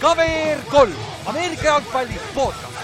KVR 0.00 0.58
kolm, 0.70 0.92
Ameerika 1.26 1.64
jalgpalli 1.64 2.20
podcast. 2.34 2.78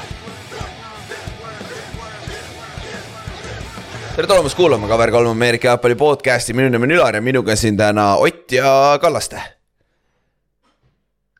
tere 4.17 4.27
tulemast 4.27 4.57
kuulama 4.57 4.87
KVR3 4.87 5.29
Ameerika 5.31 5.69
jalgpalli 5.69 5.95
podcast'i, 5.95 6.55
minu 6.55 6.69
nimi 6.69 6.85
on 6.85 6.91
Ülar 6.91 7.15
ja 7.15 7.23
minuga 7.23 7.57
siin 7.57 7.77
täna 7.77 8.15
Ott 8.17 8.53
ja 8.53 8.99
Kallaste. 9.01 9.43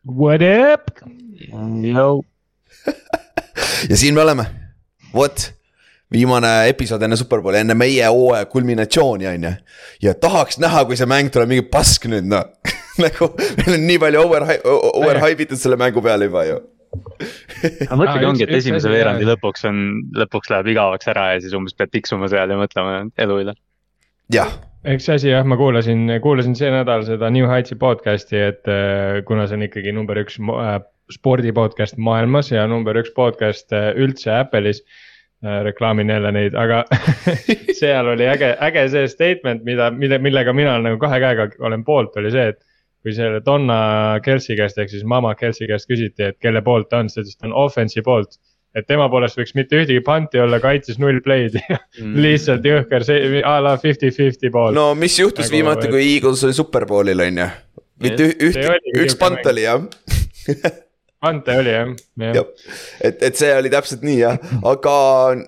What 0.07 0.41
up? 0.73 0.91
ja 3.89 3.97
siin 3.97 4.13
me 4.13 4.21
oleme, 4.21 4.45
vot 5.13 5.54
viimane 6.15 6.53
episood 6.71 7.03
enne 7.05 7.17
Superbowli, 7.19 7.61
enne 7.63 7.77
meie 7.77 8.07
hooaja 8.07 8.47
kulminatsiooni 8.51 9.27
on 9.31 9.49
ju. 9.49 9.55
ja 10.07 10.15
tahaks 10.27 10.59
näha, 10.63 10.85
kui 10.87 10.97
see 10.99 11.09
mäng 11.09 11.33
tuleb 11.33 11.51
mingi 11.51 11.67
pask 11.71 12.07
nüüd 12.11 12.29
noh 12.31 12.47
nagu 13.03 13.33
meil 13.59 13.75
on 13.75 13.89
nii 13.89 13.99
palju 14.05 14.23
over, 14.23 14.47
over 14.93 15.21
hype 15.25 15.47
itud 15.47 15.61
selle 15.61 15.79
mängu 15.81 16.03
peale 16.05 16.29
juba 16.29 16.47
ju 16.47 16.61
aga 16.95 17.97
mõtlegi 17.99 18.27
ongi, 18.29 18.45
et 18.45 18.53
esimese 18.59 18.91
veerandi 18.91 19.27
lõpuks 19.27 19.65
on, 19.69 19.81
lõpuks 20.15 20.51
läheb 20.53 20.71
igavaks 20.75 21.09
ära 21.11 21.31
ja 21.33 21.43
siis 21.43 21.55
umbes 21.57 21.75
pead 21.77 21.91
tiksuma 21.93 22.29
seal 22.31 22.51
ja 22.51 22.59
mõtlema 22.59 23.01
elu 23.25 23.39
üle. 23.43 23.55
jah, 24.33 24.51
üks 24.95 25.07
asi 25.11 25.31
jah, 25.31 25.45
ma 25.47 25.57
kuulasin, 25.59 26.07
kuulasin 26.23 26.55
see 26.57 26.71
nädal 26.73 27.05
seda 27.07 27.31
New 27.33 27.47
Heights'i 27.49 27.77
podcast'i, 27.81 28.41
et 28.51 28.71
äh, 28.71 29.21
kuna 29.27 29.47
see 29.49 29.59
on 29.59 29.65
ikkagi 29.67 29.95
number 29.95 30.19
üks 30.21 30.39
äh, 30.39 30.77
spordi 31.13 31.53
podcast 31.55 31.99
maailmas 32.01 32.51
ja 32.53 32.65
number 32.69 32.97
üks 33.01 33.13
podcast 33.17 33.73
äh, 33.75 33.91
üldse 33.97 34.33
Apple'is. 34.39 34.83
Reklaamin 35.43 36.09
jälle 36.09 36.31
neid, 36.31 36.55
aga 36.57 36.83
seal 37.79 38.07
oli 38.13 38.25
äge, 38.31 38.53
äge 38.69 38.87
see 38.89 39.07
statement, 39.11 39.63
mida, 39.67 39.91
mille, 39.91 40.17
millega 40.23 40.53
mina 40.55 40.77
nagu 40.81 40.97
kahe 41.01 41.19
käega 41.21 41.49
olen 41.59 41.83
poolt, 41.85 42.15
oli 42.21 42.31
see, 42.33 42.47
et. 42.53 42.61
kui 43.05 43.13
selle 43.13 43.37
Donna 43.45 44.17
Kelsey 44.25 44.55
käest 44.57 44.77
ehk 44.81 44.89
siis 44.89 45.03
mama 45.05 45.35
Kelsey 45.37 45.67
käest 45.69 45.85
küsiti, 45.91 46.23
et 46.31 46.39
kelle 46.41 46.61
poolt 46.65 46.87
ta 46.89 47.03
on, 47.03 47.09
siis 47.13 47.15
ta 47.15 47.21
ütles, 47.21 47.35
et 47.35 47.41
ta 47.43 47.47
on 47.51 47.57
offense'i 47.65 48.01
poolt 48.01 48.39
et 48.75 48.87
tema 48.89 49.05
poolest 49.13 49.37
võiks 49.39 49.53
mitte 49.55 49.77
ühtegi 49.77 50.01
panti 50.03 50.39
olla, 50.41 50.57
kaitses 50.59 50.97
null 50.99 51.21
play'd 51.23 51.53
ja 51.59 51.77
lihtsalt 52.25 52.65
jõhker 52.65 53.05
see 53.07 53.43
a 53.45 53.53
la 53.63 53.75
fifty-fifty 53.79 54.49
pool 54.51 54.73
no 54.75 54.87
mis 54.99 55.19
juhtus 55.19 55.45
Nagu, 55.47 55.53
viimati, 55.59 55.85
et- 55.87 55.93
kui 55.93 56.07
Eagles 56.15 56.41
oli 56.49 56.57
Superbowlil 56.57 57.21
on 57.27 57.37
ju. 57.43 57.47
mitte 58.07 58.25
üh- 58.31 58.35
üht 58.49 59.05
üks 59.05 59.15
pant 59.21 59.45
oli 59.53 59.63
jah 59.67 59.85
pante 61.25 61.57
oli 61.61 61.73
jah, 61.73 61.95
jah. 62.21 62.37
Jah, 62.39 62.69
et, 63.01 63.25
et 63.29 63.41
see 63.41 63.49
oli 63.57 63.73
täpselt 63.73 64.05
nii 64.05 64.19
jah, 64.21 64.37
aga 64.69 64.95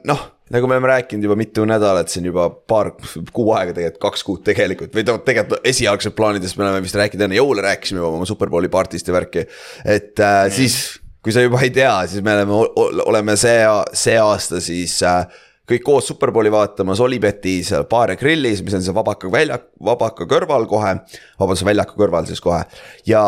noh, 0.09 0.25
nagu 0.53 0.67
me 0.67 0.77
oleme 0.77 0.91
rääkinud 0.91 1.27
juba 1.27 1.35
mitu 1.39 1.65
nädalat 1.67 2.11
siin 2.11 2.27
juba 2.29 2.47
paar 2.49 2.93
kuu 3.33 3.49
aega 3.55 3.73
tegelikult, 3.75 4.03
kaks 4.05 4.23
kuud 4.27 4.43
tegelikult 4.47 4.95
või 4.95 5.03
noh, 5.07 5.19
tegelikult 5.25 5.67
esialgselt 5.67 6.15
plaanidest 6.17 6.59
me 6.59 6.67
oleme 6.67 6.85
vist 6.85 6.97
rääkinud 6.99 7.27
enne 7.27 7.39
jõule 7.39 7.65
rääkisime 7.65 8.01
juba 8.01 8.13
oma 8.15 8.29
Superbowli 8.29 8.71
partist 8.71 9.09
ja 9.09 9.15
värki. 9.15 9.47
et 9.83 10.23
äh, 10.23 10.45
siis, 10.53 10.77
kui 11.23 11.35
sa 11.35 11.43
juba 11.43 11.61
ei 11.65 11.73
tea, 11.75 11.95
siis 12.07 12.23
me 12.23 12.37
oleme, 12.37 12.61
oleme 13.05 13.35
see, 13.39 13.59
see 13.97 14.15
aasta 14.21 14.61
siis 14.63 15.01
äh, 15.03 15.25
kõik 15.67 15.83
koos 15.83 16.07
Superbowli 16.13 16.51
vaatamas 16.53 17.03
Olipetis 17.03 17.73
Baar 17.89 18.15
ja 18.15 18.19
Grillis, 18.19 18.63
mis 18.63 18.77
on 18.77 18.85
see 18.85 18.95
Vabaka 18.95 19.31
väljak, 19.31 19.67
Vabaka 19.83 20.29
kõrval 20.29 20.67
kohe. 20.69 20.95
vabandust, 21.39 21.67
väljaku 21.67 21.99
kõrval 21.99 22.29
siis 22.29 22.39
kohe. 22.43 22.63
Ja 23.05 23.23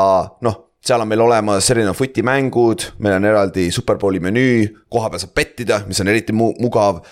noh 0.46 0.69
seal 0.86 1.02
on 1.04 1.10
meil 1.10 1.22
olemas 1.24 1.68
erinevad 1.72 1.98
futimängud, 1.98 2.86
meil 3.04 3.18
on 3.18 3.28
eraldi 3.30 3.70
Superbowli 3.72 4.22
menüü, 4.24 4.68
koha 4.92 5.10
peal 5.12 5.24
saab 5.24 5.34
pettida, 5.36 5.82
mis 5.88 6.00
on 6.02 6.12
eriti 6.12 6.36
mu 6.36 6.54
mugav. 6.60 7.04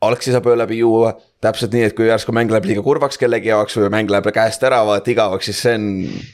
algsi 0.00 0.30
saab 0.30 0.46
öö 0.46 0.54
läbi 0.54 0.76
juua, 0.78 1.08
täpselt 1.42 1.72
nii, 1.74 1.88
et 1.88 1.94
kui 1.98 2.06
järsku 2.06 2.30
mäng 2.30 2.52
läheb 2.54 2.68
liiga 2.70 2.82
kurvaks 2.86 3.18
kellegi 3.18 3.50
jaoks 3.50 3.74
või 3.80 3.88
mäng 3.90 4.10
läheb 4.10 4.28
käest 4.34 4.62
ära, 4.62 4.84
vaata 4.86 5.10
igavaks, 5.10 5.48
siis 5.48 5.62
see 5.64 5.72
on, 5.74 5.88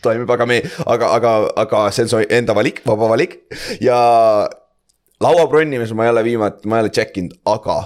toimib, 0.04 0.28
aga 0.34 0.46
me, 0.50 0.58
aga, 0.84 1.08
aga, 1.16 1.32
aga 1.62 1.80
see 1.96 2.04
on 2.04 2.10
su 2.12 2.20
enda 2.28 2.52
valik, 2.56 2.82
vaba 2.84 3.08
valik 3.14 3.38
ja 3.80 3.96
laua 5.24 5.46
bronnimise 5.48 5.96
ma 5.96 6.04
ei 6.04 6.12
ole 6.12 6.26
viimati, 6.28 6.68
ma 6.68 6.76
ei 6.76 6.84
ole 6.84 6.92
check 6.92 7.16
inud, 7.22 7.38
aga 7.48 7.78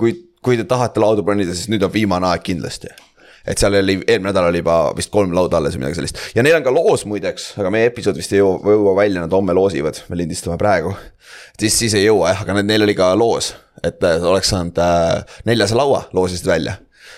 kui, 0.00 0.14
kui 0.40 0.56
te 0.56 0.64
tahate 0.64 1.02
lauda 1.02 1.26
bronnida, 1.26 1.52
siis 1.52 1.68
nüüd 1.68 1.84
on 1.84 1.92
viimane 1.92 2.30
aeg 2.30 2.46
kindlasti. 2.48 2.88
Et 3.48 3.60
seal 3.60 3.74
oli, 3.78 3.94
eelmine 4.04 4.28
nädal 4.30 4.48
oli 4.50 4.60
juba 4.60 4.76
vist 4.96 5.10
kolm 5.14 5.32
lauda 5.36 5.56
alles 5.60 5.76
või 5.76 5.84
midagi 5.86 5.98
sellist 6.00 6.18
ja 6.36 6.42
neil 6.44 6.58
on 6.58 6.66
ka 6.66 6.72
loos 6.74 7.04
muideks, 7.08 7.50
aga 7.60 7.70
meie 7.72 7.88
episood 7.90 8.18
vist 8.20 8.32
ei 8.34 8.42
jõua, 8.42 8.58
jõua 8.74 8.94
välja, 8.98 9.22
nad 9.24 9.32
homme 9.32 9.54
loosivad, 9.56 10.02
me 10.12 10.18
lindistame 10.20 10.58
praegu. 10.60 10.92
siis, 11.60 11.78
siis 11.78 11.94
ei 11.98 12.04
jõua 12.04 12.34
jah, 12.34 12.42
aga 12.44 12.58
need- 12.58 12.68
neil 12.72 12.84
oli 12.86 12.94
ka 12.98 13.14
loos, 13.18 13.54
et 13.82 14.02
äh, 14.04 14.24
oleks 14.24 14.52
saanud 14.52 14.78
äh, 14.84 15.24
neljase 15.48 15.78
laua 15.78 16.04
loosisid 16.12 16.46
välja. 16.46 16.76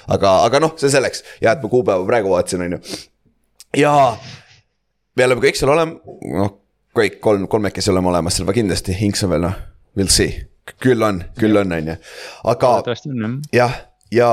aga, 0.09 0.37
aga 0.47 0.61
noh, 0.61 0.75
see 0.81 0.91
selleks 0.93 1.25
ja 1.43 1.53
et 1.57 1.63
ma 1.63 1.69
kuupäeva 1.73 2.07
praegu 2.07 2.31
vaatasin, 2.33 2.63
on 2.69 2.79
ju. 2.79 2.81
ja 3.83 3.95
me 5.17 5.25
oleme 5.27 5.43
kõik 5.45 5.59
seal 5.59 5.73
olema, 5.75 5.99
noh, 6.37 6.55
kõik 6.97 7.21
kolm, 7.23 7.47
kolmekesi 7.51 7.91
oleme 7.93 8.09
olemas 8.13 8.39
seal 8.39 8.51
kindlasti, 8.55 8.97
Inks 9.07 9.25
on 9.27 9.31
veel 9.35 9.45
noh, 9.49 9.59
we'll 9.99 10.11
see. 10.13 10.47
küll 10.81 11.03
on, 11.03 11.25
küll 11.39 11.57
on, 11.59 11.73
on 11.75 11.89
ju, 11.91 11.95
aga 12.53 12.75
jah. 12.87 13.39
jah, 13.53 13.79
ja 14.15 14.31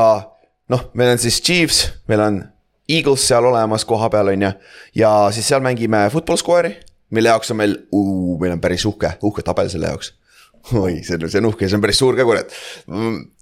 noh, 0.69 0.89
meil 0.93 1.13
on 1.15 1.21
siis 1.21 1.41
Chiefs, 1.43 1.85
meil 2.07 2.23
on 2.23 2.41
Eagles 2.87 3.25
seal 3.27 3.45
olemas 3.45 3.85
kohapeal 3.85 4.31
on 4.33 4.47
ju. 4.47 4.51
ja 4.95 5.11
siis 5.31 5.47
seal 5.47 5.63
mängime 5.63 6.07
football 6.11 6.39
square'i, 6.39 6.77
mille 7.09 7.29
jaoks 7.29 7.51
on 7.51 7.57
meil, 7.57 7.75
meil 8.39 8.55
on 8.55 8.61
päris 8.63 8.85
uhke, 8.85 9.17
uhke 9.23 9.43
tabel 9.43 9.69
selle 9.69 9.91
jaoks. 9.91 10.13
oi, 10.75 10.99
see 11.05 11.15
on, 11.15 11.29
see 11.29 11.41
on 11.41 11.49
uhke, 11.49 11.67
see 11.67 11.77
on 11.77 11.83
päris 11.83 11.99
suur 12.01 12.17
ka 12.17 12.25
kurat. 12.27 12.53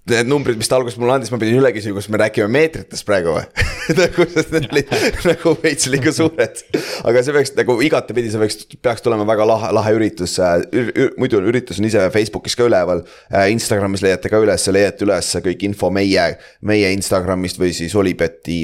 Need 0.06 0.30
numbrid, 0.30 0.60
mis 0.60 0.70
ta 0.70 0.78
alguses 0.78 1.00
mulle 1.02 1.16
andis, 1.16 1.32
ma 1.34 1.40
pidin 1.42 1.58
üle 1.58 1.72
küsima, 1.74 1.98
kas 1.98 2.08
me 2.14 2.20
räägime 2.22 2.46
meetritest 2.54 3.08
praegu 3.08 3.34
või 3.34 3.46
nagu 4.00 4.28
need 4.30 4.68
olid 4.70 4.94
nagu 5.32 5.54
veits 5.64 5.90
liiga 5.90 6.14
suured. 6.14 6.62
aga 7.10 7.24
see 7.26 7.34
peaks 7.34 7.56
nagu 7.58 7.78
igatepidi, 7.88 8.30
see 8.30 8.44
peaks, 8.44 8.60
peaks 8.86 9.06
tulema 9.06 9.26
väga 9.26 9.50
lahe, 9.50 9.74
lahe 9.74 9.96
üritus. 9.98 10.38
muidu 11.18 11.42
üritus 11.42 11.82
on 11.82 11.90
ise 11.90 12.06
Facebookis 12.14 12.58
ka 12.60 12.70
üleval. 12.70 13.02
Instagramis 13.50 14.06
leiate 14.06 14.30
ka 14.30 14.42
üles, 14.46 14.70
leiate 14.70 15.08
üles 15.08 15.34
kõik 15.50 15.66
info 15.66 15.90
meie, 15.94 16.32
meie 16.62 16.94
Instagramist 16.94 17.58
või 17.62 17.74
siis 17.74 17.98
Olipeti 17.98 18.62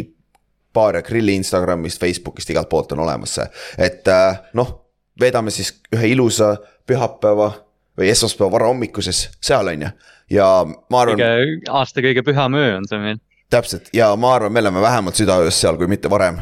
baar 0.73 0.95
ja 0.95 1.01
grilli 1.01 1.35
Instagramist, 1.35 1.99
Facebookist, 1.99 2.49
igalt 2.53 2.69
poolt 2.69 2.93
on 2.95 3.03
olemas 3.03 3.35
see, 3.38 3.47
et 3.81 4.07
äh, 4.07 4.39
noh, 4.57 4.72
veedame 5.19 5.51
siis 5.53 5.73
ühe 5.93 6.13
ilusa 6.13 6.55
pühapäeva 6.88 7.51
või 7.97 8.12
esmaspäeva 8.12 8.52
varahommikuses 8.52 9.29
seal 9.44 9.68
on 9.74 9.85
ju. 9.88 9.91
ja 10.38 10.47
ma 10.66 11.03
arvan, 11.03 11.19
kõige, 11.19 11.59
aasta 11.69 12.03
kõige 12.06 12.24
püham 12.28 12.57
öö 12.59 12.78
on 12.78 12.88
see 12.90 13.02
meil. 13.02 13.22
täpselt 13.52 13.91
ja 13.96 14.12
ma 14.16 14.35
arvan, 14.38 14.53
me 14.53 14.63
oleme 14.63 14.84
vähemalt 14.84 15.19
südaöös 15.19 15.62
seal, 15.62 15.79
kui 15.79 15.90
mitte 15.91 16.09
varem. 16.12 16.41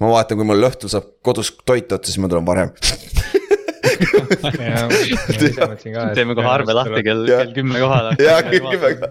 ma 0.00 0.12
vaatan, 0.16 0.38
kui 0.40 0.48
mul 0.48 0.68
õhtul 0.70 0.92
saab 0.92 1.10
kodus 1.24 1.52
toit 1.64 1.92
otsa, 1.92 2.10
siis 2.10 2.22
ma 2.22 2.28
tulen 2.32 2.46
varem. 2.46 2.72
teeme 6.14 6.34
kohe 6.36 6.48
arve 6.50 6.74
lahti 6.76 7.02
kell, 7.06 7.24
Jah. 7.28 7.44
kell 7.44 7.54
kümme 7.56 7.80
kohale. 7.80 8.14
ja 8.20 8.38
kümme, 8.44 9.10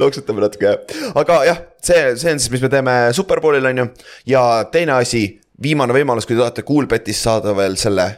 loksutame 0.00 0.44
natuke 0.44 0.68
jah, 0.68 0.78
aga 1.20 1.38
jah, 1.48 1.62
see, 1.82 2.14
see 2.20 2.32
on 2.32 2.42
siis, 2.42 2.52
mis 2.54 2.64
me 2.64 2.70
teeme 2.72 2.94
Superbowlil 3.16 3.70
on 3.72 3.82
ju. 3.82 3.86
ja 4.34 4.42
teine 4.72 4.96
asi, 4.98 5.26
viimane 5.62 5.96
võimalus, 5.96 6.26
kui 6.28 6.36
te 6.36 6.42
tahate 6.42 6.66
Coolbetist 6.66 7.26
saada 7.26 7.54
veel 7.56 7.76
selle. 7.80 8.08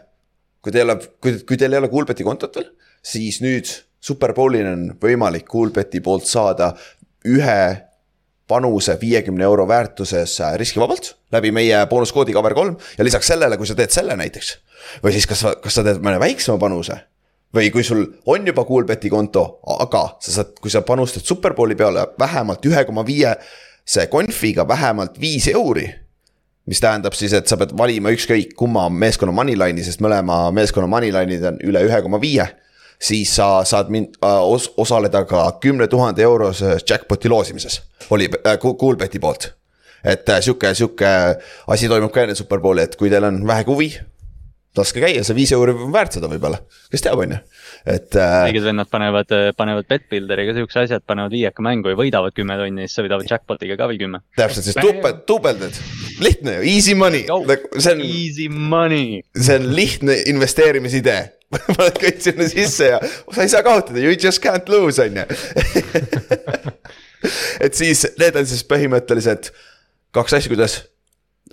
Kui 0.67 0.75
teil 0.75 0.95
kui, 1.23 1.39
kui 1.47 1.59
teil 1.61 1.77
ei 1.77 1.79
ole 1.79 1.91
Coolbeti 1.93 2.27
kontot 2.27 2.59
veel, 2.59 2.73
siis 3.07 3.39
nüüd 3.45 3.71
Superbowlil 4.03 4.67
on 4.67 4.87
võimalik 5.03 5.47
Coolbeti 5.51 6.03
poolt 6.03 6.27
saada 6.27 6.73
ühe 7.27 7.61
panuse 8.47 8.95
viiekümne 9.01 9.45
euro 9.47 9.67
väärtuses 9.69 10.41
äh, 10.41 10.55
riskivabalt 10.59 11.15
läbi 11.35 11.51
meie 11.55 11.81
boonuskoodi 11.91 12.35
cover 12.35 12.55
kolm 12.55 12.77
ja 12.99 13.05
lisaks 13.05 13.31
sellele, 13.33 13.59
kui 13.59 13.67
sa 13.67 13.75
teed 13.79 13.95
selle 13.95 14.17
näiteks. 14.19 14.57
või 15.03 15.15
siis 15.15 15.27
kas, 15.27 15.43
kas 15.63 15.79
sa 15.79 15.87
teed 15.87 16.03
mõne 16.03 16.21
väiksema 16.23 16.59
panuse 16.59 16.99
või 17.55 17.71
kui 17.75 17.85
sul 17.87 18.05
on 18.27 18.47
juba 18.47 18.65
Coolbeti 18.69 19.11
konto, 19.11 19.61
aga 19.79 20.03
sa 20.21 20.41
saad, 20.41 20.55
kui 20.61 20.71
sa 20.71 20.83
panustad 20.87 21.27
Superbowli 21.27 21.75
peale 21.75 22.09
vähemalt 22.19 22.67
ühe 22.67 22.85
koma 22.87 23.07
viie 23.07 23.35
see 23.87 24.07
konfiga 24.11 24.67
vähemalt 24.69 25.21
viis 25.21 25.49
euri. 25.49 25.87
Mis 26.67 26.81
tähendab 26.83 27.15
siis, 27.15 27.35
et 27.37 27.47
sa 27.49 27.59
pead 27.59 27.75
valima 27.79 28.11
ükskõik 28.15 28.55
kumma 28.59 28.89
meeskonna 28.91 29.35
moneyline'i, 29.35 29.85
sest 29.87 30.03
mõlema 30.05 30.47
meeskonna 30.55 30.89
moneyline'id 30.91 31.45
on 31.53 31.61
üle 31.67 31.85
ühe 31.87 32.01
koma 32.03 32.21
viie. 32.23 32.47
Siis 33.03 33.35
sa 33.37 33.61
saad 33.69 33.91
mind 33.93 34.17
äh, 34.25 34.41
os 34.41 34.71
osaleda 34.81 35.27
ka 35.29 35.45
kümne 35.61 35.87
tuhande 35.93 36.25
euroses 36.25 36.85
jackpot'i 36.89 37.29
loosimises, 37.29 37.83
oli 38.11 38.29
äh, 38.41 38.57
Coolbeti 38.59 39.21
poolt. 39.21 39.53
et 40.05 40.29
äh, 40.29 40.41
sihuke, 40.41 40.75
sihuke 40.75 41.09
asi 41.67 41.89
toimub 41.89 42.13
ka 42.15 42.23
enne 42.23 42.35
Superbowli, 42.35 42.83
et 42.83 42.97
kui 42.97 43.11
teil 43.11 43.25
on 43.27 43.41
vähegi 43.47 43.71
huvi, 43.71 43.89
laske 44.77 45.03
käia, 45.03 45.25
see 45.25 45.37
viis 45.37 45.53
euri 45.53 45.75
on 45.75 45.93
väärt 45.93 46.17
seda 46.17 46.31
võib-olla, 46.31 46.61
kes 46.93 47.05
teab, 47.05 47.21
on 47.25 47.35
ju, 47.35 47.41
et 47.87 48.17
äh,. 48.19 48.49
õiged 48.49 48.65
vennad 48.67 48.91
panevad, 48.91 49.31
panevad 49.59 49.87
Betbuilderiga 49.91 50.57
siukse 50.57 50.83
asja, 50.83 50.99
et 50.99 51.07
panevad 51.07 51.35
viieka 51.35 51.63
mängu 51.65 51.93
ja 51.93 51.99
võidavad 51.99 52.35
kümme 52.35 52.57
tonni, 52.59 52.89
siis 52.91 53.05
võidavad 53.05 53.31
jackpot'iga 53.31 53.79
ka 53.79 53.89
veel 53.91 54.01
kümme. 54.01 54.23
täpselt, 54.39 54.67
siis 54.67 54.79
tupeld, 54.81 55.23
tupeldad, 55.29 55.79
lihtne 56.25 56.59
ju, 56.59 56.67
easy 56.75 56.97
money, 56.99 57.25
see 57.79 57.95
on, 57.95 58.05
Easy 58.07 58.49
money. 58.51 59.23
see 59.39 59.59
on 59.61 59.71
lihtne 59.77 60.19
investeerimisidee. 60.35 61.23
paned 61.77 61.99
kõik 62.03 62.19
sinna 62.25 62.49
sisse 62.51 62.89
ja 62.91 62.97
sa 63.07 63.45
ei 63.45 63.51
saa 63.53 63.63
kaotada, 63.63 64.01
you 64.03 64.17
just 64.19 64.43
can't 64.43 64.67
lose 64.73 64.99
on 64.99 65.21
ju. 65.21 65.27
et 67.65 67.79
siis 67.79 68.03
need 68.19 68.39
on 68.41 68.49
siis 68.51 68.65
põhimõtteliselt 68.67 69.53
kaks 70.17 70.41
asja, 70.41 70.51
kuidas 70.51 70.81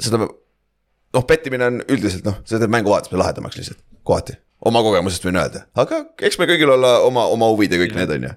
seda 0.02 0.24
noh, 0.24 1.28
pettimine 1.30 1.70
on 1.70 1.78
üldiselt 1.86 2.26
noh, 2.26 2.42
seda 2.42 2.64
teeb 2.66 2.74
mängu 2.74 2.90
vaatamise 2.90 3.22
lahedamaks 3.22 3.60
lihtsalt 3.62 3.84
kohati 4.02 4.40
oma 4.64 4.80
kogemusest 4.86 5.26
võin 5.28 5.36
öelda, 5.42 5.66
aga 5.76 5.98
eks 6.24 6.38
me 6.40 6.46
kõigil 6.48 6.70
olla 6.76 6.94
oma, 7.04 7.26
oma 7.34 7.50
huvid 7.52 7.74
ja 7.76 7.80
kõik 7.82 7.96
need 7.98 8.12
on 8.16 8.28
ju. 8.30 8.32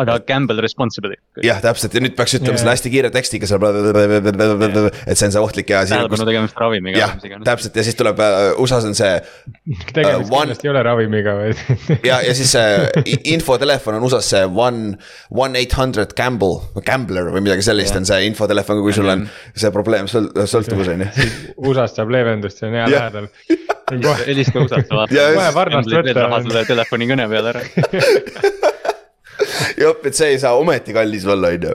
aga 0.00 0.18
gamble 0.28 0.62
responsibly. 0.64 1.18
jah, 1.44 1.58
täpselt 1.64 1.92
ja 1.96 2.00
nüüd 2.00 2.14
peaks 2.16 2.36
ütlema 2.38 2.54
Jaa. 2.56 2.62
selle 2.62 2.74
hästi 2.76 2.92
kiire 2.94 3.10
tekstiga 3.12 3.48
seal, 3.50 3.66
et 3.66 5.18
see 5.18 5.26
on 5.28 5.34
see 5.34 5.42
ohtlik 5.42 5.70
ja 5.74 5.82
tähelepanu 5.88 6.26
tegemist 6.28 6.56
ravimiga 6.60 7.00
jah, 7.02 7.14
täpselt 7.44 7.76
ja 7.76 7.84
siis 7.86 7.98
tuleb 7.98 8.20
äh, 8.24 8.48
USA-s 8.62 8.88
on 8.88 8.96
see 8.98 9.12
tegemist 9.96 10.14
Uh, 10.16 10.32
one- 10.32 10.46
kindlasti 10.46 10.66
ei 10.68 10.70
ole 10.72 10.82
ravimiga, 10.86 11.34
vaid 11.36 11.60
ja, 12.08 12.20
ja 12.24 12.32
siis 12.36 12.50
see 12.56 13.04
i- 13.04 13.18
infotelefon 13.34 13.98
on 13.98 14.06
USA-s 14.08 14.30
see 14.32 14.44
one, 14.48 14.96
one 15.30 15.58
eight 15.60 15.74
hundred 15.76 16.14
gamble, 16.18 16.62
gambler 16.86 17.28
või 17.34 17.44
midagi 17.44 17.66
sellist 17.66 17.92
Jah. 17.92 18.00
on 18.00 18.08
see 18.08 18.26
infotelefon, 18.30 18.80
kui 18.86 18.94
sul 18.96 19.10
on 19.12 19.26
see 19.54 19.70
probleem 19.74 20.08
sõl-, 20.10 20.30
sõltuvus 20.48 20.88
on 20.94 21.04
ju. 21.04 21.10
USA-st 21.68 22.00
saab 22.00 22.12
leevendust, 22.16 22.62
see 22.62 22.70
on 22.70 22.78
hea 22.80 22.88
lähedal. 22.94 23.28
Helista 24.26 24.58
USA-st, 24.60 24.90
Ja 24.90 24.98
vaata 24.98 25.34
kohe. 25.34 25.54
varnast 25.54 25.90
võtta 25.92 26.14
raha 26.18 26.36
on- 26.40 26.46
selle 26.50 26.64
telefonikõne 26.66 27.28
peale 27.30 27.48
ära. 27.54 27.62
jah, 29.76 29.94
et 30.04 30.14
see 30.16 30.28
ei 30.34 30.38
saa 30.42 30.54
ometi 30.58 30.92
kallis 30.96 31.26
olla, 31.26 31.48
on 31.54 31.62
ju. 31.68 31.74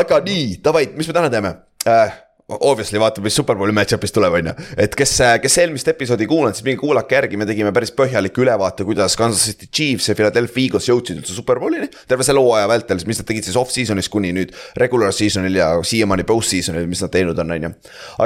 aga 0.00 0.20
nii, 0.24 0.58
davai, 0.64 0.86
mis 0.96 1.08
me 1.10 1.14
täna 1.16 1.30
teeme 1.32 1.54
äh,? 1.88 2.12
Obviously 2.44 3.00
vaatame, 3.00 3.24
mis 3.24 3.38
Superbowli 3.38 3.72
match-up'is 3.72 4.12
tuleb, 4.12 4.34
on 4.36 4.48
ju. 4.50 4.52
et 4.84 4.92
kes, 5.00 5.14
kes 5.40 5.54
eelmist 5.62 5.88
episoodi 5.88 6.26
kuulanud, 6.28 6.52
siis 6.52 6.66
minge 6.66 6.76
kuulake 6.82 7.16
järgi, 7.16 7.38
me 7.40 7.46
tegime 7.48 7.70
päris 7.72 7.88
põhjaliku 7.96 8.42
ülevaate, 8.44 8.84
kuidas 8.84 9.14
Kansas 9.16 9.46
City 9.48 9.70
Chiefs 9.72 10.10
ja 10.10 10.16
Philadelphia 10.18 10.66
Eagles 10.66 10.90
jõudsid 10.90 11.22
üldse 11.22 11.32
Superbowlini. 11.32 11.88
terve 12.08 12.26
selle 12.28 12.42
hooaja 12.44 12.66
vältel, 12.68 13.00
mis 13.08 13.22
nad 13.22 13.28
tegid 13.30 13.48
siis 13.48 13.56
off-season'is 13.56 14.10
kuni 14.12 14.34
nüüd 14.36 14.52
regular 14.76 15.16
season'il 15.16 15.56
ja 15.56 15.70
siiamaani 15.80 16.26
post-season'il, 16.28 16.84
mis 16.90 17.00
nad 17.00 17.14
teinud 17.14 17.40
on, 17.40 17.54
on 17.56 17.64
ju. 17.64 17.72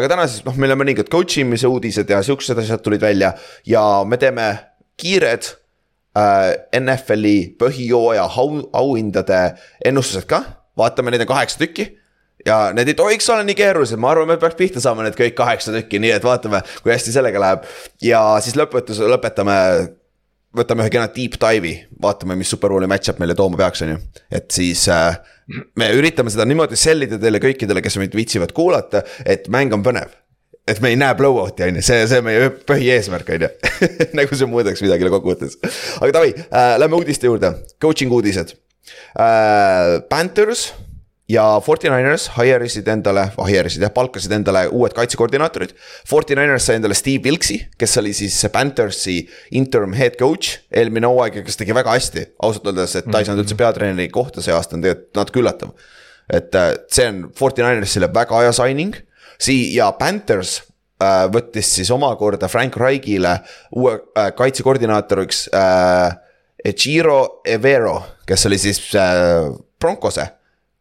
aga 0.01 0.11
täna 0.11 0.27
siis 0.27 0.43
noh, 0.49 0.59
meil 0.59 0.75
on 0.75 0.83
mõningad 0.83 1.15
coach 1.15 1.39
imise 1.39 1.71
uudised 1.71 2.11
ja 2.11 2.19
siuksed 2.27 2.59
asjad 2.59 2.83
tulid 2.83 3.07
välja 3.07 3.37
ja 3.71 3.85
me 4.03 4.19
teeme 4.19 4.49
kiired 4.99 5.47
äh, 6.19 6.57
NFL-i 6.81 7.55
põhijooaja 7.63 8.27
au, 8.27 8.51
auhindade 8.83 9.45
ennustused 9.87 10.27
ka, 10.27 10.43
vaatame, 10.75 11.15
neid 11.15 11.23
on 11.23 11.35
kaheksa 11.37 11.63
tükki 11.63 11.93
ja 12.49 12.59
need 12.77 12.93
ei 12.93 12.97
tohiks 12.99 13.29
olla 13.33 13.45
nii 13.47 13.57
keerulised, 13.59 14.01
ma 14.01 14.13
arvan, 14.13 14.29
me 14.31 14.39
peaks 14.41 14.59
pihta 14.59 14.83
saama 14.83 15.07
need 15.07 15.17
kõik 15.19 15.37
kaheksa 15.39 15.75
tükki, 15.75 16.01
nii 16.03 16.15
et 16.17 16.27
vaatame, 16.27 16.63
kui 16.83 16.93
hästi 16.95 17.15
sellega 17.15 17.43
läheb. 17.43 17.67
ja 18.05 18.23
siis 18.45 18.57
lõpetus, 18.59 19.01
lõpetame, 19.15 19.57
võtame 20.57 20.85
ühe 20.85 20.93
kena 20.95 21.09
deep 21.15 21.37
dive'i, 21.41 21.75
vaatame, 22.03 22.39
mis 22.39 22.53
Superbowli 22.55 22.89
match-up 22.91 23.21
meile 23.23 23.37
tooma 23.39 23.61
peaks, 23.61 23.85
on 23.87 23.97
ju. 23.97 23.99
et 24.41 24.49
siis 24.55 24.87
äh, 24.93 25.19
me 25.79 25.91
üritame 25.97 26.33
seda 26.33 26.49
niimoodi 26.49 26.79
sell 26.81 27.07
ida 27.07 27.21
teile 27.21 27.43
kõikidele, 27.43 27.85
kes 27.85 28.01
meid 28.01 28.17
viitsivad 28.17 28.55
kuulata, 28.57 29.05
et 29.27 29.51
mäng 29.53 29.75
on 29.77 29.85
põnev 29.87 30.17
et 30.69 30.83
me 30.85 30.91
ei 30.93 30.99
näe 31.01 31.15
blowout'i 31.17 31.65
on 31.65 31.79
ju, 31.79 31.85
see, 31.85 32.03
see 32.11 32.21
on 32.21 32.27
meie 32.27 32.51
põhieesmärk 32.69 33.31
on 33.33 33.47
ju. 33.47 33.49
nagu 34.19 34.37
see 34.37 34.49
muudaks 34.51 34.83
midagi 34.85 35.09
kokkuvõttes. 35.09 35.57
aga 36.01 36.11
davai 36.19 36.35
äh,, 36.37 36.75
lähme 36.83 37.01
uudiste 37.01 37.31
juurde, 37.31 37.55
coaching 37.81 38.13
uudised 38.13 38.53
äh,. 39.17 40.03
Panthers 40.13 40.69
ja 41.29 41.45
Forty 41.65 41.91
Niners 41.93 42.29
hire 42.39 42.65
isid 42.67 42.87
endale, 42.89 43.27
hire 43.49 43.69
isid 43.69 43.83
jah, 43.85 43.93
palkasid 43.93 44.33
endale 44.33 44.65
uued 44.73 44.95
kaitsekoordinaatorid. 44.97 45.75
Forty 46.09 46.37
Niners 46.39 46.65
sai 46.69 46.79
endale 46.79 46.97
Steve 46.97 47.29
Wilks'i, 47.29 47.59
kes 47.79 47.99
oli 48.01 48.15
siis 48.17 48.39
Panthersi 48.53 49.19
interim 49.59 49.93
head 49.99 50.17
coach 50.21 50.57
eelmine 50.73 51.11
hooaeg 51.11 51.41
ja 51.41 51.45
kes 51.47 51.61
tegi 51.61 51.77
väga 51.77 51.93
hästi, 51.97 52.25
ausalt 52.43 52.71
öeldes, 52.73 52.97
et 53.01 53.11
ta 53.13 53.21
ei 53.21 53.29
saanud 53.29 53.45
üldse 53.45 53.59
peatreeneri 53.61 54.09
kohta 54.15 54.45
see 54.45 54.55
aasta 54.57 54.79
on 54.79 54.85
tegelikult 54.87 55.21
natuke 55.21 55.43
üllatav. 55.43 55.75
et 56.33 56.55
äh, 56.55 56.73
see 56.93 57.07
on 57.09 57.21
Forty 57.37 57.63
Ninersile 57.65 58.09
väga 58.15 58.41
hea 58.45 58.53
signing, 58.57 58.97
sii- 59.41 59.75
ja 59.77 59.91
Panthers 59.97 60.63
äh, 61.03 61.27
võttis 61.33 61.75
siis 61.77 61.91
omakorda 61.93 62.49
Frank 62.49 62.77
Reichile 62.81 63.39
uue 63.77 63.99
äh, 64.17 64.33
kaitsekoordinaatoriks 64.37 65.49
äh, 65.53 66.17
Echiro 66.65 67.41
Evero, 67.47 68.01
kes 68.27 68.47
oli 68.49 68.59
siis 68.59 68.81
äh, 68.97 69.53
Broncose 69.81 70.27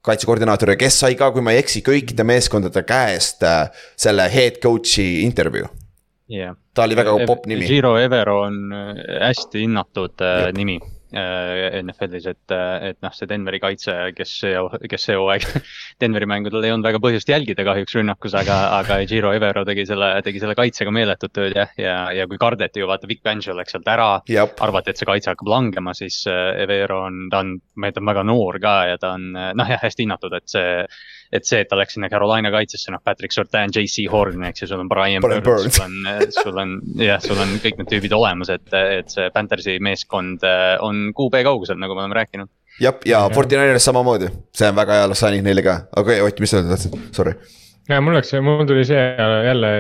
kaitsekoordinaator 0.08 0.74
ja 0.74 0.80
kes 0.80 1.00
sai 1.04 1.18
ka, 1.20 1.32
kui 1.36 1.44
ma 1.46 1.56
ei 1.56 1.62
eksi, 1.64 1.84
kõikide 1.86 2.26
meeskondade 2.28 2.84
käest 2.88 3.44
äh, 3.48 3.68
selle 4.00 4.28
head 4.34 4.62
coach'i 4.64 5.24
intervjuu. 5.26 5.70
jah. 6.32 6.56
ta 6.74 6.86
oli 6.88 6.98
väga 7.00 7.16
popp 7.28 7.48
nimi. 7.48 7.68
Giro 7.68 7.98
Evero 8.02 8.42
on 8.48 8.62
äh, 8.74 9.02
hästi 9.28 9.66
hinnatud 9.66 10.22
äh, 10.22 10.48
Jep. 10.48 10.58
nimi 10.58 10.80
NFL-is, 11.14 12.26
et, 12.28 12.56
et 12.90 12.98
noh, 13.04 13.14
see 13.16 13.30
Denveri 13.30 13.62
kaitse, 13.64 13.94
kes 14.18 14.34
kes 14.90 15.06
see 15.08 15.16
hooaeg 15.18 15.46
Denveri 16.02 16.28
mängudel 16.30 16.66
ei 16.68 16.74
olnud 16.74 16.88
väga 16.88 17.02
põhjust 17.04 17.30
jälgida 17.32 17.66
kahjuks 17.68 17.96
rünnakus, 17.98 18.36
aga, 18.38 18.58
aga 18.80 19.00
Giro 19.10 19.32
Evero 19.36 19.64
tegi 19.68 19.86
selle, 19.90 20.10
tegi 20.26 20.42
selle 20.44 20.58
kaitsega 20.58 20.94
meeletut 20.94 21.34
tööd 21.36 21.56
jah, 21.58 21.72
ja, 21.80 21.98
ja 22.16 22.28
kui 22.30 22.40
kardeti 22.42 22.84
ju 22.84 22.90
vaata, 22.90 23.10
Vic 23.10 23.24
Fangio 23.26 23.56
läks 23.58 23.76
sealt 23.76 23.88
ära. 23.92 24.10
arvati, 24.64 24.92
et 24.92 25.00
see 25.00 25.10
kaitse 25.10 25.32
hakkab 25.32 25.52
langema, 25.52 25.94
siis 25.98 26.24
äh, 26.32 26.62
Evero 26.64 27.04
on, 27.08 27.28
ta 27.32 27.44
on, 27.44 27.58
ta 27.86 28.02
on 28.02 28.12
väga 28.12 28.26
noor 28.28 28.60
ka 28.64 28.78
ja 28.92 28.98
ta 29.02 29.16
on 29.18 29.30
äh, 29.36 29.54
noh, 29.58 29.72
jah, 29.72 29.82
hästi 29.84 30.08
hinnatud, 30.08 30.36
et 30.38 30.50
see. 30.52 30.74
Et 31.34 31.48
see, 31.48 31.60
et 31.64 31.70
ta 31.70 31.78
läks 31.80 31.98
sinna 31.98 32.10
Carolina 32.12 32.52
kaitsesse, 32.54 32.92
noh, 32.94 33.02
Patrick 33.04 33.36
Surtain, 33.36 33.74
JC 33.74 34.08
Horn, 34.12 34.46
eks 34.48 34.64
ju, 34.64 34.70
sul 34.72 34.84
on 34.84 34.92
Brian 34.92 35.24
Burns, 35.24 35.44
Burns. 35.44 35.76
sul 35.76 35.84
on, 35.84 36.32
sul 36.38 36.62
on 36.64 36.78
jah, 37.04 37.22
sul 37.24 37.44
on 37.44 37.58
kõik 37.64 37.82
need 37.82 37.92
tüübid 37.92 38.16
olemas, 38.16 38.52
et, 38.54 38.66
et 38.72 39.12
see 39.12 39.28
Panthersi 39.36 39.78
meeskond 39.84 40.46
äh, 40.48 40.76
on 40.84 41.12
QB 41.18 41.44
kaugusel, 41.48 41.80
nagu 41.82 41.98
me 41.98 42.06
oleme 42.06 42.20
rääkinud. 42.22 42.52
jah, 42.84 42.98
ja 43.10 43.26
Forty 43.34 43.60
Niners 43.60 43.88
samamoodi, 43.90 44.32
see 44.56 44.72
on 44.72 44.80
väga 44.80 45.02
hea 45.02 45.14
signing 45.20 45.48
neile 45.48 45.66
ka, 45.66 45.80
okei 45.96 46.22
okay,, 46.22 46.28
Ott, 46.28 46.44
mis 46.44 46.54
sa 46.54 46.62
öelda 46.62 46.76
tahtsid, 46.76 47.00
sorry. 47.16 47.36
ja 47.92 48.00
mul 48.04 48.16
läks, 48.16 48.32
mul 48.44 48.64
tuli 48.70 48.86
see 48.88 49.02
jälle 49.20 49.74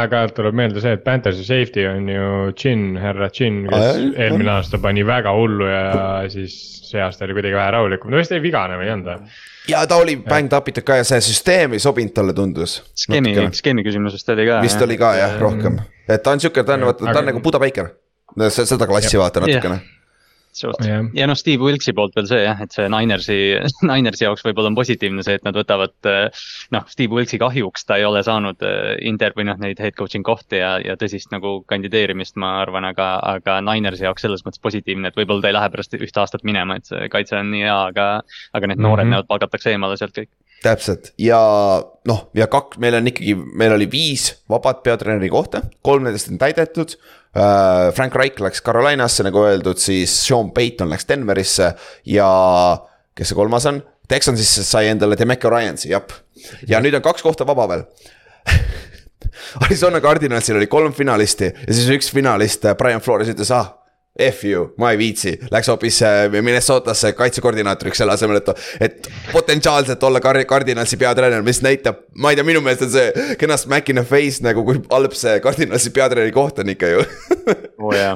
aeg-ajalt 0.00 0.36
tuleb 0.36 0.58
meelde 0.60 0.84
see, 0.84 0.98
et 0.98 1.06
Panthersi 1.06 1.46
safety 1.48 1.86
on 1.88 2.10
ju 2.12 2.50
Chin, 2.60 2.90
härra 3.00 3.30
Chin, 3.32 3.62
kes 3.70 3.86
jah, 3.86 4.02
jah. 4.02 4.18
eelmine 4.26 4.52
aasta 4.58 4.82
pani 4.82 5.06
väga 5.06 5.32
hullu 5.36 5.70
ja 5.70 5.86
siis 6.32 6.58
see 6.90 7.00
aasta 7.00 7.24
oli 7.24 7.38
kuidagi 7.38 7.56
vähe 7.56 7.72
rahulikum, 7.76 8.12
ta 8.12 8.20
vist 8.20 8.34
jäi 8.34 8.42
vigane 8.44 8.76
või 8.76 8.88
ei 8.90 8.98
olnud 8.98 9.14
või? 9.14 9.40
Ja 9.70 9.84
ta 9.86 9.96
oli 10.00 10.16
bäng 10.16 10.50
tapitud 10.50 10.84
ka 10.86 10.96
ja 11.00 11.04
see 11.06 11.20
süsteem 11.24 11.76
ei 11.76 11.82
sobinud 11.82 12.14
talle, 12.16 12.34
tundus. 12.36 12.80
skeemi, 12.94 13.34
skeemi 13.56 13.84
küsimusest 13.86 14.28
oli 14.34 14.46
ka. 14.48 14.60
vist 14.64 14.82
oli 14.82 14.98
ka 15.00 15.14
jah, 15.18 15.38
rohkem, 15.40 15.80
et 16.08 16.22
ta 16.22 16.34
on 16.34 16.42
siuke, 16.42 16.64
ta 16.64 16.76
on, 16.78 16.88
vaata, 16.90 17.04
ta 17.04 17.10
on 17.10 17.16
Aga- 17.16 17.26
nagu 17.32 17.40
Buda 17.44 17.58
Baker. 17.62 17.90
seda 18.50 18.86
klassi 18.86 19.18
vaata 19.18 19.40
natukene. 19.42 19.80
Suht 20.52 20.80
Jah. 20.84 21.04
ja 21.14 21.26
noh, 21.30 21.36
Steve 21.38 21.62
Wilkesi 21.62 21.92
poolt 21.96 22.16
veel 22.18 22.26
see 22.26 22.40
jah, 22.42 22.58
et 22.64 22.72
see 22.74 22.88
Ninersi, 22.90 23.36
Ninersi 23.90 24.24
jaoks 24.26 24.42
võib-olla 24.46 24.72
on 24.72 24.78
positiivne 24.78 25.22
see, 25.26 25.36
et 25.38 25.44
nad 25.46 25.56
võtavad. 25.56 25.94
noh, 26.74 26.84
Steve 26.90 27.14
Wilkesi 27.14 27.38
kahjuks 27.42 27.86
ta 27.86 28.00
ei 28.00 28.04
ole 28.08 28.22
saanud 28.26 28.62
äh, 28.66 28.96
Inter 29.06 29.32
või 29.36 29.46
noh, 29.50 29.58
neid 29.62 29.78
head 29.80 29.94
coaching 29.98 30.26
kohti 30.26 30.60
ja, 30.62 30.76
ja 30.84 30.96
tõsist 31.00 31.30
nagu 31.34 31.60
kandideerimist, 31.70 32.36
ma 32.40 32.56
arvan, 32.64 32.88
aga, 32.90 33.12
aga 33.36 33.60
Ninersi 33.64 34.04
jaoks 34.08 34.26
selles 34.26 34.44
mõttes 34.46 34.62
positiivne, 34.62 35.08
et 35.12 35.16
võib-olla 35.18 35.44
ta 35.44 35.52
ei 35.52 35.58
lähe 35.58 35.70
pärast 35.76 35.94
ühte 36.00 36.20
aastat 36.22 36.44
minema, 36.46 36.76
et 36.80 36.90
see 36.90 37.08
kaitse 37.12 37.38
on 37.38 37.50
nii 37.54 37.64
hea, 37.68 37.80
aga. 37.92 38.10
aga 38.52 38.66
need 38.70 38.80
noored 38.82 39.06
Mhm. 39.06 39.14
näod 39.14 39.26
palgatakse 39.30 39.70
eemale 39.72 39.96
sealt 39.96 40.12
kõik. 40.16 40.28
täpselt 40.62 41.12
ja 41.16 41.38
noh, 42.04 42.26
ja 42.36 42.46
kaks, 42.46 42.76
meil 42.82 42.94
on 42.98 43.06
ikkagi, 43.08 43.32
meil 43.56 43.72
oli 43.72 43.86
viis 43.90 44.42
vabat 44.50 44.82
peatreeneri 44.84 45.30
kohta, 45.32 45.62
kolm 45.82 46.04
nendest 46.04 46.28
on 46.28 46.38
täidetud. 46.38 46.96
Frank 47.94 48.14
Reich 48.18 48.42
läks 48.42 48.62
Carolinasse, 48.66 49.22
nagu 49.22 49.44
öeldud, 49.46 49.78
siis 49.78 50.10
Sean 50.26 50.50
Payton 50.54 50.90
läks 50.90 51.06
Denverisse 51.06 51.72
ja 52.10 52.30
kes 53.14 53.30
see 53.30 53.38
kolmas 53.38 53.68
on? 53.70 53.82
Texansisse 54.10 54.64
sai 54.66 54.88
endale 54.90 55.18
Demeco 55.18 55.50
Ryansi, 55.52 55.92
jah. 55.92 56.02
ja 56.66 56.80
nüüd 56.82 56.96
on 56.98 57.04
kaks 57.04 57.22
kohta 57.22 57.46
vaba 57.46 57.68
veel 57.70 57.84
Arizona 59.64 60.00
Cardinalsil 60.02 60.58
oli 60.58 60.66
kolm 60.66 60.92
finalisti 60.96 61.52
ja 61.52 61.74
siis 61.74 61.86
üks 61.94 62.10
finalist, 62.10 62.66
Brian 62.78 63.02
Flores 63.04 63.30
ütles, 63.30 63.52
ah. 63.54 63.76
F 64.28 64.44
you, 64.44 64.66
ma 64.80 64.92
ei 64.92 64.98
viitsi, 65.00 65.34
läks 65.52 65.70
hoopis 65.72 66.00
äh, 66.06 66.26
Minnesotasse 66.32 67.12
kaitsekoordinaatoriks 67.18 68.02
selle 68.02 68.14
asemel, 68.16 68.40
et, 68.40 68.50
et 68.80 69.10
potentsiaalselt 69.32 70.02
olla 70.06 70.20
Kar- 70.20 70.44
Cardinalsi 70.48 70.98
peatreener, 71.00 71.44
mis 71.46 71.62
näitab, 71.64 72.04
ma 72.20 72.32
ei 72.32 72.38
tea, 72.38 72.46
minu 72.46 72.62
meelest 72.64 72.86
on 72.88 72.92
see 72.94 73.34
kena 73.40 73.56
smack 73.60 73.88
in 73.92 74.00
the 74.00 74.04
face 74.06 74.44
nagu 74.44 74.64
kui 74.66 74.80
halb 74.90 75.16
see 75.16 75.38
Cardinalsi 75.44 75.92
peatreeneri 75.96 76.34
koht 76.36 76.60
on 76.62 76.72
ikka 76.74 76.92
ju. 76.94 77.04
oo 77.84 77.92
jaa. 77.96 78.14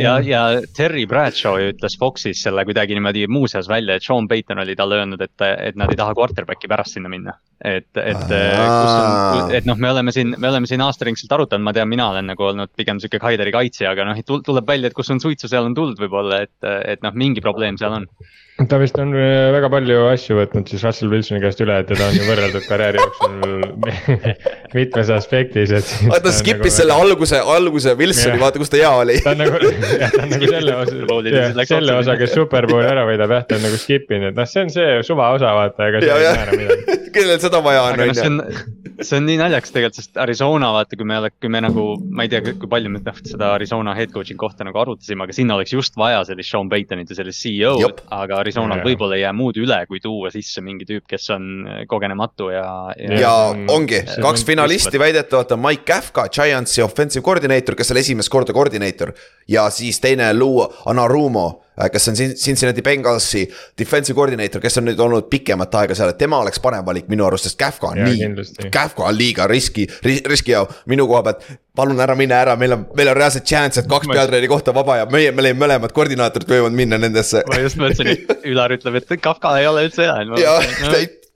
ja, 0.00 0.18
ja 0.24 0.42
Terry 0.76 1.04
Bradshaw 1.06 1.58
ju 1.60 1.72
ütles 1.74 1.98
Foxis 2.00 2.42
selle 2.44 2.64
kuidagi 2.66 2.96
niimoodi 2.96 3.26
muuseas 3.30 3.68
välja, 3.68 3.98
et 3.98 4.06
Sean 4.06 4.28
Payton 4.28 4.62
oli 4.64 4.76
talle 4.78 5.00
öelnud, 5.00 5.20
et, 5.24 5.34
et 5.68 5.76
nad 5.78 5.92
ei 5.92 5.98
taha 5.98 6.14
quarterback'i 6.16 6.70
pärast 6.70 6.96
sinna 6.96 7.12
minna. 7.12 7.36
et, 7.64 7.88
et 7.96 8.24
kus 8.24 8.94
on, 8.94 9.52
et 9.56 9.68
noh, 9.68 9.78
me 9.80 9.90
oleme 9.90 10.12
siin, 10.12 10.34
me 10.38 10.50
oleme 10.50 10.68
siin 10.68 10.82
aastaringselt 10.84 11.32
arutanud, 11.32 11.64
ma 11.64 11.72
tean, 11.76 11.88
mina 11.88 12.10
olen 12.12 12.26
nagu 12.32 12.48
olnud 12.50 12.72
pigem 12.76 13.00
sihuke 13.00 13.20
Kaideri 13.22 13.52
kaitsja, 13.54 13.92
aga 13.94 14.08
noh, 14.08 14.20
tuleb 14.24 14.68
välja, 14.68 14.90
et 14.90 14.96
kus 14.96 15.10
on 15.14 15.22
suitsu, 15.22 15.33
seal 15.42 15.66
on 15.66 15.76
tuld 15.76 16.00
võib-olla, 16.00 16.42
et, 16.46 16.56
et 16.64 17.04
noh, 17.04 17.14
mingi 17.18 17.42
probleem 17.44 17.78
seal 17.80 17.98
on. 18.00 18.08
Ta 18.54 18.78
vist 18.78 18.94
on 19.02 19.10
äh, 19.18 19.50
väga 19.50 19.66
palju 19.66 19.96
asju 20.12 20.36
võtnud 20.38 20.68
siis 20.70 20.82
Russell 20.86 21.10
Wilsoni 21.10 21.40
käest 21.42 21.58
üle, 21.64 21.74
et 21.82 21.88
teda 21.90 22.06
on 22.06 22.14
ju 22.14 22.26
võrreldud 22.28 22.66
karjääri 22.68 23.00
jooksul 23.00 23.64
mitmes 24.78 25.10
aspektis, 25.10 25.72
et. 25.74 25.90
ta 26.04 26.20
nagu 26.20 26.34
skip'is 26.36 26.78
selle 26.78 26.94
alguse, 26.94 27.40
alguse 27.40 27.96
Wilsoni, 27.98 28.38
vaata, 28.38 28.62
kus 28.62 28.70
ta 28.70 28.78
hea 28.78 28.92
oli. 29.00 29.16
ta 29.24 29.32
on 29.34 29.42
nagu, 29.42 29.58
jah, 30.04 30.14
ta 30.14 30.22
on 30.22 30.30
nagu 30.36 30.50
selle 30.52 30.76
osa, 30.84 31.66
selle 31.72 31.96
osa, 32.04 32.16
kes 32.20 32.36
superbowli 32.36 32.86
ära 32.92 33.02
võidab, 33.10 33.34
jah, 33.34 33.48
ta 33.50 33.58
on 33.58 33.66
nagu 33.66 33.80
skip 33.82 34.14
inud, 34.14 34.30
et 34.30 34.38
noh, 34.38 34.46
see 34.46 34.62
on 34.62 34.70
see 34.76 35.02
suvaosa, 35.10 35.50
vaata, 35.58 35.90
ega 35.90 36.04
see 36.04 36.14
ei 36.14 36.38
määra 36.38 36.56
midagi. 36.62 36.98
kellel 37.18 37.42
seda 37.42 37.62
vaja 37.66 37.82
on, 37.88 37.98
aga 37.98 38.06
noh, 38.06 38.18
see 38.20 38.30
on 38.30 38.38
ju. 38.38 38.64
see 39.02 39.18
on 39.18 39.28
nii 39.32 39.40
naljakas 39.42 39.74
tegelikult, 39.74 39.98
sest 39.98 40.22
Arizona 40.22 40.70
vaata, 40.78 40.98
kui 40.98 41.10
me, 41.10 41.18
kui 41.42 41.50
me 41.50 41.64
nagu, 41.66 41.88
ma 42.14 42.28
ei 42.28 42.30
tea, 42.30 42.54
kui 42.54 42.70
palju 42.70 42.94
me 42.94 43.02
noh, 43.02 43.20
seda 43.26 43.50
Arizona 43.58 43.98
head 43.98 44.14
coaching 44.14 44.38
kohta 44.38 44.66
nagu 44.66 44.78
arutasime, 44.82 45.26
aga 45.26 45.34
sinna 45.34 45.58
oleks 45.58 45.74
just 45.74 45.98
vaja 45.98 46.22
sellist 46.30 46.54
Sean 46.54 46.70
Paytonit 46.70 47.10
ja 47.10 47.18
sellist 47.18 47.42
CEO-d. 47.42 48.06
aga 48.14 48.43
Arizonal 48.44 48.78
yeah. 48.78 48.86
võib-olla 48.86 49.18
ei 49.18 49.24
jää 49.24 49.32
muud 49.36 49.58
üle, 49.60 49.80
kui 49.90 50.02
tuua 50.04 50.30
sisse 50.34 50.62
mingi 50.64 50.86
tüüp, 50.88 51.06
kes 51.10 51.30
on 51.34 51.50
kogenematu 51.90 52.50
ja. 52.54 52.68
ja, 53.00 53.20
ja 53.24 53.34
ongi, 53.72 54.04
kaks 54.22 54.46
finalisti 54.46 55.00
väidetavalt 55.00 55.56
on 55.56 55.64
Mike 55.64 55.88
Kafka, 55.88 56.28
Giantsi 56.32 56.84
offensive 56.84 57.24
coordinator, 57.24 57.76
kes 57.78 57.92
oli 57.94 58.04
esimest 58.04 58.32
korda 58.32 58.54
koordineeter. 58.56 59.14
ja 59.48 59.68
siis 59.70 60.00
teine 60.00 60.32
Lou 60.36 60.62
Anarumo 60.86 61.48
Äh, 61.48 61.63
kes 61.92 62.08
on 62.08 62.14
Cincinnati 62.14 62.82
Bengalsi 62.82 63.44
defensive 63.78 64.16
coordinator, 64.16 64.62
kes 64.62 64.78
on 64.78 64.88
nüüd 64.88 65.00
olnud 65.00 65.28
pikemat 65.32 65.74
aega 65.80 65.96
seal, 65.98 66.12
et 66.14 66.20
tema 66.20 66.38
oleks 66.44 66.62
parem 66.62 66.84
valik 66.86 67.08
minu 67.10 67.26
arust, 67.26 67.48
sest 67.48 67.58
Kähvka 67.60 67.92
on 67.92 68.02
ja, 68.02 68.08
nii, 68.10 68.70
Kähvka 68.74 69.08
on 69.08 69.18
liiga 69.18 69.48
riski, 69.50 69.86
riski 70.04 70.54
ja 70.54 70.64
minu 70.90 71.08
koha 71.10 71.24
pealt. 71.26 71.48
palun 71.74 71.98
ära 72.00 72.14
mine 72.14 72.36
ära, 72.38 72.54
meil 72.56 72.76
on, 72.76 72.86
meil 72.94 73.10
on 73.10 73.18
reaalselt 73.18 73.48
chance, 73.50 73.80
et 73.80 73.90
kaks 73.90 74.06
peatreeneri 74.06 74.48
kohta 74.50 74.74
vaba 74.74 75.00
ja 75.00 75.08
meie, 75.10 75.32
meil 75.34 75.56
mõlemad 75.58 75.92
koordinaatorid 75.96 76.54
võivad 76.54 76.76
minna 76.76 77.00
nendesse. 77.02 77.42
ma 77.50 77.58
just 77.58 77.80
mõtlesin, 77.80 78.14
et 78.14 78.46
Ülar 78.46 78.76
ütleb, 78.76 79.00
et 79.02 79.18
Kafka 79.24 79.56
ei 79.58 79.66
ole 79.66 79.88
üldse 79.88 80.06
hea. 80.06 80.16
jah, 80.38 80.72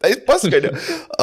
täis 0.02 0.20
pask 0.26 0.52
on 0.54 0.68
ju, 0.68 0.70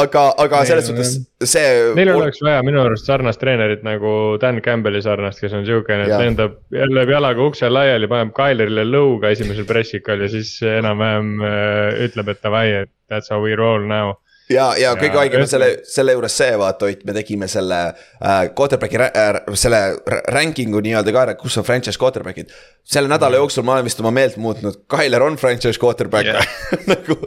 aga, 0.02 0.26
aga 0.44 0.64
selles 0.68 0.90
suhtes 0.90 1.14
see. 1.48 1.70
Neil 1.98 2.12
oleks 2.16 2.42
vaja 2.44 2.64
minu 2.66 2.82
arust 2.84 3.08
sarnast 3.08 3.40
treenerit 3.42 3.86
nagu 3.88 4.36
Dan 4.42 4.60
Campbell'i 4.66 5.04
sarnast, 5.06 5.40
kes 5.44 5.56
on 5.56 5.66
siukene, 5.68 6.10
et 6.10 6.18
lendab, 6.20 6.60
lööb 6.76 7.14
jalaga 7.14 7.48
ukse 7.48 7.70
laiali, 7.72 8.10
paneb 8.12 8.34
Kailerile 8.36 8.84
lõuga 8.90 9.32
esimesel 9.36 9.68
pressikal 9.70 10.26
ja 10.26 10.30
siis 10.32 10.58
enam-vähem 10.66 11.32
äh, 11.40 12.06
ütleb, 12.10 12.36
et 12.36 12.44
davai, 12.44 12.68
et 12.84 12.94
that's 13.12 13.32
how 13.32 13.42
we 13.44 13.56
roll 13.56 13.86
now 13.88 14.18
ja, 14.52 14.66
ja 14.80 14.94
kõige 15.00 15.18
haigem 15.20 15.44
on 15.44 15.50
selle, 15.50 15.70
selle 15.90 16.16
juures 16.16 16.36
see 16.38 16.54
vaata, 16.60 16.90
Ott, 16.92 17.04
me 17.08 17.16
tegime 17.16 17.48
selle 17.52 17.80
äh, 17.88 18.42
quarterback'i 18.58 19.00
äh,, 19.08 19.40
selle 19.58 19.82
ranking'u 20.36 20.82
nii-öelda 20.86 21.14
ka 21.16 21.24
ära, 21.26 21.36
kus 21.40 21.58
on 21.62 21.66
franchise 21.68 22.00
quarterback'id. 22.02 22.54
selle 22.86 23.10
nädala 23.12 23.40
jooksul 23.42 23.66
ma 23.66 23.78
olen 23.78 23.88
vist 23.88 24.04
oma 24.04 24.14
meelt 24.16 24.38
muutnud, 24.42 24.84
Tyler 24.92 25.26
on 25.26 25.40
franchise 25.42 25.82
quarterback 25.82 26.30
yeah. 26.30 26.56
nagu. 26.94 27.18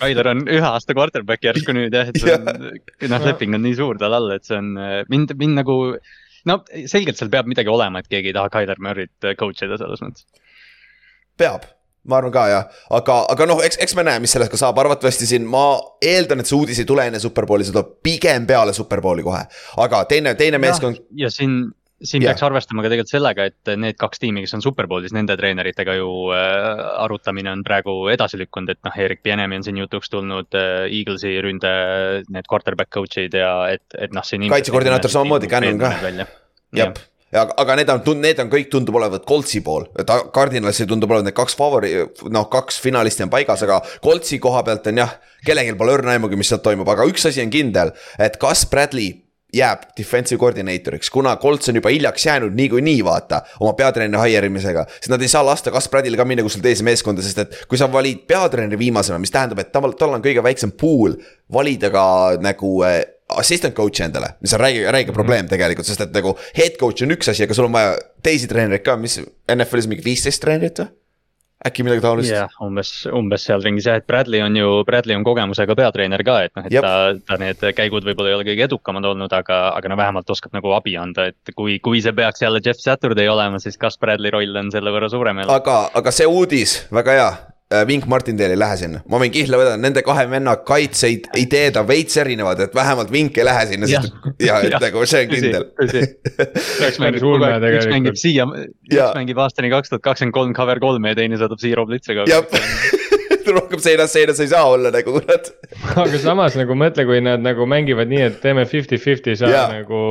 Tyler 0.00 0.32
on 0.34 0.46
ühe 0.46 0.66
aasta 0.70 0.96
quarterback 0.96 1.44
järsku 1.50 1.74
nüüd 1.76 1.96
jah, 1.96 2.12
et 2.12 2.22
see 2.22 2.36
on 2.36 2.48
noh 3.14 3.28
leping 3.30 3.58
on 3.58 3.66
nii 3.66 3.76
suur 3.80 4.00
tal 4.00 4.16
all, 4.20 4.30
et 4.36 4.46
see 4.46 4.58
on 4.58 4.72
mind, 5.10 5.34
mind 5.40 5.62
nagu. 5.62 5.80
no 6.48 6.62
selgelt 6.88 7.18
seal 7.18 7.32
peab 7.32 7.50
midagi 7.50 7.72
olema, 7.72 8.00
et 8.00 8.08
keegi 8.10 8.32
ei 8.32 8.38
taha 8.38 8.52
Tyler 8.54 8.80
Murry't 8.80 9.34
coach 9.40 9.66
ida 9.66 9.80
selles 9.80 10.02
mõttes. 10.04 10.26
peab 11.40 11.66
ma 12.08 12.20
arvan 12.20 12.32
ka 12.32 12.44
jah, 12.48 12.78
aga, 12.96 13.16
aga 13.34 13.48
noh, 13.50 13.58
eks, 13.64 13.80
eks 13.84 13.96
me 13.98 14.04
näe, 14.06 14.22
mis 14.24 14.32
sellest 14.32 14.52
ka 14.52 14.60
saab, 14.60 14.78
arvatavasti 14.80 15.28
siin 15.28 15.44
ma 15.48 15.64
eeldan, 16.04 16.40
et 16.40 16.48
see 16.48 16.56
uudis 16.56 16.80
ei 16.80 16.88
tule 16.88 17.04
enne 17.10 17.20
Superbowli, 17.20 17.66
see 17.66 17.76
tuleb 17.76 17.98
pigem 18.04 18.46
peale 18.48 18.72
Superbowli 18.76 19.26
kohe. 19.26 19.42
aga 19.84 20.06
teine, 20.08 20.32
teine 20.38 20.60
meeskond. 20.62 21.02
ja 21.20 21.28
siin, 21.32 21.58
siin 22.00 22.24
ja. 22.24 22.30
peaks 22.30 22.46
arvestama 22.48 22.86
ka 22.86 22.92
tegelikult 22.92 23.12
sellega, 23.12 23.50
et 23.52 23.72
need 23.76 24.00
kaks 24.00 24.24
tiimi, 24.24 24.46
kes 24.46 24.56
on 24.56 24.64
Superbowlis, 24.64 25.12
nende 25.16 25.36
treeneritega 25.36 25.98
ju 26.00 26.08
äh, 26.32 26.82
arutamine 27.04 27.52
on 27.52 27.66
praegu 27.68 27.98
edasi 28.14 28.40
lükkunud, 28.40 28.72
et 28.72 28.80
noh, 28.88 28.96
Erik 29.04 29.20
Pienemi 29.26 29.60
on 29.60 29.68
siin 29.68 29.84
jutuks 29.84 30.12
tulnud 30.14 30.56
äh,, 30.56 30.88
Eaglesi 30.88 31.36
ründe, 31.44 31.76
need 32.32 32.48
quarterback 32.48 32.92
coach'id 32.96 33.36
ja 33.36 33.54
et, 33.76 33.84
et 34.00 34.16
noh, 34.16 34.24
kaitsekoordinaator 34.56 35.18
samamoodi, 35.18 35.52
Cannon 35.52 35.84
ka. 35.84 35.94
jah 36.80 36.96
ja 37.32 37.46
aga 37.62 37.78
need 37.78 37.92
on, 37.94 38.02
need 38.20 38.42
on 38.42 38.52
kõik 38.52 38.70
tundub 38.72 38.98
olevat 39.00 39.26
Coltsi 39.28 39.62
pool, 39.66 39.86
et 39.98 40.10
Cardinalsi 40.34 40.86
tundub 40.90 41.12
olevat 41.12 41.30
need 41.30 41.38
kaks 41.38 41.56
favori, 41.58 41.94
noh, 42.32 42.48
kaks 42.52 42.80
finalisti 42.82 43.26
on 43.26 43.32
paigas, 43.32 43.64
aga 43.66 43.80
Coltsi 44.04 44.40
koha 44.42 44.64
pealt 44.66 44.90
on 44.90 45.02
jah, 45.04 45.16
kellelgi 45.46 45.78
pole 45.78 45.98
õrna 45.98 46.16
aimugi, 46.16 46.38
mis 46.40 46.50
sealt 46.50 46.64
toimub, 46.66 46.88
aga 46.90 47.08
üks 47.10 47.28
asi 47.30 47.44
on 47.44 47.52
kindel, 47.52 47.94
et 48.18 48.38
kas 48.40 48.66
Bradley 48.70 49.20
jääb 49.54 49.82
defensive 49.98 50.38
coordinator'iks, 50.38 51.10
kuna 51.10 51.36
Colts 51.36 51.68
on 51.68 51.78
juba 51.80 51.90
hiljaks 51.90 52.26
jäänud 52.26 52.54
niikuinii 52.54 53.04
vaata 53.04 53.42
oma 53.60 53.72
peatreeneri 53.72 54.30
hire 54.30 54.46
imisega. 54.46 54.86
siis 55.00 55.10
nad 55.10 55.22
ei 55.22 55.28
saa 55.28 55.44
lasta 55.46 55.70
Gus 55.70 55.88
Bradil 55.88 56.16
ka 56.16 56.24
minna 56.24 56.42
kuskil 56.42 56.62
teise 56.62 56.84
meeskonda, 56.86 57.22
sest 57.22 57.38
et 57.38 57.56
kui 57.68 57.78
sa 57.78 57.92
valid 57.92 58.22
peatreeneri 58.30 58.78
viimasena, 58.78 59.18
mis 59.18 59.30
tähendab, 59.34 59.58
et 59.58 59.72
tal, 59.72 59.90
tal 59.98 60.14
on 60.14 60.22
kõige 60.22 60.42
väiksem 60.42 60.70
pool 60.70 61.16
valida 61.52 61.90
ka 61.90 62.04
nagu 62.40 62.76
äh, 62.86 63.02
assistant 63.40 63.76
coach'i 63.76 64.06
endale, 64.06 64.34
mis 64.42 64.54
on 64.56 64.62
räige, 64.62 64.86
räige 64.92 65.16
probleem 65.16 65.44
mhm. 65.44 65.52
tegelikult, 65.54 65.88
sest 65.88 66.06
et 66.06 66.16
nagu 66.16 66.36
head 66.56 66.78
coach 66.80 67.06
on 67.06 67.16
üks 67.16 67.30
asi, 67.32 67.46
aga 67.46 67.56
sul 67.56 67.68
on 67.68 67.76
vaja 67.76 67.98
teisi 68.24 68.50
treenereid 68.50 68.86
ka, 68.86 68.96
mis 69.00 69.20
NFL-is 69.20 69.90
mingi 69.90 70.06
viisteist 70.06 70.42
treenerit 70.42 70.84
või? 70.84 70.94
äkki 71.66 71.84
midagi 71.84 72.00
taolist? 72.00 72.30
jah 72.32 72.52
umbes, 72.64 72.90
umbes 73.12 73.44
seal 73.44 73.60
ringis 73.64 73.84
jah, 73.88 73.98
et 74.00 74.06
Bradley 74.08 74.40
on 74.40 74.54
ju, 74.56 74.68
Bradley 74.88 75.16
on 75.18 75.24
kogemusega 75.26 75.76
peatreener 75.76 76.24
ka, 76.24 76.38
et 76.46 76.54
noh, 76.56 76.66
et 76.66 76.72
Jep. 76.72 76.86
ta, 76.86 76.94
ta 77.28 77.38
need 77.40 77.64
käigud 77.76 78.06
võib-olla 78.08 78.32
ei 78.32 78.36
ole 78.38 78.46
kõige 78.48 78.64
edukamad 78.64 79.08
olnud, 79.10 79.34
aga, 79.36 79.60
aga 79.76 79.92
no 79.92 79.98
vähemalt 80.00 80.32
oskab 80.32 80.56
nagu 80.56 80.72
abi 80.76 80.96
anda, 81.00 81.28
et 81.34 81.52
kui, 81.56 81.76
kui 81.84 82.00
see 82.00 82.16
peaks 82.16 82.40
jälle 82.44 82.62
Jeff 82.64 82.80
Saturday 82.80 83.28
olema, 83.28 83.60
siis 83.60 83.76
kas 83.80 84.00
Bradley 84.00 84.32
roll 84.32 84.56
on 84.62 84.72
selle 84.72 84.94
võrra 84.94 85.10
suurem 85.12 85.42
jälle? 85.42 85.60
aga, 85.60 85.82
aga 86.00 86.14
see 86.16 86.28
uudis, 86.30 86.78
väga 86.96 87.18
hea, 87.18 87.30
Vink 87.86 88.06
Martindale 88.10 88.56
ei 88.56 88.58
lähe 88.58 88.76
sinna, 88.80 89.00
ma 89.06 89.18
võin 89.22 89.30
kihla 89.30 89.58
vedada, 89.60 89.78
nende 89.78 90.02
kahe 90.02 90.24
venna 90.26 90.56
kaitseid, 90.66 91.28
ideed 91.38 91.76
on 91.78 91.86
veits 91.86 92.16
erinevad, 92.18 92.58
et 92.64 92.74
vähemalt 92.74 93.12
Vink 93.14 93.38
ei 93.38 93.46
lähe 93.46 93.66
sinna, 93.70 93.86
sest 93.86 94.10
ja, 94.42 94.56
et 94.66 94.74
nagu 94.82 95.04
see 95.06 95.22
on 95.22 95.30
kindel. 95.30 95.68
üks 96.88 96.98
mängib 96.98 97.92
mängib 97.92 98.18
siia, 98.18 98.48
üks 98.90 99.14
mängib 99.14 99.38
aastani 99.46 99.70
kaks 99.70 99.92
tuhat 99.92 100.02
kakskümmend 100.08 100.34
kolm 100.34 100.56
cover 100.56 100.82
kolme 100.82 101.14
ja 101.14 101.20
teine 101.22 101.38
saadab 101.38 101.62
Zero 101.62 101.86
Blitz'iga. 101.86 102.26
rohkem 103.54 103.80
seinas, 103.82 104.12
seinas 104.12 104.40
ei 104.42 104.50
saa 104.50 104.66
olla 104.68 104.90
nagu 104.94 105.14
kurat. 105.14 105.50
aga 105.94 106.20
samas 106.22 106.56
nagu 106.58 106.74
mõtle, 106.78 107.06
kui 107.08 107.22
nad 107.24 107.42
nagu 107.42 107.66
mängivad 107.70 108.10
nii, 108.10 108.22
et 108.28 108.38
teeme 108.42 108.66
fifty-fifty, 108.68 109.36
sa 109.38 109.50
ja. 109.50 109.64
nagu 109.72 110.02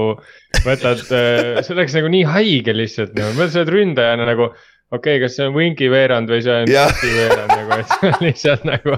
võtad, 0.65 1.03
äh, 1.11 1.59
see 1.63 1.75
oleks 1.75 1.95
nagu 1.97 2.11
nii 2.11 2.25
haige 2.29 2.75
lihtsalt 2.75 3.15
nagu, 3.17 3.35
sa 3.45 3.63
oled 3.63 3.73
ründajana 3.75 4.27
nagu 4.29 4.51
okei 4.89 5.17
okay,, 5.17 5.21
kas 5.21 5.35
see 5.37 5.45
on 5.45 5.53
Winki 5.53 5.85
veerand 5.91 6.31
või 6.31 6.41
see 6.41 6.53
on 6.63 6.69
Winki 6.69 7.09
veerand 7.13 7.51
nagu, 7.53 7.75
et 7.77 7.91
see 7.91 8.09
on 8.09 8.23
lihtsalt 8.25 8.63
nagu 8.65 8.95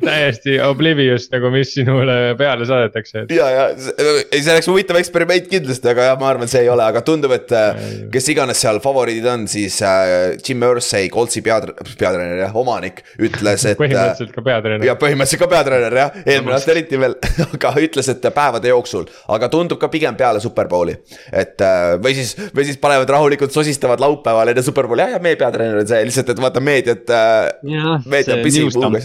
täiesti 0.00 0.54
oblivious 0.64 1.26
nagu, 1.34 1.50
mis 1.52 1.74
sinule 1.76 2.14
peale 2.38 2.64
saadetakse 2.68 3.26
et.... 3.26 3.34
ja, 3.36 3.48
ja 3.52 3.66
ei, 3.74 4.40
see 4.40 4.54
oleks 4.54 4.70
huvitav 4.72 4.98
eksperiment 5.00 5.50
kindlasti, 5.50 5.90
aga 5.92 6.08
jah, 6.08 6.16
ma 6.20 6.30
arvan, 6.30 6.48
see 6.48 6.62
ei 6.64 6.70
ole, 6.72 6.86
aga 6.86 7.02
tundub, 7.04 7.34
et 7.36 7.52
äh, 7.52 7.82
kes 8.14 8.30
iganes 8.32 8.62
seal 8.64 8.80
favoriidid 8.84 9.28
on, 9.34 9.44
siis 9.50 9.76
äh, 9.84 10.38
Jim 10.40 10.64
Irsay, 10.64 11.10
Coltsi 11.12 11.44
peatreener, 11.44 11.92
peatreener 12.00 12.40
jah, 12.46 12.56
omanik, 12.64 13.04
ütles, 13.20 13.68
et. 13.68 13.76
põhimõtteliselt 13.80 14.32
ka 14.32 14.46
peatreener. 14.48 14.88
ja 14.88 14.96
põhimõtteliselt 15.00 15.44
ka 15.44 15.50
peatreener 15.52 15.98
jah, 16.00 16.18
eelmine 16.24 16.56
aasta 16.56 16.72
eriti 16.72 17.02
veel 17.04 17.18
aga 17.50 17.74
ütles, 17.84 18.08
et 18.14 18.30
päevade 18.32 18.72
jooksul, 18.72 19.04
aga 19.36 19.52
tundub 19.52 19.82
ka 19.82 19.92
pigem 19.92 20.16
peale 20.16 20.40
Superbowli. 20.40 20.96
et 21.28 21.60
äh, 21.60 21.98
või 22.00 22.16
siis, 22.16 22.32
või 22.56 22.64
siis 22.64 22.80
panevad 22.80 23.12
rahulikult, 23.12 23.52
sosistavad 23.52 24.00
laupäeval 24.00 24.54
enne 24.54 24.64
Superbowli, 24.64 25.04
jah, 25.04 25.18
ja 25.18 25.22
meie 25.34 25.40
peatreener 25.40 25.80
on 25.82 25.88
see 25.88 26.04
lihtsalt, 26.08 26.30
et 26.32 26.42
vaata 26.42 26.62
meediat 26.64 27.10
äh,. 27.14 27.48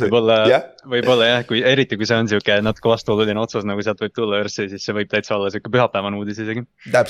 võib-olla 0.05 0.37
võib-olla 0.93 1.31
jah, 1.31 1.43
kui 1.49 1.63
eriti 1.65 1.97
kui 1.99 2.07
see 2.09 2.19
on 2.19 2.29
sihuke 2.31 2.59
natuke 2.65 2.91
vastuoluline 2.91 3.41
otsus, 3.41 3.65
nagu 3.67 3.83
sealt 3.85 4.01
võib 4.03 4.15
tulla 4.15 4.43
Earth'i, 4.43 4.69
siis 4.71 4.85
see 4.85 4.95
võib 4.97 5.11
täitsa 5.11 5.35
olla 5.37 5.51
sihuke 5.53 5.71
pühapäevane 5.73 6.19
uudis 6.19 6.41
isegi. 6.43 6.65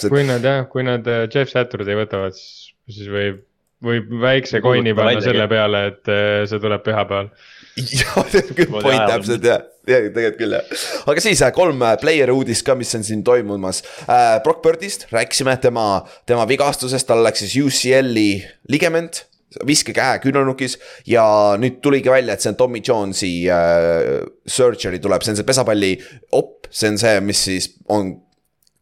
kui 0.10 0.26
nad 0.28 0.46
jah, 0.46 0.66
kui 0.72 0.86
nad 0.88 1.08
äh, 1.10 1.28
Jeff 1.34 1.52
Saturday 1.54 1.98
võtavad, 2.00 2.38
siis 2.40 3.12
võib, 3.12 3.44
võib 3.86 4.12
väikse 4.24 4.64
coin'i 4.66 4.96
panna 4.98 5.24
selle 5.26 5.48
peale, 5.52 5.86
et 5.94 6.14
äh, 6.14 6.44
see 6.50 6.62
tuleb 6.64 6.86
pühapäeval 6.88 7.32
jah, 8.00 8.20
good 8.58 8.74
point 8.74 9.06
täpselt 9.10 9.46
jah, 9.46 9.64
ja 9.88 10.02
tegelikult 10.06 10.40
küll 10.42 10.58
jah. 10.58 10.84
aga 11.12 11.24
siis 11.24 11.42
äh, 11.46 11.54
kolm 11.56 11.84
player'i 12.02 12.36
uudist 12.36 12.66
ka, 12.68 12.76
mis 12.80 12.94
on 12.98 13.06
siin 13.08 13.24
toimumas 13.26 13.84
äh,. 14.06 14.38
Brock 14.44 14.62
Birdist 14.66 15.08
rääkisime 15.14 15.58
tema, 15.62 16.04
tema 16.30 16.46
vigastusest, 16.50 17.08
tal 17.10 17.24
läks 17.26 17.46
siis 17.46 17.58
UCL-i 17.64 18.30
ligament 18.72 19.26
viskekäe 19.66 20.20
küünarnukis 20.22 20.78
ja 21.10 21.26
nüüd 21.58 21.80
tuligi 21.82 22.12
välja, 22.12 22.36
et 22.36 22.44
see 22.44 22.52
on 22.52 22.58
Tommy 22.60 22.82
Jonesi 22.86 23.34
äh, 23.50 24.20
surgery 24.46 25.02
tuleb, 25.02 25.26
see 25.26 25.34
on 25.34 25.40
see 25.40 25.48
pesapalli 25.48 25.94
op, 26.38 26.70
see 26.70 26.92
on 26.94 27.00
see, 27.02 27.16
mis 27.26 27.42
siis 27.50 27.72
on 27.90 28.14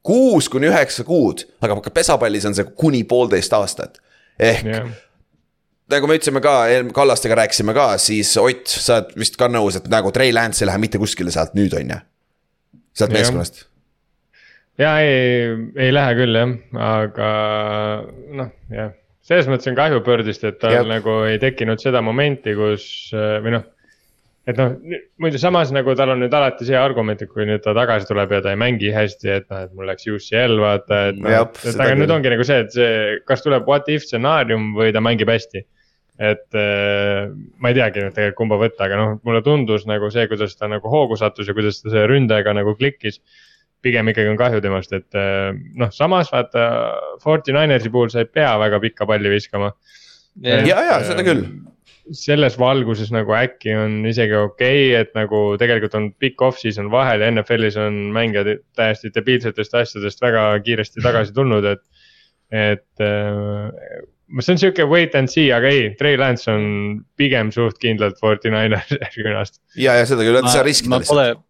kuus 0.08 0.48
kuni 0.52 0.70
üheksa 0.72 1.04
kuud, 1.08 1.46
aga 1.64 1.80
pesapallis 1.94 2.48
on 2.48 2.56
see 2.58 2.68
kuni 2.80 3.04
poolteist 3.08 3.56
aastat. 3.56 4.02
ehk 4.38 4.68
yeah. 4.68 4.90
Nagu 5.94 6.10
me 6.10 6.18
ütlesime 6.20 6.44
ka, 6.44 6.58
Kallastega 6.96 7.40
rääkisime 7.44 7.76
ka, 7.78 7.90
siis 8.02 8.34
Ott, 8.42 8.68
sa 8.68 9.00
oled 9.00 9.16
vist 9.24 9.40
ka 9.40 9.50
nõus, 9.52 9.80
et 9.80 9.90
nagu 9.92 10.12
Trey 10.16 10.36
Lance 10.36 10.64
ei 10.64 10.72
lähe 10.72 10.84
mitte 10.84 11.02
kuskile 11.02 11.34
sealt 11.34 11.58
nüüd, 11.58 11.76
on 11.78 11.96
ju? 11.96 12.04
sealt 12.98 13.14
meeskonnast. 13.14 13.66
ja 14.82 14.96
ei, 15.06 15.52
ei 15.78 15.92
lähe 15.94 16.16
küll 16.18 16.40
jah, 16.42 16.56
aga 16.92 17.34
noh, 18.40 18.56
jah 18.74 18.96
selles 19.28 19.48
mõttes 19.52 19.68
on 19.72 19.78
kahju 19.78 20.04
Birdist, 20.06 20.46
et 20.48 20.60
tal 20.62 20.78
Jab. 20.78 20.88
nagu 20.90 21.22
ei 21.28 21.40
tekkinud 21.42 21.82
seda 21.84 22.02
momenti, 22.06 22.54
kus 22.58 22.86
või 23.44 23.58
noh. 23.58 23.66
et 24.48 24.60
noh, 24.60 24.76
muidu 25.20 25.40
samas 25.42 25.74
nagu 25.76 25.96
tal 26.00 26.14
on 26.14 26.22
nüüd 26.24 26.36
alati 26.38 26.68
see 26.70 26.78
argument, 26.80 27.22
et 27.22 27.32
kui 27.32 27.48
nüüd 27.48 27.64
ta 27.66 27.76
tagasi 27.76 28.08
tuleb 28.08 28.38
ja 28.38 28.44
ta 28.46 28.54
ei 28.56 28.60
mängi 28.62 28.94
hästi, 28.96 29.32
et 29.34 29.50
noh, 29.52 29.66
et 29.66 29.74
mul 29.76 29.90
läks 29.92 30.08
UCL 30.08 30.62
vaata, 30.64 31.02
et 31.12 31.20
noh, 31.20 31.50
et 31.60 31.82
aga 31.84 31.98
nüüd 32.00 32.14
ongi 32.16 32.32
nagu 32.32 32.48
see, 32.48 32.62
et 32.64 32.72
see, 32.76 32.94
kas 33.28 33.44
tuleb 33.44 33.68
what 33.68 33.90
if 33.92 34.08
stsenaarium 34.08 34.72
või 34.78 34.96
ta 34.96 35.04
mängib 35.04 35.32
hästi. 35.34 35.66
Et 36.18 36.58
äh, 36.58 37.28
ma 37.62 37.72
ei 37.72 37.78
teagi 37.78 38.02
nüüd 38.02 38.16
tegelikult 38.16 38.40
kumba 38.40 38.58
võtta, 38.62 38.88
aga 38.88 38.98
noh, 38.98 39.12
mulle 39.28 39.44
tundus 39.46 39.86
nagu 39.90 40.10
see, 40.14 40.26
kuidas 40.32 40.58
ta 40.58 40.70
nagu 40.72 40.90
hoogu 40.90 41.18
sattus 41.20 41.50
ja 41.50 41.54
kuidas 41.58 41.84
ta 41.84 41.92
selle 41.92 42.08
ründajaga 42.10 42.56
nagu 42.58 42.74
klikkis 42.80 43.22
pigem 43.86 44.10
ikkagi 44.10 44.32
on 44.32 44.40
kahju 44.40 44.62
temast, 44.66 44.94
et 44.98 45.18
äh, 45.18 45.52
noh, 45.78 45.94
samas 45.94 46.32
vaata 46.34 46.68
Forty 47.22 47.54
Ninersi 47.54 47.94
puhul 47.94 48.10
sa 48.14 48.26
ei 48.26 48.32
pea 48.32 48.56
väga 48.58 48.82
pikka 48.84 49.06
palli 49.10 49.30
viskama. 49.30 49.72
ja, 50.42 50.62
ja 50.66 51.02
seda 51.06 51.26
küll 51.26 51.46
selles 52.16 52.56
valguses 52.60 53.10
nagu 53.12 53.34
äkki 53.36 53.74
on 53.76 53.96
isegi 54.08 54.36
okei 54.38 54.92
okay,, 54.92 55.02
et 55.02 55.16
nagu 55.18 55.42
tegelikult 55.60 55.96
on 56.00 56.12
pikk 56.22 56.42
off-season 56.50 56.90
vahel 56.92 57.22
ja 57.22 57.32
NFL-is 57.34 57.78
on 57.82 57.98
mängijad 58.16 58.64
täiesti 58.80 59.12
debiilsetest 59.14 59.76
asjadest 59.76 60.22
väga 60.24 60.50
kiiresti 60.66 61.04
tagasi 61.04 61.36
tulnud, 61.36 61.68
et. 61.76 61.84
et 62.48 63.08
see 64.40 64.54
on 64.54 64.62
sihuke 64.62 64.88
wait 64.90 65.16
and 65.16 65.32
see, 65.32 65.50
aga 65.56 65.72
ei, 65.72 65.90
Trey 66.00 66.18
Lance 66.20 66.52
on 66.52 67.04
pigem 67.20 67.52
suht 67.56 67.80
kindlalt 67.84 68.20
Forty 68.22 68.52
Niners 68.54 68.92
järgmine 68.98 69.42
aasta. 69.42 69.62
ja, 69.76 69.98
ja 70.00 70.08
seda 70.10 70.28
küll, 70.28 70.40
et 70.42 70.50
sa 70.52 70.66
riskida 70.68 71.02
lihtsalt 71.02 71.47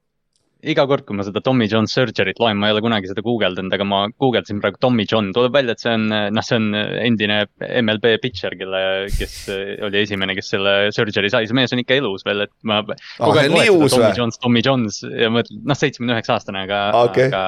iga 0.71 0.85
kord, 0.89 1.05
kui 1.07 1.17
ma 1.17 1.25
seda 1.25 1.41
Tommy 1.43 1.67
John 1.71 1.87
surgery't 1.89 2.39
loen, 2.41 2.57
ma 2.59 2.69
ei 2.69 2.75
ole 2.75 2.83
kunagi 2.85 3.09
seda 3.09 3.23
guugeldanud, 3.25 3.73
aga 3.73 3.87
ma 3.87 4.01
guugeldasin 4.21 4.61
praegu 4.63 4.79
Tommy 4.83 5.05
John, 5.09 5.31
tuleb 5.35 5.55
välja, 5.55 5.75
et 5.75 5.83
see 5.83 5.93
on, 5.95 6.07
noh, 6.11 6.45
see 6.45 6.59
on 6.59 6.69
endine 6.77 7.39
MLB 7.59 8.17
pitcher, 8.23 8.55
kelle, 8.59 8.81
kes 9.15 9.35
oli 9.87 10.01
esimene, 10.03 10.35
kes 10.37 10.53
selle 10.55 10.75
surgery 10.95 11.31
sai, 11.33 11.49
see 11.49 11.57
mees 11.57 11.75
on 11.75 11.83
ikka 11.83 11.97
elus 12.01 12.25
veel, 12.27 12.45
et 12.47 12.53
ma. 12.67 12.81
kogu 12.83 13.41
aeg 13.41 13.51
loed 13.53 13.91
seda 13.91 14.11
Tommy 14.11 14.21
Jones, 14.21 14.41
Tommy 14.43 14.65
Jones 14.65 15.01
ja 15.07 15.31
mõtled, 15.33 15.63
noh, 15.67 15.79
seitsmekümne 15.79 16.17
üheksa 16.17 16.37
aastane, 16.37 16.65
aga 16.67 16.83
okay., 17.03 17.31
aga 17.31 17.43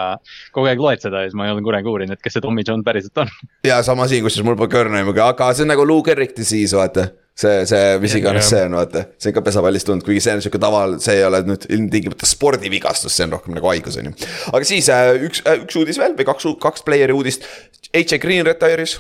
kogu 0.56 0.72
aeg 0.72 0.84
loed 0.84 1.06
seda 1.06 1.26
ja 1.26 1.32
siis 1.32 1.38
ma 1.40 1.50
ei 1.50 1.56
ole 1.56 1.66
kunagi 1.66 1.92
uurinud, 1.92 2.18
et 2.18 2.26
kes 2.26 2.38
see 2.38 2.46
Tommy 2.46 2.66
John 2.68 2.86
päriselt 2.88 3.26
on. 3.26 3.32
ja 3.68 3.82
sama 3.86 4.10
siin, 4.10 4.26
kusjuures 4.26 4.48
mul 4.48 4.60
pole 4.60 4.74
kõrna 4.74 5.04
aimugi, 5.04 5.24
aga 5.24 5.52
see 5.54 5.68
on 5.68 5.76
nagu 5.76 5.88
Lou 5.88 6.06
Gehrig 6.06 6.36
disease, 6.38 6.78
vaata 6.78 7.10
see, 7.40 7.66
see, 7.70 7.84
mis 8.04 8.16
iganes 8.20 8.50
see 8.52 8.64
on, 8.68 8.76
vaata, 8.80 9.06
see 9.20 9.32
on 9.32 9.38
ka 9.38 9.44
pesapallist 9.46 9.88
tulnud, 9.90 10.06
kuigi 10.06 10.24
see 10.24 10.36
on 10.36 10.44
sihuke 10.44 10.62
taval, 10.62 10.98
see 11.04 11.20
ei 11.20 11.28
ole 11.28 11.44
nüüd 11.48 11.70
ilmtingimata 11.70 12.28
spordivigastus, 12.30 13.16
see 13.16 13.28
on 13.28 13.38
rohkem 13.38 13.56
nagu 13.58 13.72
haigus, 13.72 14.00
on 14.02 14.12
ju. 14.12 14.18
aga 14.52 14.68
siis 14.68 14.90
äh, 14.94 15.14
üks, 15.30 15.44
äh, 15.46 15.62
üks 15.64 15.80
uudis 15.80 16.02
veel 16.02 16.18
või 16.20 16.28
kaks, 16.28 16.50
kaks 16.62 16.86
player'i 16.88 17.16
uudist. 17.16 17.48
HA 17.96 18.20
Green 18.22 18.46
retire'is 18.46 19.00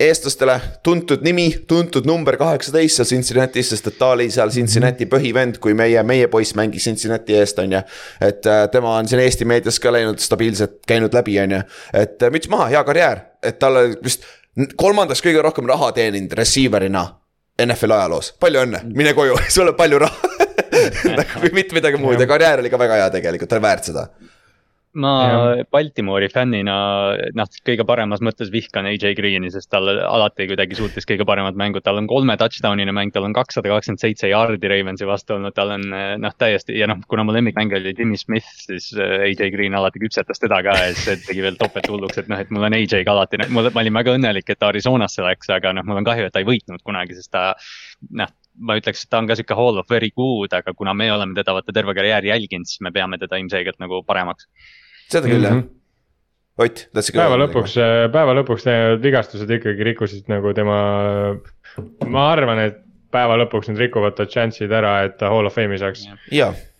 eestlastele 0.00 0.54
tuntud 0.86 1.20
nimi, 1.26 1.50
tuntud 1.68 2.06
number 2.08 2.38
kaheksateist 2.40 3.00
seal 3.00 3.08
Cincinnati's, 3.10 3.68
sest 3.74 3.90
et 3.90 3.98
ta 4.00 4.14
oli 4.14 4.30
seal 4.32 4.52
Cincinnati 4.54 5.04
mhm. 5.04 5.12
põhivend, 5.12 5.60
kui 5.60 5.74
meie, 5.76 6.00
meie 6.06 6.30
poiss 6.32 6.56
mängis 6.56 6.86
Cincinnati 6.88 7.36
eest, 7.36 7.60
on 7.60 7.76
ju. 7.76 7.82
et 8.30 8.48
äh, 8.48 8.64
tema 8.72 8.96
on 8.96 9.10
siin 9.10 9.20
Eesti 9.26 9.48
meedias 9.48 9.80
ka 9.82 9.92
läinud 9.92 10.22
stabiilselt, 10.22 10.80
käinud 10.88 11.14
läbi, 11.16 11.36
on 11.42 11.58
ju, 11.58 11.62
et 12.04 12.28
müts 12.32 12.48
maha, 12.52 12.70
hea 12.72 12.84
karjäär, 12.86 13.24
et 13.44 13.58
talle 13.60 13.90
vist 14.04 14.24
kolmandaks 14.80 15.22
kõige 15.24 15.42
rohkem 15.44 15.68
raha 15.68 15.92
teeninud 15.96 16.32
receiver'ina 16.38 17.04
NFL 17.66 17.96
ajaloos, 17.96 18.32
palju 18.40 18.64
õnne, 18.64 18.82
mine 18.96 19.14
koju, 19.16 19.38
sul 19.54 19.70
on 19.72 19.78
palju 19.78 20.00
raha. 20.02 20.34
Nagu 21.18 21.50
mitte 21.52 21.74
midagi 21.76 21.98
muud. 22.00 22.20
Ja 22.20 22.28
karjäär 22.30 22.62
oli 22.62 22.70
ka 22.72 22.78
väga 22.80 23.00
hea 23.02 23.08
tegelikult, 23.14 23.50
ta 23.50 23.58
oli 23.58 23.66
väärt 23.66 23.90
seda 23.90 24.08
ma 24.98 25.10
ja. 25.22 25.64
Baltimori 25.70 26.26
fännina 26.32 26.76
noh, 27.36 27.50
kõige 27.66 27.84
paremas 27.86 28.22
mõttes 28.24 28.50
vihkan 28.50 28.88
AJ 28.90 29.14
Green'i, 29.18 29.50
sest 29.54 29.70
tal 29.70 29.86
alati 29.86 30.48
kuidagi 30.50 30.78
suutis 30.78 31.06
kõige 31.06 31.26
paremad 31.28 31.58
mängud, 31.58 31.84
tal 31.86 32.00
on 32.00 32.08
kolme 32.10 32.34
touchdown'ine 32.40 32.94
mäng, 32.96 33.12
tal 33.14 33.28
on 33.28 33.36
kakssada 33.36 33.70
kakskümmend 33.70 34.02
seitse 34.02 34.30
yard'i 34.32 34.72
Ravensi 34.72 35.06
vastu 35.06 35.36
olnud, 35.36 35.54
tal 35.54 35.76
on 35.76 35.86
noh, 35.90 36.34
täiesti 36.38 36.78
ja 36.78 36.90
noh, 36.90 36.98
kuna 37.10 37.24
mu 37.26 37.36
lemmikmängija 37.36 37.78
oli 37.82 37.94
Jimmy 37.94 38.18
Smith, 38.20 38.50
siis 38.66 38.90
äh, 38.98 39.28
AJ 39.28 39.54
Green 39.54 39.78
alati 39.78 40.02
küpsetas 40.02 40.42
teda 40.42 40.62
ka 40.66 40.74
ja 40.80 40.90
siis 40.90 41.06
see 41.06 41.22
tegi 41.28 41.46
veel 41.46 41.60
topelt 41.60 41.86
hulluks, 41.90 42.18
et 42.18 42.32
noh, 42.32 42.42
et 42.42 42.50
mul 42.50 42.66
on 42.66 42.78
AJ-ga 42.80 43.14
alati, 43.14 43.44
mul, 43.54 43.70
ma 43.70 43.84
olin 43.84 44.00
väga 44.02 44.18
õnnelik, 44.18 44.50
et 44.50 44.58
ta 44.58 44.72
Arizonasse 44.72 45.22
läks, 45.26 45.54
aga 45.54 45.74
noh, 45.76 45.86
mul 45.86 46.02
on 46.02 46.10
kahju, 46.10 46.26
et 46.26 46.34
ta 46.34 46.42
ei 46.42 46.50
võitnud 46.50 46.82
kunagi, 46.82 47.18
sest 47.18 47.30
ta 47.36 47.52
noh 48.10 48.34
ma 48.58 48.76
ütleks, 48.80 49.04
et 49.04 49.10
ta 49.12 49.20
on 49.22 49.28
ka 49.30 49.36
sihuke 49.38 49.56
hall 49.56 49.78
of 49.80 49.90
very 49.90 50.10
good, 50.16 50.52
aga 50.56 50.74
kuna 50.76 50.94
me 50.96 51.10
oleme 51.12 51.36
teda 51.38 51.54
vaata 51.56 51.74
terve 51.74 51.94
karjääri 51.96 52.32
jälginud, 52.32 52.68
siis 52.68 52.82
me 52.84 52.92
peame 52.94 53.18
teda 53.18 53.38
ilmselgelt 53.40 53.78
nagu 53.82 54.02
paremaks 54.06 54.48
seda 55.10 55.28
küll 55.28 55.38
mm 55.38 55.44
-hmm. 55.44 55.48
jah. 55.48 55.60
Mhm. 55.62 55.76
Ott, 56.60 56.80
tahtsid 56.92 57.14
ka. 57.14 57.22
päeva 57.22 57.36
lõpuks, 57.40 57.74
päeva 58.12 58.34
lõpuks 58.36 58.66
need 58.68 59.00
vigastused 59.00 59.50
ikkagi 59.50 59.84
rikkusid 59.86 60.26
nagu 60.28 60.52
tema, 60.52 60.76
ma 62.04 62.24
arvan, 62.32 62.58
et 62.58 62.82
päeva 63.14 63.36
lõpuks 63.42 63.70
need 63.70 63.80
rikuvad 63.84 64.16
ta 64.18 64.26
chance'id 64.30 64.72
ära, 64.74 64.94
et 65.06 65.16
ta 65.20 65.30
hall 65.32 65.48
of 65.48 65.56
fame'i 65.56 65.78
saaks. 65.80 66.06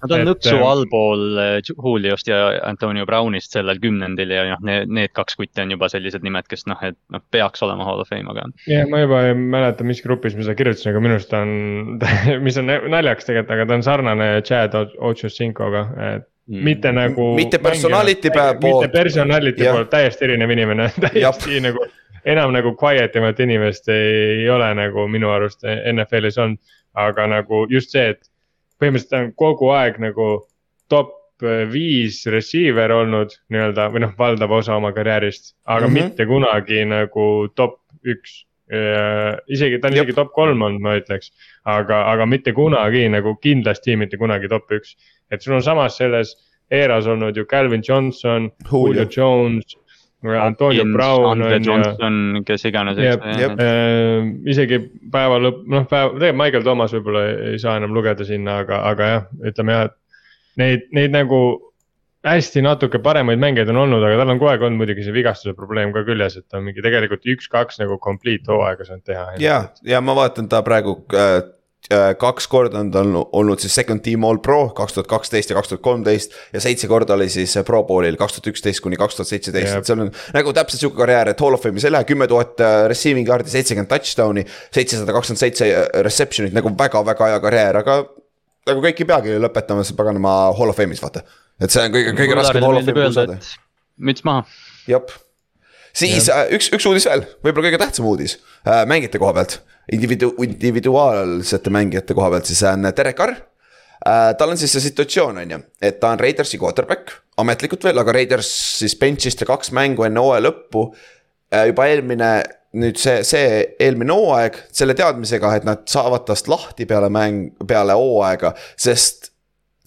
Nad 0.00 0.14
on 0.16 0.22
nõksu 0.24 0.54
äh, 0.54 0.62
allpool 0.64 1.24
äh, 1.42 1.56
Juliost 1.68 2.30
ja 2.30 2.38
Antonio 2.64 3.04
Brownist 3.08 3.52
sellel 3.52 3.80
kümnendil 3.82 4.32
ja 4.32 4.46
noh, 4.54 4.62
need, 4.64 4.88
need 4.96 5.12
kaks 5.16 5.36
kutti 5.36 5.60
on 5.60 5.74
juba 5.74 5.90
sellised 5.92 6.24
nimed, 6.24 6.48
kes 6.48 6.64
noh, 6.70 6.80
et 6.86 6.96
noh, 7.12 7.20
peaks 7.34 7.60
olema 7.66 7.84
hall 7.84 8.00
of 8.00 8.08
fame, 8.08 8.30
aga. 8.32 8.46
jah, 8.70 8.88
ma 8.88 9.02
juba 9.02 9.26
ei 9.28 9.36
mäleta, 9.36 9.84
mis 9.84 10.00
grupis 10.04 10.38
ma 10.38 10.46
seda 10.46 10.56
kirjutasin, 10.56 10.94
aga 10.94 11.04
minu 11.04 11.18
arust 11.18 11.36
on 11.36 11.54
mis 12.46 12.60
on 12.62 12.72
naljakas 12.72 13.28
tegelikult, 13.28 13.54
aga 13.58 13.68
ta 13.68 13.78
on 13.80 13.86
sarnane 13.90 14.32
Chad 14.48 14.76
Ochocinco'ga, 14.80 15.86
et 16.14 16.28
Mm. 16.50 16.64
mitte 16.64 16.90
nagu. 16.90 17.34
mitte 17.36 17.58
personality 17.62 18.30
poolt. 18.34 18.62
mitte 18.62 18.88
personality 18.88 19.64
poolt, 19.70 19.90
täiesti 19.92 20.24
erinev 20.26 20.50
inimene 20.50 20.88
täiesti 21.04 21.60
nagu 21.62 21.84
enam 22.24 22.52
nagu 22.52 22.74
quiet 22.78 23.16
imat 23.16 23.40
inimest 23.40 23.88
ei 23.92 24.48
ole 24.50 24.68
nagu 24.74 25.06
minu 25.08 25.30
arust 25.34 25.64
NFL-is 25.64 26.38
olnud. 26.38 26.60
aga 26.94 27.26
nagu 27.30 27.66
just 27.70 27.92
see, 27.94 28.10
et 28.10 28.26
põhimõtteliselt 28.82 29.10
ta 29.10 29.18
on 29.22 29.32
kogu 29.38 29.68
aeg 29.70 30.00
nagu 30.02 30.24
top 30.90 31.14
viis 31.70 32.24
receiver 32.26 32.90
olnud 32.92 33.36
nii-öelda 33.48 33.86
või 33.94 34.02
noh, 34.02 34.16
valdav 34.18 34.50
osa 34.52 34.74
oma 34.76 34.90
karjäärist, 34.92 35.54
aga 35.64 35.86
mm 35.86 35.94
-hmm. 35.94 36.10
mitte 36.10 36.26
kunagi 36.26 36.84
nagu 36.84 37.26
top 37.54 37.80
üks 38.04 38.44
Ja 38.70 39.34
isegi, 39.50 39.80
ta 39.82 39.88
on 39.88 39.96
isegi 39.96 40.14
top 40.14 40.28
kolm 40.30 40.60
olnud, 40.62 40.78
ma 40.80 40.92
ütleks, 40.94 41.32
aga, 41.66 42.04
aga 42.06 42.26
mitte 42.26 42.52
kunagi 42.54 43.08
nagu 43.10 43.32
kindlasti 43.42 43.96
mitte 43.98 44.16
kunagi 44.16 44.46
top 44.48 44.70
üks 44.70 44.94
et 45.30 45.42
sul 45.42 45.54
on 45.54 45.62
samas 45.62 45.96
selles 45.98 46.34
eras 46.70 47.06
olnud 47.10 47.36
ju 47.36 47.44
Calvin 47.46 47.82
Johnson, 47.88 48.50
Julio 48.70 49.06
Jones. 49.16 49.76
Antonio 50.22 50.84
Brown 50.92 51.42
on 51.42 51.64
Johnson, 51.64 52.42
kes 52.46 52.66
iganes. 52.68 52.98
Äh, 53.00 54.28
isegi 54.50 54.82
päeva 55.12 55.40
lõpp, 55.40 55.64
noh 55.70 55.86
päev, 55.88 56.18
tegelikult 56.18 56.42
Michael 56.42 56.66
Thomas 56.66 56.94
võib-olla 56.96 57.24
ei 57.54 57.58
saa 57.62 57.78
enam 57.80 57.96
lugeda 57.96 58.26
sinna, 58.28 58.60
aga, 58.64 58.82
aga 58.90 59.10
jah, 59.14 59.26
ütleme 59.52 59.76
jah, 59.76 59.90
et. 59.90 59.96
Neid, 60.60 60.88
neid 60.92 61.12
nagu 61.14 61.36
hästi 62.26 62.60
natuke 62.66 62.98
paremaid 63.00 63.40
mängijaid 63.40 63.70
on 63.72 63.78
olnud, 63.86 64.02
aga 64.04 64.18
tal 64.18 64.32
on 64.34 64.40
kogu 64.40 64.50
aeg 64.50 64.64
olnud 64.66 64.82
muidugi 64.82 65.06
see 65.06 65.14
vigastuse 65.14 65.54
probleem 65.56 65.94
ka 65.94 66.02
küljes, 66.04 66.36
et 66.36 66.44
ta 66.50 66.58
on 66.58 66.66
mingi 66.66 66.82
tegelikult 66.84 67.24
üks-kaks 67.32 67.78
nagu 67.80 67.96
complete 68.02 68.50
hooaega 68.50 68.84
saanud 68.84 69.06
teha. 69.06 69.24
ja, 69.40 69.60
ja 69.86 70.02
ma 70.04 70.18
vaatan 70.18 70.50
ta 70.50 70.60
praegu 70.66 70.98
äh, 71.14 71.38
Äh, 71.40 71.59
kaks 71.88 72.46
korda 72.46 72.78
on 72.84 72.90
ta 72.92 73.00
olnud 73.32 73.58
siis 73.62 73.74
second 73.74 74.02
team 74.04 74.24
all 74.24 74.38
pro 74.42 74.68
kaks 74.76 74.94
tuhat 74.94 75.08
kaksteist 75.10 75.50
ja 75.50 75.56
kaks 75.56 75.72
tuhat 75.72 75.82
kolmteist. 75.82 76.34
ja 76.52 76.60
seitse 76.60 76.88
korda 76.88 77.14
oli 77.14 77.28
siis 77.32 77.56
pro 77.66 77.82
bowl'il 77.88 78.18
kaks 78.20 78.36
tuhat 78.36 78.50
üksteist 78.52 78.82
kuni 78.84 78.98
kaks 79.00 79.16
tuhat 79.18 79.30
seitseteist, 79.30 79.74
et 79.80 79.88
seal 79.88 80.04
on 80.04 80.12
nagu 80.36 80.52
täpselt 80.54 80.84
sihuke 80.84 81.00
karjäär, 81.00 81.32
et 81.32 81.40
hall 81.40 81.56
of 81.56 81.64
fame'is 81.64 81.86
ei 81.88 81.94
lähe, 81.94 82.06
kümme 82.06 82.28
tuhat 82.30 82.60
äh, 82.62 82.84
receiving 82.92 83.26
yard'i, 83.28 83.50
seitsekümmend 83.50 83.90
touchdown'i. 83.90 84.44
seitsesada 84.74 85.16
kakskümmend 85.16 85.42
seitse 85.42 85.70
äh, 85.70 85.88
reception'it 86.06 86.54
nagu 86.54 86.70
väga-väga 86.78 87.32
hea 87.32 87.40
karjäär, 87.46 87.80
aga 87.82 87.96
nagu 88.70 88.84
kõik 88.84 89.02
ei 89.02 89.08
peagi 89.08 89.40
lõpetama 89.42 89.86
paganama 89.96 90.36
hall 90.60 90.74
of 90.74 90.78
fame'is 90.78 91.02
vaata. 91.02 91.24
et 91.60 91.74
see 91.74 91.88
on 91.88 91.96
kõige, 91.96 92.14
kõige 92.20 92.38
raskem 92.38 92.68
hall 92.68 92.82
of 92.82 92.86
fame'i 92.86 93.16
saada. 93.16 93.40
müts 93.98 94.26
maha. 94.28 94.46
jep 94.90 95.10
siis 95.96 96.30
ja. 96.30 96.44
üks, 96.54 96.70
üks 96.76 96.86
uudis 96.86 97.08
veel, 97.10 97.26
võib-olla 97.42 97.70
kõige 97.70 97.82
tähtsam 97.82 98.06
uudis 98.12 98.38
äh, 98.62 98.84
mängijate 98.86 99.18
koha 99.18 99.34
pealt 99.40 99.58
individu-, 99.92 100.34
individuaalsete 100.44 101.70
mängijate 101.70 102.14
koha 102.14 102.30
pealt, 102.30 102.50
siis 102.50 102.62
on 102.68 102.90
Derek 102.96 103.16
Carr 103.16 103.34
äh,. 103.34 104.34
tal 104.38 104.54
on 104.54 104.58
siis 104.58 104.72
see 104.72 104.86
situatsioon, 104.88 105.42
on 105.42 105.56
ju, 105.56 105.60
et 105.82 106.00
ta 106.00 106.12
on 106.14 106.20
Raidersi 106.20 106.58
quarterback, 106.58 107.12
ametlikult 107.40 107.84
veel, 107.88 107.98
aga 108.02 108.14
Raiders 108.16 108.50
siis 108.80 108.96
bench'ist 109.00 109.42
ja 109.42 109.48
kaks 109.50 109.72
mängu 109.76 110.06
enne 110.06 110.22
hooaja 110.22 110.46
lõppu 110.48 110.86
äh,. 110.90 111.66
juba 111.72 111.88
eelmine, 111.90 112.30
nüüd 112.80 113.00
see, 113.02 113.24
see 113.26 113.64
eelmine 113.82 114.14
hooaeg 114.14 114.62
selle 114.72 114.94
teadmisega, 114.98 115.56
et 115.58 115.66
nad 115.68 115.84
saavad 115.90 116.26
tast 116.28 116.48
lahti 116.50 116.86
peale 116.86 117.10
mäng, 117.12 117.50
peale 117.66 117.98
hooaega, 117.98 118.54
sest 118.78 119.28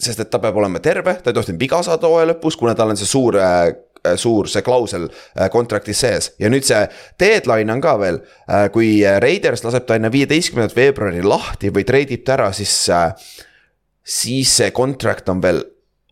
sest 0.04 0.20
et 0.20 0.28
ta 0.28 0.40
peab 0.42 0.58
olema 0.60 0.82
terve, 0.84 1.14
ta 1.24 1.32
ei 1.32 1.36
tohtinud 1.38 1.62
viga 1.62 1.78
saada 1.86 2.10
hooaja 2.10 2.34
lõpus, 2.34 2.58
kuna 2.60 2.74
tal 2.76 2.92
on 2.92 2.98
see 3.00 3.08
suur 3.08 3.38
äh, 3.40 3.70
Äh, 3.70 3.93
suur 4.20 4.50
see 4.52 4.64
klausel 4.66 5.08
äh, 5.08 5.50
kontraktis 5.54 6.04
sees 6.04 6.32
ja 6.42 6.52
nüüd 6.52 6.66
see 6.68 6.82
deadline 7.22 7.72
on 7.74 7.84
ka 7.84 7.98
veel. 8.02 8.22
Äh, 8.48 8.68
kui 8.74 8.96
Raiders 9.24 9.64
laseb 9.66 9.88
ta 9.88 9.98
enne 10.00 10.12
viieteistkümnendat 10.14 10.76
veebruari 10.78 11.24
lahti 11.26 11.72
või 11.74 11.86
treidib 11.88 12.26
ta 12.26 12.38
ära, 12.38 12.50
siis, 12.56 12.74
siis 14.04 14.58
see 14.60 14.74
kontrakt 14.76 15.32
on 15.32 15.44
veel 15.44 15.64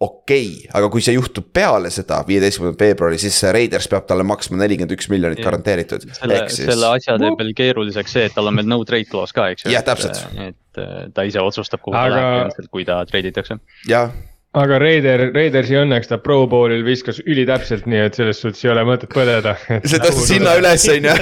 okei 0.01 0.47
okay., 0.47 0.71
aga 0.77 0.89
kui 0.93 1.03
see 1.05 1.13
juhtub 1.13 1.51
peale 1.53 1.91
seda, 1.93 2.21
viieteistkümnendat 2.27 2.81
veebruari, 2.87 3.19
siis 3.21 3.37
Raiders 3.53 3.89
peab 3.91 4.07
talle 4.09 4.25
maksma 4.25 4.57
nelikümmend 4.63 4.95
üks 4.95 5.11
miljonit 5.13 5.43
garanteeritud. 5.43 6.07
selle, 6.17 6.41
selle 6.55 6.89
asja 6.95 7.19
teeb 7.21 7.37
veel 7.43 7.53
keeruliseks 7.57 8.17
see, 8.17 8.25
et 8.31 8.35
tal 8.37 8.49
on 8.49 8.57
veel 8.57 8.71
no 8.71 8.81
trade 8.87 9.09
clause 9.11 9.35
ka, 9.35 9.51
eks 9.53 9.67
ju. 9.67 9.75
jah, 9.75 9.85
täpselt. 9.85 10.23
et 10.41 10.83
ta 11.13 11.27
ise 11.27 11.43
otsustab, 11.43 11.83
kuhu 11.85 11.97
aga... 11.97 12.17
ta 12.17 12.27
läheb, 12.39 12.73
kui 12.73 12.87
ta 12.87 13.03
treiditakse. 13.09 13.59
jah 13.89 14.09
aga 14.57 14.79
Raider, 14.83 15.29
Raidersi 15.35 15.77
õnneks 15.79 16.09
ta 16.11 16.17
Pro 16.19 16.43
Bowlil 16.51 16.83
viskas 16.83 17.21
ülitäpselt, 17.23 17.85
nii 17.89 18.01
et 18.07 18.17
selles 18.19 18.41
suhtes 18.43 18.63
ei 18.65 18.71
ole 18.73 18.83
mõtet 18.87 19.11
põdeda. 19.13 19.55
see 19.87 19.99
tõstis 20.03 20.33
hinna 20.35 20.57
üles, 20.59 20.83
on 20.91 21.07
ju. 21.07 21.15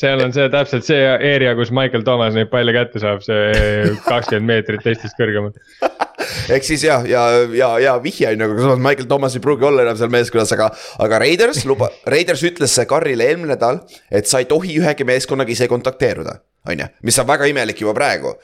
seal 0.00 0.20
on 0.24 0.32
see 0.32 0.48
täpselt 0.52 0.88
see 0.88 1.04
area, 1.08 1.52
kus 1.56 1.72
Michael 1.74 2.04
Thomas 2.06 2.36
neid 2.36 2.48
palle 2.52 2.72
kätte 2.76 3.00
saab, 3.02 3.22
see 3.24 3.92
kakskümmend 4.06 4.50
meetrit 4.50 4.84
teistest 4.84 5.16
kõrgemal 5.16 5.54
ehk 6.52 6.66
siis 6.66 6.84
jah, 6.84 7.04
ja, 7.08 7.22
ja, 7.32 7.46
ja, 7.56 7.70
ja 7.80 7.94
vihje 8.02 8.28
on 8.32 8.44
ju, 8.44 8.48
aga 8.50 8.66
samas 8.66 8.82
Michael 8.84 9.08
Thomas 9.08 9.36
ei 9.36 9.44
pruugi 9.44 9.68
olla 9.68 9.86
enam 9.86 9.96
seal 9.96 10.12
meeskonnas, 10.12 10.52
aga, 10.56 10.68
aga 11.04 11.20
Raiders 11.24 11.64
luba, 11.68 11.88
Raiders 12.12 12.44
ütles 12.48 12.76
Carrile 12.88 13.30
eelmine 13.30 13.54
nädal, 13.54 13.80
et 14.12 14.28
sa 14.28 14.42
ei 14.42 14.48
tohi 14.50 14.76
ühegi 14.80 15.08
meeskonnaga 15.08 15.52
ise 15.52 15.68
kontakteeruda, 15.72 16.38
on 16.68 16.84
ju, 16.84 16.90
mis 17.08 17.20
on 17.22 17.28
väga 17.32 17.48
imelik 17.52 17.84
juba 17.84 17.96
praegu. 17.96 18.36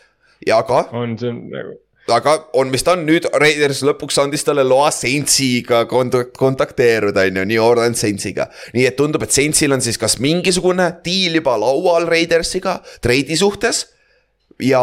ja 0.46 0.62
aga. 0.64 0.86
on, 0.96 1.16
see 1.20 1.32
on 1.32 1.44
nagu 1.52 1.80
aga 2.10 2.34
on, 2.58 2.70
mis 2.72 2.82
ta 2.82 2.96
on 2.96 3.04
nüüd, 3.06 3.28
Raiders 3.38 3.82
lõpuks 3.86 4.18
andis 4.22 4.44
talle 4.46 4.64
loa 4.66 4.90
Saintsiga 4.94 5.84
kont-, 5.90 6.32
kontakteeruda, 6.38 7.26
on 7.30 7.40
ju, 7.42 7.46
New 7.52 7.62
Orleans 7.62 8.02
Saintsiga. 8.02 8.48
nii 8.74 8.86
et 8.88 8.96
tundub, 8.98 9.22
et 9.22 9.34
Saintsil 9.34 9.72
on 9.74 9.84
siis 9.84 10.00
kas 10.00 10.18
mingisugune 10.22 10.88
diil 11.04 11.38
juba 11.38 11.56
laual 11.60 12.08
Raidersiga 12.10 12.80
treidi 13.04 13.38
suhtes 13.38 13.86
ja 14.62 14.82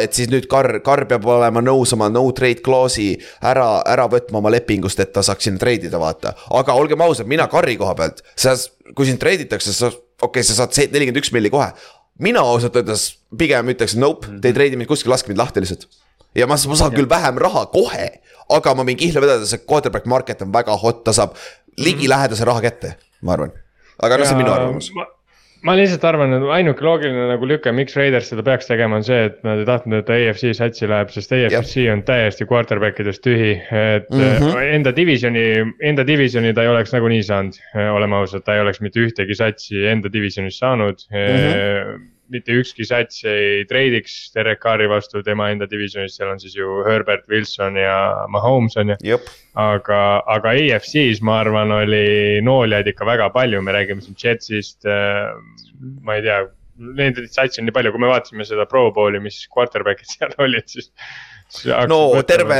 et 0.00 0.16
siis 0.16 0.30
nüüd 0.32 0.48
Carr, 0.50 0.80
Carr 0.84 1.06
peab 1.08 1.26
olema 1.28 1.62
nõus 1.64 1.92
oma 1.96 2.08
no 2.12 2.24
trade 2.36 2.64
clause'i 2.64 3.14
ära, 3.44 3.82
ära 3.88 4.06
võtma 4.10 4.40
oma 4.40 4.52
lepingust, 4.52 5.00
et 5.00 5.12
ta 5.14 5.24
saaks 5.24 5.48
sinna 5.48 5.60
treidida, 5.60 6.00
vaata. 6.00 6.34
aga 6.60 6.76
olgem 6.78 7.04
ausad, 7.04 7.28
mina 7.30 7.48
Carri 7.52 7.76
koha 7.80 7.94
pealt, 7.98 8.24
sa, 8.36 8.56
kui 8.94 9.08
sind 9.08 9.20
treiditakse, 9.22 9.74
sa, 9.76 9.92
okei 9.92 10.40
okay,, 10.40 10.46
sa 10.46 10.62
saad 10.62 10.76
nelikümmend 10.92 11.22
üks 11.22 11.32
milli 11.34 11.52
kohe. 11.52 11.70
mina 12.18 12.40
ausalt 12.40 12.76
öeldes 12.78 13.14
pigem 13.38 13.72
ütleks 13.74 13.96
nope, 13.98 14.30
te 14.40 14.50
ei 14.50 14.56
treidi 14.56 14.78
mind 14.78 14.90
kuskil, 14.90 15.12
laske 15.12 15.32
mind 15.32 15.40
lahti 15.40 15.64
lihtsalt 15.64 15.88
ja 16.34 16.48
ma, 16.50 16.58
ma 16.58 16.78
saan 16.78 16.94
küll 16.94 17.10
vähem 17.10 17.40
raha 17.40 17.66
kohe, 17.72 18.08
aga 18.54 18.76
ma 18.76 18.86
võin 18.86 19.00
kihla 19.00 19.24
vedada, 19.24 19.48
see 19.48 19.64
quarterback 19.64 20.08
market 20.10 20.42
on 20.44 20.52
väga 20.54 20.76
hot, 20.80 21.04
ta 21.06 21.16
saab 21.16 21.36
ligilähedase 21.80 22.46
raha 22.48 22.64
kätte, 22.64 22.96
ma 23.22 23.36
arvan. 23.36 23.52
aga 24.02 24.18
noh, 24.18 24.28
see 24.28 24.36
on 24.36 24.42
minu 24.42 24.54
arvamus 24.54 24.90
ma 25.64 25.72
lihtsalt 25.78 26.02
arvan, 26.04 26.34
et 26.36 26.44
ainuke 26.58 26.84
loogiline 26.84 27.24
nagu 27.30 27.46
lüke, 27.48 27.72
miks 27.72 27.96
Raiders 27.96 28.28
seda 28.28 28.44
peaks 28.44 28.68
tegema, 28.68 28.98
on 29.00 29.06
see, 29.06 29.30
et 29.30 29.38
nad 29.46 29.62
ei 29.62 29.68
tahtnud, 29.68 30.02
et 30.02 30.10
AFC 30.12 30.52
satsi 30.58 30.88
läheb, 30.90 31.12
sest 31.14 31.32
AFC 31.32 31.78
ja. 31.86 31.94
on 31.94 32.04
täiesti 32.04 32.46
quarterback 32.50 33.00
idest 33.00 33.24
tühi. 33.24 33.54
et 33.56 34.10
mm 34.12 34.20
-hmm. 34.20 34.74
enda 34.76 34.92
divisioni, 34.96 35.46
enda 35.80 36.06
divisioni 36.06 36.52
ta 36.54 36.62
ei 36.62 36.68
oleks 36.68 36.92
nagunii 36.92 37.22
saanud, 37.22 37.60
oleme 37.96 38.16
ausad, 38.16 38.44
ta 38.44 38.54
ei 38.54 38.60
oleks 38.60 38.80
mitte 38.80 39.00
ühtegi 39.00 39.34
satsi 39.34 39.86
enda 39.88 40.12
divisionis 40.12 40.58
saanud 40.58 41.00
mm. 41.10 41.16
-hmm 41.16 42.13
mitte 42.32 42.56
ükski 42.60 42.86
sats 42.88 43.24
ei 43.28 43.64
treidiks 43.68 44.14
Derek 44.34 44.60
Carri 44.62 44.86
vastu 44.90 45.22
tema 45.24 45.50
enda 45.52 45.68
divisionis, 45.70 46.16
seal 46.16 46.32
on 46.32 46.40
siis 46.40 46.56
ju 46.56 46.80
Herbert 46.86 47.26
Wilson 47.30 47.76
ja 47.80 47.96
Mahomes 48.32 48.76
on 48.80 48.94
ju. 48.94 48.98
aga, 49.60 50.00
aga 50.36 50.54
EFC-s 50.60 51.22
ma 51.24 51.40
arvan, 51.42 51.72
oli 51.84 52.40
nooljaid 52.44 52.88
ikka 52.90 53.08
väga 53.08 53.30
palju, 53.34 53.62
me 53.62 53.76
räägime 53.76 54.04
siin 54.04 54.18
Jetsist 54.18 54.88
äh,, 54.88 55.34
ma 56.02 56.18
ei 56.18 56.26
tea. 56.26 56.44
Neid 56.98 57.20
satsi 57.30 57.60
on 57.62 57.68
nii 57.68 57.74
palju, 57.76 57.92
kui 57.94 58.02
me 58.02 58.08
vaatasime 58.10 58.42
seda 58.48 58.64
Pro 58.66 58.88
Bowli, 58.92 59.20
mis 59.22 59.44
quarterback'id 59.52 60.10
seal 60.10 60.32
olid, 60.42 60.66
siis 60.66 60.90
no 61.88 62.22
terve, 62.26 62.58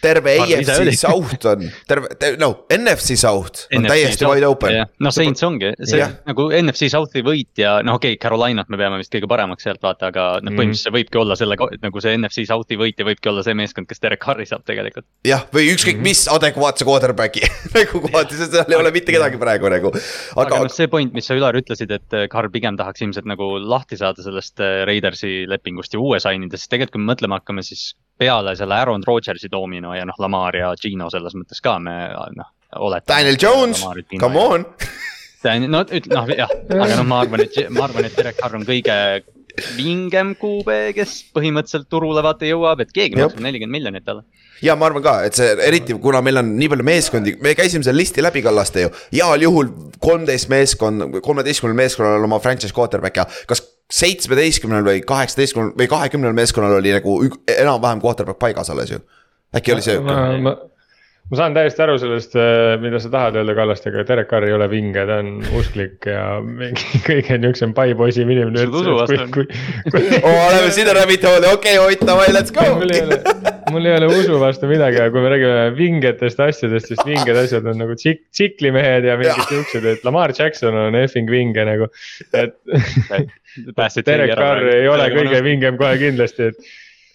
terve 0.00 0.34
AFC 0.40 0.94
South 0.96 1.46
on, 1.46 1.64
terve, 1.88 2.08
no 2.40 2.64
NFC 2.72 3.16
South 3.20 3.66
on 3.72 3.84
NFC 3.84 3.92
täiesti 3.92 4.24
South, 4.24 4.34
wide 4.34 4.48
open. 4.48 4.78
no 5.02 5.12
Saints 5.14 5.44
ongi, 5.46 5.72
see 5.82 6.00
ja. 6.00 6.08
nagu 6.28 6.48
NFC 6.56 6.88
South'i 6.92 7.24
võitja, 7.26 7.78
noh 7.86 7.98
okei 8.00 8.16
okay,, 8.16 8.22
Carolinat 8.22 8.70
me 8.72 8.80
peame 8.80 9.00
vist 9.00 9.12
kõige 9.14 9.28
paremaks 9.30 9.66
sealt 9.66 9.82
vaata, 9.84 10.10
aga 10.12 10.26
noh 10.40 10.52
mm., 10.52 10.58
põhimõtteliselt 10.60 10.88
see 10.88 10.96
võibki 10.96 11.22
olla 11.22 11.38
selle, 11.38 11.58
nagu 11.82 12.04
see 12.04 12.14
NFC 12.18 12.46
South'i 12.48 12.78
võitja 12.80 13.06
võibki 13.08 13.32
olla 13.32 13.44
see 13.46 13.56
meeskond, 13.58 13.88
kes 13.90 14.02
Derek 14.02 14.28
Harri 14.28 14.48
saab 14.48 14.64
tegelikult. 14.68 15.06
jah, 15.26 15.46
või 15.54 15.68
ükskõik 15.74 15.98
mm. 15.98 16.08
mis 16.08 16.24
adekvaatse 16.32 16.88
quarterback'i 16.88 17.44
nagu 17.78 18.02
kohati, 18.06 18.38
sest 18.38 18.56
seal 18.56 18.72
ei 18.72 18.78
ole 18.78 18.94
mitte 18.94 19.14
kedagi 19.14 19.40
praegu 19.40 19.72
nagu. 19.72 19.92
aga, 19.92 20.46
aga 20.46 20.62
noh, 20.66 20.72
see 20.72 20.90
point, 20.92 21.12
mis 21.16 21.28
sa 21.28 21.36
Ülar 21.38 21.56
ütlesid, 21.58 21.92
et 21.94 22.18
Carr 22.32 22.50
pigem 22.52 22.78
tahaks 22.80 23.04
ilmselt 23.04 23.28
nagu 23.28 23.54
lahti 23.60 23.98
saada 24.00 24.24
sellest 24.24 24.60
äh, 24.62 24.82
Raidersi 24.88 25.42
lepingust 25.50 25.96
ja 25.96 26.02
uue 26.02 26.20
sign 26.22 26.46
ida, 26.46 26.60
siis 26.60 26.70
tegelikult 26.72 26.92
kui 26.92 27.02
me 27.02 27.08
mõtlema 27.08 27.40
hakkame, 27.40 27.64
siis 27.64 27.81
siis 27.82 27.98
peale 28.22 28.54
selle 28.56 28.76
Aaron 28.78 29.02
Rodgersi 29.06 29.50
domino 29.50 29.94
ja 29.96 30.06
noh, 30.06 30.18
Lamar 30.22 30.56
ja 30.56 30.72
Gino 30.78 31.10
selles 31.10 31.34
mõttes 31.38 31.62
ka 31.64 31.78
me 31.82 31.96
noh, 32.36 32.52
oletame. 32.78 33.16
Daniel 33.16 33.38
Jones, 33.40 33.82
come 34.20 34.38
on. 34.38 34.66
no 35.66 35.84
ütle 35.88 36.14
noh 36.14 36.30
jah, 36.36 36.52
aga 36.70 36.96
noh, 37.00 37.06
ma 37.08 37.22
arvan, 37.24 37.46
et 37.46 37.58
ma 37.70 37.86
arvan, 37.88 38.06
et 38.06 38.18
Derek 38.18 38.38
Carr 38.38 38.58
on 38.58 38.66
kõige 38.68 38.96
vingem 39.76 40.32
QB, 40.40 40.76
kes 40.96 41.18
põhimõtteliselt 41.34 41.90
turule 41.92 42.22
vaata 42.24 42.48
jõuab, 42.48 42.84
et 42.84 42.94
keegi 42.94 43.18
maksab 43.18 43.42
nelikümmend 43.44 43.80
miljonit 43.80 44.06
talle 44.06 44.24
ja 44.62 44.76
ma 44.78 44.86
arvan 44.88 45.02
ka, 45.04 45.16
et 45.26 45.36
see 45.36 45.50
eriti 45.66 45.96
kuna 46.00 46.22
meil 46.24 46.40
on 46.40 46.54
nii 46.58 46.70
palju 46.72 46.86
meeskondi, 46.86 47.34
me 47.42 47.56
käisime 47.58 47.84
selle 47.86 48.00
listi 48.00 48.22
läbi 48.24 48.44
Kallaste 48.44 48.86
ju. 48.86 48.92
heal 49.12 49.44
juhul 49.44 49.72
kolmteist 50.02 50.50
meeskond, 50.52 51.20
kolmeteistkümnel 51.24 51.78
meeskonnal 51.82 52.28
oma 52.28 52.38
franchise 52.42 52.74
quarterback 52.76 53.22
ja 53.22 53.26
kas 53.50 53.64
seitsmeteistkümnel 53.92 54.84
või 54.86 55.02
kaheksateistkümnel 55.06 55.74
või 55.78 55.88
kahekümnel 55.90 56.36
meeskonnal 56.36 56.78
oli 56.78 56.94
nagu 56.94 57.16
enam-vähem 57.58 58.00
quarterback 58.04 58.40
paigas 58.40 58.70
alles 58.72 58.94
ju. 58.94 59.00
äkki 59.56 59.74
oli 59.74 59.84
see? 59.84 59.98
Ma, 61.32 61.38
saan 61.38 61.54
täiesti 61.56 61.80
aru 61.80 61.94
sellest, 61.96 62.34
äh, 62.36 62.74
mida 62.82 62.98
sa 63.00 63.08
tahad 63.12 63.38
öelda 63.40 63.54
Kallastega, 63.56 64.02
Derek 64.08 64.28
Carr 64.28 64.44
ei 64.44 64.52
ole 64.52 64.66
vinge, 64.68 65.04
ta 65.08 65.16
on 65.22 65.38
usklik 65.56 66.04
ja 66.10 66.24
mingi 66.44 66.98
kõige 67.06 67.38
niisugusem 67.40 67.72
paipoisi 67.76 68.26
inimene 68.26 68.66
üldse. 68.66 69.38
oleme 70.28 70.68
sinna 70.76 70.92
rabbit 70.98 71.24
hole'i, 71.24 71.48
okei 71.48 71.78
okay,, 71.80 71.94
Ott, 71.96 72.04
davai, 72.04 72.26
let's 72.36 72.52
go. 72.52 72.66
mul 72.76 72.92
ei 72.92 73.00
ole, 73.06 73.16
mul 73.72 73.88
ei 73.88 73.94
ole 73.96 74.10
usu 74.12 74.40
vastu 74.42 74.68
midagi, 74.68 75.00
aga 75.00 75.14
kui 75.14 75.24
me 75.24 75.30
räägime 75.32 75.62
vingetest 75.78 76.42
asjadest, 76.44 76.90
siis 76.92 77.00
vinged 77.08 77.40
asjad 77.44 77.68
on 77.72 77.80
nagu 77.80 77.96
tsik-, 77.96 78.26
tsiklimehed 78.34 79.08
ja 79.08 79.16
mingid 79.20 79.48
siuksed, 79.48 79.86
et 79.88 80.04
Lamar 80.04 80.34
Jackson 80.36 80.76
on 80.76 80.98
effing 81.00 81.32
vinge 81.32 81.64
nagu, 81.68 81.88
et 82.36 82.58
Derek 84.04 84.34
Carr 84.36 84.68
ei 84.68 84.84
ole 84.90 85.08
kõige 85.16 85.40
vingem 85.48 85.80
kohe 85.80 85.96
kindlasti, 86.02 86.52
et. 86.52 86.68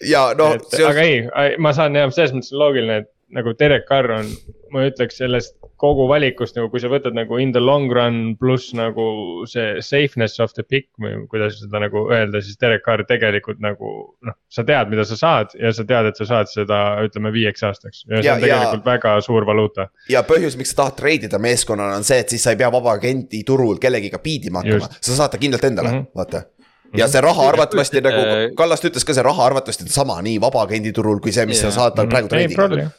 ja 0.10 0.32
noh. 0.38 0.58
aga 0.90 1.06
ei, 1.06 1.22
ma 1.62 1.76
saan 1.78 2.02
jah, 2.02 2.10
selles 2.18 2.34
mõttes 2.34 2.58
loogiline, 2.58 3.04
et 3.04 3.12
nagu 3.36 3.54
Derek 3.60 3.88
Carr 3.90 4.12
on, 4.16 4.30
ma 4.72 4.86
ütleks 4.88 5.20
sellest 5.20 5.56
kogu 5.78 6.08
valikust 6.10 6.56
nagu, 6.58 6.70
kui 6.74 6.82
sa 6.82 6.90
võtad 6.90 7.16
nagu 7.16 7.38
in 7.42 7.52
the 7.54 7.62
long 7.62 7.92
run 7.94 8.36
pluss 8.40 8.74
nagu 8.78 9.06
see 9.50 9.82
safeness 9.86 10.42
of 10.44 10.54
the 10.58 10.66
pick 10.66 10.90
või 11.02 11.14
kuidas 11.32 11.60
seda 11.62 11.82
nagu 11.84 12.08
öelda, 12.14 12.42
siis 12.44 12.58
Derek 12.62 12.86
Carr 12.86 13.06
tegelikult 13.10 13.62
nagu 13.64 13.92
noh, 14.26 14.38
sa 14.54 14.66
tead, 14.68 14.90
mida 14.94 15.06
sa 15.08 15.20
saad 15.20 15.54
ja 15.60 15.74
sa 15.76 15.86
tead, 15.88 16.12
et 16.12 16.20
sa 16.20 16.30
saad 16.32 16.52
seda, 16.52 16.82
ütleme 17.06 17.32
viieks 17.36 17.66
aastaks 17.68 18.04
ja, 18.08 18.22
see 18.22 18.34
on 18.34 18.44
tegelikult 18.44 18.84
ja, 18.84 18.90
väga 18.90 19.16
suur 19.26 19.48
valuuta. 19.50 19.90
ja 20.12 20.24
põhjus, 20.28 20.58
miks 20.60 20.74
sa 20.74 20.84
tahad 20.84 21.00
treidida 21.04 21.42
meeskonnana 21.42 22.00
on 22.00 22.08
see, 22.08 22.22
et 22.24 22.34
siis 22.34 22.48
sa 22.48 22.56
ei 22.56 22.62
pea 22.62 22.72
vaba 22.74 22.96
agenti 22.98 23.44
turul 23.48 23.82
kellegiga 23.82 24.22
piidima 24.24 24.64
hakkama, 24.64 24.90
sa 24.98 25.20
saad 25.22 25.36
ta 25.36 25.42
kindlalt 25.42 25.68
endale 25.70 25.94
mm, 25.94 26.06
-hmm. 26.06 26.16
vaata 26.18 26.46
ja 26.98 27.08
see 27.12 27.22
raha 27.24 27.48
arvatavasti 27.52 28.02
nagu 28.06 28.22
äh, 28.22 28.44
Kallaste 28.58 28.92
ütles 28.92 29.06
ka, 29.08 29.16
see 29.16 29.26
raha 29.26 29.48
arvatavasti 29.50 29.88
on 29.88 29.94
sama 29.94 30.20
nii 30.26 30.38
vabaagendi 30.44 30.94
turul 30.96 31.20
kui 31.24 31.34
see, 31.36 31.48
mis 31.50 31.62
yeah. 31.62 31.74
sa 31.74 31.88
saad 31.88 31.98
tal 31.98 32.10
praegu 32.12 32.32
treidiga. 32.32 32.90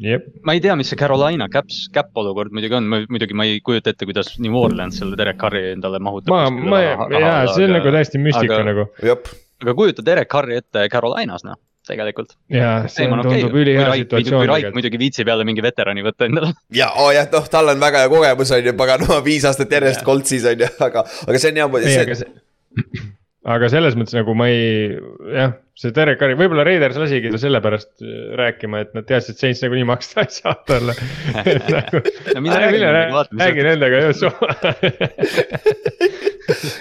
Yep. 0.00 0.28
ma 0.46 0.54
ei 0.56 0.62
tea, 0.64 0.74
mis 0.80 0.88
see 0.92 0.98
Carolina 1.00 1.48
caps, 1.52 1.82
cap 1.92 2.16
olukord 2.20 2.54
muidugi 2.56 2.76
on, 2.78 2.86
muidugi 2.88 3.36
ma 3.36 3.44
ei 3.48 3.58
kujuta 3.64 3.92
ette, 3.92 4.06
kuidas 4.08 4.36
New 4.40 4.54
Orleans 4.56 5.00
selle 5.00 5.18
Derek 5.18 5.40
Carri 5.40 5.72
endale 5.74 6.00
mahutab. 6.00 6.32
ma, 6.32 6.46
ma, 6.50 6.84
jaa, 7.16 7.40
see 7.52 7.66
on 7.66 7.74
nagu 7.76 7.96
täiesti 7.96 8.20
müstika 8.22 8.60
aga, 8.60 8.68
nagu. 8.70 8.86
aga 9.60 9.76
kujuta 9.76 10.06
Derek 10.06 10.30
Carri 10.32 10.60
ette 10.62 10.86
Carolinas 10.92 11.44
noh 11.48 11.58
tegelikult. 11.90 12.34
jaa, 12.52 12.84
see 12.92 13.08
on, 13.08 13.22
tundub 13.24 13.50
okay. 13.50 13.62
ülihea 13.64 13.92
situatsioon. 14.02 14.42
kui 14.44 14.50
Raik 14.50 14.74
muidugi 14.76 15.00
viitsib 15.00 15.30
jälle 15.32 15.46
mingi 15.48 15.64
veterani 15.64 16.04
võtta 16.06 16.28
endale. 16.28 16.52
ja 16.80 16.90
oh 17.02 17.10
jah, 17.14 17.28
noh, 17.32 17.48
tal 17.50 17.72
on 17.74 17.80
väga 17.82 18.04
hea 18.04 18.12
kogemus 18.12 18.52
on 18.56 18.68
ju, 18.68 18.76
paganama 18.78 19.20
viis 19.26 19.46
aastat 19.48 19.72
järjest 19.76 20.04
Coltsis 20.06 20.46
on 20.48 20.66
ju, 20.66 20.70
aga, 20.88 21.04
aga 21.26 21.40
see 21.42 21.52
on 21.52 21.62
hea. 21.62 21.70
ei, 21.82 21.96
aga 22.04 22.20
see 22.22 23.08
aga 23.48 23.70
selles 23.72 23.94
mõttes 23.96 24.12
nagu 24.18 24.34
ma 24.36 24.50
ei, 24.52 24.90
jah, 25.32 25.54
see 25.80 25.94
Derek 25.96 26.18
Carri, 26.20 26.34
võib-olla 26.36 26.64
Raiders 26.66 26.98
lasigi 27.00 27.30
ta 27.32 27.38
sellepärast 27.40 28.02
äh, 28.04 28.08
rääkima, 28.36 28.82
et 28.84 28.92
nad 28.96 29.06
teadsid, 29.08 29.38
et 29.38 29.40
Saints 29.40 29.62
nagunii 29.64 29.86
maksta 29.88 30.26
ei 30.26 30.34
saa 30.34 30.52
talle. 30.68 30.92
Nagu, 31.74 32.02
no 32.34 32.42
mine 32.44 32.58
räägi, 32.60 32.82
räägi 33.40 33.64
nendega 33.64 34.02
just 34.04 34.26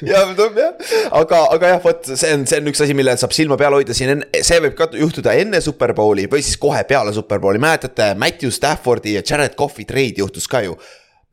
ja, 0.03 0.19
jah, 0.25 0.75
aga, 1.15 1.39
aga 1.55 1.73
jah, 1.73 1.81
vot 1.83 2.11
see 2.11 2.35
on, 2.35 2.43
see 2.49 2.59
on 2.59 2.71
üks 2.73 2.83
asi, 2.83 2.95
millele 2.97 3.19
saab 3.21 3.35
silma 3.37 3.55
peal 3.59 3.77
hoida. 3.79 3.95
Siin, 3.95 4.25
see 4.35 4.59
võib 4.65 4.75
ka 4.79 4.89
juhtuda 4.99 5.37
enne 5.39 5.63
Superbowli 5.63 6.27
või 6.31 6.43
siis 6.43 6.59
kohe 6.59 6.83
peale 6.89 7.15
Superbowli, 7.15 7.61
mäletate, 7.63 8.11
Matthew 8.19 8.51
Staffordi 8.55 9.15
ja 9.15 9.23
Jared 9.23 9.55
Cough'i 9.59 9.87
treid 9.87 10.19
juhtus 10.19 10.49
ka 10.51 10.65
ju 10.67 10.75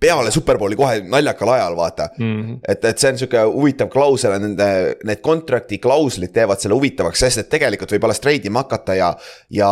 peale 0.00 0.30
Superbowli 0.30 0.76
kohe 0.76 0.98
naljakal 1.09 1.48
ajal, 1.54 1.76
vaata 1.76 2.09
mm. 2.18 2.32
-hmm. 2.42 2.56
et, 2.68 2.85
et 2.85 2.98
see 3.00 3.11
on 3.12 3.18
sihuke 3.20 3.44
huvitav 3.48 3.88
klausel, 3.92 4.35
nende, 4.42 4.66
need 5.09 5.22
contract'i 5.24 5.78
klauslid 5.80 6.35
teevad 6.35 6.61
selle 6.61 6.76
huvitavaks, 6.76 7.22
sest 7.24 7.40
et 7.42 7.48
tegelikult 7.54 7.94
võib 7.94 8.04
alles 8.09 8.20
trade 8.20 8.50
ima 8.50 8.64
hakata 8.64 8.96
ja. 8.98 9.09
ja 9.50 9.70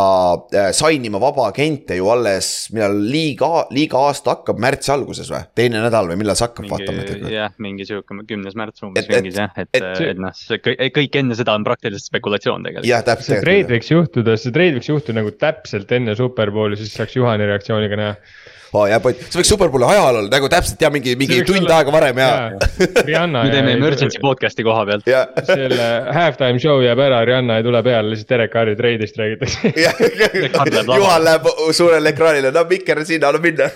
äh, 0.55 0.71
sign 0.73 1.05
ima 1.05 1.21
vaba 1.21 1.45
agente 1.51 1.99
ju 1.99 2.09
alles, 2.09 2.49
millal 2.73 2.97
liiga, 3.11 3.51
liiga 3.75 4.01
aasta 4.07 4.33
hakkab, 4.33 4.61
märtsi 4.65 4.91
alguses 4.95 5.29
või? 5.29 5.43
teine 5.61 5.83
nädal 5.85 6.09
või 6.09 6.17
millal 6.23 6.39
see 6.39 6.47
hakkab, 6.47 6.71
vaatame. 6.73 7.05
jah, 7.35 7.53
mingi 7.61 7.85
sihuke 7.85 8.25
kümnes 8.25 8.57
märts 8.57 8.87
umbes 8.87 9.11
ringis 9.11 9.37
jah, 9.37 9.53
et, 9.61 9.69
et, 9.77 9.85
et, 9.91 10.03
et 10.15 10.25
noh, 10.25 10.33
see 10.33 10.89
kõik 10.97 11.21
enne 11.21 11.37
seda 11.37 11.53
on 11.53 11.67
praktiliselt 11.67 12.09
spekulatsioon 12.09 12.65
tegelikult. 12.65 12.89
jah, 12.89 13.05
täpselt. 13.05 13.29
see 13.29 13.45
trade 13.45 13.69
võiks 13.75 13.93
juhtuda, 13.93 14.39
see 14.41 14.57
trade 14.57 14.79
võiks 14.79 14.89
juhtuda 14.89 15.21
nagu 15.21 15.37
täpselt 15.37 15.95
enne 15.99 16.17
Superbowli, 16.17 16.81
siis 16.81 16.97
saaks 16.97 17.13
Juhani 17.19 17.45
reaktsiooniga 17.45 18.01
näha 18.01 18.17
oh, 18.75 18.85
hea 18.89 18.99
point, 19.03 19.21
see 19.29 19.39
võiks 19.41 19.51
superbowli 19.53 19.87
ajal 19.89 20.19
olla 20.21 20.31
nagu 20.35 20.49
täpselt 20.51 20.81
ja 20.85 20.91
mingi, 20.93 21.15
mingi 21.19 21.41
tund 21.47 21.63
olla- 21.63 21.79
aega 21.79 21.93
varem 21.95 22.21
ja, 22.21 22.29
Rihanna 23.07 23.43
me 23.47 23.53
teeme 23.53 23.75
emergency 23.79 24.21
podcast'i 24.23 24.65
koha 24.67 24.85
pealt. 24.89 25.07
ja, 25.09 25.25
selle 25.47 25.89
halftime 26.15 26.61
show 26.63 26.83
jääb 26.83 27.01
ära, 27.07 27.23
Rihanna 27.27 27.59
ei 27.61 27.67
tule 27.67 27.83
peale, 27.85 28.11
lihtsalt 28.13 28.35
Derek 28.35 28.55
Harri 28.59 28.75
treidist 28.79 29.19
räägitakse. 29.21 29.73
ja. 29.85 29.93
Juhan 30.95 31.23
läheb 31.25 31.49
suurele 31.75 32.11
ekraanile, 32.15 32.51
no 32.55 32.65
Mikker 32.69 32.99
on 33.01 33.07
sinna, 33.07 33.31
anna 33.31 33.41
minna. 33.43 33.69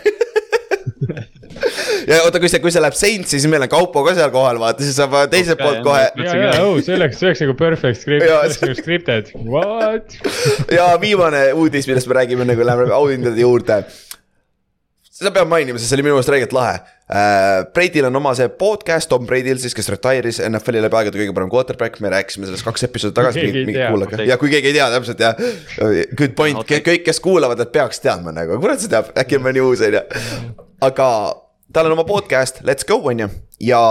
Ja 2.08 2.22
oota, 2.24 2.40
kui 2.42 2.50
see, 2.50 2.62
kui 2.64 2.72
see 2.74 2.82
läheb 2.82 2.96
Saintsi, 2.98 3.38
siis 3.38 3.46
meil 3.52 3.66
on 3.66 3.70
Kaupo 3.72 4.02
ka 4.06 4.14
seal 4.18 4.32
kohal, 4.34 4.58
vaata, 4.62 4.82
siis 4.86 4.96
saab 4.98 5.14
teiselt 5.32 5.60
poolt 5.62 5.82
kohe. 5.86 6.06
ja, 6.24 6.36
ja, 6.46 6.52
oh, 6.64 6.78
see 6.84 6.96
oleks, 6.96 7.20
see 7.20 7.30
oleks 7.30 7.44
nagu 7.44 7.56
perfect 7.60 8.00
script, 8.02 8.26
see 8.26 8.36
oleks 8.38 8.62
nagu 8.64 8.78
scripted, 8.80 9.32
what? 9.50 10.16
ja 10.78 10.88
viimane 11.02 11.50
uudis, 11.54 11.90
millest 11.90 12.10
me 12.10 12.18
räägime, 12.22 12.46
enne 12.48 12.56
kui 12.58 12.66
läheme 12.68 12.90
auhindade 12.96 13.44
juurde. 13.44 13.82
Seda 15.20 15.34
peab 15.36 15.50
mainima, 15.52 15.80
sest 15.80 15.92
see 15.92 15.98
oli 16.00 16.06
minu 16.08 16.16
meelest 16.16 16.32
räigelt 16.32 16.56
lahe 16.56 16.78
uh,. 16.80 17.66
Brady'l 17.76 18.08
on 18.08 18.20
oma 18.20 18.32
see 18.38 18.48
podcast, 18.62 19.10
Tom 19.12 19.26
Brady'l 19.28 19.60
siis, 19.60 19.76
kes 19.76 19.92
retire'is 19.92 20.40
NFL-i 20.46 20.84
läbi 20.86 21.00
aegade 21.02 21.20
kõige 21.20 21.36
parem 21.36 21.52
quarterback, 21.52 22.00
me 22.04 22.14
rääkisime 22.14 22.48
sellest 22.48 22.68
kaks 22.68 22.88
episoodi 22.88 23.18
tagasi, 23.18 23.44
minge 23.50 23.76
tea. 23.76 23.90
kuulake 23.92 24.30
ja 24.30 24.40
kui 24.40 24.54
keegi 24.54 24.72
ei 24.72 24.78
tea 24.78 24.88
täpselt 24.94 25.26
jah. 25.26 25.44
Good 26.16 26.38
point, 26.40 26.64
kõik, 26.70 27.04
kes 27.08 27.22
kuulavad, 27.24 27.60
et 27.66 27.74
peaks 27.76 28.02
teadma 28.06 28.34
nagu, 28.36 28.62
kurat 28.64 28.82
see 28.82 28.92
teab, 28.92 29.12
äkki 29.20 29.40
on 29.40 29.46
mõni 29.50 29.64
uus 29.66 29.84
on 29.86 30.00
ju. 30.00 30.06
aga 30.88 31.12
tal 31.74 31.90
on 31.90 31.98
oma 31.98 32.08
podcast, 32.08 32.64
Let's 32.64 32.88
go 32.88 33.02
on 33.12 33.26
ju. 33.26 33.30
ja 33.60 33.82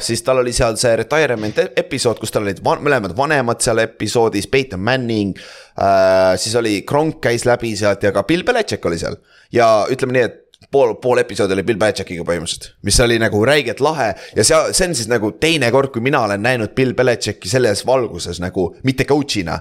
siis 0.00 0.22
tal 0.24 0.40
oli 0.40 0.54
seal 0.56 0.78
see 0.80 0.96
retirement 1.02 1.58
e- 1.60 1.70
episood, 1.82 2.16
kus 2.22 2.32
tal 2.32 2.46
olid 2.46 2.62
van 2.64 2.80
mõlemad 2.86 3.12
vanemad 3.18 3.60
seal 3.60 3.82
episoodis, 3.84 4.48
Peyton 4.48 4.80
Manning 4.80 5.36
äh,. 5.76 6.34
siis 6.40 6.56
oli 6.56 6.80
Kronk 6.88 7.20
käis 7.28 7.44
läbi 7.44 7.76
sealt 7.76 8.06
ja 8.06 8.14
ka 8.14 8.24
Bill 8.24 8.46
Belichik 8.46 8.86
oli 8.88 8.98
seal 9.02 9.20
ja 9.52 9.68
ütleme 9.92 10.16
nii, 10.16 10.28
et 10.30 10.44
pool, 10.70 10.94
pool 11.02 11.22
episoodi 11.22 11.56
oli 11.56 11.64
Bill 11.66 11.80
Belichikiga 11.80 12.24
põhimõtteliselt, 12.28 12.72
mis 12.84 12.98
oli 13.04 13.18
nagu 13.20 13.40
räigelt 13.48 13.80
lahe 13.84 14.08
ja 14.36 14.44
see, 14.44 14.58
see 14.76 14.88
on 14.90 14.96
siis 14.96 15.10
nagu 15.10 15.32
teine 15.40 15.70
kord, 15.74 15.92
kui 15.94 16.04
mina 16.04 16.22
olen 16.26 16.42
näinud 16.44 16.74
Bill 16.76 16.96
Belichiki 16.98 17.50
selles 17.50 17.84
valguses 17.88 18.40
nagu 18.44 18.70
mitte 18.84 19.06
coach'ina. 19.08 19.58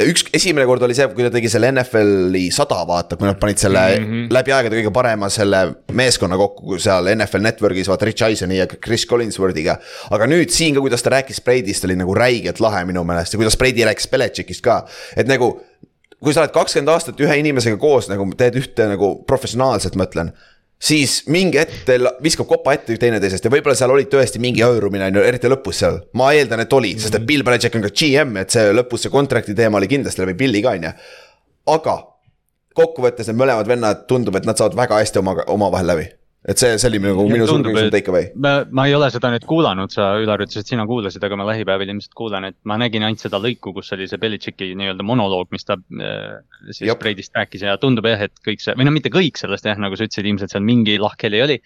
üks, 0.00 0.26
esimene 0.36 0.66
kord 0.68 0.82
oli 0.84 0.96
see, 0.96 1.06
kui 1.12 1.24
ta 1.24 1.30
tegi 1.32 1.48
selle 1.52 1.70
NFL-i 1.72 2.48
sada, 2.52 2.82
vaata, 2.88 3.16
kui 3.16 3.28
nad 3.28 3.38
panid 3.40 3.60
selle 3.60 3.84
mm 3.98 4.06
-hmm. 4.06 4.32
läbi 4.32 4.52
aegade 4.52 4.80
kõige 4.80 4.92
parema 4.92 5.28
selle 5.32 5.60
meeskonna 5.92 6.36
kokku 6.36 6.78
seal 6.78 7.12
NFL 7.14 7.44
Network'is, 7.44 7.88
vaata 7.88 8.04
Rich 8.04 8.22
Eiseni 8.22 8.58
ja 8.58 8.66
Chris 8.66 9.06
Collinsworthiga. 9.06 9.78
aga 10.10 10.26
nüüd 10.26 10.50
siin 10.50 10.74
ka, 10.74 10.80
kuidas 10.80 11.02
ta 11.02 11.10
rääkis 11.10 11.40
Brady'st, 11.40 11.84
oli 11.84 11.96
nagu 11.96 12.14
räigelt 12.14 12.60
lahe 12.60 12.84
minu 12.84 13.04
meelest 13.04 13.32
ja 13.32 13.36
kuidas 13.36 13.56
Brady 13.56 13.84
rääkis 13.84 14.08
Belichikist 14.08 14.60
ka, 14.60 14.86
et 15.16 15.28
nagu 15.28 15.60
kui 16.22 16.34
sa 16.34 16.42
oled 16.42 16.54
kakskümmend 16.54 16.92
aastat 16.92 17.20
ühe 17.20 17.38
inimesega 17.42 17.78
koos 17.80 18.10
nagu 18.10 18.26
teed 18.38 18.58
ühte 18.60 18.88
nagu 18.90 19.12
professionaalselt, 19.28 19.96
ma 19.96 20.08
ütlen. 20.08 20.32
siis 20.76 21.22
mingi 21.32 21.56
hetk 21.56 21.86
teil 21.88 22.08
viskab 22.22 22.46
kopa 22.46 22.74
ette 22.76 22.98
teineteisest 23.00 23.44
ja 23.44 23.52
võib-olla 23.52 23.76
seal 23.78 23.94
oli 23.94 24.04
tõesti 24.12 24.40
mingi 24.40 24.60
hõõrumine 24.60 25.06
on 25.08 25.20
ju, 25.20 25.22
eriti 25.24 25.48
lõpus 25.48 25.80
seal. 25.84 26.00
ma 26.12 26.32
eeldan, 26.32 26.64
et 26.64 26.72
oli, 26.72 26.96
sest 27.00 27.14
et 27.16 27.26
Bill 27.26 27.44
Belichik 27.44 27.78
on 27.78 27.86
ka 27.86 27.92
GM, 27.92 28.36
et 28.42 28.52
see 28.52 28.74
lõpus 28.76 29.06
see 29.06 29.12
contract'i 29.12 29.56
teema 29.56 29.80
oli 29.80 29.88
kindlasti 29.88 30.24
läbi 30.24 30.36
Billi 30.44 30.62
ka 30.64 30.76
on 30.76 30.88
ju. 30.88 30.92
aga 31.76 31.96
kokkuvõttes 32.76 33.30
need 33.30 33.40
mõlemad 33.40 33.68
vennad 33.68 34.04
tundub, 34.10 34.36
et 34.36 34.48
nad 34.48 34.58
saavad 34.58 34.76
väga 34.76 35.00
hästi 35.00 35.22
oma, 35.22 35.36
omavahel 35.52 35.92
läbi. 35.94 36.08
Et 36.46 36.60
see, 36.60 36.76
see 36.78 36.90
oli 36.92 37.00
nagu 37.02 37.24
minu 37.26 37.46
suur 37.48 37.62
küsimus 37.64 37.88
et- 37.88 37.94
take 37.96 38.12
away. 38.12 38.28
ma, 38.38 38.60
ma 38.70 38.86
ei 38.86 38.94
ole 38.94 39.08
seda 39.10 39.32
nüüd 39.32 39.46
kuulanud, 39.48 39.90
sa 39.90 40.12
Ülar 40.22 40.44
ütlesid, 40.44 40.62
et 40.62 40.72
sina 40.72 40.86
kuulasid, 40.86 41.24
aga 41.26 41.38
ma 41.38 41.48
lähipäevil 41.48 41.90
ilmselt 41.90 42.14
kuulan, 42.18 42.46
et 42.50 42.56
ma 42.68 42.78
nägin 42.80 43.02
ainult 43.06 43.24
seda 43.24 43.40
lõiku, 43.42 43.72
kus 43.74 43.90
oli 43.96 44.06
see 44.10 44.20
Belichicki 44.22 44.70
nii-öelda 44.78 45.06
monoloog, 45.06 45.50
mis 45.54 45.66
ta 45.66 45.74
äh, 45.76 46.38
siis 46.70 46.86
Jep. 46.90 47.00
Brady'st 47.02 47.34
rääkis 47.36 47.66
ja 47.66 47.76
tundub 47.82 48.06
jah, 48.06 48.22
et 48.28 48.34
kõik 48.46 48.62
see, 48.62 48.76
või 48.78 48.86
no 48.86 48.94
mitte 48.94 49.10
kõik 49.12 49.40
sellest 49.40 49.66
jah, 49.66 49.78
nagu 49.82 49.98
sa 49.98 50.06
ütlesid, 50.06 50.28
ilmselt 50.30 50.54
seal 50.54 50.64
mingi 50.66 50.96
lahkheli 51.02 51.42
oli. 51.46 51.58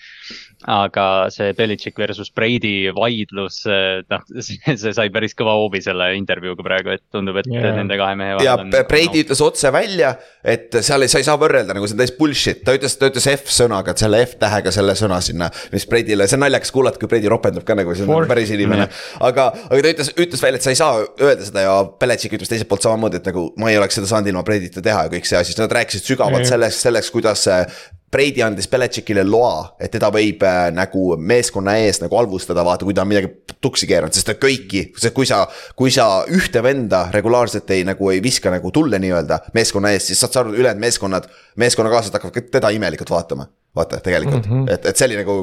aga 0.70 1.04
see 1.32 1.54
Belichik 1.56 1.96
versus 2.00 2.28
Brady 2.36 2.90
vaidlus, 2.96 3.62
noh, 4.10 4.24
see, 4.46 4.58
see 4.76 4.94
sai 4.96 5.08
päris 5.12 5.36
kõva 5.36 5.54
hoobi 5.60 5.80
selle 5.84 6.10
intervjuuga 6.18 6.64
praegu, 6.64 6.96
et 6.96 7.04
tundub, 7.12 7.38
et 7.40 7.48
yeah. 7.48 7.72
nende 7.76 7.96
kahe 8.00 8.16
mehe 8.18 8.34
ja 8.34 8.40
vahel 8.40 8.66
on. 8.66 8.74
Brady 8.88 9.24
ütles 9.24 9.40
otse 9.44 9.72
välja, 9.72 10.14
et 10.44 10.80
seal 10.84 11.04
ei, 11.04 11.12
sa 11.12 11.20
ei 11.20 11.28
saa 11.28 11.38
võrrelda 11.40 11.76
nagu 11.76 11.88
see 11.88 11.96
on 11.96 12.02
täis 12.02 12.12
bullshit, 12.16 12.64
ta 12.64 12.76
ütles, 12.76 12.96
ta 13.00 13.08
ütles 13.08 13.28
F-sõnaga, 13.36 13.94
et 13.94 14.04
selle 14.04 14.20
F-tähega 14.26 14.69
selle 14.74 14.96
sõna 14.98 15.20
sinna. 15.24 15.50
mis 15.72 15.86
Brady'le, 15.90 16.26
see 16.28 16.38
on 16.38 16.44
naljakas 16.46 16.74
kuulata, 16.74 17.00
kui 17.00 17.10
Brady 17.10 17.30
ropendab 17.30 17.66
ka 17.66 17.76
nagu 17.78 17.94
see 17.94 18.06
on 18.06 18.12
nagu 18.14 18.30
päris 18.30 18.52
inimene. 18.56 18.88
aga, 19.20 19.50
aga 19.68 19.80
ta 19.82 19.94
ütles, 19.94 20.12
ütles 20.16 20.42
välja, 20.42 20.60
et 20.60 20.66
sa 20.66 20.74
ei 20.74 20.80
saa 20.80 21.04
öelda 21.20 21.46
seda 21.46 21.66
ja 21.66 21.78
Belichik 22.00 22.36
ütles 22.38 22.50
teiselt 22.50 22.70
poolt 22.70 22.86
samamoodi, 22.86 23.20
et 23.20 23.30
nagu 23.30 23.48
ma 23.60 23.70
ei 23.72 23.78
oleks 23.80 24.00
seda 24.00 24.10
saanud 24.10 24.32
ilma 24.32 24.44
Brady'ta 24.46 24.84
teha 24.84 25.06
ja 25.06 25.14
kõik 25.14 25.28
see 25.28 25.40
asi, 25.40 25.52
siis 25.52 25.62
nad 25.62 25.72
rääkisid 25.80 26.12
sügavalt 26.12 26.48
sellest, 26.48 26.84
selleks, 26.84 27.10
kuidas 27.14 27.46
äh, 27.50 27.66
Brady 28.10 28.42
andis 28.42 28.66
Belichikile 28.66 29.22
loa, 29.22 29.76
et 29.78 29.92
teda 29.94 30.08
võib 30.10 30.42
äh, 30.42 30.64
nagu 30.74 31.14
meeskonna 31.14 31.76
ees 31.78 32.00
nagu 32.02 32.18
halvustada, 32.18 32.64
vaata, 32.66 32.86
kui 32.86 32.96
ta 32.96 33.04
on 33.04 33.10
midagi 33.12 33.30
tuksi 33.62 33.86
keeranud, 33.86 34.16
sest 34.16 34.32
et 34.32 34.40
kõiki, 34.42 34.88
sest 34.98 35.14
kui 35.14 35.28
sa, 35.30 35.44
kui 35.78 35.94
sa 35.94 36.24
ühte 36.26 36.62
venda 36.66 37.04
regulaarselt 37.14 37.70
ei 37.70 37.86
nagu 37.86 38.10
ei 38.10 38.18
viska 38.24 38.50
nagu 38.50 38.74
tulle 38.74 38.98
nii-öelda 38.98 39.38
meeskonna 39.54 39.94
ees, 39.94 40.10
siis 40.10 40.18
saad 40.24 40.34
sa 40.34 40.42
aru, 40.42 40.56
ülejäänud 40.58 40.82
meeskonnad, 40.82 41.30
meeskonnakaaslased 41.62 42.18
hakkavad 42.18 42.34
ka 42.34 42.58
teda 42.58 42.74
imelikult 42.74 43.14
vaatama. 43.14 43.46
Vaata 43.76 44.00
tegelikult 44.02 44.48
mm, 44.48 44.64
-hmm. 44.64 44.72
et, 44.74 44.86
et 44.90 44.96
see 44.96 45.06
oli 45.10 45.20
nagu 45.20 45.36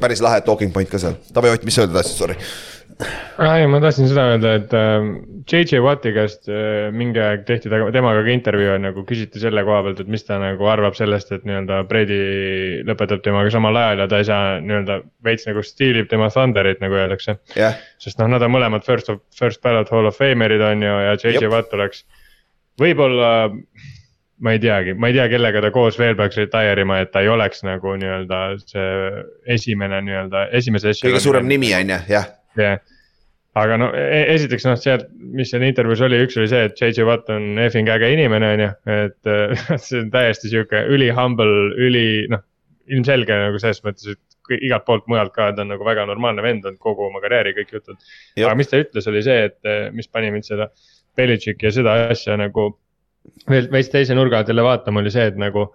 päris 0.00 0.22
lahe 0.24 0.40
talking 0.44 0.72
point 0.72 0.88
ka 0.90 1.00
seal, 1.00 1.18
Taavi 1.34 1.52
Ott, 1.52 1.66
mis 1.68 1.76
sa 1.76 1.84
öelda 1.84 2.00
tahtsid, 2.00 2.16
sorry. 2.16 2.36
ah,. 3.38 3.58
ei, 3.58 3.66
ma 3.68 3.80
tahtsin 3.82 4.08
seda 4.08 4.24
öelda, 4.32 4.54
et 4.60 4.72
äh, 4.78 5.08
JJ 5.50 5.82
Watti 5.84 6.14
käest 6.16 6.48
äh, 6.48 6.88
mingi 6.94 7.20
aeg 7.20 7.44
tehti 7.48 7.68
taga- 7.72 7.90
temaga 7.92 8.22
ka 8.24 8.32
intervjuu 8.32 8.70
ja 8.70 8.78
nagu 8.80 9.04
küsiti 9.08 9.42
selle 9.42 9.66
koha 9.66 9.82
pealt, 9.84 10.00
et 10.00 10.12
mis 10.14 10.24
ta 10.24 10.38
nagu 10.40 10.70
arvab 10.72 10.96
sellest, 10.96 11.34
et 11.36 11.44
nii-öelda 11.44 11.82
Brady 11.90 12.20
lõpetab 12.88 13.24
temaga 13.26 13.52
samal 13.52 13.76
ajal 13.82 14.04
ja 14.04 14.08
ta 14.08 14.22
ei 14.22 14.28
saa 14.30 14.58
nii-öelda 14.64 15.00
veits 15.26 15.48
nagu 15.50 15.64
stiilib 15.66 16.08
tema 16.12 16.30
Thunderit, 16.32 16.80
nagu 16.84 16.96
öeldakse. 17.02 17.36
jah, 17.58 17.76
sest 18.00 18.22
noh, 18.22 18.32
nad 18.32 18.46
on 18.46 18.54
mõlemad 18.54 18.86
first 18.86 19.12
first 19.36 19.60
ballot 19.60 19.92
hall 19.92 20.08
of 20.08 20.16
famer'id 20.20 20.64
on 20.72 20.86
ju 20.88 21.00
ja 21.08 21.18
JJ. 21.18 21.50
Watt 21.52 21.76
oleks 21.76 22.06
võib-olla. 22.80 23.50
Ma 24.44 24.52
ei 24.52 24.60
teagi, 24.60 24.92
ma 24.94 25.08
ei 25.08 25.16
tea, 25.16 25.28
kellega 25.32 25.62
ta 25.64 25.70
koos 25.72 25.96
veel 25.98 26.16
peaks 26.18 26.36
retire 26.36 26.84
ima, 26.84 26.98
et 27.00 27.12
ta 27.14 27.22
ei 27.24 27.30
oleks 27.32 27.64
nagu 27.64 27.94
nii-öelda 28.00 28.40
see 28.60 29.22
esimene 29.56 30.02
nii-öelda 30.04 30.48
esimese. 30.58 30.92
kõige 31.00 31.22
suurem 31.24 31.48
nimi 31.48 31.72
on 31.76 31.94
ju, 31.94 32.00
jah. 32.12 32.28
jah, 32.60 32.82
aga 33.60 33.78
no 33.80 33.88
e- 33.96 34.26
esiteks 34.34 34.68
noh, 34.68 34.76
sealt, 34.80 35.08
mis 35.38 35.48
seal 35.52 35.64
intervjuus 35.64 36.04
oli, 36.04 36.20
üks 36.26 36.36
oli 36.40 36.50
see, 36.52 36.68
et 36.68 36.80
JJ 36.80 37.08
Watt 37.08 37.32
on 37.32 37.56
effing 37.64 37.88
äge 37.94 38.12
inimene, 38.12 38.52
on 38.56 38.64
ju, 38.66 38.70
et 38.98 39.32
see 39.86 40.02
on 40.02 40.12
täiesti 40.12 40.52
sihuke 40.52 40.84
üli 40.92 41.08
humble, 41.14 41.72
üli 41.88 42.06
noh. 42.32 42.44
ilmselge 42.92 43.32
nagu 43.46 43.56
selles 43.56 43.80
mõttes, 43.80 44.12
et 44.12 44.58
igalt 44.60 44.84
poolt 44.84 45.06
mujalt 45.08 45.32
ka, 45.32 45.54
ta 45.56 45.64
on 45.64 45.72
nagu 45.72 45.86
väga 45.88 46.04
normaalne 46.10 46.44
vend 46.44 46.66
olnud 46.68 46.82
kogu 46.84 47.06
oma 47.06 47.22
karjääri 47.24 47.54
kõik 47.56 47.78
jutud. 47.78 47.96
Aga 48.36 48.52
mis 48.60 48.68
ta 48.68 48.76
ütles, 48.82 49.08
oli 49.08 49.24
see, 49.24 49.46
et 49.48 49.94
mis 49.96 50.10
pani 50.12 50.28
mind 50.34 50.44
seda 50.44 50.68
Belichicki 51.16 51.70
ja 51.70 51.72
seda 51.72 51.94
asja 52.10 52.36
nagu 52.36 52.74
veel 53.50 53.70
veits 53.72 53.90
teise 53.92 54.14
nurga 54.16 54.40
alt 54.40 54.52
jälle 54.52 54.64
vaatama, 54.66 55.02
oli 55.02 55.12
see, 55.14 55.26
et 55.32 55.40
nagu 55.40 55.68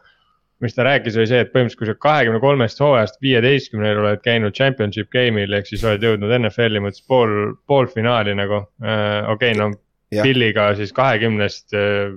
mis 0.60 0.76
ta 0.76 0.84
rääkis, 0.84 1.16
oli 1.16 1.28
see, 1.30 1.44
et 1.46 1.52
põhimõtteliselt, 1.54 1.80
kui 1.80 1.88
sa 1.88 1.96
kahekümne 2.04 2.40
kolmest 2.44 2.82
hooajast 2.84 3.22
viieteistkümnel 3.24 4.02
oled 4.02 4.24
käinud 4.26 4.56
championship 4.58 5.08
game'il 5.16 5.54
ehk 5.56 5.70
siis 5.70 5.86
oled 5.88 6.04
jõudnud 6.04 6.34
NFL-i 6.42 6.82
mõttes 6.84 7.06
pool, 7.08 7.54
poolfinaali 7.70 8.36
nagu 8.36 8.66
äh,. 8.84 9.30
okei 9.32 9.54
okay,, 9.54 9.60
no 9.60 9.72
Jah. 10.10 10.26
Billiga 10.26 10.72
siis 10.74 10.90
kahekümnest 10.98 11.76
äh, 11.78 12.10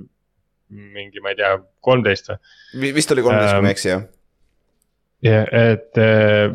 mingi, 0.73 1.21
ma 1.21 1.35
ei 1.35 1.37
tea, 1.37 1.53
kolmteist 1.85 2.31
või. 2.31 2.92
vist 2.97 3.12
oli 3.12 3.25
kolmteist, 3.25 3.51
kui 3.53 3.59
Ähm, 3.59 3.66
ma 3.66 3.68
ei 3.68 3.77
eksi, 3.77 3.90
jah. 3.90 4.07
ja 5.27 5.42
et 5.59 6.01
äh, 6.01 6.47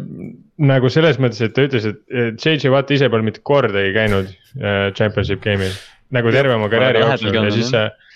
nagu 0.58 0.90
selles 0.90 1.20
mõttes, 1.22 1.44
et 1.46 1.54
ta 1.54 1.68
ütles, 1.68 1.86
et 1.86 2.42
JJ 2.42 2.74
Watt 2.74 2.94
ise 2.96 3.12
pole 3.14 3.28
mitte 3.28 3.44
kordagi 3.46 3.94
käinud 3.94 4.34
äh, 4.34 4.88
championship 4.98 5.46
game'il. 5.46 5.78
nagu 6.18 6.34
terve 6.34 6.58
oma 6.58 6.72
karjääri 6.74 7.04
jooksul 7.04 7.36
ja 7.36 7.46
siis 7.52 7.70
olnud, 7.70 7.76
see. 7.76 8.07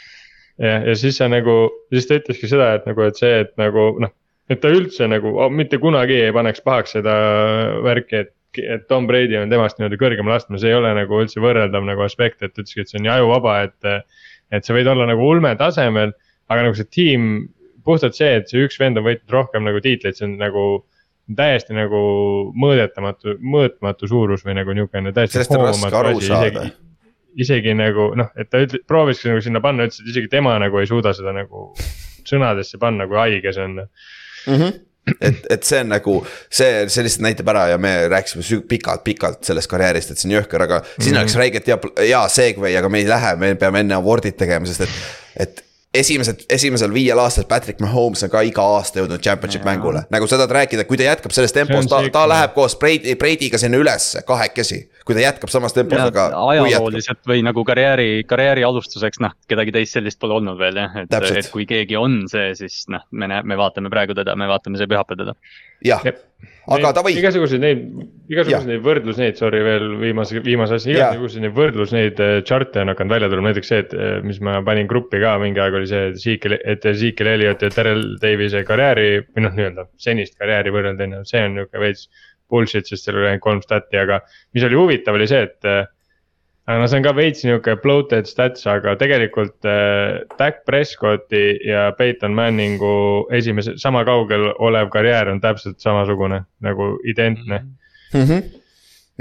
ja, 0.59 0.79
ja 0.89 0.95
siis 0.97 1.19
sa 1.21 1.29
nagu, 1.31 1.55
siis 1.93 2.09
ta 2.09 2.19
ütleski 2.19 2.49
seda, 2.51 2.73
et 2.79 2.89
nagu, 2.89 3.05
et 3.07 3.19
see, 3.19 3.45
et 3.45 3.53
nagu 3.61 3.87
noh, 4.01 4.13
et 4.51 4.61
ta 4.63 4.71
üldse 4.73 5.07
nagu 5.07 5.35
oh, 5.37 5.51
mitte 5.53 5.79
kunagi 5.81 6.17
ei 6.25 6.35
paneks 6.35 6.63
pahaks 6.65 6.97
seda 6.97 7.15
värki, 7.85 8.25
et 8.25 8.35
et 8.59 8.87
Tom 8.89 9.05
Brady 9.07 9.37
on 9.39 9.47
temast 9.47 9.77
nii-öelda 9.79 9.95
kõrgemal 9.95 10.35
astmes, 10.35 10.65
ei 10.67 10.73
ole 10.75 10.89
nagu 10.91 11.21
üldse 11.23 11.39
võrreldav 11.39 11.85
nagu 11.87 12.03
aspekt, 12.03 12.41
et 12.43 12.51
ütleski, 12.51 12.83
et 12.83 12.91
see 12.91 12.97
on 12.99 13.05
nii 13.05 13.13
ajuvaba, 13.13 13.61
et. 13.69 14.09
et 14.51 14.67
sa 14.67 14.75
võid 14.75 14.89
olla 14.91 15.05
nagu 15.07 15.23
ulme 15.23 15.53
tasemel, 15.55 16.11
aga 16.51 16.65
nagu 16.65 16.75
see 16.75 16.89
tiim, 16.91 17.27
puhtalt 17.87 18.17
see, 18.17 18.33
et 18.41 18.51
see 18.51 18.65
üks 18.65 18.75
vend 18.81 18.99
on 18.99 19.05
võitnud 19.05 19.31
rohkem 19.31 19.63
nagu 19.63 19.79
tiitleid, 19.79 20.17
see 20.17 20.27
on 20.27 20.33
nagu 20.41 20.65
täiesti 21.37 21.75
nagu 21.77 22.01
mõõdetamatu, 22.59 23.37
mõõtmatu 23.39 24.09
suurus 24.11 24.43
või 24.43 24.57
nagu 24.59 24.75
niisugune 24.75 25.13
täiesti. 25.15 25.37
Sellest 25.37 25.55
on 25.55 25.63
raske 25.69 25.99
aru 26.01 26.23
saada. 26.25 26.65
Isegi 27.39 27.73
nagu 27.77 28.11
noh, 28.19 28.29
et 28.35 28.49
ta 28.51 28.59
ütle-, 28.63 28.81
prooviski 28.87 29.29
nagu 29.31 29.41
sinna 29.43 29.61
panna, 29.63 29.85
ütles, 29.87 30.01
et 30.03 30.11
isegi 30.13 30.27
tema 30.31 30.57
nagu 30.59 30.79
ei 30.81 30.87
suuda 30.89 31.13
seda 31.15 31.31
nagu 31.35 31.71
sõnadesse 32.27 32.77
panna, 32.81 33.07
kui 33.07 33.17
haige 33.17 33.53
see 33.55 33.63
on. 33.63 33.79
et, 35.19 35.45
et 35.49 35.63
see 35.65 35.79
on 35.81 35.89
nagu 35.89 36.13
see, 36.49 36.85
see 36.91 37.03
lihtsalt 37.07 37.23
näitab 37.25 37.49
ära 37.53 37.63
ja 37.71 37.77
me 37.81 37.93
rääkisime 38.11 38.61
pikalt-pikalt 38.69 39.43
sellest 39.47 39.69
karjäärist, 39.71 40.11
et 40.13 40.21
see 40.21 40.29
on 40.29 40.35
jõhker, 40.37 40.61
aga 40.67 40.81
siin 40.99 41.15
Mhm. 41.15 41.21
oleks 41.23 41.35
räigelt 41.41 41.67
hea, 41.67 41.79
hea 42.03 42.21
segway, 42.29 42.75
aga 42.77 42.89
me 42.89 42.99
ei 43.01 43.07
lähe, 43.09 43.35
me 43.41 43.55
peame 43.55 43.79
enne 43.85 43.97
award'id 43.97 44.37
tegema, 44.37 44.65
sest 44.69 44.85
et, 44.85 44.97
et 45.47 45.63
esimesed, 45.93 46.45
esimesel 46.49 46.93
viiel 46.93 47.19
aastal 47.19 47.45
Patrick 47.49 47.81
Mahomes 47.83 48.23
on 48.23 48.31
ka 48.31 48.41
iga 48.47 48.63
aasta 48.77 49.01
jõudnud 49.01 49.23
championship 49.23 49.65
mängule, 49.67 50.05
nagu 50.13 50.27
sa 50.29 50.39
tahad 50.39 50.53
rääkida, 50.55 50.85
kui 50.87 50.99
ta 50.99 51.07
jätkab 51.07 51.35
selles 51.35 51.53
tempos, 51.55 51.89
ta, 51.91 51.99
ta 52.13 52.23
läheb 52.31 52.55
koos 52.55 52.77
Brady, 52.79 53.15
Brady'ga 53.19 53.59
sinna 53.61 53.79
ülesse 53.81 54.23
kahekesi. 54.27 54.81
kui 55.05 55.17
ta 55.17 55.25
jätkab 55.25 55.51
samas 55.51 55.75
tempos, 55.75 55.99
aga 55.99 56.29
ajalooliselt 56.53 57.23
või 57.27 57.43
nagu 57.43 57.65
karjääri, 57.67 58.23
karjääri 58.29 58.63
alustuseks, 58.63 59.19
noh, 59.23 59.35
kedagi 59.51 59.75
teist 59.75 59.97
sellist 59.97 60.19
pole 60.21 60.37
olnud 60.39 60.59
veel 60.61 60.79
jah, 60.79 60.95
et, 61.03 61.19
et 61.31 61.51
kui 61.51 61.67
keegi 61.69 61.99
on 61.99 62.21
see, 62.31 62.53
siis 62.55 62.85
noh, 62.93 63.03
me 63.11 63.27
näeme, 63.27 63.51
me 63.51 63.59
vaatame 63.59 63.91
praegu 63.91 64.15
teda, 64.17 64.37
me 64.39 64.47
vaatame 64.51 64.79
see 64.79 64.89
pühapäev 64.91 65.25
teda. 65.25 65.35
jah, 65.83 66.05
Jep. 66.07 66.23
Aga 66.71 66.91
davai, 66.95 67.13
igasuguseid 67.19 67.63
neid, 67.63 67.83
igasuguseid 68.31 68.69
neid 68.69 68.83
võrdlusneid, 68.85 69.37
sorry 69.39 69.61
veel 69.65 69.87
viimase, 70.01 70.41
viimase 70.45 70.77
asja, 70.79 70.95
igasuguseid 70.95 71.45
neid 71.45 71.55
võrdlusneid 71.57 72.21
äh, 72.23 72.33
chart'e 72.47 72.83
on 72.83 72.93
hakanud 72.93 73.15
välja 73.15 73.31
tulema, 73.31 73.49
näiteks 73.49 73.71
see, 73.73 73.83
et 73.85 73.95
äh, 73.97 74.17
mis 74.25 74.41
ma 74.45 74.59
panin 74.65 74.89
gruppi 74.91 75.21
ka 75.23 75.35
mingi 75.41 75.61
aeg 75.63 75.79
oli 75.79 75.89
see, 75.91 76.11
et 76.11 76.19
Zeke, 76.21 76.59
et 76.73 76.89
Zeke 77.01 77.27
Elliot 77.33 77.65
ja 77.65 77.71
Terrel 77.73 78.03
Davis'e 78.21 78.65
karjääri 78.67 79.07
või 79.29 79.47
noh, 79.47 79.55
nii-öelda 79.57 79.87
senist 80.01 80.37
karjääri 80.39 80.73
võrrelda 80.75 81.23
see 81.29 81.45
on 81.47 81.57
nihuke 81.59 81.81
veits 81.81 82.07
bullshit, 82.51 82.87
sest 82.89 83.07
seal 83.07 83.19
oli 83.19 83.31
ainult 83.31 83.45
kolm 83.45 83.63
stat'i, 83.63 83.97
aga 84.01 84.21
mis 84.55 84.65
oli 84.67 84.79
huvitav, 84.79 85.17
oli 85.17 85.29
see, 85.31 85.45
et 85.47 85.69
äh, 85.69 85.85
aga 86.71 86.79
no 86.81 86.87
see 86.87 87.01
on 87.01 87.05
ka 87.05 87.11
veits 87.17 87.43
nihuke 87.47 87.75
bloated 87.83 88.29
stats, 88.29 88.63
aga 88.69 88.95
tegelikult 88.99 89.67
äh, 89.67 90.21
Dak 90.39 90.63
Prescotti 90.67 91.43
ja 91.67 91.89
Peyton 91.97 92.35
Manningu 92.37 93.27
esimese, 93.35 93.75
sama 93.81 94.05
kaugel 94.07 94.49
olev 94.57 94.89
karjäär 94.93 95.33
on 95.33 95.43
täpselt 95.43 95.81
samasugune 95.83 96.43
nagu 96.63 96.93
identne, 97.11 97.61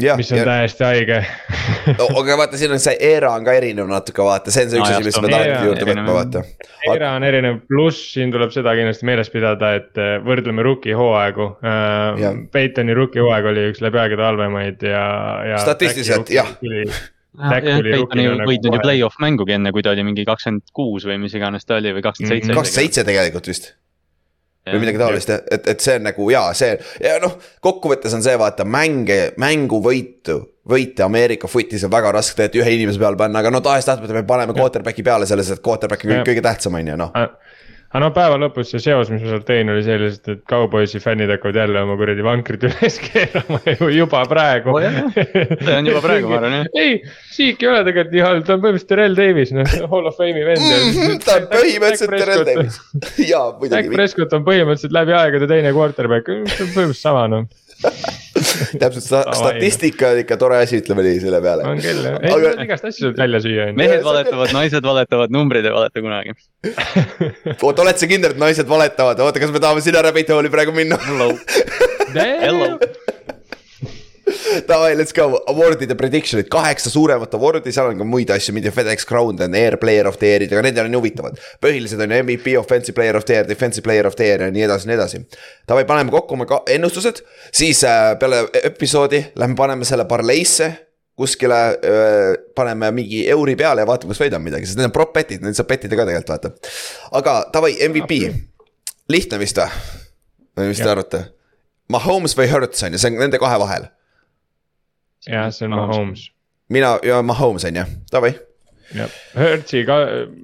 jah, 0.01 0.17
mis 0.21 0.31
on 0.33 0.43
täiesti 0.47 0.85
haige. 0.87 1.19
aga 1.99 2.37
vaata, 2.41 2.59
siin 2.61 2.73
on 2.77 2.81
see 2.83 2.97
era 3.11 3.33
on 3.37 3.45
ka 3.47 3.55
erinev 3.59 3.89
natuke, 3.91 4.23
vaata, 4.25 4.53
see 4.55 4.67
on 4.67 4.73
see 4.73 4.81
üks 4.81 4.89
asi, 4.89 4.97
jah, 4.97 5.05
mis 5.07 5.19
me 5.19 5.27
on 5.27 5.35
tahame 5.35 5.51
era- 5.51 5.63
juurde 5.69 5.89
võtma, 5.91 6.17
vaata. 6.17 6.43
era 6.95 7.13
on 7.19 7.27
erinev, 7.29 7.61
pluss 7.69 8.03
siin 8.15 8.33
tuleb 8.35 8.55
seda 8.55 8.75
kindlasti 8.79 9.09
meeles 9.11 9.33
pidada, 9.33 9.75
et 9.81 10.01
äh, 10.01 10.17
võrdleme 10.27 10.65
rookie 10.67 10.97
hooaegu 10.97 11.53
äh,. 11.61 12.29
Peytoni 12.55 12.97
rookie 12.97 13.23
hooaeg 13.25 13.51
oli 13.53 13.71
üks 13.73 13.83
läbi 13.85 14.01
aegade 14.03 14.29
halvemaid 14.29 14.85
ja, 14.87 15.07
ja. 15.55 15.65
Statistiliselt, 15.65 16.31
jah. 16.35 16.55
Ei 17.39 17.71
nagu 17.71 18.49
võitnud 18.49 18.75
ju 18.75 18.81
play-off 18.83 19.21
mängugi 19.23 19.55
enne, 19.55 19.71
kui 19.75 19.85
ta 19.87 19.93
oli 19.95 20.03
mingi 20.07 20.25
kakskümmend 20.27 20.73
kuus 20.75 21.07
või 21.07 21.21
mis 21.23 21.37
iganes 21.39 21.67
ta 21.69 21.79
oli 21.79 21.93
või 21.95 22.03
kakskümmend 22.03 22.35
seitse. 22.35 22.51
kakskümmend 22.51 22.75
seitse 22.75 23.05
tegelikult 23.07 23.51
vist. 23.53 23.71
Või 24.71 24.83
midagi 24.83 25.01
taolist, 25.01 25.31
et, 25.31 25.69
et 25.73 25.81
see 25.81 25.95
on 25.97 26.05
nagu 26.05 26.27
jaa, 26.31 26.51
see 26.55 26.75
ja 27.01 27.15
noh, 27.23 27.39
kokkuvõttes 27.65 28.13
on 28.15 28.21
see, 28.23 28.35
vaata 28.39 28.67
mänge, 28.69 29.31
mänguvõitu, 29.41 30.37
võite 30.69 31.07
Ameerika 31.07 31.49
footis 31.49 31.87
on 31.87 31.93
väga 31.95 32.13
raske 32.19 32.37
tegelikult 32.37 32.61
ühe 32.61 32.75
inimese 32.77 33.01
peale 33.01 33.19
panna, 33.19 33.41
aga 33.41 33.55
no 33.55 33.63
tahes-tahtmata 33.65 34.19
me 34.19 34.23
paneme 34.29 34.55
quarterback'i 34.55 35.07
peale 35.07 35.27
selles, 35.27 35.49
et 35.55 35.63
quarterback 35.65 36.05
on 36.05 36.21
kõige 36.29 36.45
tähtsam, 36.45 36.77
on 36.77 36.93
ju 36.93 36.99
noh. 37.01 37.17
Aga 37.91 38.01
no 38.05 38.09
päeva 38.15 38.37
lõpus 38.39 38.69
see 38.71 38.83
seos, 38.85 39.09
mis 39.11 39.23
ma 39.25 39.33
sealt 39.33 39.47
tõin, 39.49 39.71
oli 39.73 39.83
see 39.83 39.97
lihtsalt, 39.99 40.29
et 40.31 40.43
Cowboysi 40.51 41.01
fännid 41.03 41.33
hakkavad 41.33 41.57
jälle 41.59 41.81
oma 41.83 41.97
kuradi 41.99 42.23
vankrit 42.23 42.67
üles 42.69 42.99
keerama 43.07 43.59
ju 43.67 43.89
juba 43.97 44.21
praegu. 44.31 44.77
Jah, 44.85 45.01
see 45.17 45.75
on 45.75 45.91
juba 45.91 46.03
praegu, 46.05 46.31
ma 46.31 46.39
arvan, 46.39 46.55
jah. 46.61 46.71
ei, 46.79 47.01
Siik 47.35 47.65
ei 47.65 47.71
ole 47.73 47.81
tegelikult 47.89 48.15
nii 48.15 48.23
halb, 48.27 48.45
ta 48.47 48.55
on 48.55 48.63
põhimõtteliselt 48.63 48.93
Terrel 48.95 49.19
Davis, 49.19 49.55
noh, 49.57 49.75
Hall 49.91 50.11
of 50.11 50.19
Fame'i 50.21 50.47
vend. 50.47 50.63
Mhm, 50.69 51.19
ta 51.27 51.41
on 51.41 51.49
põhimõtteliselt 51.51 52.15
Terrel 52.15 52.47
Davis. 52.47 52.79
jaa, 53.33 53.49
muidugi, 53.59 53.95
Prescott 53.97 54.39
on 54.39 54.47
põhimõtteliselt 54.47 54.95
läbi 54.95 55.19
aegade 55.19 55.51
teine 55.51 55.75
quarterback, 55.75 56.31
see 56.31 56.69
on 56.69 56.73
põhimõtteliselt 56.77 57.03
sama 57.03 57.27
noh, 57.33 57.49
täpselt 58.81 59.05
sta- 59.05 59.25
statistika 59.37 60.11
on 60.15 60.21
ikka 60.23 60.37
tore 60.41 60.59
asi, 60.63 60.81
ütleme 60.83 61.05
nii 61.07 61.21
selle 61.23 61.41
peale. 61.45 61.67
on 61.69 61.81
küll 61.83 62.03
jah, 62.07 62.19
ei 62.23 62.33
Aga- 62.37 62.55
igast 62.67 62.87
asju 62.91 63.09
saab 63.09 63.21
välja 63.23 63.41
süüa 63.45 63.69
mehed 63.77 64.05
valetavad, 64.07 64.53
naised 64.57 64.87
valetavad, 64.87 65.33
numbrid 65.35 65.67
ei 65.69 65.75
valeta 65.75 66.05
kunagi. 66.05 66.37
oota, 67.63 67.85
oled 67.87 68.01
sa 68.01 68.11
kindel, 68.11 68.37
et 68.37 68.43
naised 68.43 68.69
valetavad, 68.71 69.21
oota, 69.27 69.43
kas 69.43 69.55
me 69.55 69.63
tahame 69.63 69.85
sinna 69.85 70.05
rabbit 70.07 70.33
hole'i 70.35 70.53
praegu 70.53 70.75
minna? 70.77 70.99
Hello, 71.09 71.33
hello. 72.17 72.75
Davai, 74.67 74.97
let's 74.97 75.13
go, 75.15 75.27
award'ide 75.49 75.95
prediction'id, 75.99 76.49
kaheksa 76.51 76.91
suuremat 76.91 77.35
award'i, 77.37 77.73
seal 77.75 77.91
on 77.93 78.01
ka 78.01 78.07
muid 78.07 78.31
asju, 78.35 78.55
mida 78.57 78.73
FedEx 78.75 79.07
Crown 79.07 79.39
on, 79.43 79.55
Air 79.55 79.77
Player 79.81 80.09
of 80.11 80.19
the 80.19 80.33
Year'id, 80.33 80.53
aga 80.53 80.65
need 80.67 80.81
nii 80.81 80.99
huvitavad. 80.99 81.39
põhilised 81.63 82.03
on 82.03 82.15
MVP, 82.21 82.57
Offensive 82.59 82.97
Player 82.97 83.17
of 83.17 83.27
the 83.29 83.37
Year, 83.37 83.47
Defensive 83.47 83.85
Player 83.87 84.07
of 84.07 84.17
the 84.19 84.27
Year 84.27 84.47
ja 84.47 84.51
nii 84.55 84.67
edasi, 84.67 84.91
nii 84.91 84.97
edasi. 84.97 85.23
Davai, 85.69 85.85
paneme 85.89 86.15
kokku 86.15 86.35
oma 86.35 86.47
ennustused, 86.71 87.23
siis 87.55 87.85
äh, 87.87 88.17
peale 88.19 88.43
episoodi 88.65 89.23
lähme 89.39 89.59
paneme 89.59 89.87
selle 89.89 90.09
parleisse 90.11 90.73
kuskile 91.21 91.61
öö, 91.85 92.35
paneme 92.57 92.89
mingi 92.97 93.27
euri 93.29 93.53
peale 93.57 93.85
ja 93.85 93.87
vaatame, 93.87 94.15
kas 94.15 94.23
võidame 94.23 94.49
midagi, 94.49 94.65
sest 94.65 94.81
need 94.81 94.89
on 94.89 94.95
prop 94.95 95.13
bet'id, 95.13 95.43
neid 95.45 95.59
saab 95.59 95.69
bettida 95.69 95.99
ka 95.99 96.07
tegelikult 96.09 96.33
vaata. 96.33 96.73
aga 97.21 97.35
davai, 97.53 97.75
MVP, 97.91 98.23
lihtne 99.13 99.43
vist 99.43 99.61
või? 99.61 99.69
või 100.57 100.71
mis 100.73 100.81
te 100.81 100.89
arvate? 100.89 101.25
Mahomes 101.93 102.33
või 102.39 102.49
Hertz 102.49 102.87
on 102.87 102.97
ju, 102.97 103.03
see 103.03 103.13
on 103.13 103.21
nende 103.21 103.43
kahe 103.43 103.61
vahel 103.61 103.91
jah, 105.29 105.51
see 105.53 105.67
on 105.69 105.75
Mahomes. 105.77 106.29
mina 106.69 106.99
ja 107.05 107.23
Mahomes 107.23 107.65
on 107.69 107.77
ju, 107.77 107.85
davai. 108.13 108.33
jah, 108.95 109.11
Hertzi 109.37 109.85
ka, 109.87 109.97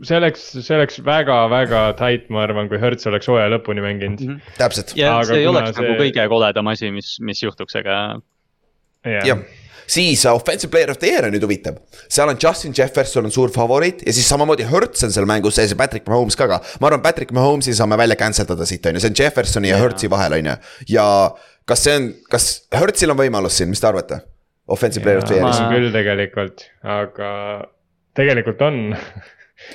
see 0.07 0.17
oleks, 0.21 0.43
see 0.63 0.77
oleks 0.77 1.01
väga-väga 1.05 1.85
tight, 1.99 2.29
ma 2.31 2.45
arvan, 2.47 2.69
kui 2.71 2.79
Hertz 2.83 3.07
oleks 3.11 3.27
hooaja 3.31 3.51
lõpuni 3.57 3.83
mänginud. 3.85 4.41
täpselt, 4.59 4.93
ja 4.99 5.17
Aga 5.19 5.33
see 5.33 5.45
ei 5.45 5.47
oleks 5.51 5.73
see- 5.75 5.83
nagu 5.87 6.01
kõige 6.03 6.29
koledam 6.33 6.67
asi, 6.75 6.91
mis, 6.95 7.17
mis 7.21 7.43
juhtuks, 7.43 7.75
aga 7.81 8.21
jah. 9.07 9.43
siis 9.87 10.25
uh, 10.27 10.35
offensive 10.35 10.71
player 10.71 10.91
of 10.91 10.99
the 10.99 11.07
year 11.11 11.25
on 11.27 11.33
nüüd 11.35 11.43
huvitav. 11.47 11.77
seal 12.09 12.29
on 12.29 12.39
Justin 12.43 12.75
Jefferson 12.77 13.25
on 13.25 13.31
suur 13.35 13.51
favoriit 13.55 14.03
ja 14.07 14.13
siis 14.13 14.29
samamoodi 14.29 14.67
Hertz 14.71 15.05
on 15.07 15.13
seal 15.15 15.27
mängus 15.31 15.55
sees 15.59 15.71
ja 15.75 15.77
Patrick 15.79 16.07
Mahomes 16.11 16.37
ka, 16.39 16.45
aga 16.51 16.61
ma 16.81 16.89
arvan, 16.91 17.03
Patrick 17.03 17.31
Mahomes'i 17.35 17.75
saame 17.75 17.99
välja 17.99 18.17
cancel 18.19 18.47
dada 18.49 18.67
siit 18.67 18.87
on 18.87 18.95
ju, 18.99 19.01
see 19.05 19.11
on 19.15 19.19
Jeffersoni 19.21 19.71
ja 19.71 19.79
Hertzi 19.83 20.11
vahel 20.11 20.39
on 20.41 20.51
ju. 20.53 20.57
ja 20.95 21.07
kas 21.67 21.85
see 21.87 21.95
on, 21.99 22.09
kas 22.31 22.49
Hertzil 22.75 23.11
on 23.15 23.19
võimalus 23.19 23.59
siin, 23.59 23.71
mis 23.71 23.83
te 23.83 23.87
arvate? 23.91 24.21
Offensive 24.69 25.05
player 25.05 25.19
of 25.23 25.29
the 25.29 25.39
year'is 25.39 25.61
on 25.63 25.73
küll 25.75 25.93
tegelikult, 25.95 26.67
aga 26.83 27.31
tegelikult 28.19 28.63
on. 28.67 28.81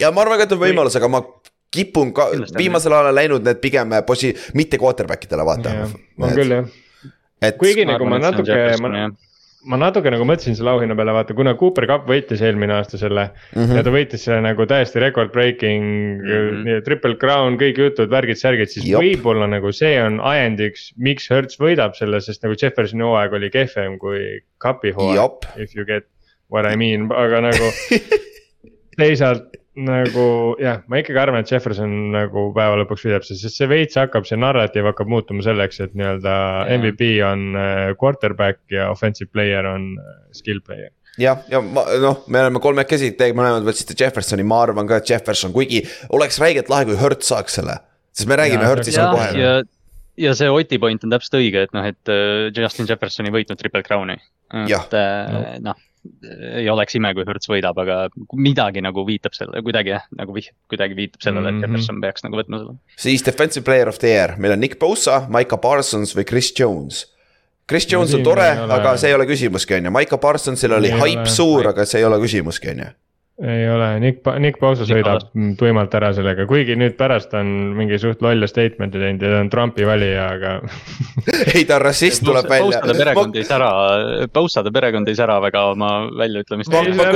ja 0.04 0.12
ma 0.12 0.26
arvan 0.26 0.42
ka, 0.42 0.48
et 0.50 0.56
on 0.58 0.62
võimalus, 0.62 0.98
aga 1.00 1.08
ma 1.12 1.24
kipun 1.72 2.12
ka 2.16 2.28
on. 2.36 2.46
viimasel 2.58 2.96
ajal 2.98 3.16
läinud 3.16 3.48
need 3.48 3.62
pigem 3.64 3.96
posi-, 4.08 4.34
mitte 4.60 4.80
quarterback 4.82 5.28
idele 5.30 5.48
vaata. 5.48 5.76
on 6.20 6.36
küll 6.36 6.58
jah, 6.58 6.72
et 7.42 7.60
kuigi 7.62 7.86
ma 7.88 7.96
nagu 7.96 8.10
ma 8.10 8.20
on 8.20 8.28
natuke, 8.28 8.64
ma. 8.84 9.06
Ma 9.70 9.78
natuke 9.78 10.10
nagu 10.14 10.26
mõtlesin 10.26 10.56
selle 10.58 10.72
auhinna 10.74 10.96
peale, 10.98 11.14
vaata, 11.16 11.36
kuna 11.38 11.54
Cooper 11.60 11.86
Cup 11.90 12.08
võitis 12.10 12.42
eelmine 12.46 12.74
aasta 12.78 12.98
selle 13.02 13.28
mm. 13.28 13.60
-hmm. 13.60 13.78
ja 13.78 13.84
ta 13.86 13.94
võitis 13.94 14.26
selle 14.26 14.42
nagu 14.46 14.66
täiesti 14.70 15.04
record 15.04 15.32
breaking 15.34 15.86
mm. 16.22 16.32
-hmm. 16.32 16.84
triple 16.88 17.18
crown, 17.22 17.60
kõik 17.62 17.82
jutud, 17.84 18.10
värgid-särgid, 18.14 18.74
siis 18.74 18.88
Jop. 18.90 19.06
võib-olla 19.06 19.50
nagu 19.52 19.74
see 19.76 19.94
on 20.02 20.20
ajendiks, 20.32 20.90
miks 20.98 21.30
Hertz 21.32 21.62
võidab 21.62 21.96
selle, 22.00 22.22
sest 22.26 22.46
nagu 22.46 22.58
Jeffersoni 22.58 23.06
hooaeg 23.06 23.38
oli 23.38 23.52
kehvem 23.54 24.00
kui 24.02 24.42
Cupi 24.64 24.96
hooaeg 24.98 25.50
if 25.62 25.76
you 25.78 25.86
get 25.86 26.10
what 26.52 26.66
I 26.66 26.76
mean, 26.76 27.10
aga 27.14 27.46
nagu 27.46 27.72
teisalt 29.02 29.61
nagu 29.80 30.24
jah, 30.60 30.82
ma 30.92 31.00
ikkagi 31.00 31.20
arvan, 31.22 31.46
et 31.46 31.52
Jefferson 31.52 31.92
nagu 32.12 32.50
päeva 32.56 32.80
lõpuks 32.82 33.06
võidab, 33.08 33.24
sest 33.24 33.56
see 33.56 33.68
veits 33.72 33.96
hakkab, 34.00 34.26
see 34.28 34.40
narratiiv 34.40 34.90
hakkab 34.90 35.12
muutuma 35.12 35.44
selleks, 35.46 35.80
et 35.86 35.94
nii-öelda. 35.96 36.34
MVP 36.76 37.12
on 37.24 37.46
äh, 37.56 37.84
quarterback 38.00 38.60
ja 38.74 38.90
offensive 38.92 39.32
player 39.32 39.68
on 39.70 39.94
äh, 39.96 40.18
skill 40.36 40.60
player. 40.66 40.92
jah, 41.20 41.40
ja 41.52 41.62
ma 41.64 41.86
noh, 42.04 42.24
me 42.32 42.44
oleme 42.44 42.60
kolmekesi, 42.64 43.14
te 43.20 43.30
mõlemad 43.36 43.68
võtsite 43.68 43.96
Jeffersoni, 44.00 44.44
ma 44.48 44.62
arvan 44.66 44.90
ka, 44.90 45.00
et 45.00 45.12
Jefferson, 45.12 45.54
kuigi 45.56 45.84
oleks 46.16 46.40
räigelt 46.44 46.72
lahe, 46.72 46.88
kui 46.90 47.00
Hertz 47.00 47.32
saaks 47.32 47.60
selle. 47.60 47.80
sest 48.12 48.28
me 48.28 48.40
räägime 48.40 48.68
on, 48.68 48.84
kohe. 49.16 49.30
ja, 49.40 49.54
ja 50.20 50.36
see 50.36 50.52
Oti 50.52 50.80
point 50.84 51.08
on 51.08 51.16
täpselt 51.16 51.40
õige, 51.40 51.64
et 51.68 51.76
noh, 51.78 51.88
et 51.88 52.12
äh, 52.12 52.52
Justin 52.60 52.92
Jefferson 52.92 53.32
ei 53.32 53.38
võitnud 53.40 53.60
Triple 53.60 53.84
Crowni. 53.88 54.20
Et 54.52 54.96
noh, 55.64 55.80
ei 56.58 56.70
oleks 56.70 56.96
ime, 56.98 57.12
kui 57.14 57.24
Hertz 57.28 57.48
võidab, 57.52 57.78
aga 57.84 57.98
midagi 58.34 58.82
nagu 58.82 59.04
viitab 59.06 59.36
selle, 59.38 59.62
kuidagi 59.66 59.94
jah, 59.94 60.06
nagu 60.18 60.34
vih-, 60.34 60.50
kuidagi 60.72 60.96
viitab 60.98 61.22
sellele, 61.22 61.50
et 61.50 61.56
Mhm. 61.60 61.62
Jefferson 61.68 62.02
peaks 62.02 62.24
nagu 62.26 62.40
võtma 62.40 62.60
selle. 62.62 62.76
siis 62.98 63.22
defensive 63.24 63.64
player 63.66 63.88
of 63.88 64.00
the 64.00 64.08
year, 64.08 64.36
meil 64.38 64.54
on 64.54 64.60
Nick 64.60 64.80
Bosa, 64.80 65.28
Maiko 65.30 65.58
Parsons 65.58 66.16
või 66.18 66.26
Chris 66.28 66.52
Jones. 66.60 67.06
Chris 67.70 67.86
Jones 67.88 68.14
on 68.14 68.24
tore 68.24 68.42
aga 68.44 68.98
see 68.98 69.08
ei 69.10 69.14
ole 69.16 69.26
küsimuski, 69.30 69.78
on 69.78 69.86
ju, 69.86 69.92
Maiko 69.92 70.18
Parsonsil 70.18 70.74
oli 70.76 70.90
haip 70.90 71.26
suur, 71.30 71.68
aga 71.68 71.86
see 71.86 72.00
ei 72.02 72.06
ole 72.06 72.18
küsimuski, 72.20 72.72
on 72.74 72.78
ju. 72.84 72.90
Ei 73.42 73.70
ole, 73.70 74.00
Nick, 74.00 74.28
Nick 74.40 74.60
Bosa 74.62 74.86
sõidab 74.86 75.24
mm, 75.34 75.56
tuimalt 75.58 75.94
ära 75.98 76.12
sellega, 76.14 76.46
kuigi 76.50 76.76
nüüd 76.78 76.94
pärast 77.00 77.34
on 77.38 77.48
mingi 77.78 77.98
suht 78.02 78.22
lolle 78.22 78.46
statement'i 78.50 79.02
teinud 79.02 79.24
ja 79.26 79.32
ta 79.34 79.40
on 79.42 79.50
Trumpi 79.50 79.88
valija, 79.88 80.28
aga 80.36 80.52
ei, 81.56 81.64
ta 81.66 81.80
on 81.80 81.86
rassist, 81.88 82.22
tuleb 82.26 82.46
Pausade 82.52 82.96
perekond 83.00 83.34
välja. 83.34 83.42
ei 83.42 83.50
sära, 83.50 83.70
Pausade 84.34 84.74
perekond 84.76 85.10
ei 85.10 85.18
sära 85.18 85.40
väga 85.42 85.64
oma 85.72 85.92
väljaütlemist. 86.20 86.70
Ma- 86.72 86.84
ma 87.02 87.08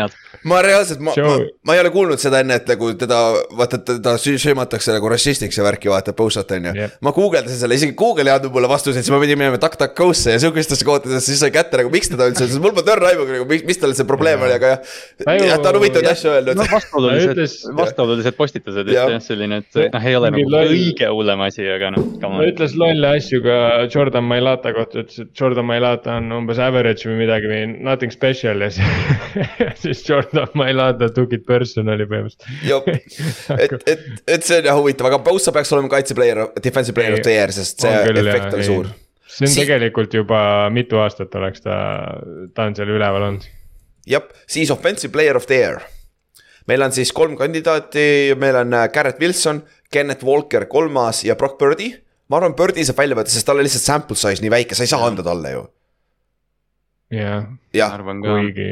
head. 0.00 0.16
ma 0.42 0.60
reaalselt, 0.64 1.02
ma, 1.04 1.14
ma 1.22 1.36
ma 1.66 1.76
ei 1.76 1.82
ole 1.84 1.92
kuulnud 1.94 2.22
seda 2.22 2.40
enne, 2.42 2.58
et 2.60 2.68
nagu 2.70 2.90
teda, 2.98 3.20
vaata 3.58 3.80
teda 3.86 4.16
söömatakse 4.18 4.94
nagu 4.94 5.10
rassistiks 5.10 5.58
ja 5.58 5.66
värki, 5.66 5.90
vaata, 5.92 6.14
Bossat 6.16 6.50
on 6.56 6.70
ju 6.70 6.74
Jep. 6.80 6.98
ma 7.04 7.12
guugeldasin 7.14 7.60
selle, 7.62 7.78
isegi 7.78 7.94
Google 7.98 8.30
ei 8.30 8.34
andnud 8.36 8.54
mulle 8.54 8.70
vastuseid, 8.70 9.04
siis 9.04 9.14
ma 9.14 9.22
pidin 9.22 9.38
minema 9.38 9.60
DuckDuckGo'sse 9.62 10.34
ja 10.34 10.42
sihukestesse 10.42 10.86
kohtadesse, 10.86 11.30
siis 11.30 11.42
sai 11.42 11.54
kätte 11.54 11.78
nagu, 11.80 11.92
miks 11.94 12.10
teda 12.12 12.28
üldse, 12.30 12.46
sest 12.48 12.62
mul 12.62 12.74
polnud 12.74 12.92
õrna 12.96 13.12
aimugi 13.12 13.36
nagu, 13.38 13.48
miks, 13.50 13.66
mis 13.68 13.82
tal 13.82 13.94
see 13.98 14.08
probleem 14.08 14.42
oli, 14.42 14.56
aga 14.56 14.74
jah. 14.74 14.95
Jah, 15.26 15.58
ta 15.62 15.70
on 15.72 15.78
huvitavaid 15.80 16.08
asju 16.10 16.30
öelnud 16.34 16.58
vastuolulised 16.70 17.38
vastuolulised 17.78 18.36
postitused 18.36 18.90
Jah. 18.92 19.06
just 19.08 19.12
jah, 19.14 19.22
selline, 19.24 19.58
et 19.62 19.78
noh, 19.94 20.06
ei 20.10 20.16
ole 20.18 20.30
nagu 20.34 20.50
loll- 20.52 20.72
kõige 20.74 21.08
hullem 21.14 21.44
asi, 21.46 21.64
aga 21.72 21.90
noh, 21.94 22.04
ta 22.20 22.28
on. 22.28 22.42
ütles 22.44 22.74
lolle 22.76 23.12
asju 23.16 23.40
ka 23.44 23.56
Jordan 23.94 24.26
Mailata 24.28 24.72
kohta, 24.76 25.00
ütles, 25.04 25.22
et 25.24 25.32
Jordan 25.40 25.66
Mailata 25.68 26.18
on 26.20 26.28
umbes 26.40 26.60
average 26.62 27.08
või 27.08 27.16
midagi 27.22 27.48
või 27.50 27.62
nothing 27.88 28.12
special 28.14 28.60
ja 28.66 28.70
siis, 28.70 28.84
siis 29.84 30.04
Jordan 30.08 30.52
Mailata 30.58 31.08
took 31.16 31.32
it 31.36 31.46
personally 31.48 32.04
põhimõtteliselt. 32.10 32.52
jah, 32.68 33.58
et, 33.58 33.76
et, 33.96 34.06
et 34.36 34.46
see 34.46 34.60
on 34.60 34.70
jah 34.70 34.76
huvitav, 34.78 35.08
aga 35.10 35.22
Bosa 35.26 35.52
peaks 35.56 35.72
olema 35.76 35.88
kaitseplayer, 35.96 36.44
defensive 36.62 36.94
player 36.96 37.16
of 37.18 37.24
the 37.26 37.32
year, 37.38 37.52
sest 37.56 37.80
see 37.84 37.90
On 37.96 38.04
küll, 38.06 38.20
efekt 38.22 38.50
jah, 38.50 38.54
oli 38.56 38.64
ei. 38.64 38.70
suur. 38.70 38.92
see 39.26 39.46
on 39.48 39.52
Si- 39.52 39.60
tegelikult 39.64 40.14
juba 40.16 40.40
mitu 40.72 41.00
aastat 41.02 41.34
oleks 41.40 41.64
ta, 41.64 41.76
ta 42.54 42.68
on 42.70 42.76
seal 42.78 42.92
üleval 42.94 43.24
olnud. 43.30 43.44
jah, 44.06 44.24
siis 44.46 44.70
offensive 44.70 45.12
player 45.12 45.36
of 45.36 45.46
the 45.46 45.60
year. 45.60 45.82
meil 46.66 46.82
on 46.82 46.92
siis 46.92 47.12
kolm 47.14 47.36
kandidaati, 47.38 48.34
meil 48.38 48.56
on 48.62 48.74
äh, 48.74 48.88
Garrett 48.92 49.20
Wilson, 49.22 49.62
Kenneth 49.92 50.24
Walker 50.26 50.66
kolmas 50.66 51.24
ja 51.24 51.36
Brock 51.36 51.58
Birdi. 51.58 51.92
ma 52.28 52.40
arvan, 52.40 52.56
Birdi 52.58 52.84
saab 52.84 52.98
välja 53.02 53.18
võtta, 53.18 53.30
sest 53.30 53.46
tal 53.46 53.60
on 53.60 53.66
lihtsalt 53.66 53.86
sample 53.86 54.18
size 54.18 54.42
nii 54.42 54.50
väike, 54.50 54.74
sa 54.74 54.86
ei 54.86 54.90
saa 54.90 55.06
anda 55.06 55.24
talle 55.26 55.52
ju. 55.52 55.64
jah, 57.14 57.46
jah, 57.74 57.94
arvan 57.94 58.22
ka. 58.22 58.38
kuigi, 58.40 58.70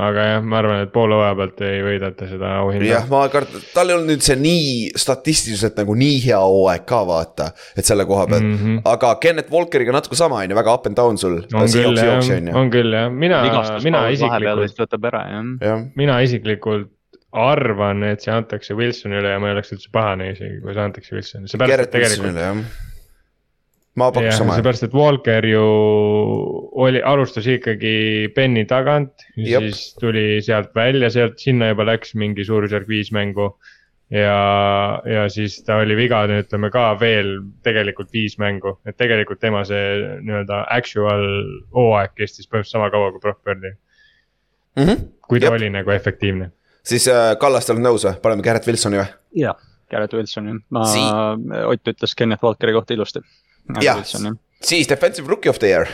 aga 0.00 0.22
jah, 0.24 0.44
ma 0.44 0.56
arvan, 0.62 0.78
et 0.86 0.92
poole 0.92 1.16
hooaja 1.18 1.34
pealt 1.36 1.58
ei 1.68 1.82
võideta 1.84 2.28
seda 2.30 2.54
auhinda 2.62 2.86
jah, 2.88 3.04
ma 3.10 3.26
kardan, 3.32 3.64
tal 3.74 3.90
ei 3.90 3.96
olnud 3.98 4.14
nüüd 4.14 4.24
see 4.24 4.38
nii 4.40 4.70
statistiliselt 5.02 5.76
nagu 5.82 5.96
nii 6.00 6.16
hea 6.24 6.38
hooaeg 6.40 6.86
ka 6.88 7.02
vaata, 7.08 7.50
et 7.76 7.88
selle 7.88 8.06
koha 8.08 8.24
pealt 8.30 8.46
mm. 8.46 8.56
-hmm. 8.56 8.80
aga 8.88 9.12
Kenneth 9.20 9.52
Walkeriga 9.52 9.92
natuke 9.92 10.16
sama 10.16 10.40
on 10.40 10.54
ju, 10.54 10.56
väga 10.56 10.78
up 10.78 10.88
and 10.88 10.96
down 10.96 11.20
sul. 11.20 11.42
on 11.52 11.68
küll 11.68 12.00
jah, 12.00 12.56
on 12.56 12.72
küll 12.72 12.96
jah, 12.96 13.12
mina, 13.12 13.42
mina 13.84 14.08
isiklikult 14.16 14.88
jah, 15.60 15.84
mina 16.00 16.20
isiklikult 16.24 16.88
arvan, 17.32 18.02
et 18.04 18.24
see 18.24 18.32
antakse 18.32 18.76
Wilsonile 18.76 19.34
ja 19.34 19.40
ma 19.40 19.48
ei 19.48 19.56
oleks 19.56 19.72
üldse 19.72 19.92
pahane 19.92 20.32
isegi, 20.32 20.58
kui 20.64 20.72
see 20.72 20.84
antakse 20.84 21.14
Wilsonile, 21.16 21.52
seepärast 21.52 21.86
et 21.86 21.94
tegelikult. 21.96 22.82
Ma 24.00 24.08
pakuks 24.08 24.38
sama. 24.40 24.54
seepärast, 24.56 24.86
et 24.86 24.94
Walker 24.96 25.44
ju 25.44 25.62
oli, 26.80 27.02
alustas 27.04 27.44
ikkagi 27.50 28.30
Benny 28.32 28.64
tagant, 28.68 29.26
siis 29.36 29.90
tuli 30.00 30.40
sealt 30.44 30.70
välja, 30.76 31.10
sealt 31.12 31.42
sinna 31.42 31.68
juba 31.74 31.84
läks 31.90 32.14
mingi 32.16 32.46
suurusjärk 32.48 32.88
viis 32.88 33.12
mängu. 33.12 33.50
ja, 34.12 35.00
ja 35.08 35.26
siis 35.32 35.58
ta 35.64 35.78
oli 35.80 35.96
vigane, 35.96 36.42
ütleme 36.44 36.68
ka 36.72 36.90
veel 37.00 37.38
tegelikult 37.64 38.10
viis 38.12 38.38
mängu, 38.40 38.74
et 38.88 38.96
tegelikult 39.00 39.40
tema 39.40 39.62
see 39.64 40.18
nii-öelda 40.24 40.66
actual 40.72 41.22
hooaeg 41.72 42.12
kestis 42.16 42.48
põhimõtteliselt 42.48 42.76
sama 42.76 42.90
kaua 42.92 43.12
kui 43.12 43.22
Brock 43.24 43.40
Birdi, 43.44 43.76
kui 45.24 45.40
ta 45.40 45.48
Jep. 45.48 45.56
Oli 45.56 45.72
nagu 45.72 45.94
efektiivne 45.96 46.50
siis 46.86 47.08
äh, 47.08 47.32
Kallaste 47.40 47.74
oled 47.74 47.84
nõus 47.84 48.06
või, 48.06 48.16
paneme 48.22 48.44
Garrett 48.44 48.66
Wilsoni 48.68 49.00
või? 49.00 49.08
jah, 49.42 49.56
Garrett 49.90 50.16
Wilson 50.16 50.50
jah, 50.50 50.60
ma 50.74 50.84
Ott 51.68 51.92
ütles 51.94 52.16
Kenneth 52.18 52.44
Walkeri 52.44 52.74
kohta 52.76 52.96
ilusti. 52.96 53.22
jah, 53.82 54.00
siis 54.62 54.88
defensive 54.90 55.28
rookie 55.28 55.50
of 55.50 55.58
the 55.62 55.70
year. 55.70 55.86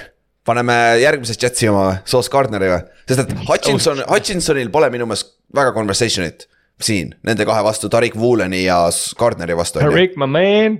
paneme 0.48 0.74
järgmisest 1.02 1.42
Jetsi 1.42 1.68
oma 1.68 1.98
Sauce 2.08 2.30
Gardneri 2.32 2.70
või, 2.72 2.84
sest 3.08 3.20
et 3.26 3.34
Hutchinson, 3.48 4.04
Hutchinsonil 4.08 4.70
pole 4.72 4.88
minu 4.90 5.04
meelest 5.06 5.34
väga 5.54 5.74
conversation'it 5.76 6.46
siin 6.80 7.10
nende 7.26 7.44
kahe 7.44 7.64
vastu, 7.66 7.90
Tariq 7.92 8.16
Wooleni 8.16 8.62
ja 8.64 8.78
Gardneri 9.18 9.56
vastu. 9.58 9.82
Rick, 9.92 10.16
my 10.16 10.26
man, 10.30 10.78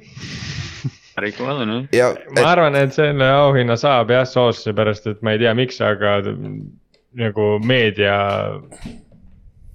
Rick 1.21 1.41
Wallen 1.43 1.89
jah. 1.93 2.15
ja 2.17 2.33
ma 2.37 2.47
arvan, 2.53 2.79
et 2.79 2.95
selle 2.97 3.29
auhinna 3.35 3.77
saab 3.77 4.13
jah, 4.15 4.25
Soos, 4.29 4.63
seepärast 4.65 5.11
et 5.11 5.21
ma 5.27 5.35
ei 5.35 5.43
tea, 5.43 5.55
miks, 5.59 5.81
aga 5.85 6.21
nagu 7.19 7.51
meedia 7.65 8.17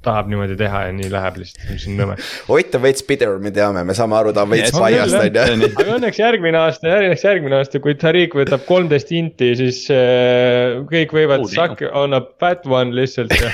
tahab 0.04 0.30
niimoodi 0.32 0.58
teha 0.60 0.86
ja 0.88 0.96
nii 0.96 1.10
läheb 1.14 1.40
lihtsalt, 1.42 1.68
mis 1.72 1.86
on 1.90 2.00
nõme. 2.00 2.18
Ott 2.56 2.78
on 2.78 2.84
veits 2.86 3.06
pidev, 3.08 3.36
me 3.44 3.52
teame, 3.56 3.84
me 3.88 3.96
saame 3.98 4.18
aru, 4.20 4.34
ta 4.36 4.46
on 4.46 4.54
veits 4.54 4.74
küll, 4.74 4.84
on 4.84 5.64
ju. 5.66 5.70
aga 5.72 5.96
õnneks 5.98 6.20
järgmine 6.22 6.60
aasta, 6.62 6.92
õnneks 7.00 7.26
järgmine 7.28 7.60
aasta, 7.60 7.82
kui 7.84 7.96
Tariq 8.00 8.38
võtab 8.40 8.66
kolmteist 8.68 9.14
inti, 9.16 9.54
siis 9.60 9.86
äh, 9.94 10.82
kõik 10.90 11.16
võivad 11.16 11.44
Oh, 11.44 11.50
suck 11.50 11.82
on 11.92 12.16
a 12.16 12.22
fat 12.40 12.68
one 12.70 12.96
lihtsalt 12.96 13.34
ja 13.36 13.50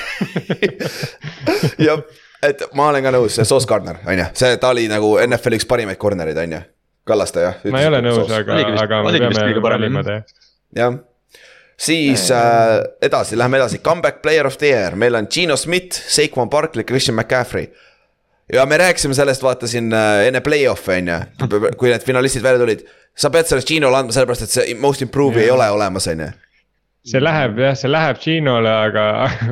jah, 1.88 2.04
et 2.50 2.66
ma 2.78 2.89
olen 2.91 3.06
ka 3.06 3.14
nõus, 3.16 3.38
see 3.38 3.47
Sauce 3.47 3.70
Gardner 3.70 4.02
on 4.06 4.20
ju, 4.20 4.28
see, 4.41 4.58
ta 4.62 4.74
oli 4.74 4.88
nagu 4.91 5.16
NFL-i 5.24 5.62
üks 5.62 5.70
parimaid 5.70 6.00
corner'id 6.02 6.39
on 6.43 6.58
ju. 6.58 6.66
Kallaste 7.10 7.41
jah. 7.41 7.62
ma 7.74 7.82
ei 7.82 7.89
ole 7.89 8.04
nõus, 8.06 8.28
aga 8.30 8.60
aga 8.84 9.04
me 9.06 9.14
peame 9.18 9.62
valima 9.64 10.04
jah. 10.04 10.10
tee. 10.10 10.43
jah, 10.78 11.00
siis 11.80 12.32
äh, 12.32 12.39
edasi, 13.01 13.38
lähme 13.38 13.57
edasi, 13.57 13.80
comeback 13.80 14.21
player 14.21 14.47
of 14.47 14.57
the 14.57 14.67
year, 14.67 14.95
meil 14.95 15.15
on 15.15 15.27
Gino 15.32 15.55
Smith, 15.57 15.95
Saquon 16.07 16.49
Barkley, 16.49 16.84
Christian 16.84 17.15
McCaffrey. 17.15 17.69
ja 18.53 18.65
me 18.65 18.77
rääkisime 18.77 19.13
sellest, 19.13 19.43
vaata 19.43 19.67
siin 19.67 19.93
äh, 19.93 20.27
enne 20.27 20.41
play-off'e 20.41 20.97
on 20.97 21.07
ju, 21.07 21.19
kui 21.80 21.91
need 21.91 22.03
finalistid 22.05 22.43
välja 22.43 22.59
tulid. 22.59 22.86
sa 23.15 23.30
pead 23.30 23.47
sellest 23.47 23.69
Gino'le 23.69 23.95
andma, 23.95 24.15
sellepärast 24.15 24.47
et 24.47 24.53
see 24.53 24.75
most 24.80 25.01
improve'i 25.05 25.47
ei 25.47 25.51
ole 25.51 25.69
olemas, 25.71 26.07
on 26.07 26.25
ju. 26.25 26.30
See 27.10 27.22
läheb 27.22 27.60
jah, 27.60 27.76
see 27.78 27.89
läheb 27.89 28.20
Ginole, 28.22 28.70
aga, 28.70 29.03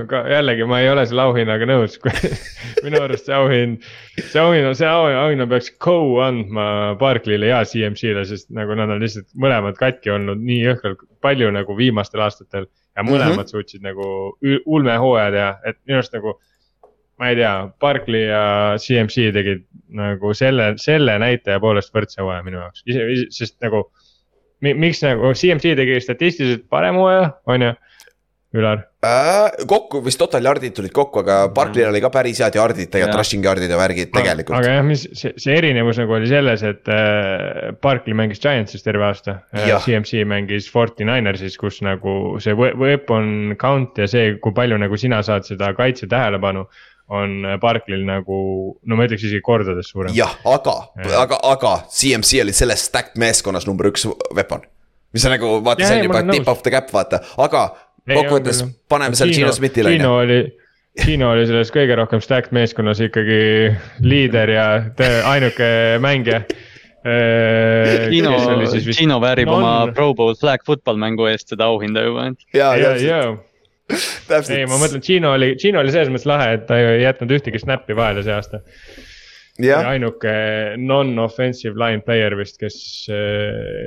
aga 0.04 0.22
jällegi 0.32 0.68
ma 0.70 0.80
ei 0.84 0.90
ole 0.92 1.06
selle 1.10 1.26
auhinnaga 1.28 1.68
nõus. 1.70 1.98
minu 2.86 3.02
arust 3.04 3.30
see 3.30 3.36
auhind, 3.36 3.86
see 4.20 4.42
auhinna, 4.42 4.74
see 4.78 4.90
auhinna, 4.90 5.48
peaks 5.50 5.72
co 5.84 5.98
andma 6.26 6.68
Barclay'le 7.02 7.52
ja 7.52 7.62
CMC-le, 7.68 8.26
sest 8.30 8.52
nagu 8.56 8.78
nad 8.78 8.94
on 8.94 9.04
lihtsalt 9.04 9.30
mõlemad 9.40 9.80
katki 9.80 10.14
olnud 10.14 10.42
nii 10.44 10.60
jõhkralt 10.66 11.06
palju 11.24 11.50
nagu 11.56 11.78
viimastel 11.78 12.26
aastatel. 12.26 12.68
ja 12.98 13.04
mõlemad 13.06 13.36
mm 13.36 13.42
-hmm. 13.42 13.52
suutsid 13.54 13.84
nagu 13.86 14.06
ulmehooaja 14.66 15.32
teha, 15.32 15.50
et 15.70 15.78
minu 15.86 16.00
arust 16.00 16.14
nagu. 16.14 16.40
ma 17.18 17.30
ei 17.32 17.36
tea, 17.36 17.70
Barclay 17.82 18.28
ja 18.30 18.76
CMC 18.78 19.32
tegid 19.34 19.64
nagu 19.90 20.34
selle, 20.38 20.74
selle 20.78 21.16
näitaja 21.18 21.60
poolest 21.60 21.94
võrdse 21.94 22.22
hooaja 22.22 22.44
minu 22.46 22.60
jaoks, 22.60 22.84
sest 23.34 23.56
nagu 23.62 23.88
miks 24.62 25.04
nagu 25.06 25.34
CMC 25.38 25.76
tegi 25.78 26.00
statistiliselt 26.02 26.66
parema 26.70 27.04
hooaja, 27.04 27.28
on 27.46 27.68
ju, 27.68 27.74
Ülar. 28.58 28.80
Äh, 29.04 29.66
kokku 29.68 30.00
vist 30.06 30.18
total 30.18 30.46
yard'id 30.48 30.72
tulid 30.74 30.94
kokku, 30.96 31.20
aga 31.20 31.50
Barkley'l 31.54 31.90
oli 31.92 32.00
ka 32.02 32.10
päris 32.10 32.40
head 32.42 32.56
yard'id 32.56 32.88
tegelikult, 32.90 33.20
rushing 33.20 33.44
yard'id 33.46 33.70
ja 33.70 33.78
värgid 33.78 34.10
tegelikult. 34.16 34.56
aga 34.58 34.78
jah, 34.78 34.86
mis 34.88 35.04
see, 35.20 35.34
see 35.38 35.58
erinevus 35.60 36.00
nagu 36.00 36.16
oli 36.16 36.30
selles, 36.32 36.64
et 36.66 36.88
äh, 36.90 37.76
Barkley 37.84 38.16
mängis 38.18 38.40
Giantsis 38.42 38.88
terve 38.88 39.04
aasta 39.10 39.42
äh. 39.52 39.68
CMC 39.84 40.24
mängis 40.32 40.72
Forty 40.72 41.06
Ninersis, 41.06 41.60
kus 41.60 41.82
nagu 41.86 42.40
see 42.42 42.56
we- 42.58 42.74
weapon 42.80 43.58
count 43.62 44.00
ja 44.00 44.08
see, 44.10 44.38
kui 44.42 44.56
palju 44.56 44.80
nagu 44.80 44.98
sina 44.98 45.20
saad 45.28 45.46
seda 45.46 45.74
kaitse 45.78 46.08
tähelepanu. 46.10 46.66
On 47.10 47.38
Barkley'l 47.62 48.04
nagu, 48.08 48.38
no 48.86 48.96
ma 49.00 49.06
ütleks 49.08 49.24
isegi 49.24 49.40
kordades 49.46 49.88
suurem. 49.94 50.12
jah, 50.16 50.34
aga, 50.46 50.74
Jah. 51.06 51.22
aga, 51.22 51.38
aga 51.54 51.74
CMC 51.88 52.42
oli 52.44 52.54
selles 52.54 52.84
stacked 52.90 53.16
meeskonnas 53.22 53.68
number 53.68 53.88
üks 53.92 54.04
weapon. 54.36 54.62
mis 55.14 55.26
on 55.26 55.32
nagu, 55.38 55.54
vaata, 55.64 55.88
see 55.88 56.00
on 56.02 56.08
juba 56.10 56.24
tip 56.32 56.48
of 56.52 56.62
the 56.64 56.72
cap, 56.74 56.90
vaata, 56.92 57.22
aga 57.38 57.62
kokkuvõttes 58.08 58.64
paneme 58.92 59.16
selle 59.16 59.34
Gino 59.36 59.52
Smithile 59.56 59.90
Gino 59.96 60.18
oli, 60.22 60.42
Gino 61.06 61.32
oli 61.32 61.46
selles 61.48 61.72
kõige 61.72 61.96
rohkem 62.00 62.20
stacked 62.24 62.52
meeskonnas 62.56 63.00
ikkagi 63.08 63.40
liider 64.04 64.50
ja 64.50 64.68
te- 64.98 65.22
ainuke 65.32 65.68
mängija. 66.04 66.44
Gino, 68.12 68.32
Gino 68.92 69.20
väärib 69.24 69.48
non- 69.48 69.62
oma 69.64 69.92
Pro 69.96 70.14
Bowl 70.14 70.36
flag 70.36 70.60
football 70.66 70.98
mängu 71.00 71.28
eest 71.30 71.50
seda 71.54 71.70
auhinda 71.72 72.04
juba, 72.04 72.26
ja, 72.54 72.74
ja, 72.76 72.96
ja. 73.00 73.20
ei, 73.90 74.66
ma 74.68 74.80
mõtlen, 74.80 75.04
Gino 75.04 75.34
oli, 75.38 75.54
Gino 75.60 75.82
oli 75.84 75.94
selles 75.94 76.12
mõttes 76.12 76.28
lahe, 76.30 76.56
et 76.58 76.66
ta 76.70 76.80
ei 76.80 77.04
jätnud 77.06 77.36
ühtegi 77.38 77.62
snappi 77.64 77.96
vahele 77.98 78.24
see 78.26 78.36
aasta. 78.36 78.62
jah, 79.64 79.88
ainuke 79.94 80.34
non-offensive 80.78 81.80
line 81.80 82.04
player 82.06 82.36
vist, 82.40 82.60
kes. 82.62 82.82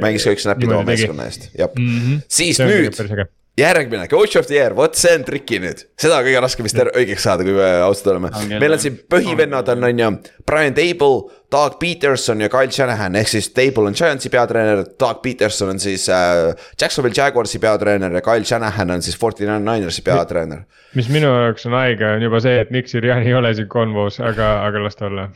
mängis 0.03 0.27
ka 0.27 0.37
üks 0.37 0.49
snap'i 0.49 0.71
too 0.71 0.81
meeskonna 0.87 1.29
eest, 1.31 1.51
jah. 1.59 1.73
-hmm. 1.77 2.25
siis 2.29 2.63
nüüd 2.65 3.31
järgmine, 3.59 4.07
coach 4.09 4.37
of 4.37 4.47
the 4.47 4.55
year, 4.55 4.75
vot 4.77 4.97
see 4.99 5.13
on 5.19 5.25
triki 5.27 5.59
nüüd, 5.63 5.83
seda 6.01 6.21
on 6.21 6.27
kõige 6.27 6.43
raskem 6.45 6.67
vist 6.67 6.79
õigeks 6.81 7.27
saada, 7.27 7.45
kui 7.47 7.55
me 7.57 7.69
ausad 7.85 8.13
oleme 8.13 8.31
meil 8.61 8.77
on 8.77 8.83
siin 8.83 8.97
põhivennad 9.11 9.69
on, 9.75 9.87
on 9.89 10.03
ju, 10.03 10.11
Brian 10.47 10.77
Table, 10.77 11.37
Doug 11.51 11.79
Peterson 11.83 12.45
ja 12.45 12.51
Kyle 12.53 12.71
Shanahan 12.73 13.19
ehk 13.19 13.33
siis 13.33 13.51
Table 13.57 13.91
on 13.91 13.97
Giantsi 13.99 14.31
peatreener, 14.33 14.85
Doug 15.01 15.23
Peterson 15.25 15.75
on 15.75 15.83
siis 15.83 16.07
äh, 16.15 16.53
Jacksonville 16.81 17.17
Jaguarsi 17.17 17.59
peatreener 17.63 18.15
ja 18.21 18.23
Kyle 18.25 18.47
Shanahan 18.47 18.95
on 18.97 19.03
siis 19.03 19.19
Forty 19.19 19.49
Nine 19.49 19.65
Ninersi 19.67 20.05
peatreener. 20.07 20.63
mis 20.95 21.11
minu 21.11 21.31
jaoks 21.31 21.67
on 21.67 21.77
haige, 21.79 22.07
on 22.17 22.23
juba 22.23 22.41
see, 22.43 22.61
et 22.63 22.71
Nick 22.75 22.91
Siriani 22.91 23.31
ei 23.31 23.35
ole 23.39 23.53
siin 23.55 23.69
konvos, 23.71 24.21
aga, 24.23 24.61
aga 24.67 24.85
las 24.85 24.99
ta 24.99 25.11
olla. 25.11 25.29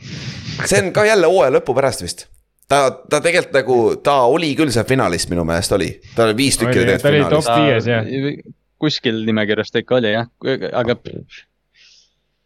see 0.63 0.81
on 0.81 0.93
ka 0.95 1.05
jälle 1.05 1.29
hooaja 1.31 1.59
lõpu 1.59 1.75
pärast 1.77 2.05
vist. 2.05 2.29
ta, 2.71 2.79
ta 3.09 3.21
tegelikult 3.23 3.57
nagu, 3.59 3.79
ta 4.03 4.19
oli 4.31 4.51
küll 4.57 4.73
seal 4.73 4.87
finaalis 4.89 5.27
minu 5.31 5.45
meelest 5.47 5.75
oli, 5.77 5.89
ta 6.15 6.27
oli 6.27 6.37
viis 6.37 6.59
tükki 6.61 6.81
Oli, 6.81 6.85
oli 6.85 7.01
ta 7.01 7.09
oli 7.09 7.19
tegelikult 7.19 7.35
top- 7.35 7.49
finaalis. 7.51 7.89
viies, 7.89 7.89
jah. 7.91 8.55
kuskil 8.85 9.25
nimekirjas 9.27 9.73
ta 9.73 9.83
ikka 9.83 9.99
oli 9.99 10.15
jah, 10.15 10.31
aga 10.73 10.97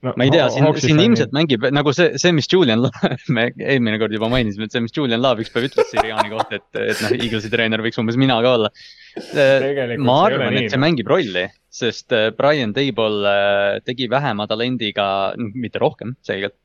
no, 0.06 0.14
ma 0.16 0.26
ei 0.26 0.32
tea, 0.34 0.48
siin, 0.54 0.68
siin 0.80 1.02
ilmselt 1.04 1.34
mängib 1.36 1.66
nagu 1.76 1.94
see, 1.96 2.14
see, 2.22 2.34
mis 2.36 2.48
Julian 2.52 2.86
me 3.36 3.50
eelmine 3.58 4.00
kord 4.02 4.16
juba 4.16 4.30
mainisime, 4.32 4.70
et 4.70 4.76
see, 4.76 4.84
mis 4.86 4.96
Julian 4.96 5.24
Love 5.24 5.44
üks 5.46 5.54
päev 5.54 5.70
ütles 5.70 5.92
Siriani 5.92 6.32
kohta, 6.34 6.60
et, 6.60 6.70
et 6.84 7.04
noh, 7.04 7.16
Eaglesi 7.18 7.52
treener 7.54 7.84
võiks 7.84 8.00
umbes 8.02 8.20
mina 8.20 8.40
ka 8.46 8.56
olla. 8.60 8.72
ma 9.98 10.20
arvan, 10.28 10.60
et 10.60 10.72
see 10.72 10.82
mängib 10.82 11.10
rolli, 11.12 11.48
sest 11.74 12.16
äh, 12.16 12.30
Brian 12.36 12.74
Table 12.76 13.28
äh, 13.28 13.80
tegi 13.88 14.10
vähema 14.12 14.48
talendiga, 14.50 15.10
mitte 15.38 15.82
rohkem, 15.82 16.16
selgelt 16.26 16.56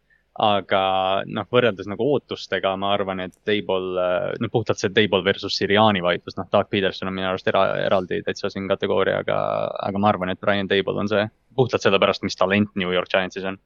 aga 0.43 0.83
noh, 1.31 1.47
võrreldes 1.53 1.87
nagu 1.87 2.07
ootustega, 2.17 2.73
ma 2.81 2.91
arvan, 2.97 3.23
et 3.23 3.35
Table, 3.47 3.95
äh, 4.03 4.33
noh 4.43 4.51
puhtalt 4.51 4.81
see 4.81 4.91
Table 4.95 5.23
versus 5.27 5.55
Siriani 5.59 6.03
vaidlus, 6.03 6.35
noh, 6.39 6.49
Doug 6.51 6.71
Peterson 6.73 7.11
on 7.11 7.15
minu 7.15 7.29
arust 7.31 7.49
era, 7.51 7.67
eraldi 7.85 8.19
täitsa 8.27 8.51
siin 8.51 8.67
kategooriaga, 8.71 9.39
aga 9.87 10.03
ma 10.03 10.11
arvan, 10.11 10.35
et 10.35 10.41
Brian 10.43 10.71
Table 10.71 10.99
on 10.99 11.11
see 11.11 11.23
puhtalt 11.55 11.87
sellepärast, 11.87 12.27
mis 12.27 12.39
talent 12.39 12.75
New 12.75 12.91
York 12.91 13.13
Giantsis 13.13 13.47
on. 13.47 13.61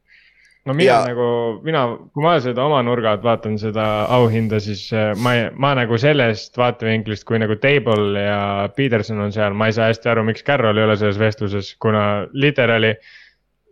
No 0.69 0.75
mina 0.77 0.99
ja... 0.99 1.05
nagu, 1.09 1.29
mina, 1.65 1.85
kui 2.13 2.25
ma 2.25 2.35
seda 2.45 2.67
oma 2.67 2.83
nurga 2.85 3.15
alt 3.15 3.25
vaatan 3.25 3.57
seda 3.61 3.87
auhinda, 4.13 4.59
siis 4.61 4.83
äh, 4.93 5.15
ma, 5.25 5.33
ma 5.57 5.71
nagu 5.79 5.97
sellest 6.01 6.59
vaatevinklist, 6.61 7.25
kui 7.25 7.41
nagu 7.41 7.57
Table 7.63 8.27
ja 8.27 8.43
Peterson 8.77 9.23
on 9.25 9.33
seal, 9.33 9.57
ma 9.57 9.71
ei 9.71 9.79
saa 9.79 9.89
hästi 9.89 10.13
aru, 10.13 10.27
miks 10.29 10.45
Carroll 10.45 10.77
ei 10.77 10.85
ole 10.85 10.99
selles 11.01 11.21
vestluses, 11.23 11.73
kuna 11.81 12.03
literaali 12.37 12.93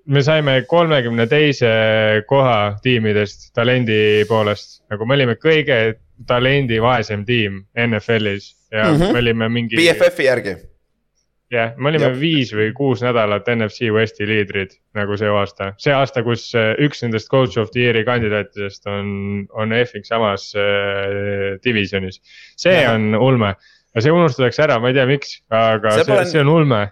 me 0.06 0.22
saime 0.22 0.60
kolmekümne 0.68 1.26
teise 1.30 1.70
koha 2.28 2.76
tiimidest 2.82 3.50
talendi 3.54 4.24
poolest, 4.28 4.80
nagu 4.90 5.06
me 5.06 5.16
olime 5.18 5.36
kõige 5.40 5.96
talendivaesem 6.26 7.26
tiim 7.28 7.60
NFL-is 7.86 8.52
ja 8.72 8.86
mm 8.86 8.96
-hmm. 8.96 9.12
me 9.12 9.18
olime 9.18 9.48
mingi. 9.48 9.76
BFF-i 9.76 10.24
järgi. 10.24 10.56
jah, 11.50 11.76
me 11.76 11.88
olime 11.88 12.08
Jop. 12.08 12.20
viis 12.20 12.50
või 12.54 12.72
kuus 12.74 13.02
nädalat 13.02 13.46
NFC 13.54 13.90
Westi 13.94 14.26
liidrid 14.26 14.72
nagu 14.94 15.16
see 15.16 15.28
aasta, 15.28 15.72
see 15.78 15.94
aasta, 15.94 16.22
kus 16.22 16.54
äh, 16.54 16.74
üks 16.82 17.02
nendest 17.02 17.30
coach 17.30 17.58
of 17.58 17.70
the 17.70 17.80
year'i 17.80 18.04
kandidaatidest 18.04 18.86
on, 18.86 19.46
on 19.54 19.72
F-iks 19.72 20.08
samas 20.08 20.52
äh, 20.56 21.60
divisionis. 21.64 22.20
see 22.56 22.82
ja. 22.82 22.92
on 22.92 23.14
ulme 23.14 23.54
ja 23.94 24.02
see 24.02 24.12
unustatakse 24.12 24.62
ära, 24.62 24.80
ma 24.80 24.88
ei 24.88 24.94
tea, 24.94 25.06
miks, 25.06 25.42
aga 25.50 25.90
see, 25.90 26.04
see, 26.04 26.24
see 26.24 26.40
on 26.40 26.48
ulme 26.48 26.88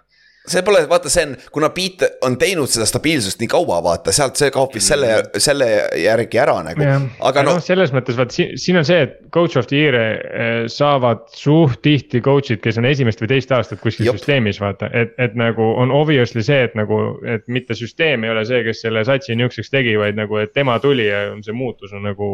see 0.49 0.63
pole, 0.65 0.81
vaata, 0.89 1.09
see 1.11 1.25
on, 1.27 1.35
kuna 1.53 1.69
Pete 1.75 2.09
on 2.25 2.37
teinud 2.41 2.69
seda 2.71 2.87
stabiilsust 2.89 3.41
nii 3.41 3.49
kaua, 3.51 3.79
vaata, 3.85 4.13
sealt 4.15 4.39
see 4.39 4.51
kaob 4.53 4.73
vist 4.75 4.91
selle, 4.91 5.11
mm. 5.17 5.43
selle 5.43 5.67
järgi 6.01 6.41
ära 6.41 6.57
nagu. 6.65 6.89
aga 7.29 7.43
noh 7.45 7.57
no,, 7.59 7.63
selles 7.63 7.93
mõttes 7.95 8.17
vaat 8.19 8.35
siin, 8.35 8.53
siin 8.61 8.79
on 8.79 8.87
see, 8.87 9.01
et 9.07 9.17
coach 9.33 9.57
of 9.59 9.67
the 9.71 9.81
year'e 9.81 10.05
eh, 10.05 10.53
saavad 10.71 11.25
suht 11.35 11.81
tihti 11.85 12.21
coach'id, 12.25 12.61
kes 12.63 12.79
on 12.81 12.89
esimest 12.89 13.21
või 13.23 13.31
teist 13.35 13.53
aastat 13.55 13.81
kuskil 13.83 14.09
Jop. 14.09 14.19
süsteemis, 14.19 14.61
vaata, 14.63 14.89
et, 14.93 15.13
et 15.21 15.37
nagu 15.39 15.71
on 15.81 15.93
obviously 15.95 16.43
see, 16.45 16.61
et 16.69 16.77
nagu, 16.77 17.01
et 17.27 17.45
mitte 17.51 17.77
süsteem 17.77 18.25
ei 18.25 18.33
ole 18.33 18.45
see, 18.47 18.63
kes 18.67 18.85
selle 18.85 19.05
satsi 19.07 19.37
nihukeseks 19.37 19.73
tegi, 19.73 19.97
vaid 19.99 20.19
nagu, 20.19 20.39
et 20.41 20.53
tema 20.55 20.77
tuli 20.83 21.09
ja 21.09 21.27
see 21.45 21.55
muutus 21.55 21.93
on 21.95 22.05
nagu 22.07 22.27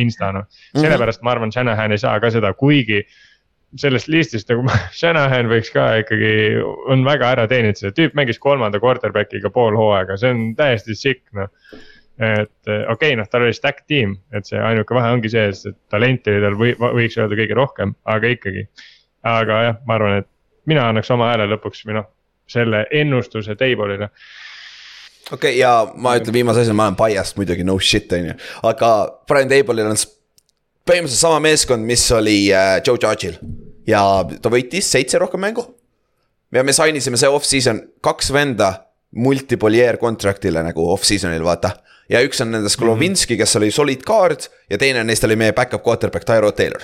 insta 0.00 0.32
noh. 0.34 0.48
Mhm. 0.74 0.82
sellepärast 0.84 1.20
mm 1.20 1.22
-hmm. 1.22 1.30
ma 1.30 1.36
arvan, 1.38 1.52
Shanahan 1.52 1.92
ei 1.92 1.98
saa 1.98 2.20
ka 2.20 2.30
seda, 2.30 2.52
kuigi 2.52 3.04
sellest 3.80 4.08
listist 4.08 4.50
nagu 4.50 4.66
Shanahan 4.98 5.48
võiks 5.50 5.72
ka 5.74 5.86
ikkagi, 6.02 6.60
on 6.92 7.04
väga 7.06 7.32
ära 7.36 7.48
teeninud, 7.50 7.78
see 7.78 7.94
tüüp 7.96 8.14
mängis 8.18 8.40
kolmanda 8.42 8.80
quarterback'iga 8.82 9.50
pool 9.54 9.76
hooaega, 9.78 10.18
see 10.20 10.32
on 10.34 10.46
täiesti 10.58 10.96
sick 10.98 11.24
noh. 11.36 11.50
et 12.22 12.70
okei 12.70 12.86
okay,, 12.94 13.18
noh, 13.18 13.28
tal 13.30 13.46
oli 13.46 13.56
stack 13.56 13.86
tiim, 13.90 14.16
et 14.34 14.46
see 14.46 14.60
ainuke 14.60 14.94
vahe 14.94 15.10
ongi 15.16 15.32
see, 15.32 15.48
et 15.50 15.78
talenti 15.90 16.30
oli 16.30 16.44
tal 16.44 16.58
või, 16.60 16.74
võiks 16.78 17.18
öelda 17.18 17.38
kõige 17.40 17.58
rohkem, 17.58 17.96
aga 18.06 18.32
ikkagi. 18.36 18.66
aga 19.24 19.60
jah, 19.68 19.78
ma 19.88 19.98
arvan, 19.98 20.22
et 20.22 20.30
mina 20.70 20.88
annaks 20.88 21.10
oma 21.10 21.32
hääle 21.32 21.48
lõpuks 21.50 21.84
või 21.88 21.98
noh, 21.98 22.10
selle 22.50 22.84
ennustuse 22.92 23.56
Table'ile 23.58 24.10
okei 25.32 25.34
okay,, 25.34 25.58
ja 25.58 25.86
ma 25.96 26.14
ütlen 26.18 26.36
viimase 26.36 26.62
asjana, 26.62 26.76
ma 26.76 26.90
olen 26.90 27.00
biased 27.00 27.40
muidugi, 27.40 27.64
no 27.66 27.78
shit 27.80 28.12
on 28.12 28.30
ju, 28.30 28.40
aga 28.68 28.90
Brian 29.26 29.50
Table'il 29.50 29.88
on 29.88 29.98
põhimõtteliselt 30.84 31.24
sama 31.24 31.40
meeskond, 31.40 31.86
mis 31.88 32.04
oli 32.12 32.38
äh, 32.52 32.76
Joe 32.84 33.00
Judge'il 33.00 33.40
ja 33.86 34.02
ta 34.42 34.52
võitis 34.52 34.90
seitse 34.90 35.18
rohkem 35.18 35.40
mängu. 35.40 35.66
ja 36.52 36.62
me 36.64 36.72
sign 36.72 36.96
isime 36.96 37.18
see 37.20 37.30
off-season 37.30 37.80
kaks 38.00 38.32
venda 38.32 38.72
multiple 39.14 39.76
year 39.76 39.96
contract'ile 39.96 40.62
nagu 40.62 40.90
off-season'il 40.92 41.44
vaata. 41.44 41.76
ja 42.08 42.20
üks 42.24 42.42
on 42.42 42.52
nendest 42.52 42.78
Glovinski, 42.78 43.36
kes 43.36 43.56
oli 43.56 43.70
solid 43.70 44.04
guard 44.06 44.48
ja 44.70 44.78
teine 44.78 45.04
neist 45.04 45.24
oli 45.24 45.36
meie 45.36 45.52
back-up 45.52 45.82
quarterback 45.82 46.24
Tyro 46.28 46.52
Taylor 46.52 46.82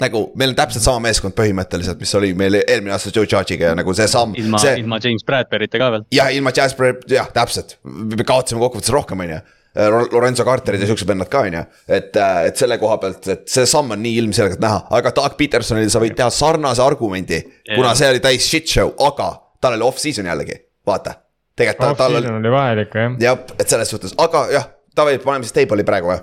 nagu 0.00 0.22
meil 0.36 0.52
on 0.52 0.56
täpselt 0.58 0.84
sama 0.84 1.00
meeskond 1.08 1.34
põhimõtteliselt, 1.36 2.00
mis 2.00 2.12
oli 2.18 2.32
meil 2.36 2.58
eelmine 2.60 2.92
aasta 2.94 3.12
Joe 3.14 3.24
Judge'iga 3.24 3.70
ja 3.70 3.76
nagu 3.78 3.94
see 3.96 4.08
samm. 4.10 4.34
ilma 4.36 4.60
see..., 4.60 4.74
ilma 4.82 4.98
James 5.02 5.24
Bradbury'ta 5.24 5.80
ka 5.80 5.90
veel. 5.94 6.04
jah, 6.12 6.32
ilma 6.36 6.52
James 6.56 6.76
Bradbury, 6.76 7.16
jah, 7.16 7.30
täpselt, 7.32 7.78
me 7.84 8.26
kaotasime 8.26 8.60
kokkuvõttes 8.60 8.92
rohkem, 8.92 9.24
on 9.24 9.32
ju. 9.32 9.40
Äh, 9.78 9.90
Lorenzo 10.12 10.44
Carterid 10.44 10.80
ja 10.80 10.86
siuksed 10.88 11.08
vennad 11.08 11.28
ka, 11.28 11.42
on 11.44 11.52
ju. 11.52 11.60
et, 11.88 12.16
äh, 12.16 12.46
et 12.48 12.56
selle 12.56 12.78
koha 12.80 12.96
pealt, 13.02 13.26
et 13.28 13.42
see 13.50 13.66
samm 13.68 13.92
on 13.92 14.00
nii 14.00 14.14
ilmselgelt 14.22 14.62
näha, 14.62 14.78
aga 14.96 15.12
Doug 15.18 15.34
Petersonil 15.36 15.90
sa 15.92 16.00
võid 16.00 16.14
teha 16.16 16.30
sarnase 16.32 16.80
argumendi. 16.82 17.42
kuna 17.74 17.92
see 17.98 18.08
oli 18.08 18.22
täis 18.24 18.46
shit 18.48 18.70
show, 18.72 18.94
aga 19.04 19.28
tal 19.60 19.76
oli 19.76 19.84
off-season 19.84 20.30
jällegi, 20.30 20.56
vaata. 20.86 21.18
tegelikult 21.56 21.92
ta, 21.92 22.06
tal 22.06 22.16
oli. 22.22 22.32
oli 22.38 22.52
vajalik 22.54 22.96
jah. 22.96 23.20
jah, 23.20 23.44
et 23.58 23.68
selles 23.68 23.92
suhtes, 23.92 24.16
aga 24.16 24.46
jah, 24.54 24.68
davai, 24.96 25.18
paneme 25.20 25.44
siis 25.44 25.52
table'i 25.58 25.84
praegu 25.84 26.08
või 26.08 26.18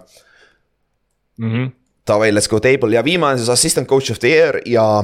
mm 1.37 1.53
-hmm.? 1.53 1.71
Davai, 2.07 2.33
let's 2.33 2.49
go 2.49 2.59
table 2.59 2.95
ja 2.95 3.03
viimane 3.03 3.37
siis 3.37 3.49
assistant 3.49 3.87
coach 3.87 4.11
of 4.11 4.19
the 4.19 4.29
year 4.29 4.61
ja 4.65 5.03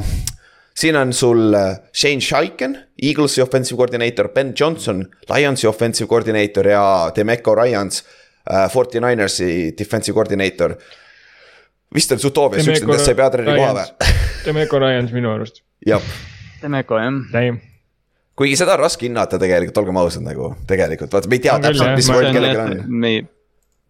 siin 0.73 0.95
on 0.95 1.13
sul 1.13 1.53
äh, 1.53 1.77
Shane 1.93 2.21
Shaiken, 2.21 2.77
Eaglesi 3.01 3.41
offensive 3.41 3.77
coordinator, 3.77 4.29
Ben 4.29 4.53
Johnson, 4.59 5.05
Lionsi 5.29 5.67
offensive 5.67 6.09
coordinator 6.09 6.67
ja 6.67 7.11
Demeco 7.15 7.55
Ryans 7.55 8.03
uh,, 8.49 8.67
Forty 8.73 9.01
Ninersi 9.03 9.71
defensive 9.77 10.15
coordinator. 10.15 10.75
vist 11.95 12.11
on 12.11 12.19
Zutovias 12.21 12.67
üks 12.67 12.83
nendest 12.83 13.09
sai 13.09 13.15
peatreeneri 13.17 13.63
koha 13.63 13.73
või? 13.79 14.13
Demeco 14.45 14.79
Ryans 14.83 15.15
minu 15.15 15.33
arust. 15.33 15.63
jah. 15.85 16.03
Demeco 16.61 16.99
jah. 16.99 17.59
kuigi 18.35 18.59
seda 18.59 18.77
on 18.77 18.85
raske 18.85 19.07
hinnata 19.07 19.39
tegelikult, 19.41 19.81
olgem 19.83 19.97
ausad 20.03 20.23
nagu 20.27 20.53
tegelikult, 20.67 21.13
vaata 21.13 21.31
me 21.31 21.39
ei 21.39 21.45
tea 21.47 21.59
täpselt, 21.59 21.95
mis 21.99 22.13
roll 22.13 22.31
kellelgi 22.33 22.65
on. 22.65 22.81
me 22.87 23.13
ei 23.15 23.27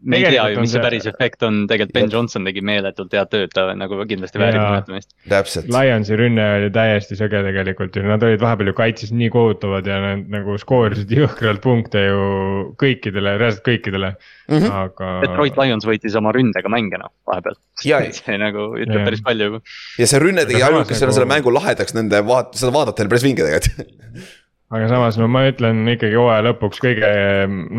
me 0.01 0.19
ei 0.19 0.31
tea 0.31 0.45
ju, 0.53 0.61
mis 0.63 0.71
see 0.73 0.81
päris 0.83 1.05
efekt 1.09 1.43
on, 1.45 1.63
tegelikult 1.69 1.95
Ben 1.97 2.11
Johnson 2.13 2.47
tegi 2.47 2.61
meeletult 2.65 3.13
head 3.15 3.29
tööd, 3.33 3.51
ta 3.55 3.65
nagu 3.77 3.99
kindlasti 4.07 4.41
väärib 4.41 4.95
täpselt. 5.31 5.69
Lionsi 5.73 6.17
rünne 6.19 6.45
oli 6.57 6.69
täiesti 6.75 7.17
sõge 7.19 7.41
tegelikult 7.45 7.97
ju, 7.97 8.05
nad 8.07 8.23
olid 8.25 8.41
vahepeal 8.43 8.71
ju 8.71 8.75
kaitses 8.77 9.13
nii 9.15 9.31
kohutavad 9.33 9.87
ja 9.89 9.99
nad 10.03 10.25
nagu 10.31 10.55
skoorisid 10.61 11.11
jõhkralt 11.15 11.63
punkte 11.63 12.05
ju 12.05 12.23
kõikidele, 12.79 13.35
reaalselt 13.41 13.65
kõikidele 13.67 14.13
mm, 14.15 14.57
-hmm. 14.57 14.71
aga. 14.85 15.11
Detroit 15.25 15.59
Lions 15.59 15.87
võitis 15.89 16.17
oma 16.19 16.33
ründega 16.35 16.71
mänge 16.71 17.01
noh, 17.01 17.11
vahepeal. 17.29 17.59
see 18.19 18.39
nagu 18.39 18.71
ütleb 18.79 19.07
päris 19.07 19.23
palju 19.25 19.51
juba. 19.51 19.63
ja 19.99 20.09
see 20.09 20.23
rünne 20.23 20.47
tegi 20.47 20.63
ainukesena 20.63 21.11
nagu... 21.11 21.19
selle 21.19 21.31
mängu 21.31 21.55
lahedaks 21.55 21.97
nende 21.97 22.23
vaat-, 22.27 22.55
seda 22.59 22.73
vaadata 22.75 23.03
oli 23.03 23.15
päris 23.15 23.27
vinge 23.27 23.43
tegelikult 23.43 23.97
aga 24.69 24.89
samas 24.91 25.17
no 25.17 25.27
ma 25.31 25.47
ütlen 25.49 25.81
ikkagi 25.95 26.17
hooaja 26.19 26.45
lõpuks 26.49 26.81
kõige 26.83 27.09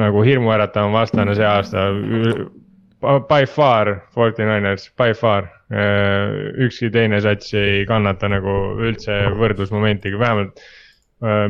nagu 0.00 0.24
hirmuäratavam 0.26 0.96
vastane 0.96 1.36
see 1.38 1.46
aasta. 1.46 1.86
By 3.00 3.46
far, 3.48 3.94
Forty 4.12 4.44
Niners, 4.44 4.90
by 4.98 5.14
far, 5.16 5.46
ükski 6.60 6.90
teine 6.92 7.22
sats 7.24 7.54
ei 7.56 7.86
kannata 7.88 8.28
nagu 8.28 8.56
üldse 8.82 9.22
võrdlusmomenti, 9.38 10.12
vähemalt 10.20 10.60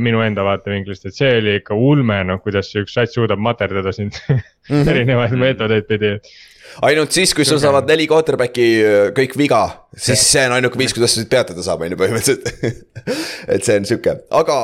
minu 0.03 0.21
enda 0.23 0.45
vaatevinklist, 0.47 1.07
et 1.07 1.17
see 1.17 1.33
oli 1.41 1.57
ikka 1.61 1.75
ulme, 1.79 2.21
noh, 2.27 2.39
kuidas 2.43 2.71
üks 2.79 2.95
sats 2.95 3.15
suudab 3.15 3.39
materdada 3.43 3.93
sind 3.95 4.15
mm 4.29 4.41
-hmm. 4.69 4.89
erinevaid 4.91 5.35
meetodeid 5.39 5.87
pidi. 5.87 6.17
Ainult 6.87 7.11
siis, 7.11 7.35
kui 7.35 7.45
sul 7.45 7.59
saavad 7.59 7.89
neli 7.89 8.07
quarterback'i 8.07 8.67
kõik 9.15 9.35
viga, 9.39 9.63
siis 9.97 10.23
see 10.33 10.45
on 10.47 10.53
ainuke 10.59 10.79
viis, 10.79 10.95
kuidas 10.95 11.15
sind 11.15 11.31
peatada 11.31 11.63
saab, 11.63 11.83
on 11.83 11.91
ju 11.91 11.99
põhimõtteliselt. 11.99 12.47
Et 13.55 13.65
see 13.65 13.79
on 13.79 13.89
sihuke, 13.89 14.15
aga 14.31 14.59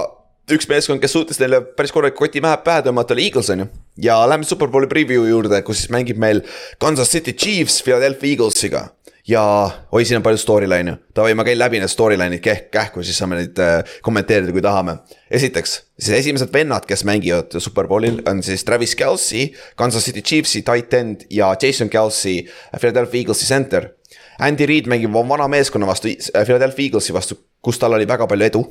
üks 0.55 0.69
meeskond, 0.71 1.03
kes 1.03 1.15
suutis 1.17 1.41
neile 1.43 1.61
päris 1.77 1.93
korraliku 1.95 2.23
koti 2.25 2.43
pähe, 2.43 2.59
pähe 2.65 2.85
tõmmata, 2.87 3.17
oli 3.17 3.27
Eagles 3.27 3.51
on 3.51 3.65
ju. 3.65 3.67
ja 4.03 4.19
lähme 4.29 4.47
superbowli 4.47 4.87
preview 4.91 5.27
juurde, 5.27 5.63
kus 5.67 5.83
siis 5.83 5.91
mängib 5.95 6.21
meil 6.23 6.45
Kansas 6.83 7.11
City 7.11 7.35
Chiefs 7.35 7.83
Philadelphia 7.83 8.37
Eaglesiga. 8.37 8.85
ja 9.27 9.43
oi, 9.91 10.05
siin 10.05 10.21
on 10.21 10.23
palju 10.23 10.39
storyline'e, 10.39 11.01
davai, 11.17 11.35
ma 11.35 11.45
käin 11.47 11.59
läbi 11.59 11.81
need 11.83 11.91
storyline'id 11.91 12.45
käh-, 12.45 12.63
kähku, 12.71 13.03
siis 13.03 13.19
saame 13.19 13.41
neid 13.41 13.59
äh, 13.59 13.99
kommenteerida, 14.07 14.55
kui 14.55 14.63
tahame. 14.63 15.01
esiteks, 15.31 15.77
siis 15.99 16.21
esimesed 16.21 16.55
vennad, 16.55 16.87
kes 16.87 17.03
mängivad 17.09 17.59
superbowlil 17.59 18.23
on 18.31 18.43
siis 18.47 18.65
Travis 18.65 18.95
Kelci, 18.95 19.49
Kansas 19.75 20.07
City 20.07 20.23
Chiefsi 20.23 20.63
tight 20.63 20.95
end 20.95 21.27
ja 21.31 21.55
Jason 21.63 21.91
Kelci, 21.91 22.39
Philadelphia 22.79 23.27
Eaglesi 23.27 23.51
center. 23.51 23.91
Andy 24.39 24.67
Reid 24.69 24.87
mängib 24.87 25.11
vana 25.11 25.49
meeskonna 25.49 25.87
vastu, 25.89 26.13
Philadelphia 26.45 26.93
Eaglesi 26.93 27.15
vastu, 27.17 27.41
kus 27.61 27.81
tal 27.83 27.97
oli 27.97 28.07
väga 28.07 28.29
palju 28.31 28.47
edu 28.47 28.69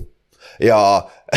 ja, 0.60 0.80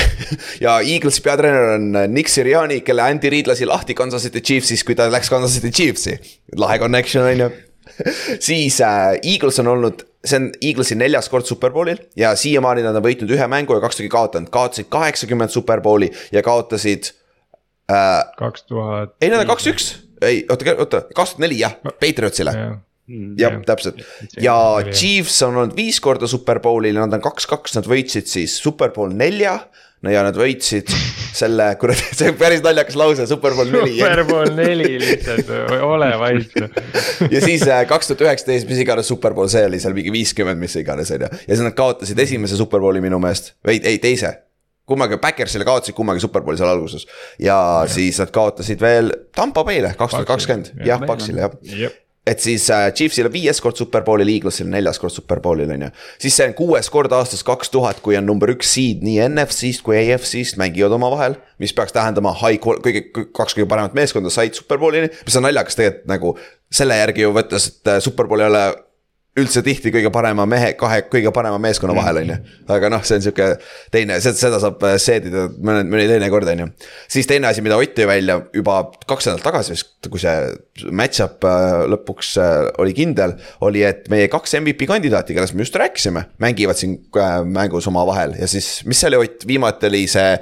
ja 0.64 0.80
Eaglesi 0.80 1.22
peatreener 1.24 1.76
on 1.76 1.88
Nick 2.14 2.32
Siriani, 2.32 2.80
kelle 2.86 3.06
Andy 3.06 3.30
Reid 3.32 3.50
lasi 3.50 3.66
lahti 3.68 3.96
Kansas 3.98 4.26
City 4.26 4.42
Chiefsis, 4.44 4.84
kui 4.84 4.98
ta 4.98 5.08
läks 5.10 5.30
Kansas 5.32 5.56
City 5.58 5.70
Chiefsi. 5.70 6.18
lahe 6.56 6.78
connection 6.78 7.24
on 7.24 7.46
ju 7.46 7.50
siis 8.48 8.80
äh, 8.80 9.18
Eagles 9.22 9.58
on 9.58 9.66
olnud, 9.66 10.02
see 10.24 10.40
on 10.40 10.48
Eaglesi 10.62 10.96
neljas 10.98 11.28
kord 11.32 11.46
superbowlil 11.48 12.00
ja 12.18 12.34
siiamaani 12.38 12.84
nad 12.86 12.96
on 12.98 13.04
võitnud 13.04 13.32
ühe 13.34 13.46
mängu 13.50 13.76
ja 13.76 13.82
kaks 13.84 14.00
tükki 14.00 14.12
kaotanud, 14.12 14.50
kaotasid 14.54 14.90
kaheksakümmend 14.92 15.54
superbowli 15.54 16.10
ja 16.34 16.42
kaotasid 16.46 17.12
äh,. 17.92 18.20
kaks 18.38 18.68
tuhat. 18.68 19.16
ei, 19.22 19.32
nad 19.32 19.44
on 19.44 19.50
kaks-üks, 19.52 19.90
ei 20.22 20.44
oota, 20.50 20.76
oota, 20.76 21.02
kaks 21.14 21.36
tuhat 21.36 21.46
neli 21.46 21.60
jah, 21.62 21.78
Patriotsile, 22.00 22.54
jah, 23.38 23.58
täpselt. 23.66 24.00
ja 24.40 24.54
Chiefs 24.90 25.40
on 25.46 25.56
olnud 25.56 25.76
viis 25.76 26.00
korda 26.04 26.28
Superbowlil 26.28 26.96
ja 26.96 27.04
nad 27.06 27.18
on 27.18 27.24
kaks-kaks, 27.24 27.78
nad 27.78 27.88
võitsid 27.88 28.28
siis 28.28 28.56
Superbowl 28.60 29.14
nelja. 29.16 29.58
no 30.04 30.12
ja 30.12 30.22
nad 30.26 30.36
võitsid 30.38 30.92
selle, 31.40 31.70
kuradi, 31.80 32.04
see 32.14 32.32
on 32.32 32.36
päris 32.38 32.60
naljakas 32.64 32.98
lause, 32.98 33.26
Superbowl 33.30 33.70
neli. 33.72 33.96
Superbowl 33.96 34.52
neli 34.56 34.98
lihtsalt, 35.02 35.52
ole 35.86 36.10
vait. 36.20 36.58
ja 37.34 37.44
siis 37.44 37.64
äh, 37.66 37.84
kaks 37.88 38.10
tuhat 38.10 38.26
üheksateist, 38.28 38.68
mis 38.70 38.82
iganes 38.84 39.08
Superbowl 39.10 39.50
see 39.52 39.64
oli, 39.68 39.80
seal 39.82 39.96
mingi 39.96 40.12
viiskümmend, 40.14 40.60
mis 40.60 40.76
iganes 40.78 41.14
on 41.16 41.24
ju. 41.26 41.32
ja 41.46 41.54
siis 41.54 41.64
nad 41.64 41.76
kaotasid 41.78 42.20
esimese 42.26 42.60
Superbowli 42.60 43.02
minu 43.04 43.20
meelest, 43.22 43.54
või 43.66 43.80
ei 43.82 44.02
teise. 44.02 44.34
kummagi, 44.88 45.18
Backersile 45.20 45.66
kaotasid 45.68 45.96
kummagi 45.96 46.22
Superbowli 46.22 46.60
seal 46.60 46.70
alguses 46.70 47.08
ja, 47.38 47.56
ja 47.56 47.88
siis 47.90 48.20
nad 48.22 48.30
kaotasid 48.34 48.80
veel 48.80 49.10
Tampa 49.36 49.64
Bay'le 49.66 49.96
kaks 49.96 50.20
tuhat 50.20 50.30
kakskümmend, 50.30 50.76
jah, 50.86 51.02
Paxile 51.08 51.42
jah 51.46 51.58
jep, 51.88 52.04
et 52.28 52.42
siis 52.44 52.68
äh, 52.74 52.88
Chiefsil 52.94 53.28
on 53.28 53.32
viies 53.32 53.60
kord 53.64 53.78
Superbowlil, 53.80 54.28
Eaglesil 54.34 54.68
neljas 54.70 55.00
kord 55.00 55.14
Superbowlil 55.14 55.70
on 55.74 55.86
ju. 55.86 55.90
siis 56.24 56.36
see 56.38 56.48
on 56.50 56.56
kuues 56.58 56.90
kord 56.92 57.12
aastast 57.16 57.46
kaks 57.48 57.72
tuhat, 57.74 58.02
kui 58.04 58.18
on 58.18 58.26
number 58.28 58.52
üks 58.52 58.74
seed 58.76 59.04
nii 59.06 59.22
NFC-st 59.30 59.84
kui 59.86 59.98
AFC-st 60.00 60.60
mängivad 60.60 60.96
omavahel. 60.98 61.38
mis 61.58 61.74
peaks 61.74 61.96
tähendama 61.96 62.34
high 62.42 62.60
kõige, 62.60 63.08
kaks 63.12 63.56
kõige 63.56 63.68
paremat 63.70 63.96
meeskonda 63.98 64.32
said 64.34 64.58
Superbowlini, 64.58 65.12
mis 65.24 65.40
on 65.40 65.48
naljakas 65.48 65.78
tegelikult 65.78 66.12
nagu. 66.12 66.36
selle 66.70 66.98
järgi 66.98 67.24
ju 67.24 67.32
võttes, 67.32 67.70
et 67.72 67.94
äh, 67.94 68.02
Superbowl 68.04 68.44
ei 68.44 68.52
ole 68.52 68.64
üldse 69.38 69.62
tihti 69.64 69.92
kõige 69.94 70.10
parema 70.14 70.46
mehe, 70.48 70.72
kahe 70.78 71.02
kõige 71.10 71.32
parema 71.34 71.58
meeskonna 71.62 71.94
vahel, 71.96 72.20
on 72.22 72.32
ju. 72.32 72.38
aga 72.74 72.90
noh, 72.92 73.04
see 73.06 73.18
on 73.18 73.24
sihuke 73.24 73.48
teine, 73.94 74.18
seda 74.24 74.60
saab 74.60 74.82
äh, 74.86 74.96
seedida 75.02 75.46
mõne, 75.54 75.84
mõni 75.88 76.06
teine 76.10 76.28
kord, 76.32 76.50
on 76.52 76.64
ju. 76.64 76.68
siis 77.10 77.28
teine 77.30 77.50
asi, 77.50 77.64
mida 77.64 77.78
Ott 77.78 77.94
tõi 77.94 78.08
välja 78.10 78.40
juba 78.54 78.80
kaks 79.08 79.28
nädalat 79.28 79.46
tagasi 79.46 79.74
vist, 79.76 80.08
kui 80.10 80.20
see 80.22 80.90
match-up 80.90 81.44
äh, 81.46 81.84
lõpuks 81.94 82.34
äh, 82.42 82.54
oli 82.82 82.94
kindel. 82.96 83.36
oli, 83.64 83.84
et 83.86 84.08
meie 84.12 84.28
kaks 84.32 84.58
MVP 84.60 84.88
kandidaati, 84.90 85.36
kellest 85.36 85.56
me 85.56 85.66
just 85.66 85.78
rääkisime, 85.78 86.24
mängivad 86.42 86.78
siin 86.78 86.98
mängus 87.48 87.86
omavahel 87.90 88.34
ja 88.38 88.50
siis, 88.50 88.80
mis 88.88 89.00
see 89.00 89.12
oli, 89.12 89.22
Ott, 89.28 89.46
viimati 89.48 89.88
oli 89.88 90.06
see 90.10 90.34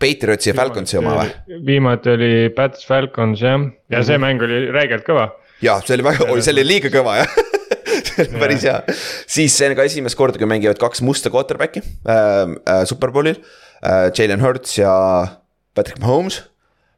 Patriotsi 0.00 0.50
ja 0.50 0.56
Falconsi 0.56 0.98
oma 1.00 1.18
või?? 1.20 1.60
viimati 1.66 2.14
oli 2.14 2.32
Pats 2.56 2.86
Falcons 2.88 3.44
jah, 3.44 3.68
ja 3.92 4.02
see 4.06 4.20
mäng 4.20 4.42
oli 4.44 4.66
räigelt 4.72 5.04
kõva. 5.06 5.30
jah, 5.64 5.82
see 5.84 5.98
oli 5.98 6.08
väga, 6.08 6.28
see 6.40 6.54
oli 6.56 6.66
liiga 6.66 6.92
kõva 6.92 7.20
jah 7.20 7.40
see 8.00 8.24
oli 8.26 8.42
päris 8.42 8.66
hea, 8.68 8.76
siis 9.30 9.56
see 9.56 9.70
on 9.70 9.76
ka 9.78 9.86
esimest 9.88 10.18
korda, 10.18 10.40
kui 10.40 10.48
mängivad 10.50 10.80
kaks 10.80 11.02
musta 11.06 11.32
quarterback'i 11.32 11.82
äh, 11.82 12.14
äh, 12.14 12.84
Superbowlil 12.88 13.36
äh,. 13.38 14.10
Jalen 14.16 14.44
Hurts 14.44 14.78
ja 14.78 14.92
Patrick 15.74 16.00
Mahomes 16.02 16.42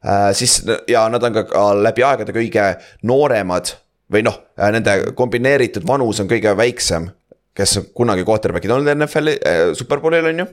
äh,. 0.05 0.33
siis 0.39 0.61
ja 0.89 1.07
nad 1.13 1.25
on 1.29 1.41
ka, 1.41 1.65
läbi 1.79 2.07
aegade 2.07 2.35
kõige 2.37 2.69
nooremad 3.09 3.75
või 4.13 4.25
noh 4.27 4.39
äh,, 4.59 4.71
nende 4.75 4.99
kombineeritud 5.19 5.87
vanus 5.89 6.23
on 6.23 6.31
kõige 6.31 6.57
väiksem. 6.57 7.11
kes 7.55 7.79
kunagi 7.95 8.25
quarterback'id 8.25 8.71
olnud 8.73 8.95
NFL-i 8.97 9.39
äh, 9.39 9.65
Superbowlil 9.77 10.33
on 10.33 10.45
ju 10.45 10.51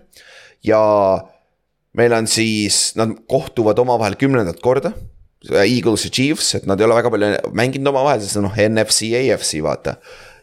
ja 0.68 0.80
meil 1.98 2.14
on 2.14 2.28
siis, 2.28 2.94
nad 3.00 3.14
kohtuvad 3.30 3.80
omavahel 3.80 4.18
kümnendat 4.20 4.62
korda. 4.64 4.94
Eagles 5.50 6.04
ja 6.04 6.12
Chiefs, 6.12 6.52
et 6.58 6.66
nad 6.68 6.80
ei 6.80 6.86
ole 6.86 6.98
väga 6.98 7.12
palju 7.14 7.28
mänginud 7.56 7.94
omavahel, 7.94 8.20
sest 8.20 8.42
noh, 8.44 8.58
NFC, 8.60 9.14
AFC 9.16 9.62
vaata. 9.64 9.96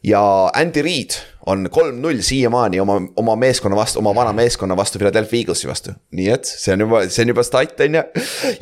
Ja 0.07 0.50
Andy 0.54 0.82
Reid 0.82 1.18
on 1.46 1.68
kolm-null 1.70 2.20
siiamaani 2.26 2.80
oma, 2.80 2.96
oma 3.16 3.36
meeskonna 3.36 3.76
vastu, 3.76 3.98
oma 3.98 4.14
vana 4.14 4.32
meeskonna 4.34 4.76
vastu, 4.76 4.98
Philadelphia 4.98 5.40
Eaglesi 5.40 5.68
vastu. 5.68 5.94
nii 6.18 6.28
et 6.34 6.48
see 6.48 6.74
on 6.74 6.82
juba, 6.86 7.02
see 7.11 7.22
on 7.26 7.32
juba 7.34 7.44
stat 7.46 7.82
on 7.86 7.98
ju. 7.98 8.02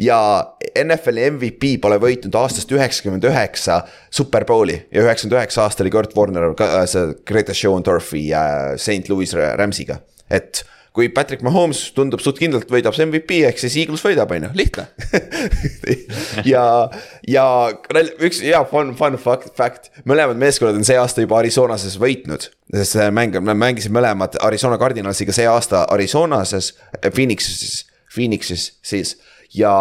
ja 0.09 0.19
NFL-i 0.85 1.31
MVP 1.31 1.75
pole 1.85 1.99
võitnud 2.03 2.37
aastast 2.41 2.73
üheksakümmend 2.73 3.25
üheksa 3.29 3.83
Superbowli 4.11 4.77
ja 4.91 5.05
üheksakümmend 5.05 5.39
üheksa 5.39 5.65
aasta 5.65 5.85
oli 5.85 5.93
Kurt 5.95 6.17
Warner 6.17 6.53
ka 6.59 6.85
see 6.91 7.17
Greatest 7.29 7.61
Show 7.61 7.77
on 7.77 7.85
Turf'i 7.87 8.27
äh, 8.33 8.77
St 8.77 9.13
Louis 9.13 9.33
Rams'iga, 9.35 10.01
et 10.31 10.65
kui 10.95 11.09
Patrick 11.11 11.43
Mahomes 11.43 11.81
tundub 11.97 12.23
suht 12.23 12.39
kindlalt 12.39 12.71
võidab 12.71 12.95
see 12.95 13.07
MVP 13.09 13.41
ehk 13.49 13.59
siis 13.59 13.75
Eagles 13.83 14.05
võidab, 14.07 14.31
on 14.31 14.47
ju, 14.47 14.51
lihtne. 14.61 14.85
ja, 16.53 16.65
ja 17.27 17.47
üks 18.23 18.39
hea 18.45 18.61
fun, 18.71 18.93
fun 18.99 19.19
fact, 19.19 19.51
fact, 19.59 19.91
mõlemad 20.07 20.39
meeskonnad 20.39 20.79
on 20.79 20.87
see 20.87 20.99
aasta 21.01 21.25
juba 21.25 21.41
Arizonases 21.41 21.99
võitnud. 21.99 22.47
sest 22.77 22.95
see 22.95 23.09
mäng, 23.15 23.35
me 23.43 23.57
mängisime 23.59 23.99
mõlemad 23.99 24.39
Arizona 24.47 24.79
Cardinalsiga 24.79 25.35
see 25.35 25.49
aasta 25.51 25.83
Arizonases, 25.95 26.77
Phoenixis, 27.09 27.83
Phoenixis 28.15 28.71
siis 28.87 29.17
ja 29.55 29.75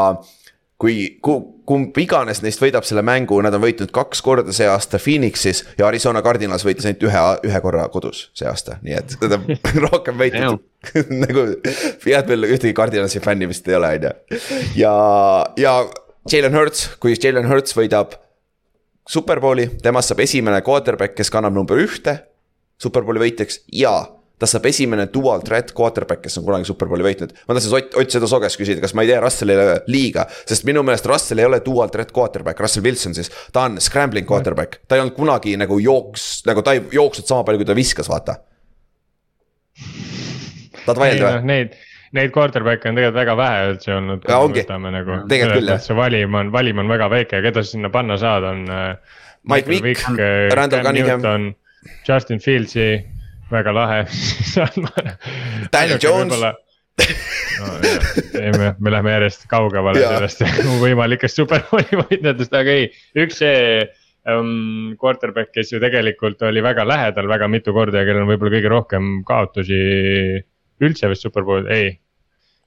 kui, 0.84 1.45
kumb 1.67 1.97
iganes 2.01 2.41
neist 2.43 2.61
võidab 2.61 2.86
selle 2.88 3.03
mängu, 3.05 3.38
nad 3.43 3.55
on 3.55 3.63
võitnud 3.63 3.91
kaks 3.95 4.21
korda 4.25 4.53
see 4.55 4.67
aasta 4.67 4.99
Phoenixis 5.01 5.63
ja 5.79 5.88
Arizona 5.88 6.23
Cardinals 6.25 6.65
võitis 6.67 6.88
ainult 6.89 7.05
ühe, 7.07 7.21
ühe 7.47 7.61
korra 7.63 7.86
kodus 7.93 8.25
see 8.38 8.47
aasta, 8.49 8.79
nii 8.84 8.97
et 8.99 9.15
nad 9.21 9.38
on 9.38 9.47
rohkem 9.88 10.19
võitnud 10.19 10.63
nagu 11.23 11.45
head 12.03 12.31
veel 12.31 12.49
ühtegi 12.49 12.75
Cardinalsi 12.75 13.23
fänni 13.23 13.47
vist 13.49 13.67
ei 13.71 13.77
ole, 13.79 13.93
on 13.99 14.09
ju. 14.09 14.41
ja, 14.81 14.95
ja 15.59 15.77
Jalen 16.31 16.55
Hurts, 16.55 16.89
kui 17.03 17.15
Jalen 17.15 17.47
Hurts 17.47 17.75
võidab 17.77 18.17
Superbowli, 19.09 19.67
temast 19.84 20.11
saab 20.11 20.21
esimene 20.23 20.61
quarterback, 20.63 21.15
kes 21.17 21.31
kannab 21.31 21.55
number 21.55 21.79
ühte 21.79 22.21
Superbowli 22.79 23.23
võitjaks 23.23 23.63
ja 23.75 23.95
ta 24.39 24.49
saab 24.49 24.65
esimene 24.67 25.05
dual 25.13 25.43
threat 25.45 25.71
quarterback, 25.77 26.23
kes 26.25 26.39
on 26.39 26.45
kunagi 26.47 26.67
Superbowli 26.67 27.05
võitnud. 27.05 27.36
ma 27.47 27.55
tahtsin 27.55 27.75
Ott, 27.77 27.97
Ott 28.01 28.15
seda 28.15 28.29
Sogest 28.29 28.59
küsida, 28.59 28.81
kas 28.84 28.95
ma 28.97 29.05
ei 29.05 29.11
tee 29.11 29.19
Russellile 29.23 29.67
liiga, 29.91 30.25
sest 30.49 30.65
minu 30.67 30.84
meelest 30.86 31.07
Russell 31.09 31.43
ei 31.43 31.47
ole 31.49 31.61
dual 31.65 31.93
threat 31.93 32.11
quarterback, 32.15 32.59
Russell 32.63 32.86
Wilson 32.86 33.15
siis. 33.17 33.31
ta 33.53 33.67
on 33.69 33.79
scrambling 33.84 34.27
quarterback, 34.27 34.81
ta 34.88 34.97
ei 34.97 35.05
olnud 35.05 35.15
kunagi 35.17 35.55
nagu 35.59 35.77
jooks, 35.81 36.43
nagu 36.49 36.65
ta 36.65 36.75
ei 36.75 36.84
jooksnud 36.97 37.29
sama 37.29 37.47
palju, 37.47 37.61
kui 37.61 37.69
ta 37.69 37.77
viskas, 37.77 38.11
vaata. 38.11 38.39
tahad 40.84 40.99
vaielda 40.99 41.34
või? 41.38 41.49
Neid, 41.53 41.77
neid 42.17 42.34
quarterback'e 42.36 42.91
on 42.91 42.99
tegelikult 42.99 43.21
väga 43.21 43.38
vähe 43.39 43.65
üldse 43.71 43.95
olnud. 43.95 44.29
Ongi. 44.36 44.65
nagu. 44.67 45.19
Küll, 45.29 45.67
jah. 45.71 45.81
see 45.81 45.97
valim 45.97 46.36
on, 46.41 46.51
valim 46.53 46.81
on 46.84 46.91
väga 46.91 47.09
väike, 47.13 47.41
keda 47.45 47.63
sa 47.63 47.77
sinna 47.77 47.93
panna 47.93 48.17
saad, 48.21 48.49
on. 48.49 48.65
Mike 49.43 49.67
Vick, 49.67 50.07
Randall 50.55 50.84
Cunningham.. 50.84 51.53
Justin 52.07 52.39
Fieldsi, 52.39 53.03
väga 53.54 53.74
lahe 53.76 54.04
Daniel 55.74 55.99
Jones. 56.01 56.39
no,. 56.39 57.74
ei, 58.38 58.51
me, 58.58 58.74
me 58.80 58.93
läheme 58.93 59.16
järjest 59.16 59.47
kaugemale 59.49 60.04
sellest 60.04 60.43
võimalikest 60.84 61.41
superbowli 61.41 62.01
võitjatest, 62.04 62.54
aga 62.58 62.80
ei, 62.82 62.89
üks 63.24 63.41
see 63.41 63.58
um, 64.30 64.93
quarterback, 65.01 65.54
kes 65.56 65.74
ju 65.74 65.82
tegelikult 65.84 66.41
oli 66.47 66.64
väga 66.64 66.86
lähedal 66.88 67.30
väga 67.32 67.49
mitu 67.51 67.74
korda 67.76 68.01
ja 68.01 68.08
kellel 68.10 68.26
on 68.26 68.32
võib-olla 68.34 68.56
kõige 68.58 68.72
rohkem 68.74 69.10
kaotusi 69.28 69.82
üldse 70.84 71.10
vist 71.12 71.26
superbowl, 71.26 71.68
ei. 71.72 71.95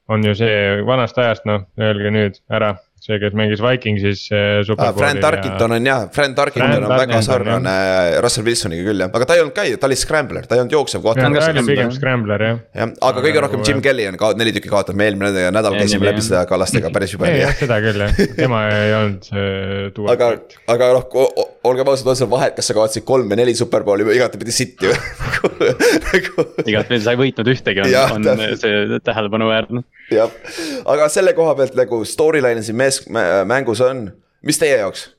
on 0.08 0.24
ju 0.24 0.34
see 0.38 0.82
vanast 0.86 1.18
ajast, 1.18 1.46
noh, 1.48 1.66
öelge 1.82 2.12
nüüd 2.14 2.38
ära, 2.52 2.76
see, 3.02 3.18
kes 3.22 3.34
mängis 3.38 3.62
Vikingsis 3.62 4.26
äh, 4.32 4.62
Ah. 4.76 4.92
Fran 4.96 5.20
Tarkenton 5.20 5.72
on 5.72 5.86
jah, 5.86 6.08
Fran 6.12 6.34
Tarkenton 6.34 6.72
Fran 6.72 6.84
on 6.84 6.98
väga 6.98 7.20
sarnane 7.24 7.74
Russell 8.24 8.46
Wilsoniga 8.46 8.84
küll 8.86 9.02
jah, 9.04 9.10
aga 9.12 9.28
ta 9.28 9.36
ei 9.36 9.42
olnud 9.44 9.54
ka, 9.56 9.64
ta 9.80 9.88
oli 9.88 9.98
scrambler, 9.98 10.46
ta 10.48 10.56
ei 10.56 10.62
olnud 10.62 10.74
jooksev 10.74 11.02
ta 11.02 11.06
quarterback. 11.06 11.60
oli 11.60 11.64
pigem 11.70 11.92
scrambler 11.94 12.44
jah. 12.46 12.60
jah, 12.76 12.94
aga 13.10 13.24
kõige 13.24 13.42
rohkem 13.44 13.64
Jim 13.66 13.82
Kelly 13.84 14.08
on 14.10 14.18
ka 14.20 14.32
neli 14.38 14.54
tükki 14.56 14.72
kaotanud, 14.72 14.98
me 15.00 15.08
eelmine 15.10 15.46
nädal 15.54 15.78
käisime 15.78 16.08
läbi 16.10 16.24
seda 16.24 16.44
Kallastega 16.50 16.92
päris 16.94 17.14
juba 17.16 17.30
jah, 17.32 17.54
seda 17.58 17.78
küll 17.84 18.04
jah, 18.06 18.22
tema 18.38 18.62
ei 18.72 18.94
olnud 19.00 19.28
see 19.30 19.90
duo. 19.96 20.08
aga, 20.12 20.32
aga 20.74 20.90
noh, 20.96 21.06
olgem 21.66 21.90
ausad, 21.90 22.10
on 22.12 22.18
seal 22.18 22.30
vahet, 22.30 22.56
kas 22.58 22.70
sa 22.70 22.76
kaotasid 22.76 23.06
kolm 23.08 23.30
või 23.30 23.40
neli 23.40 23.56
superbowli 23.58 24.06
või 24.06 24.18
igatepidi 24.20 24.54
sitt 24.54 24.82
ju. 24.86 24.92
nagu 26.06 26.46
igatpidi 26.64 27.02
sa 27.02 27.14
ei 27.14 27.20
võitnud 27.20 27.50
ühtegi, 27.52 27.84
on, 27.86 28.30
on 28.32 28.44
see 28.60 29.00
tähelepanuväärne. 29.06 29.82
jah, 30.14 30.30
aga 30.86 31.08
selle 31.12 31.34
koha 31.38 31.56
pealt 31.58 31.78
nagu 31.78 32.02
storyline 32.06 32.62
siin 32.66 32.78
mees-, 32.86 33.04
mängus 33.48 33.82
on, 33.84 34.08
mis 34.46 34.58
teie 34.62 34.80
jaoks? 34.80 35.10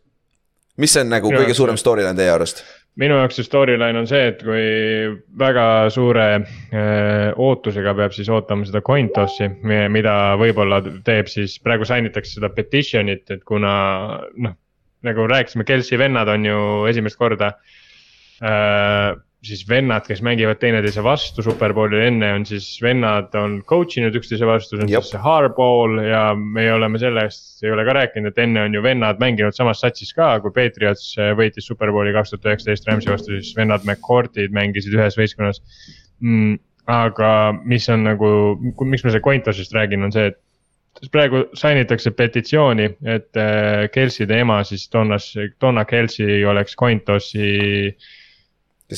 mis 0.78 0.94
on 1.00 1.10
nagu 1.10 1.32
Minu 1.32 1.40
kõige 1.42 1.52
jaoks- 1.52 1.62
suurem 1.64 1.80
storyline 1.80 2.18
teie 2.18 2.32
arust? 2.34 2.64
minu 2.98 3.18
jaoks 3.20 3.38
see 3.38 3.46
storyline 3.46 4.00
on 4.00 4.08
see, 4.10 4.24
et 4.32 4.40
kui 4.42 4.64
väga 5.38 5.66
suure 5.94 6.26
äh, 6.38 7.30
ootusega 7.38 7.94
peab 7.98 8.16
siis 8.16 8.30
ootama 8.34 8.66
seda 8.66 8.82
coin 8.86 9.12
toss'i, 9.14 9.50
mida 9.94 10.16
võib-olla 10.42 10.82
teeb 11.06 11.30
siis, 11.30 11.60
praegu 11.64 11.86
sign 11.86 12.10
itakse 12.10 12.40
seda 12.40 12.50
petition'it, 12.56 13.30
et 13.36 13.44
kuna 13.46 13.74
noh. 14.42 14.58
nagu 15.06 15.28
rääkisime, 15.30 15.66
Kelsey 15.68 16.00
vennad 16.02 16.30
on 16.34 16.46
ju 16.50 16.60
esimest 16.90 17.20
korda 17.22 17.52
äh, 18.42 19.14
siis 19.48 19.64
vennad, 19.70 20.06
kes 20.08 20.22
mängivad 20.26 20.60
teineteise 20.62 21.04
vastu 21.06 21.44
superbowlil 21.46 22.04
enne 22.08 22.30
on 22.36 22.46
siis 22.48 22.68
vennad 22.84 23.36
on 23.40 23.60
coach 23.68 24.00
inud 24.02 24.16
üksteise 24.20 24.48
vastu, 24.48 24.76
see 24.76 24.86
on 24.86 24.92
Jep. 24.92 25.06
siis 25.06 25.16
see 25.16 25.24
hardball 25.24 26.02
ja 26.04 26.24
me 26.38 26.68
oleme 26.74 27.00
sellest 27.02 27.64
ei 27.66 27.74
ole 27.74 27.86
ka 27.88 27.96
rääkinud, 27.98 28.32
et 28.32 28.42
enne 28.44 28.66
on 28.68 28.78
ju 28.78 28.84
vennad 28.86 29.22
mänginud 29.24 29.56
samas 29.58 29.82
satsis 29.84 30.14
ka, 30.18 30.34
kui 30.44 30.54
Patriots 30.56 31.14
äh, 31.20 31.34
võitis 31.40 31.70
superbowli 31.72 32.16
kaks 32.16 32.34
tuhat 32.34 32.52
üheksateist 32.52 32.90
Rams'i 32.90 33.14
vastu, 33.14 33.38
siis 33.38 33.56
vennad 33.58 33.88
McCourtid 33.88 34.56
mängisid 34.56 34.98
ühes 34.98 35.20
võistkonnas 35.20 35.64
mm,. 36.22 36.60
aga 36.92 37.32
mis 37.64 37.88
on 37.94 38.06
nagu, 38.08 38.30
miks 38.84 39.08
ma 39.08 39.16
see 39.16 39.24
coin 39.24 39.46
toss'ist 39.46 39.76
räägin, 39.76 40.06
on 40.08 40.14
see, 40.16 40.30
et 40.32 40.44
praegu 41.14 41.44
sign 41.58 41.82
itakse 41.82 42.12
petitsiooni, 42.18 42.88
et 43.06 43.38
äh, 43.38 43.86
Kelsey'de 43.94 44.40
ema 44.42 44.62
siis 44.66 44.88
Donnas, 44.94 45.30
Donna 45.62 45.86
Kelsey 45.86 46.46
oleks 46.46 46.76
Cointossi. 46.76 47.52
kes 47.98 48.17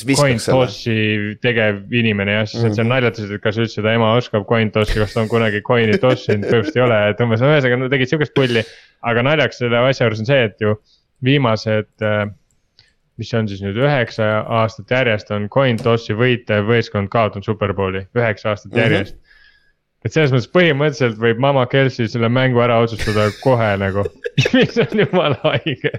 viskaks 0.05 0.45
selle? 0.45 0.57
Cointossi 0.57 1.37
tegev 1.41 1.93
inimene 2.01 2.35
jah, 2.37 2.45
siis 2.49 2.63
nad 2.63 2.75
seal 2.77 2.89
naljatasid, 2.91 3.31
et 3.35 3.41
kas 3.41 3.57
üldse 3.57 3.81
ta 3.85 3.93
ema 3.97 4.11
oskab 4.17 4.45
Cointossi, 4.49 4.99
kas 5.01 5.15
ta 5.15 5.23
on 5.23 5.31
kunagi 5.31 5.61
coin'i 5.65 5.97
tossinud, 5.97 6.45
põhimõtteliselt 6.45 6.77
ei 6.77 6.85
ole, 6.85 6.99
et 7.09 7.23
umbes 7.25 7.41
ühesõnaga 7.41 7.79
nad 7.81 7.95
tegid 7.95 8.11
sihukest 8.13 8.35
pulli. 8.37 8.63
aga 9.01 9.21
naljakas 9.23 9.57
selle 9.57 9.77
asja 9.79 10.05
juures 10.05 10.19
on 10.19 10.27
see, 10.29 10.43
et 10.43 10.61
ju 10.61 10.75
viimased 11.23 12.05
äh, 12.05 12.27
mis 13.19 13.33
on 13.35 13.47
siis 13.51 13.61
nüüd 13.63 13.79
üheksa 13.79 14.27
aastat 14.59 14.91
järjest 14.91 15.31
on 15.35 15.49
Cointossi 15.51 16.15
võitev 16.15 16.69
võistkond 16.69 17.11
kaotanud 17.11 17.47
Superbowli, 17.47 18.05
üheksa 18.15 18.53
aastat 18.53 18.71
Mhm. 18.71 18.79
mm 18.79 18.95
-hmm. 19.03 19.28
Et 20.05 20.13
selles 20.15 20.31
mõttes 20.31 20.47
põhimõtteliselt 20.53 21.17
võib 21.19 21.41
Mama 21.43 21.65
Kelsey 21.71 22.07
selle 22.07 22.29
mängu 22.31 22.61
ära 22.63 22.77
otsustada 22.79 23.25
kohe 23.43 23.67
nagu 23.81 24.05
mis 24.55 24.77
on 24.79 25.01
jumala 25.01 25.35
haige. 25.43 25.91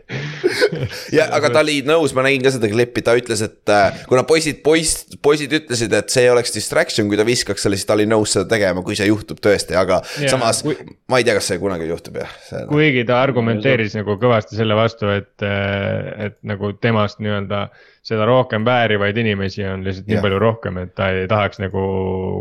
ja, 1.12 1.26
aga 1.36 1.50
ta 1.52 1.60
oli 1.60 1.80
nõus, 1.86 2.14
ma 2.16 2.24
nägin 2.24 2.44
ka 2.44 2.52
seda 2.54 2.70
klippi, 2.72 3.04
ta 3.04 3.14
ütles, 3.18 3.42
et 3.44 3.72
äh, 3.74 4.00
kuna 4.08 4.24
poisid, 4.28 4.62
poiss, 4.64 5.04
poisid 5.24 5.52
ütlesid, 5.60 5.92
et 5.96 6.12
see 6.12 6.24
oleks 6.32 6.54
distraction, 6.56 7.10
kui 7.10 7.20
ta 7.20 7.26
viskaks 7.28 7.66
selle, 7.66 7.76
siis 7.76 7.88
ta 7.88 7.96
oli 7.98 8.08
nõus 8.08 8.32
seda 8.36 8.48
tegema, 8.50 8.84
kui 8.86 8.96
see 8.98 9.10
juhtub 9.10 9.42
tõesti, 9.44 9.76
aga 9.78 10.00
ja, 10.22 10.32
samas 10.32 10.62
kui- 10.64 10.78
ma 11.10 11.20
ei 11.20 11.28
tea, 11.28 11.36
kas 11.36 11.52
see 11.52 11.60
kunagi 11.60 11.90
juhtub 11.90 12.16
jah. 12.22 12.34
kuigi 12.72 13.04
ta 13.08 13.20
argumenteeris 13.20 13.98
nagu 14.00 14.16
kõvasti 14.20 14.56
selle 14.56 14.78
vastu, 14.78 15.12
et, 15.12 15.34
et 15.44 16.40
nagu 16.46 16.72
temast 16.80 17.20
nii-öelda 17.20 17.66
seda 18.00 18.24
rohkem 18.24 18.64
väärivaid 18.64 19.18
inimesi 19.20 19.64
on 19.68 19.84
lihtsalt 19.84 20.06
nii 20.08 20.16
Jah. 20.16 20.24
palju 20.24 20.38
rohkem, 20.40 20.78
et 20.80 20.94
ta 20.96 21.10
ei 21.12 21.26
tahaks 21.28 21.60
nagu 21.60 21.82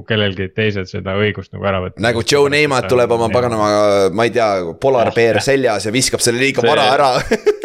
kellelgi 0.07 0.49
teised 0.55 0.87
seda 0.87 1.17
õigust 1.19 1.51
nagu 1.55 1.67
ära 1.67 1.81
võtta. 1.83 1.99
nagu 2.03 2.23
Joe 2.23 2.49
Neymar 2.53 2.87
tuleb 2.87 3.11
oma 3.11 3.27
paganama, 3.33 3.69
ma 4.15 4.27
ei 4.27 4.31
tea, 4.35 4.49
polar 4.81 5.11
bear 5.15 5.41
seljas 5.43 5.89
ja 5.89 5.95
viskab 5.95 6.23
selle 6.23 6.39
liiga 6.39 6.63
vara 6.63 6.87
ära 6.95 7.11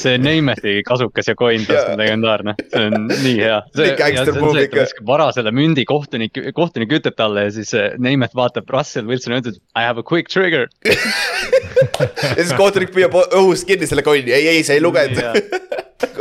see 0.00 0.18
Neimethi 0.20 0.74
kasukas 0.86 1.28
ja 1.30 1.34
coin 1.38 1.64
Jaa. 1.68 1.84
on 1.92 2.00
legendaarne, 2.00 2.54
see 2.72 2.84
on 2.88 3.08
nii 3.10 3.36
hea. 3.38 3.58
Nii 3.78 3.94
gangster 3.98 4.38
move 4.40 4.66
ikka. 4.66 4.86
vara 5.08 5.28
selle 5.36 5.52
mündi 5.54 5.84
kohtunik, 5.88 6.38
kohtunik 6.56 6.92
ütleb 6.98 7.16
talle 7.18 7.46
ja 7.48 7.54
siis 7.54 7.72
äh, 7.78 7.92
Neimeth 8.02 8.36
vaatab 8.38 8.70
Russell 8.72 9.08
Wilsoni 9.10 9.38
ja 9.38 9.44
ütleb 9.44 9.60
I 9.78 9.86
have 9.86 10.02
a 10.02 10.06
quick 10.06 10.32
trigger. 10.32 10.68
ja 12.36 12.38
siis 12.38 12.54
kohtunik 12.58 12.94
püüab 12.94 13.16
õhust 13.24 13.68
kinni 13.68 13.88
selle 13.90 14.04
konni, 14.06 14.32
ei, 14.32 14.48
ei, 14.56 14.66
see 14.66 14.78
ei 14.80 14.84
lugenud. 14.84 15.20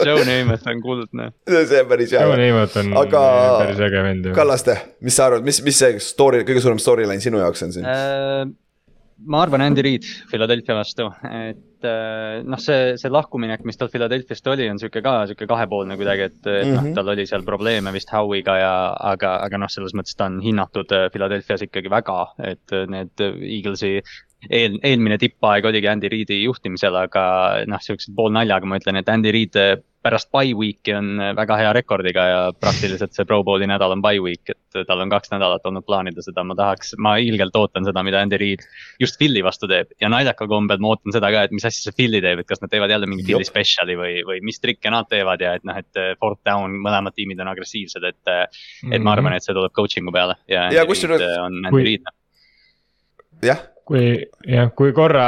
Joe 0.05 0.25
Neimeth 0.25 0.67
on 0.69 0.81
kuldne. 0.81 1.29
see 1.69 1.81
on 1.81 1.89
päris 1.89 2.13
hea 2.13 2.23
Joe 2.25 2.37
Neymar 2.39 2.73
on 2.81 2.97
Aga- 3.01 3.27
päris 3.63 3.81
äge 3.87 4.03
vend. 4.05 4.31
Kallaste, 4.35 4.77
mis 5.05 5.17
sa 5.17 5.29
arvad, 5.29 5.45
mis, 5.47 5.61
mis 5.65 5.79
see 5.83 6.01
story, 6.03 6.43
kõige 6.47 6.63
suurem 6.63 6.81
storyline 6.81 7.21
sinu 7.23 7.41
jaoks 7.41 7.65
on 7.67 7.73
siin? 7.75 7.87
Äh, 7.87 8.45
ma 9.25 9.41
arvan 9.45 9.61
Andy 9.61 9.83
Reid 9.85 10.07
Philadelphia 10.29 10.75
vastu, 10.77 11.07
et 11.27 11.87
äh, 11.87 12.41
noh, 12.47 12.61
see, 12.61 12.95
see 13.01 13.11
lahkuminek, 13.11 13.63
mis 13.67 13.77
tal 13.79 13.91
Philadelphiast 13.93 14.47
oli, 14.53 14.67
on 14.71 14.81
sihuke 14.81 15.03
ka 15.05 15.15
sihuke 15.29 15.47
kahepoolne 15.49 15.97
kuidagi, 15.99 16.27
et, 16.31 16.41
et 16.45 16.71
noh 16.71 16.81
Mhm., 16.81 16.95
tal 16.97 17.13
oli 17.13 17.27
seal 17.29 17.45
probleeme 17.47 17.93
vist 17.93 18.11
Howiga 18.13 18.57
ja, 18.59 18.73
aga, 19.11 19.37
aga 19.45 19.61
noh, 19.61 19.71
selles 19.71 19.95
mõttes 19.97 20.17
ta 20.17 20.29
on 20.31 20.41
hinnatud 20.43 20.91
äh, 20.97 21.07
Philadelphia's 21.13 21.65
ikkagi 21.67 21.91
väga, 21.91 22.19
et 22.53 22.75
äh, 22.75 22.87
need 22.89 23.25
Eaglesi 23.27 23.99
eel, 24.49 24.79
eelmine 24.83 25.19
tippaeg 25.21 25.69
oligi 25.69 25.89
Andy 25.91 26.09
Reidi 26.11 26.41
juhtimisel, 26.45 26.97
aga 27.03 27.23
noh, 27.69 27.81
siukse 27.83 28.13
poolnaljaga 28.15 28.69
ma 28.69 28.81
ütlen, 28.81 28.99
et 29.01 29.09
Andy 29.11 29.33
Reid 29.35 29.57
äh, 29.59 29.73
pärast 30.01 30.31
by 30.33 30.55
week'i 30.57 30.95
on 30.97 31.11
äh, 31.21 31.31
väga 31.37 31.57
hea 31.59 31.73
rekordiga 31.77 32.23
ja 32.25 32.39
praktiliselt 32.57 33.13
see 33.13 33.27
Pro 33.29 33.41
Bowli 33.45 33.67
nädal 33.69 33.93
on 33.93 34.01
by 34.01 34.21
week, 34.23 34.49
et 34.49 34.79
äh, 34.79 34.85
tal 34.87 35.03
on 35.03 35.11
kaks 35.13 35.33
nädalat 35.33 35.65
olnud 35.69 35.85
plaanida 35.85 36.23
seda, 36.25 36.43
ma 36.47 36.57
tahaks, 36.57 36.95
ma 36.97 37.15
ilgelt 37.21 37.57
ootan 37.59 37.85
seda, 37.87 38.03
mida 38.07 38.23
Andy 38.23 38.39
Reid 38.41 38.65
just 39.01 39.19
Philly 39.21 39.43
vastu 39.45 39.69
teeb 39.69 39.93
ja 40.01 40.09
naljakal 40.09 40.49
kombel 40.51 40.81
ma 40.81 40.95
ootan 40.95 41.13
seda 41.13 41.29
ka, 41.33 41.45
et 41.45 41.53
mis 41.55 41.67
asja 41.67 41.89
see 41.89 41.97
Philly 41.97 42.23
teeb, 42.23 42.41
et 42.41 42.49
kas 42.49 42.63
nad 42.63 42.73
teevad 42.73 42.93
jälle 42.93 43.09
mingi 43.09 43.27
Philly 43.27 43.45
Jop. 43.45 43.51
special'i 43.51 43.97
või, 43.99 44.15
või 44.27 44.41
mis 44.47 44.61
trikke 44.63 44.93
nad 44.93 45.09
teevad 45.11 45.43
ja 45.45 45.53
et 45.59 45.67
noh, 45.67 45.77
et 45.77 46.01
fourth 46.21 46.41
down, 46.47 46.79
mõlemad 46.81 47.17
tiimid 47.17 47.41
on 47.43 47.51
agressiivsed, 47.53 48.09
et. 48.09 48.33
et 48.89 49.01
ma 49.01 49.13
arvan, 49.13 49.35
et 49.37 49.45
see 49.45 49.53
tuleb 49.53 49.73
coaching'u 49.75 50.13
peale 50.13 50.39
ja, 50.49 50.69
Ja 50.73 50.87
Andy 50.87 51.13
Reid, 51.13 51.27
on 51.43 51.61
Andy 51.69 51.85
Reid. 51.85 52.09
jah, 53.45 53.61
kui 53.87 54.05
jah, 54.47 54.71
kui 54.77 54.93
korra 54.95 55.25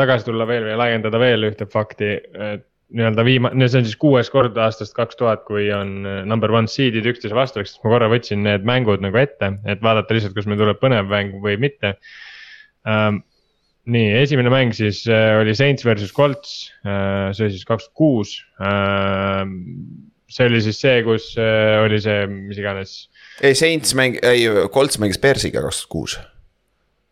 tagasi 0.00 0.26
tulla 0.26 0.46
veel 0.48 0.66
või 0.70 0.80
laiendada 0.80 1.20
veel 1.22 1.48
ühte 1.50 1.68
fakti, 1.70 2.16
et 2.50 2.66
nii-öelda 2.90 3.24
viimane, 3.26 3.68
see 3.70 3.80
on 3.80 3.86
siis 3.86 3.98
kuues 4.00 4.30
kord 4.32 4.56
aastast 4.58 4.94
kaks 4.96 5.18
tuhat, 5.18 5.44
kui 5.46 5.68
on 5.74 6.06
äh, 6.08 6.20
number 6.28 6.52
one 6.54 6.70
seed'id 6.70 7.06
üksteise 7.06 7.36
vastu, 7.36 7.62
siis 7.62 7.78
ma 7.84 7.92
korra 7.94 8.10
võtsin 8.10 8.42
need 8.46 8.66
mängud 8.66 9.02
nagu 9.04 9.20
ette, 9.20 9.52
et 9.70 9.82
vaadata 9.84 10.16
lihtsalt, 10.16 10.34
kas 10.36 10.48
meil 10.50 10.60
tuleb 10.60 10.80
põnev 10.82 11.10
mäng 11.10 11.38
või 11.44 11.56
mitte 11.60 11.96
ähm,. 12.88 13.22
nii, 13.90 14.10
esimene 14.20 14.50
mäng 14.52 14.74
siis 14.76 15.04
äh, 15.08 15.38
oli 15.40 15.54
Saints 15.56 15.86
versus 15.86 16.12
Colts 16.14 16.72
äh,, 16.84 17.30
see 17.36 17.46
oli 17.46 17.54
siis 17.54 17.68
kaks 17.68 17.88
tuhat 17.88 17.96
kuus 18.02 18.34
äh,. 18.58 19.46
see 20.30 20.50
oli 20.50 20.60
siis 20.66 20.82
see, 20.82 20.98
kus 21.06 21.30
äh, 21.38 21.78
oli 21.84 22.02
see, 22.02 22.26
mis 22.50 22.58
iganes 22.58 22.98
ei 23.46 23.54
Saints 23.54 23.94
mäng, 23.94 24.18
ei 24.26 24.48
Colts 24.74 24.98
mängis 24.98 25.20
Bearsiga 25.22 25.62
kaks 25.64 25.84
tuhat 25.84 25.94
kuus. 25.94 26.18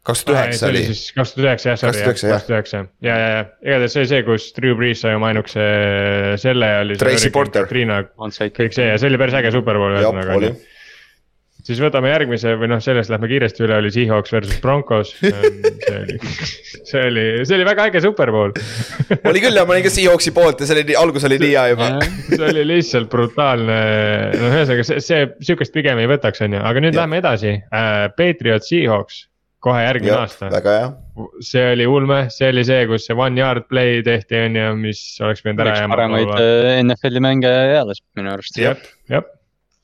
Kaks 0.06 0.24
tuhat 0.24 0.48
üheksa 0.48 0.70
oli, 0.70 0.84
siis 0.88 1.02
kaks 1.16 1.34
tuhat 1.34 1.46
üheksa 1.48 1.70
jah, 1.72 1.80
sorry, 1.80 2.04
2009, 2.06 2.06
jah. 2.06 2.38
kaks 2.38 2.46
tuhat 2.46 2.54
üheksa 2.54 2.80
ja, 3.04 3.18
ja, 3.18 3.28
ja 3.34 3.42
igatahes 3.66 3.96
see 3.96 4.04
oli 4.04 4.12
see, 4.12 4.24
kus 4.28 4.48
Drew 4.56 4.78
Brees 4.78 5.04
sai 5.04 5.18
oma 5.18 5.32
ainukese 5.32 5.68
selle 6.40 6.72
ja 6.72 6.80
oli. 6.86 6.96
Tracy 7.00 7.32
Porter. 7.34 7.68
Kõik 7.68 8.74
see 8.76 8.90
ja 8.92 8.96
see 8.98 9.10
oli 9.10 9.20
päris 9.20 9.38
äge 9.40 9.54
superbowl 9.54 9.98
ühesõnaga 9.98 10.56
siis 11.68 11.80
võtame 11.82 12.10
järgmise 12.12 12.54
või 12.58 12.70
noh, 12.72 12.80
sellest 12.82 13.12
lähme 13.12 13.28
kiiresti 13.30 13.64
üle, 13.66 13.78
oli 13.82 13.90
Seahawks 13.92 14.32
versus 14.32 14.60
Broncos. 14.62 15.12
see 15.20 15.32
oli, 15.98 16.18
see 16.88 17.02
oli, 17.10 17.24
see 17.44 17.58
oli 17.58 17.66
väga 17.68 17.88
äge 17.90 18.02
superbowl. 18.04 18.54
oli 19.30 19.42
küll 19.44 19.60
ja 19.60 19.66
ma 19.68 19.76
olin 19.76 19.84
ka 19.84 19.92
Seahawksi 19.92 20.32
poolt 20.36 20.62
ja 20.62 20.68
see 20.68 20.78
oli, 20.78 20.96
algus 20.98 21.26
oli 21.28 21.40
nii 21.42 21.52
hea 21.52 21.64
juba. 21.74 21.90
see 22.30 22.44
oli 22.48 22.64
lihtsalt 22.70 23.10
brutaalne, 23.12 23.80
noh, 24.36 24.54
ühesõnaga 24.56 24.86
see, 24.88 25.02
see 25.04 25.26
sihukest 25.50 25.74
pigem 25.76 26.00
ei 26.00 26.10
võtaks, 26.10 26.44
onju, 26.46 26.62
aga 26.70 26.84
nüüd 26.84 26.94
Jah. 26.94 27.02
lähme 27.04 27.20
edasi 27.24 27.58
uh,. 27.58 28.06
Patriot 28.18 28.64
Seahawks, 28.64 29.26
kohe 29.64 29.82
järgmine 29.82 30.14
aasta. 30.14 30.50
väga 30.52 30.74
hea, 30.76 30.90
see 31.44 31.64
oli 31.74 31.86
ulme, 31.90 32.18
see 32.34 32.50
oli 32.52 32.64
see, 32.66 32.84
kus 32.90 33.08
see 33.08 33.16
one 33.18 33.40
yard 33.40 33.66
play 33.70 34.02
tehti, 34.06 34.42
on 34.46 34.58
ju, 34.58 34.66
mis 34.84 35.00
oleks 35.24 35.42
pidanud 35.44 35.64
ära 35.64 35.78
jääma. 35.80 35.96
paremaid 35.96 36.34
äh, 36.36 36.74
NFL-i 36.84 37.22
mänge 37.24 37.54
eales 37.78 38.02
minu 38.18 38.34
arust. 38.36 38.58
jah, 38.60 38.78
jah, 39.10 39.26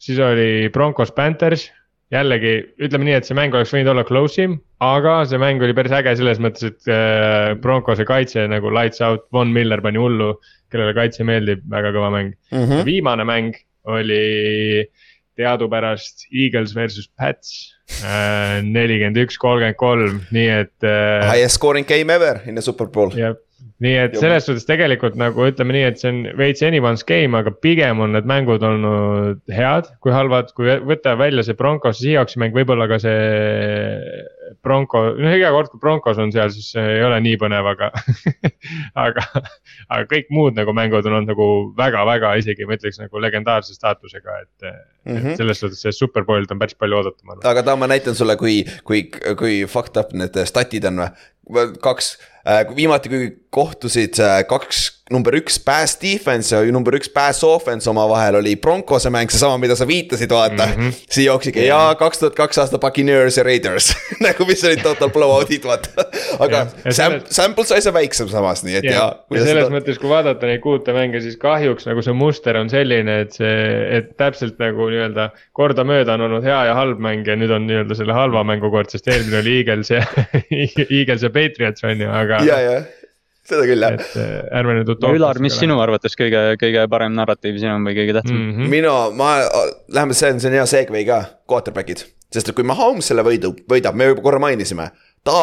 siis 0.02 0.20
oli 0.22 0.68
Broncos 0.74 1.10
Panthers, 1.16 1.66
jällegi 2.14 2.54
ütleme 2.84 3.08
nii, 3.08 3.16
et 3.18 3.26
see 3.26 3.36
mäng 3.38 3.54
oleks 3.56 3.72
võinud 3.74 3.90
olla 3.94 4.04
close 4.06 4.46
im, 4.46 4.58
aga 4.84 5.20
see 5.28 5.40
mäng 5.42 5.62
oli 5.64 5.74
päris 5.76 5.94
äge 5.96 6.14
selles 6.20 6.42
mõttes, 6.42 6.70
et 6.70 6.92
äh, 6.92 7.54
Broncose 7.62 8.06
kaitse 8.08 8.46
nagu 8.50 8.70
lights 8.74 9.02
out, 9.04 9.26
Von 9.34 9.50
Miller 9.54 9.82
pani 9.84 9.98
hullu, 9.98 10.36
kellele 10.70 10.94
kaitse 10.96 11.26
meeldib, 11.26 11.66
väga 11.72 11.90
kõva 11.96 12.12
mäng 12.14 12.34
mm. 12.52 12.62
-hmm. 12.62 12.86
viimane 12.86 13.26
mäng 13.26 13.58
oli 13.90 14.86
teadupärast 15.38 16.26
Eagles 16.30 16.74
versus 16.76 17.08
Pats, 17.18 17.54
nelikümmend 18.64 19.18
üks, 19.24 19.38
kolmkümmend 19.40 19.78
kolm, 19.80 20.20
nii 20.34 20.50
et 20.60 20.86
äh, 20.86 21.24
highest 21.28 21.58
scoring 21.58 21.88
game 21.88 22.12
ever 22.12 22.40
in 22.48 22.58
the 22.58 22.64
superbowl. 22.64 23.12
jah, 23.18 23.36
nii 23.84 23.96
et 24.04 24.16
selles 24.20 24.46
suhtes 24.46 24.66
tegelikult 24.68 25.18
nagu 25.20 25.48
ütleme 25.48 25.76
nii, 25.76 25.88
et 25.90 26.00
see 26.00 26.12
on 26.12 26.22
veits 26.38 26.64
anyone's 26.66 27.04
game, 27.06 27.36
aga 27.38 27.52
pigem 27.64 28.02
on 28.04 28.14
need 28.16 28.28
mängud 28.30 28.64
olnud 28.64 29.42
head 29.52 29.90
kui 30.04 30.14
halvad, 30.14 30.54
kui 30.56 30.78
võtta 30.86 31.16
välja 31.20 31.44
see 31.46 31.58
Broncos, 31.58 32.00
Seahawksi 32.02 32.40
mäng, 32.42 32.56
võib-olla 32.56 32.88
ka 32.90 33.00
see 33.02 33.18
Bronco, 34.64 35.02
noh 35.18 35.36
iga 35.36 35.50
kord, 35.54 35.70
kui 35.72 35.82
Broncos 35.82 36.18
on 36.22 36.32
seal, 36.34 36.50
siis 36.54 36.72
ei 36.80 37.02
ole 37.04 37.18
nii 37.24 37.36
põnev, 37.40 37.68
aga 37.74 37.90
aga, 39.06 39.24
aga 39.88 40.02
kõik 40.10 40.32
muud 40.34 40.58
nagu 40.58 40.74
mängud 40.76 41.06
on 41.06 41.18
olnud 41.18 41.32
nagu 41.34 41.48
väga-väga 41.78 42.34
isegi 42.40 42.68
ma 42.68 42.78
ütleks 42.78 43.00
nagu 43.02 43.22
legendaarse 43.22 43.76
staatusega, 43.76 44.40
et 44.42 44.66
mm. 44.66 44.80
Mhm. 45.04 45.16
-hmm. 45.16 45.30
et 45.30 45.42
selles 45.42 45.60
suhtes 45.60 45.84
see 45.84 45.92
superbowlilt 45.92 46.50
on 46.54 46.62
päris 46.62 46.78
palju 46.80 47.00
oodata, 47.00 47.20
ma 47.24 47.36
arvan. 47.36 47.46
aga 47.52 47.62
ta, 47.62 47.76
ma 47.76 47.90
näitan 47.90 48.16
sulle, 48.18 48.36
kui, 48.40 48.62
kui, 48.84 49.04
kui 49.38 49.62
fucked 49.68 50.00
up 50.00 50.12
need 50.16 50.40
statid 50.48 50.88
on 50.90 51.04
või. 51.04 51.64
kaks, 51.84 52.14
viimati, 52.76 53.10
kui 53.12 53.30
kohtusid 53.52 54.16
äh, 54.24 54.38
kaks, 54.48 55.03
number 55.12 55.34
üks 55.36 55.58
pass 55.60 55.98
defense 56.00 56.48
ja 56.48 56.72
number 56.72 56.94
üks 56.96 57.10
pass 57.12 57.44
offense 57.44 57.88
omavahel 57.90 58.38
oli 58.38 58.54
Broncose 58.56 59.10
mäng, 59.12 59.28
seesama, 59.28 59.58
mida 59.60 59.76
sa 59.76 59.84
viitasid, 59.88 60.32
vaata 60.32 60.64
mm. 60.64 60.78
-hmm. 60.78 61.02
Seahawksiga 61.12 61.66
ja 61.66 61.80
kaks 62.00 62.22
tuhat 62.22 62.38
kaks 62.38 62.58
aasta 62.62 62.80
Buccaneers 62.80 63.36
ja 63.36 63.44
Raiders 63.44 63.90
nagu, 64.24 64.46
mis 64.48 64.64
olid 64.64 64.80
total 64.82 65.12
blowout'id, 65.12 65.68
vaata. 65.68 66.06
aga 66.38 66.56
ja 66.56 66.92
sam- 66.96 67.18
selles-, 67.20 67.36
sample 67.36 67.66
size 67.68 67.92
on 67.92 67.98
väiksem 67.98 68.32
samas, 68.32 68.64
nii 68.64 68.80
et 68.80 68.88
ja, 68.88 68.96
ja, 68.96 69.36
ja, 69.36 69.44
selles 69.44 69.68
mõttes, 69.76 70.00
kui 70.00 70.08
vaadata 70.08 70.48
neid 70.48 70.64
kuute 70.64 70.96
mänge, 70.96 71.20
siis 71.20 71.36
kahjuks 71.36 71.84
nagu 71.90 72.02
see 72.02 72.16
muster 72.16 72.56
on 72.56 72.72
selline, 72.72 73.20
et 73.26 73.36
see, 73.36 73.54
et 73.98 74.16
täpselt 74.16 74.56
nagu 74.62 74.88
nii-öelda 74.88 75.30
kordamööda 75.52 76.16
on 76.16 76.28
olnud 76.30 76.48
hea 76.48 76.64
ja 76.70 76.80
halb 76.80 77.04
mäng 77.04 77.28
ja 77.28 77.36
nüüd 77.36 77.52
on 77.52 77.68
nii-öelda 77.68 78.00
selle 78.00 78.16
halva 78.16 78.40
mängu 78.44 78.72
kord, 78.72 78.88
sest 78.88 79.12
eelmine 79.12 79.44
oli 79.44 79.60
Eagles 79.60 79.92
ja 79.92 80.00
Eagles 80.88 81.28
ja 81.28 81.34
Patriots 81.34 81.84
on 81.84 82.00
ju, 82.00 82.08
aga. 82.08 82.40
ja, 82.48 82.60
ja 82.64 82.84
seda 83.48 83.66
küll 83.68 83.84
jah. 83.84 83.94
et 83.98 84.18
äh, 84.20 84.34
ärme 84.60 84.78
nüüd 84.78 84.92
no 85.04 85.12
Ülar, 85.16 85.40
mis 85.44 85.56
sinu 85.60 85.78
arvates 85.84 86.16
kõige, 86.18 86.42
kõige 86.60 86.84
parem 86.92 87.14
narratiiv 87.16 87.60
siin 87.60 87.74
on 87.76 87.86
või 87.86 87.96
kõige 87.98 88.16
tähtsam 88.16 88.36
mm.? 88.36 88.50
mm? 88.50 88.58
-hmm. 88.58 88.74
minu, 88.74 88.94
ma, 89.20 89.30
läheme, 89.92 90.16
see 90.16 90.34
on, 90.34 90.42
see 90.42 90.52
on 90.52 90.58
hea 90.60 90.66
segway 90.70 91.06
ka, 91.08 91.20
quarterback'id. 91.50 92.06
sest 92.34 92.50
et 92.50 92.56
kui 92.56 92.66
Mahomes 92.66 93.12
selle 93.12 93.24
võidu, 93.26 93.54
võidab, 93.70 93.96
me 93.98 94.12
juba 94.12 94.24
korra 94.24 94.42
mainisime, 94.42 94.90
ta 95.24 95.40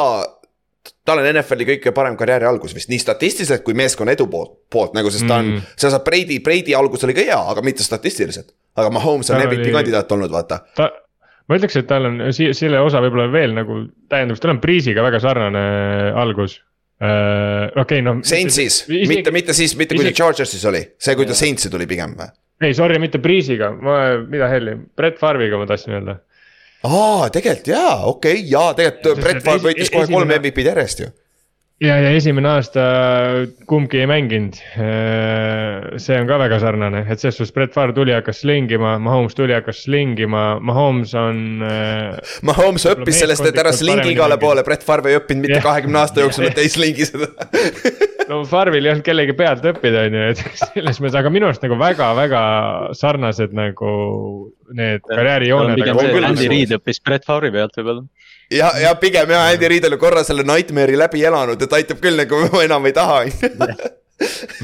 tal 1.05 1.21
on 1.21 1.27
NFL-i 1.29 1.67
kõige 1.67 1.93
parem 1.93 2.17
karjääri 2.17 2.47
algus 2.49 2.73
vist 2.73 2.89
nii 2.89 2.99
statistiliselt 3.01 3.63
kui 3.65 3.75
meeskonna 3.77 4.15
edu 4.15 4.27
poolt, 4.31 4.55
poolt 4.71 4.97
nagu, 4.97 5.11
sest 5.13 5.27
ta 5.29 5.37
on 5.41 5.53
mm., 5.53 5.77
sa 5.77 5.91
saad 5.93 6.05
Brady, 6.07 6.39
Brady 6.41 6.75
algus 6.77 7.05
oli 7.05 7.15
ka 7.17 7.25
hea, 7.25 7.37
aga 7.53 7.61
mitte 7.65 7.85
statistiliselt. 7.85 8.51
aga 8.75 8.89
Mahomes 8.93 9.29
on 9.29 9.41
MVP 9.43 9.67
oli... 9.67 9.77
kandidaat 9.77 10.11
olnud, 10.17 10.33
vaata. 10.33 10.63
ta, 10.77 10.89
ma 11.47 11.59
ütleks, 11.59 11.77
et 11.77 11.89
tal 11.89 12.09
on 12.09 12.19
si 12.33 12.49
selle 12.57 12.81
osa 12.81 13.01
võib-olla 13.03 13.29
veel 13.33 13.53
nagu 13.57 13.83
täiendavus, 14.09 14.41
tal 14.41 14.55
on 14.55 14.61
Breeze'iga 14.63 15.05
väga 15.05 15.21
sarnane 15.21 15.63
algus 16.17 16.57
uh,. 16.57 16.70
Okei 17.01 17.81
okay,, 17.81 18.01
noh. 18.05 18.19
Saintsis, 18.27 18.83
mitte, 19.09 19.33
mitte 19.33 19.55
siis, 19.57 19.73
mitte 19.79 19.97
kui 19.97 20.05
ta 20.05 20.13
Chargersis 20.13 20.65
oli, 20.69 20.83
see, 21.01 21.15
kui 21.17 21.29
ta 21.29 21.37
Saintsi 21.37 21.71
tuli 21.73 21.87
pigem 21.89 22.13
või? 22.19 22.29
ei, 22.61 22.75
sorry, 22.77 22.99
mitte 23.01 23.17
Breeze'iga, 23.21 23.71
ma, 23.73 23.95
mida 24.29 24.49
helli, 24.51 24.75
Brett 24.97 25.17
Farviga 25.17 25.57
ma 25.57 25.65
tahtsin 25.69 25.97
öelda. 25.97 26.19
Aa, 26.85 27.29
tegelikult 27.33 27.71
jaa, 27.73 27.95
okei 28.09 28.37
okay,, 28.37 28.45
jaa, 28.51 28.75
tegelikult 28.77 29.23
Brett 29.23 29.45
Favre 29.45 29.71
võitis 29.71 29.89
kohe 29.93 30.09
kolm 30.09 30.29
MVP-d 30.37 30.73
järjest 30.73 31.03
ju 31.05 31.09
ja, 31.81 31.95
ja 31.97 32.11
esimene 32.15 32.51
aasta 32.55 32.83
kumbki 33.69 34.01
ei 34.03 34.07
mänginud. 34.09 34.59
Äh, 34.77 35.97
see 36.01 36.19
on 36.21 36.29
ka 36.29 36.37
väga 36.41 36.59
sarnane, 36.61 37.03
et 37.07 37.21
selles 37.21 37.39
suhtes 37.39 37.53
Brett 37.55 37.73
Favre 37.75 37.95
tuli, 37.97 38.13
hakkas 38.15 38.43
slingima, 38.43 38.97
Mahomes 39.01 39.35
tuli, 39.37 39.55
hakkas 39.57 39.83
slingima, 39.87 40.45
Mahomes 40.63 41.15
on. 41.17 41.41
Äh, 41.67 42.37
Mahomes 42.47 42.85
õppis 42.91 43.21
sellest, 43.23 43.45
et 43.49 43.59
ära 43.61 43.73
slingi 43.75 44.13
igale 44.13 44.37
poole, 44.41 44.65
Brett 44.67 44.85
Favre 44.87 45.13
ei 45.13 45.19
õppinud 45.19 45.47
mitte 45.47 45.61
kahekümne 45.65 46.03
aasta 46.03 46.25
jooksul, 46.25 46.49
et 46.51 46.61
ei 46.61 46.71
slingi 46.71 47.09
seda. 47.09 47.31
No 48.31 48.45
Farvil 48.47 48.85
ei 48.85 48.93
olnud 48.93 49.03
kellegi 49.03 49.33
pealt 49.35 49.65
õppida, 49.67 50.05
on 50.07 50.13
ju, 50.15 50.27
et 50.31 50.41
selles 50.61 51.01
mõttes, 51.01 51.17
aga 51.19 51.31
minu 51.33 51.49
arust 51.49 51.65
nagu 51.65 51.75
väga-väga 51.75 52.43
sarnased 52.95 53.51
nagu 53.57 53.89
need 54.77 55.03
karjäärijooned. 55.09 55.81
Andy 56.29 56.47
Reid 56.47 56.71
õppis 56.77 57.01
Brett 57.03 57.27
Favri 57.27 57.51
pealt 57.51 57.75
võib-olla 57.75 58.05
ja, 58.51 58.71
ja 58.81 58.91
pigem 58.99 59.31
jah, 59.31 59.47
Andy 59.53 59.69
Reid 59.71 59.87
oli 59.87 59.97
korra 60.01 60.23
selle 60.27 60.45
Nightmare'i 60.47 60.99
läbi 60.99 61.23
elanud, 61.27 61.61
et 61.61 61.79
aitab 61.79 62.01
küll 62.03 62.19
nagu 62.19 62.43
enam 62.65 62.85
ei 62.89 62.95
taha. 62.95 63.23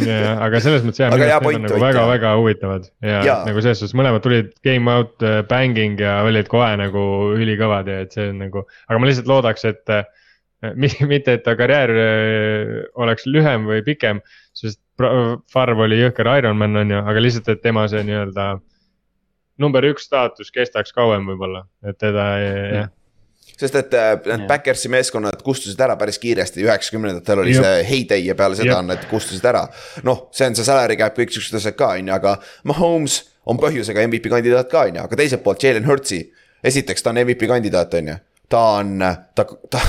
Ja, 0.05 0.35
aga 0.45 0.59
selles 0.61 0.83
mõttes 0.85 1.01
jah, 1.01 1.09
minu 1.13 1.25
arust 1.25 1.47
need 1.47 1.57
on 1.57 1.65
nagu 1.65 1.81
väga-väga 1.81 2.33
huvitavad. 2.37 2.85
Ja, 3.01 3.21
ja 3.25 3.37
nagu 3.47 3.63
selles 3.63 3.81
suhtes 3.81 3.95
mõlemad 3.97 4.21
tulid 4.25 4.51
game 4.65 4.91
out 4.93 5.25
uh, 5.25 5.39
banging 5.49 5.97
ja 6.01 6.19
olid 6.27 6.49
kohe 6.51 6.69
nagu 6.77 7.03
ülikõvad 7.37 7.89
ja 7.89 8.03
et 8.05 8.13
see 8.13 8.29
on 8.33 8.43
nagu, 8.45 8.67
aga 8.87 9.01
ma 9.01 9.09
lihtsalt 9.09 9.31
loodaks, 9.31 9.65
et 9.69 9.93
uh, 9.93 10.05
mitte, 11.11 11.39
et 11.39 11.45
ta 11.45 11.55
karjäär 11.57 11.95
uh, 11.95 12.75
oleks 13.01 13.25
lühem 13.29 13.65
või 13.69 13.81
pikem, 13.87 14.21
sest 14.57 14.81
Farv 14.97 15.81
oli 15.85 15.99
jõhker 15.99 16.25
Ironman 16.39 16.81
on 16.81 16.93
ju, 16.93 17.01
aga 17.05 17.21
lihtsalt, 17.21 17.49
et 17.53 17.61
tema 17.61 17.83
see 17.89 18.01
nii-öelda 18.05 18.47
number 19.61 19.85
üks 19.89 20.05
staatus 20.09 20.49
kestaks 20.53 20.93
kauem 20.93 21.25
võib-olla, 21.29 21.65
et 21.85 21.97
teda 22.01 22.29
jah 22.41 22.93
sest 23.57 23.77
et 23.79 23.95
äh, 23.97 24.11
need 24.19 24.43
yeah. 24.43 24.47
Backersi 24.49 24.91
meeskonnad 24.93 25.41
kustusid 25.45 25.81
ära 25.81 25.97
päris 25.99 26.19
kiiresti, 26.21 26.63
üheksakümnendatel 26.65 27.43
oli 27.43 27.55
Jop. 27.55 27.65
see 27.65 27.85
heyday 27.89 28.25
ja 28.27 28.35
peale 28.37 28.57
seda 28.59 28.79
on 28.79 28.91
need 28.91 29.07
kustusid 29.11 29.45
ära. 29.49 29.65
noh, 30.07 30.27
see 30.35 30.49
on 30.49 30.57
see 30.57 30.67
salary 30.67 30.97
cap, 30.99 31.17
kõik 31.17 31.33
siuksed 31.33 31.59
asjad 31.59 31.77
ka, 31.79 31.93
on 31.97 32.11
ju, 32.11 32.17
aga 32.17 32.37
Mahomes 32.69 33.21
on 33.47 33.59
põhjusega 33.61 34.03
MVP 34.07 34.31
kandidaat 34.33 34.69
ka, 34.71 34.87
on 34.89 34.99
ju, 34.99 35.05
aga 35.07 35.21
teiselt 35.21 35.45
poolt 35.45 35.63
Jalen 35.63 35.87
Hurtsi. 35.87 36.23
esiteks, 36.63 37.03
ta 37.03 37.13
on 37.13 37.21
MVP 37.23 37.47
kandidaat, 37.49 37.93
on 37.99 38.13
ju, 38.13 38.19
ta 38.49 38.65
on, 38.81 38.97
ta, 39.35 39.47
ta 39.71 39.81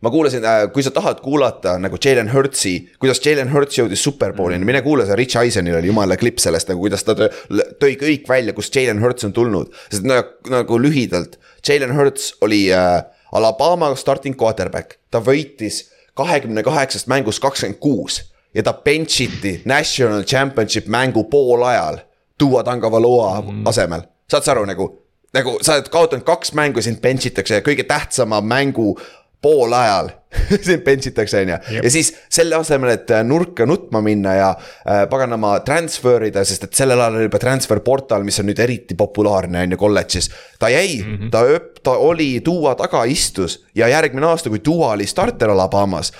ma 0.00 0.10
kuulasin, 0.10 0.44
äh, 0.44 0.64
kui 0.72 0.82
sa 0.82 0.90
tahad 0.90 1.20
kuulata 1.20 1.76
nagu 1.78 1.98
Jalen 2.04 2.32
Hurtsi, 2.32 2.74
kuidas 3.00 3.20
Jalen 3.24 3.52
Hurts 3.52 3.78
jõudis 3.78 4.02
superbowlini, 4.04 4.64
mine 4.64 4.82
kuula 4.82 5.04
see 5.06 5.18
Rich 5.20 5.36
Eisenil 5.40 5.76
oli 5.78 5.90
jumala 5.90 6.16
klipp 6.20 6.40
sellest 6.40 6.70
nagu, 6.70 6.80
kuidas 6.80 7.04
ta 7.04 7.16
tõi 7.16 7.94
kõik 8.00 8.28
välja, 8.28 8.56
kust 8.56 8.76
Jalen 8.76 9.02
Hurts 9.02 9.28
on 9.28 9.36
tulnud. 9.36 9.72
sest 9.90 10.08
nagu, 10.08 10.50
nagu 10.50 10.80
lühidalt, 10.80 11.36
Jalen 11.66 11.94
Hurts 11.96 12.34
oli 12.40 12.66
äh, 12.72 13.02
Alabama 13.32 13.92
starting 13.94 14.36
quarterback, 14.40 14.98
ta 15.10 15.20
võitis 15.20 15.84
kahekümne 16.18 16.64
kaheksast 16.66 17.06
mängust 17.06 17.42
kakskümmend 17.42 17.78
kuus 17.80 18.22
ja 18.54 18.64
ta 18.66 18.72
bench 18.72 19.20
iti 19.22 19.60
national 19.64 20.24
championship 20.24 20.88
mängu 20.88 21.24
poolajal 21.30 22.00
Tua 22.40 22.64
Tankavaloa 22.64 23.40
mm. 23.40 23.66
asemel, 23.68 24.08
saad 24.30 24.46
sa 24.46 24.56
aru 24.56 24.64
nagu 24.64 24.88
nagu 25.36 25.58
sa 25.62 25.76
oled 25.78 25.90
kaotanud 25.92 26.26
kaks 26.26 26.54
mängu, 26.58 26.82
sind 26.82 27.00
bench 27.02 27.28
itakse 27.28 27.60
ja 27.60 27.64
kõige 27.64 27.86
tähtsama 27.86 28.40
mängu 28.42 28.96
poolajal 29.42 30.10
sind 30.62 30.84
bench 30.84 31.08
itakse, 31.10 31.40
on 31.42 31.48
ju. 31.48 31.56
ja 31.82 31.90
siis 31.90 32.12
selle 32.30 32.54
asemel, 32.60 32.92
et 32.94 33.10
äh, 33.10 33.24
nurka 33.26 33.66
nutma 33.66 34.02
minna 34.04 34.34
ja 34.36 34.50
äh, 34.52 35.02
paganama 35.10 35.56
transfer 35.66 36.22
ida, 36.28 36.44
sest 36.46 36.68
et 36.68 36.78
sellel 36.78 37.00
ajal 37.00 37.18
oli 37.18 37.26
juba 37.26 37.40
transfer 37.42 37.82
portal, 37.84 38.22
mis 38.26 38.38
on 38.42 38.46
nüüd 38.50 38.62
eriti 38.62 38.94
populaarne, 38.98 39.64
on 39.64 39.74
ju, 39.74 39.80
kolledžis. 39.80 40.30
ta 40.58 40.70
jäi 40.70 41.02
mm, 41.02 41.16
-hmm. 41.16 41.30
ta 41.34 41.42
öp-, 41.44 41.82
ta 41.82 41.96
oli, 41.98 42.30
Duo 42.44 42.74
taga 42.74 43.04
istus 43.04 43.64
ja 43.74 43.88
järgmine 43.88 44.26
aasta, 44.26 44.48
kui 44.48 44.60
Duo 44.64 44.90
oli 44.92 45.06
starter 45.06 45.50
Alabamas 45.50 46.12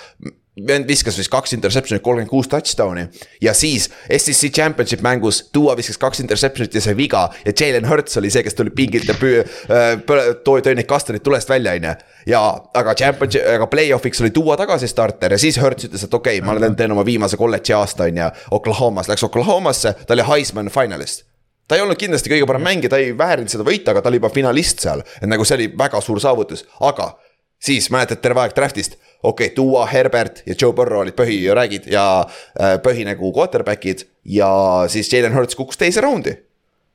vend 0.67 0.87
viskas 0.87 1.15
vist 1.15 1.31
kaks 1.31 1.53
interception'it, 1.55 2.03
kolmkümmend 2.03 2.29
kuus 2.29 2.49
touchdown'i. 2.51 3.05
ja 3.41 3.53
siis 3.53 3.89
SEC 4.17 4.51
championship 4.51 5.01
mängus 5.01 5.49
Duo 5.53 5.75
viskas 5.77 5.97
kaks 5.97 6.19
interception'it 6.19 6.75
ja 6.75 6.81
sai 6.81 6.97
viga 6.97 7.29
ja 7.45 7.53
Jalen 7.59 7.87
Hurts 7.87 8.17
oli 8.17 8.29
see, 8.29 8.43
kes 8.43 8.57
tuli 8.59 8.73
pingilt 8.75 9.07
ja 9.07 9.15
püü- 9.15 9.45
äh,, 9.71 9.95
tõi 10.43 10.75
neid 10.75 10.89
kastanid 10.89 11.23
tulest 11.23 11.49
välja, 11.49 11.71
on 11.79 11.87
ju. 11.87 11.95
ja, 12.33 12.43
aga 12.73 12.95
championship, 12.99 13.47
aga 13.55 13.67
play-off'iks 13.71 14.21
oli 14.21 14.33
Duo 14.35 14.57
tagasi 14.59 14.91
starter 14.91 15.31
ja 15.31 15.39
siis 15.39 15.59
Hurts 15.61 15.87
ütles, 15.87 16.03
et 16.03 16.13
okei 16.13 16.39
okay,, 16.39 16.45
ma 16.45 16.57
olen 16.59 16.75
teen 16.75 16.91
oma 16.91 17.05
viimase 17.07 17.39
kolledži 17.39 17.77
aasta, 17.77 18.11
on 18.11 18.23
ju. 18.23 18.29
Oklahomas, 18.59 19.07
läks 19.07 19.23
Oklahomasse, 19.23 19.95
ta 20.05 20.17
oli 20.17 20.27
Heisman 20.27 20.69
finalist 20.73 21.23
ta 21.71 21.77
ei 21.79 21.85
olnud 21.85 21.95
kindlasti 21.95 22.27
kõige 22.27 22.43
parem 22.49 22.65
mängija, 22.67 22.91
ta 22.91 22.97
ei 22.99 23.13
väärinud 23.15 23.47
seda 23.47 23.63
võita, 23.63 23.93
aga 23.93 24.01
ta 24.03 24.09
oli 24.11 24.19
juba 24.19 24.27
finalist 24.33 24.81
seal, 24.83 24.99
et 25.21 25.29
nagu 25.31 25.45
see 25.47 25.55
oli 25.55 25.67
väga 25.79 26.01
suur 26.03 26.19
saavutus, 26.19 26.65
aga 26.83 27.13
siis 27.61 27.89
mäletad 27.93 28.21
terve 28.23 28.43
aeg 28.43 28.55
draft'ist 28.57 28.97
okei 29.23 29.47
okay,, 29.47 29.55
Duo, 29.55 29.85
Herbert 29.85 30.43
ja 30.45 30.55
Joe 30.61 30.73
Burrow 30.73 31.03
olid 31.05 31.17
põhi 31.17 31.37
räägid 31.53 31.89
ja 31.91 32.05
äh, 32.25 32.77
põhi 32.83 33.05
nagu 33.07 33.33
quarterback'id 33.35 34.05
ja 34.37 34.51
siis 34.91 35.11
Jalen 35.13 35.35
Hurts 35.37 35.57
kukkus 35.57 35.79
teise 35.81 36.01
raundi. 36.01 36.35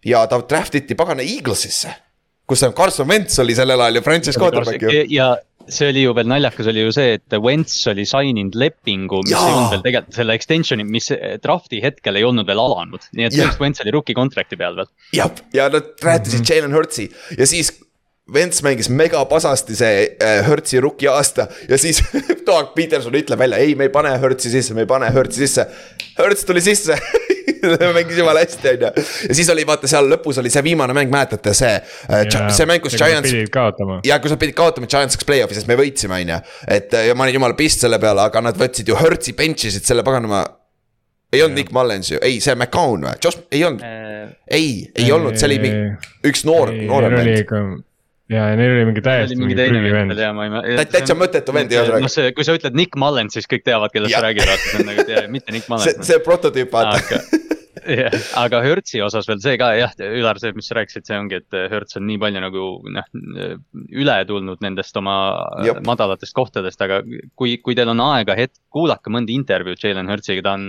ja 0.04 0.26
ta 0.26 0.40
draft 0.48 0.74
iti 0.74 0.94
pagana 0.94 1.22
Eaglesisse, 1.22 1.92
kus 2.46 2.62
on 2.66 2.74
Carson 2.74 3.08
Wentz 3.08 3.38
oli 3.42 3.54
sellel 3.54 3.80
ajal 3.80 4.00
ju 4.00 4.06
franchise 4.06 4.40
quarterback 4.40 4.82
ju. 4.82 5.04
ja 5.10 5.36
see 5.68 5.88
oli 5.90 6.02
ju 6.04 6.12
veel 6.14 6.28
naljakas, 6.30 6.68
oli 6.70 6.84
ju 6.84 6.92
see, 6.94 7.16
et 7.18 7.38
Wentz 7.42 7.80
oli 7.90 8.04
sign 8.06 8.38
inud 8.38 8.54
lepingu, 8.58 9.22
mis 9.24 9.34
Jaa. 9.34 9.46
ei 9.46 9.54
olnud 9.54 9.72
veel 9.74 9.82
tegelikult 9.86 10.18
selle 10.20 10.36
extension'i, 10.38 10.86
mis 10.86 11.10
draft'i 11.42 11.80
hetkel 11.82 12.20
ei 12.20 12.26
olnud 12.26 12.46
veel 12.46 12.62
alanud. 12.62 13.08
nii 13.12 13.26
et 13.26 13.34
põhimõtteliselt 13.34 13.64
Wentz 13.64 13.82
oli 13.82 13.94
rookie 13.96 14.18
contract'i 14.18 14.58
peal 14.58 14.78
veel. 14.78 14.90
jah, 15.16 15.32
ja 15.54 15.66
nad 15.72 15.90
rääkisid 16.02 16.40
mm 16.40 16.44
-hmm. 16.44 16.54
Jalen 16.54 16.78
Hurtsi 16.78 17.10
ja 17.38 17.46
siis 17.46 17.72
Vents 18.32 18.58
mängis 18.66 18.88
megapasasti 18.90 19.76
see 19.78 19.98
äh, 20.18 20.40
Hertzi 20.48 20.80
rookie 20.82 21.06
aasta 21.06 21.46
ja 21.68 21.78
siis 21.78 22.00
Doug 22.48 22.72
Peterson 22.74 23.14
ütleb 23.14 23.38
välja, 23.38 23.60
ei, 23.62 23.76
me 23.78 23.86
ei 23.86 23.92
pane 23.94 24.10
Hertzi 24.18 24.50
sisse, 24.50 24.74
me 24.74 24.82
ei 24.82 24.90
pane 24.90 25.12
Hertzi 25.14 25.44
sisse. 25.44 25.68
Hertz 26.18 26.42
tuli 26.48 26.60
sisse 26.64 26.98
mängis 27.94 28.18
jumala 28.18 28.42
hästi, 28.42 28.68
on 28.72 28.82
ju. 28.82 28.90
ja 29.28 29.34
siis 29.38 29.50
oli 29.54 29.62
vaata 29.66 29.86
seal 29.90 30.10
lõpus 30.10 30.40
oli 30.42 30.50
see 30.50 30.64
viimane 30.66 30.94
mäng, 30.96 31.12
mäletate 31.12 31.54
see 31.54 31.72
äh,, 31.78 32.26
see 32.50 32.66
mäng, 32.66 32.82
kus 32.82 32.98
Giants. 32.98 33.32
ja 34.06 34.18
kus 34.18 34.34
nad 34.34 34.42
pidid 34.42 34.58
kaotama, 34.58 34.90
Giants 34.90 35.14
läks 35.14 35.28
play-off'i, 35.28 35.58
sest 35.60 35.70
me 35.70 35.78
võitsime, 35.78 36.18
on 36.18 36.34
ju. 36.34 36.42
et 36.78 36.98
ja 37.06 37.14
ma 37.14 37.26
olin 37.26 37.38
jumala 37.38 37.58
pist 37.58 37.86
selle 37.86 38.02
peale, 38.02 38.26
aga 38.26 38.42
nad 38.48 38.58
võtsid 38.58 38.90
ju 38.90 38.98
Hertzi 38.98 39.38
bench 39.38 39.70
isid 39.70 39.86
selle 39.86 40.02
paganama 40.06 40.42
ei 41.34 41.42
olnud 41.46 41.58
Nick 41.62 41.74
Mullens 41.74 42.10
ju, 42.10 42.18
ei, 42.22 42.40
see 42.42 42.58
McCown 42.58 43.06
või, 43.06 43.18
Josh, 43.22 43.46
ei 43.54 43.62
olnud 43.66 43.86
äh,. 43.86 44.30
ei, 44.50 44.70
ei 44.94 45.12
olnud, 45.14 45.38
see 45.38 45.50
oli 45.52 45.62
mingi, 45.62 46.14
üks 46.26 46.46
noor, 46.48 46.74
noorem 46.74 47.20
vend 47.20 47.84
ja, 48.32 48.48
ja 48.50 48.58
neil 48.58 48.74
oli 48.74 48.84
mingi 48.90 49.04
täiesti 49.06 49.38
mingi 49.38 49.56
teine 49.58 49.82
vend 49.92 50.18
ja 50.18 50.32
ma 50.36 50.48
ei. 50.62 50.78
täitsa 50.90 51.16
mõttetu 51.18 51.54
vend 51.56 51.74
ei 51.74 51.82
olnud. 51.82 52.06
noh, 52.06 52.12
see, 52.12 52.34
kui 52.36 52.46
sa 52.46 52.56
ütled 52.58 52.78
Nick 52.78 52.98
Mullen, 52.98 53.30
siis 53.32 53.48
kõik 53.50 53.66
teavad, 53.66 53.94
kellest 53.94 54.16
sa 54.16 54.24
räägid, 54.26 54.46
vaata 54.48 54.70
see 54.70 54.82
on 54.82 54.90
nagu, 54.92 55.26
mitte 55.38 55.56
Nick 55.56 55.70
Mullen. 55.72 55.86
see, 55.90 56.10
see 56.12 56.22
prototüüp, 56.26 56.72
vaata 56.74 57.44
jah, 57.88 58.14
aga 58.40 58.60
Hertzi 58.64 59.00
osas 59.04 59.28
veel 59.28 59.40
see 59.42 59.56
ka 59.60 59.70
jah, 59.78 59.92
Ülar, 60.06 60.40
see, 60.42 60.54
mis 60.56 60.68
sa 60.70 60.76
rääkisid, 60.78 61.06
see 61.08 61.18
ongi, 61.18 61.40
et 61.42 61.56
Hertz 61.72 61.98
on 62.00 62.06
nii 62.08 62.18
palju 62.22 62.42
nagu 62.42 62.64
noh, 62.96 63.10
üle 64.02 64.16
tulnud 64.28 64.62
nendest 64.64 64.96
oma 65.00 65.16
Jop. 65.66 65.82
madalatest 65.88 66.36
kohtadest, 66.36 66.82
aga 66.84 67.02
kui, 67.38 67.56
kui 67.62 67.76
teil 67.78 67.92
on 67.92 68.02
aega 68.08 68.36
hetk, 68.38 68.58
kuulake 68.74 69.12
mõnda 69.12 69.32
intervjuud 69.34 69.82
Jalen 69.82 70.10
Hertziga, 70.12 70.44
ta 70.46 70.56
on, 70.58 70.66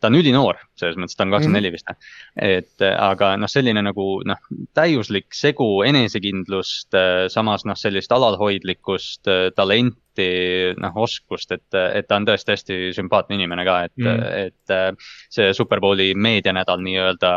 ta 0.00 0.10
on 0.10 0.18
ülinoor, 0.20 0.60
selles 0.80 0.98
mõttes, 1.00 1.18
ta 1.18 1.26
on 1.26 1.36
kakskümmend 1.36 1.60
neli 1.60 1.74
vist. 1.74 1.92
et 2.36 2.86
aga 2.86 3.34
noh, 3.40 3.50
selline 3.50 3.84
nagu 3.86 4.08
noh, 4.26 4.48
täiuslik 4.76 5.36
segu 5.36 5.68
enesekindlust, 5.86 6.96
samas 7.32 7.66
noh, 7.68 7.78
sellist 7.78 8.12
alalhoidlikkust, 8.16 9.26
talenti 9.56 10.05
alati 10.16 10.80
noh, 10.80 10.96
oskust, 10.96 11.52
et, 11.52 11.78
et 11.94 12.08
ta 12.08 12.16
on 12.16 12.26
tõesti 12.26 12.54
hästi 12.54 12.80
sümpaatne 12.96 13.36
inimene 13.36 13.64
ka, 13.66 13.78
et 13.88 13.96
mm., 13.96 14.24
et 14.46 14.74
äh, 14.74 14.90
see 15.30 15.52
Superbowli 15.56 16.14
meedianädal 16.14 16.82
nii-öelda 16.82 17.30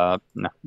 noh. 0.44 0.58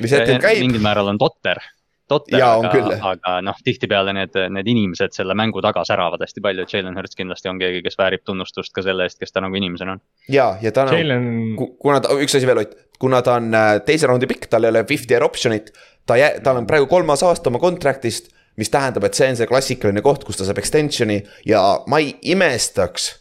mingil 0.00 0.82
määral 0.82 1.12
on 1.12 1.18
totter 1.18 1.60
totter, 2.08 2.42
aga, 2.42 2.96
aga 3.08 3.34
noh, 3.44 3.56
tihtipeale 3.64 4.12
need, 4.12 4.34
need 4.52 4.68
inimesed 4.68 5.14
selle 5.16 5.34
mängu 5.38 5.62
taga 5.64 5.86
säravad 5.88 6.20
hästi 6.20 6.42
palju, 6.44 6.66
et 6.66 6.74
Jalen 6.74 6.98
Hurts 6.98 7.16
kindlasti 7.16 7.48
on 7.48 7.60
keegi, 7.60 7.80
kes 7.86 7.96
väärib 7.96 8.26
tunnustust 8.28 8.74
ka 8.76 8.84
selle 8.84 9.06
eest, 9.08 9.16
kes 9.22 9.32
ta 9.32 9.40
nagu 9.44 9.56
inimesena 9.56 9.96
on. 9.96 10.02
ja, 10.28 10.50
ja 10.60 10.72
ta 10.74 10.84
on 10.84 10.98
Jalen..., 10.98 11.30
kuna 11.56 12.02
ta, 12.04 12.12
üks 12.20 12.36
asi 12.36 12.48
veel, 12.48 12.60
Ott, 12.64 12.76
kuna 13.00 13.22
ta 13.24 13.38
on 13.40 13.48
äh, 13.56 13.72
teise 13.88 14.10
raundi 14.10 14.28
pikk, 14.30 14.50
tal 14.52 14.68
ei 14.68 14.74
ole 14.74 14.84
fifty 14.88 15.16
year 15.16 15.24
option'it. 15.24 15.72
ta 16.06 16.20
jää-, 16.20 16.42
tal 16.44 16.60
on 16.60 16.68
praegu 16.68 16.86
kolmas 16.90 17.24
aasta 17.24 17.48
oma 17.48 17.62
contract'ist 17.62 18.33
mis 18.56 18.70
tähendab, 18.70 19.04
et 19.08 19.18
see 19.18 19.32
on 19.32 19.36
see 19.40 19.50
klassikaline 19.50 20.02
koht, 20.04 20.24
kus 20.24 20.38
ta 20.38 20.48
saab 20.48 20.62
extension'i 20.62 21.20
ja 21.48 21.62
ma 21.90 22.00
ei 22.02 22.14
imestaks 22.34 23.12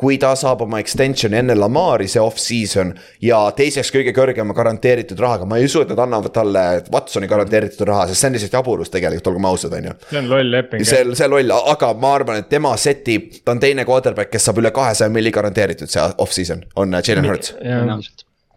kui 0.00 0.16
ta 0.20 0.30
saab 0.38 0.62
oma 0.64 0.78
extension'i 0.80 1.36
enne 1.42 1.54
Lamari 1.58 2.06
see 2.08 2.22
off-season 2.22 2.94
ja 3.24 3.40
teiseks 3.56 3.92
kõige 3.92 4.14
kõrgema 4.16 4.56
garanteeritud 4.56 5.20
rahaga, 5.20 5.48
ma 5.48 5.58
ei 5.60 5.68
usu, 5.68 5.82
et 5.84 5.92
nad 5.92 6.00
annavad 6.06 6.32
talle 6.32 6.62
Watsoni 6.92 7.28
garanteeritud 7.28 7.84
raha, 7.88 8.06
sest 8.08 8.24
see 8.24 8.30
on 8.30 8.38
lihtsalt 8.38 8.56
jaburus 8.56 8.92
tegelikult, 8.94 9.28
olgem 9.34 9.50
ausad, 9.50 9.76
on 9.76 9.90
ju. 9.90 9.94
see 10.08 10.22
on 10.22 10.32
loll 10.32 10.54
leping. 10.56 10.86
see, 10.88 11.04
see 11.20 11.28
loll, 11.28 11.52
aga 11.74 11.92
ma 12.00 12.14
arvan, 12.16 12.40
et 12.40 12.48
tema 12.52 12.72
setib, 12.80 13.28
ta 13.44 13.52
on 13.56 13.60
teine 13.60 13.84
quarterback, 13.88 14.32
kes 14.32 14.48
saab 14.48 14.62
üle 14.64 14.72
kahesaja 14.80 15.12
milli 15.12 15.34
garanteeritud 15.36 15.92
see 15.92 16.08
off-season, 16.24 16.64
on 16.80 16.96
äh, 16.96 17.04
Jalen 17.04 17.28
Hurts. 17.28 17.54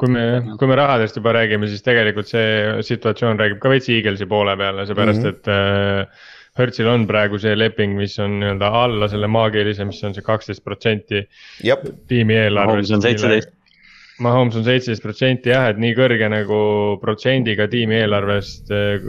Kui 0.04 0.12
me, 0.12 0.56
kui 0.60 0.68
me 0.68 0.76
rahadest 0.76 1.16
juba 1.16 1.32
räägime, 1.38 1.70
siis 1.72 1.84
tegelikult 1.86 2.28
see 2.28 2.84
situatsioon 2.84 3.40
räägib 3.40 3.62
ka 3.64 3.72
veits 3.72 3.88
Eaglesi 3.94 4.28
poole 4.28 4.56
peale, 4.60 4.84
seepärast 4.90 5.22
mm 5.22 5.30
-hmm. 5.30 5.38
et 5.38 5.48
äh, 5.48 6.32
Hertzil 6.60 6.88
on 6.92 7.08
praegu 7.10 7.40
see 7.42 7.56
leping, 7.58 7.96
mis 7.98 8.20
on 8.22 8.36
nii-öelda 8.42 8.70
alla 8.84 9.08
selle 9.10 9.28
maagilise, 9.28 9.86
mis 9.90 10.04
on 10.04 10.14
see 10.14 10.26
kaksteist 10.26 10.64
protsenti 10.64 11.24
tiimi 12.08 12.36
eelarvest. 12.36 12.92
Mahomes 12.92 12.92
on 12.92 13.02
seitseteist. 13.02 13.54
Mahomes 14.22 14.60
on 14.60 14.68
seitseteist 14.68 15.02
protsenti 15.02 15.50
jah, 15.50 15.72
et 15.72 15.80
nii 15.82 15.96
kõrge 15.98 16.30
nagu 16.30 16.60
protsendiga 17.02 17.66
tiimi 17.72 17.98
eelarvest 18.04 18.70
eh, 18.70 19.08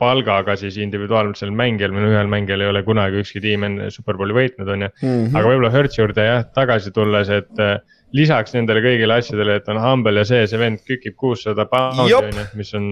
palgaga 0.00 0.56
siis 0.56 0.80
individuaalsel 0.80 1.52
mängijal, 1.54 1.94
meil 1.94 2.08
ühel 2.08 2.32
mängijal 2.32 2.64
ei 2.64 2.72
ole 2.72 2.82
kunagi 2.82 3.20
ükski 3.20 3.44
tiim 3.44 3.68
enne 3.68 3.90
superbowli 3.94 4.34
võitnud, 4.34 4.66
on 4.74 4.86
ju 4.86 4.90
mm. 4.90 5.06
-hmm. 5.06 5.36
aga 5.36 5.52
võib-olla 5.52 5.72
Hertzi 5.76 6.00
juurde 6.02 6.26
jah, 6.26 6.44
tagasi 6.56 6.90
tulles, 6.96 7.30
et 7.30 7.62
äh, 7.62 7.78
lisaks 8.16 8.54
nendele 8.56 8.82
kõigile 8.82 9.16
asjadele, 9.20 9.56
et 9.60 9.68
on 9.70 9.78
humble 9.80 10.18
ja 10.18 10.26
see, 10.26 10.42
see 10.50 10.58
vend 10.58 10.80
kükib 10.86 11.14
kuussada 11.20 11.66
poundi 11.70 12.02
on 12.02 12.10
ju, 12.10 12.46
mis 12.58 12.72
on. 12.74 12.88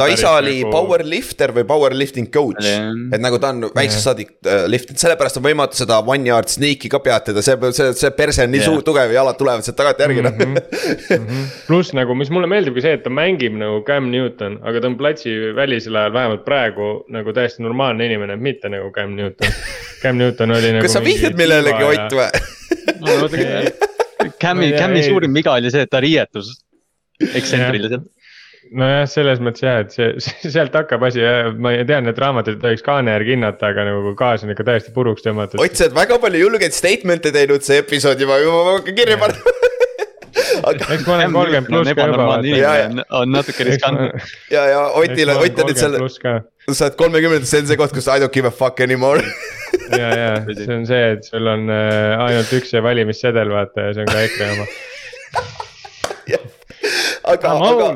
ta 0.00 0.06
isa 0.10 0.32
oli 0.38 0.60
nagu... 0.62 0.70
powerlifter 0.72 1.52
või 1.56 1.66
powerlifting 1.68 2.30
coach, 2.32 2.64
et 2.64 3.20
nagu 3.20 3.40
ta 3.42 3.52
on 3.52 3.68
väiksest 3.76 4.08
saadik 4.08 4.32
äh, 4.48 4.64
liftinud, 4.70 5.00
sellepärast 5.02 5.40
on 5.40 5.44
võimatu 5.44 5.80
seda 5.82 6.00
one 6.00 6.28
yard 6.28 6.48
sneak'i 6.52 6.90
ka 6.92 7.02
peatada, 7.04 7.44
see, 7.44 7.58
see, 7.76 7.90
see 8.00 8.12
perse 8.16 8.46
on 8.46 8.54
nii 8.54 8.62
yeah. 8.62 8.70
suur, 8.70 8.84
tugev 8.86 9.12
ja 9.12 9.20
jalad 9.20 9.38
tulevad 9.40 9.66
sealt 9.66 9.78
tagantjärgi 9.80 10.24
noh 10.24 10.36
mm 10.38 10.56
-hmm.. 10.56 11.44
pluss 11.68 11.92
nagu, 11.96 12.16
mis 12.16 12.32
mulle 12.32 12.48
meeldibki 12.50 12.84
see, 12.86 12.96
et 12.96 13.04
ta 13.04 13.12
mängib 13.12 13.58
nagu 13.60 13.82
Cam 13.84 14.08
Newton, 14.12 14.60
aga 14.64 14.80
ta 14.80 14.88
on 14.88 14.96
platsi 15.00 15.36
välisel 15.56 16.00
ajal 16.00 16.16
vähemalt 16.16 16.46
praegu 16.48 16.90
nagu 17.12 17.36
täiesti 17.36 17.62
normaalne 17.66 18.08
inimene, 18.08 18.36
mitte 18.40 18.72
nagu 18.72 18.88
Cam 18.96 19.12
Newton. 19.16 19.52
Cam 20.02 20.16
Newton 20.16 20.56
oli 20.56 20.72
nagu. 20.72 20.88
kas 20.88 20.96
sa 20.96 21.04
vihjad 21.04 21.36
millelegi, 21.36 21.84
Ott 21.90 22.16
või? 22.16 22.28
Cam'i, 24.40 24.72
Cam'i 24.76 25.04
suurim 25.06 25.36
viga 25.36 25.58
oli 25.58 25.72
see, 25.72 25.84
et 25.86 25.92
ta 25.92 26.00
riietus 26.02 26.54
ekstsentriliselt 27.20 28.08
nojah, 28.76 29.06
selles 29.10 29.40
mõttes 29.42 29.64
jah, 29.64 29.80
et 29.84 29.94
see, 29.94 30.10
sealt 30.52 30.74
hakkab 30.76 31.04
asi 31.08 31.22
ja 31.22 31.50
ma 31.52 31.72
tean, 31.88 32.08
et 32.10 32.20
raamatut 32.20 32.58
ei 32.58 32.62
tohiks 32.62 32.84
kaane 32.86 33.14
järgi 33.16 33.36
hinnata, 33.36 33.72
aga 33.72 33.86
nagu 33.88 34.14
gaas 34.18 34.44
on 34.46 34.52
ikka 34.54 34.66
täiesti 34.68 34.94
puruks 34.96 35.24
tõmmatud. 35.26 35.62
Ott, 35.62 35.76
sa 35.78 35.88
oled 35.88 35.96
väga 35.96 36.20
palju 36.22 36.44
julgeid 36.44 36.76
statement'e 36.76 37.32
teinud 37.34 37.66
see 37.66 37.80
episood 37.82 38.20
juba, 38.22 38.40
juba 38.42 38.62
ma 38.66 38.76
hakkan 38.78 38.98
kirja 39.00 39.18
panema. 39.20 39.56
Aga.... 40.70 40.86
eks 40.92 41.06
ma 41.06 41.14
olen 41.16 41.32
kolmkümmend 41.34 41.68
pluss 41.70 41.94
ka 41.96 42.06
juba. 42.10 43.04
on 43.16 43.32
natuke 43.32 43.66
riskantne. 43.66 44.10
ja, 44.52 44.66
ja 44.68 44.82
Otil, 44.98 45.32
Ott 45.32 45.62
on 45.64 45.70
nüüd 45.70 45.80
seal, 45.80 45.96
sa 46.68 46.90
oled 46.90 46.98
kolmekümnendas, 47.00 47.50
see 47.50 47.64
on 47.64 47.70
see 47.70 47.80
koht, 47.80 47.94
kus 47.96 48.10
I 48.10 48.20
don't 48.22 48.34
give 48.34 48.48
a 48.48 48.54
fuck 48.54 48.82
anymore 48.84 49.24
ja, 49.96 50.08
ja 50.14 50.30
see 50.58 50.76
on 50.76 50.86
see, 50.88 51.02
et 51.16 51.26
sul 51.26 51.50
on 51.50 51.68
äh, 51.72 52.14
ainult 52.26 52.54
üks 52.60 52.74
valimissedel, 52.84 53.52
vaata 53.54 53.90
ja 53.90 53.96
see 53.96 54.06
on 54.06 54.12
ka 54.12 54.24
EKRE 54.28 54.54
oma. 54.56 54.70
Aga, 57.30 57.50
aga, 57.62 57.86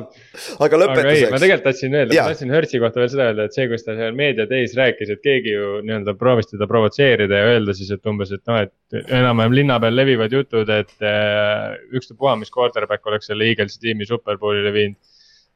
aga 0.62 0.78
lõpetuseks. 0.78 1.30
ma 1.32 1.38
tegelikult 1.40 1.64
tahtsin 1.64 1.94
öelda, 1.96 2.12
ma 2.14 2.26
tahtsin 2.30 2.52
Hertzi 2.54 2.80
kohta 2.82 3.00
veel 3.00 3.08
seda 3.10 3.24
öelda, 3.30 3.46
et 3.48 3.56
see, 3.56 3.64
kus 3.70 3.82
ta 3.82 3.96
seal 3.96 4.14
Meedia 4.14 4.44
Days 4.46 4.76
rääkis, 4.78 5.10
et 5.10 5.22
keegi 5.24 5.54
ju 5.54 5.80
nii-öelda 5.88 6.14
proovis 6.20 6.50
teda 6.52 6.68
provotseerida 6.70 7.40
ja 7.40 7.54
öelda 7.54 7.74
siis, 7.74 7.90
et 7.96 8.10
umbes, 8.10 8.30
et 8.36 8.44
noh, 8.50 8.60
et 8.62 9.00
enam-vähem 9.08 9.56
linna 9.56 9.80
peal 9.82 9.96
levivad 9.96 10.36
jutud, 10.36 10.70
et 10.70 10.94
äh, 11.02 11.74
ükstapuha, 11.98 12.36
mis 12.44 12.52
quarterback 12.54 13.10
oleks 13.10 13.32
selle 13.32 13.48
Eaglesi 13.48 13.80
tiimi 13.82 14.06
superbowlile 14.06 14.74
viinud 14.76 15.00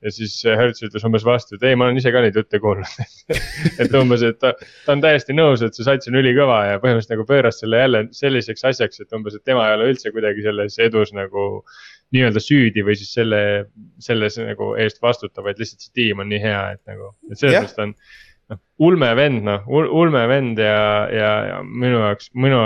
ja 0.05 0.13
siis 0.15 0.35
Hertz 0.47 0.83
ütles 0.87 1.05
umbes 1.07 1.25
vastu, 1.27 1.57
et 1.57 1.65
ei, 1.67 1.77
ma 1.79 1.89
olen 1.89 1.99
ise 1.99 2.13
ka 2.15 2.23
neid 2.23 2.37
jutte 2.39 2.61
kuulnud 2.63 3.33
et 3.83 3.95
umbes, 3.99 4.23
et 4.27 4.39
ta, 4.43 4.53
ta 4.87 4.95
on 4.95 5.03
täiesti 5.05 5.35
nõus, 5.37 5.65
et 5.65 5.75
see 5.77 5.87
sats 5.87 6.11
on 6.11 6.19
ülikõva 6.21 6.61
ja 6.69 6.81
põhimõtteliselt 6.83 7.17
nagu 7.17 7.27
pööras 7.29 7.61
selle 7.63 7.83
jälle 7.83 8.05
selliseks 8.17 8.67
asjaks, 8.71 9.03
et 9.03 9.19
umbes, 9.19 9.39
et 9.39 9.45
tema 9.49 9.67
ei 9.69 9.79
ole 9.79 9.91
üldse 9.93 10.15
kuidagi 10.15 10.47
selles 10.47 10.79
edus 10.89 11.15
nagu. 11.17 11.49
nii-öelda 12.09 12.41
süüdi 12.41 12.81
või 12.81 12.95
siis 12.97 13.11
selle, 13.13 13.39
selles 14.01 14.39
nagu 14.41 14.71
eest 14.81 15.03
vastutav, 15.05 15.45
vaid 15.45 15.59
lihtsalt 15.61 15.83
see 15.85 15.91
tiim 15.93 16.23
on 16.23 16.31
nii 16.33 16.39
hea, 16.41 16.63
et 16.73 16.81
nagu, 16.89 17.11
et 17.29 17.37
selles 17.37 17.59
mõttes 17.59 17.75
ta 17.77 17.85
on 17.85 17.93
noh, 18.49 18.61
ulme 18.89 19.11
vend 19.19 19.43
noh, 19.45 19.67
ulme 19.69 20.23
vend 20.31 20.63
ja, 20.63 20.79
ja, 21.13 21.33
ja 21.51 21.59
minu 21.69 22.01
jaoks, 22.01 22.31
minu 22.33 22.61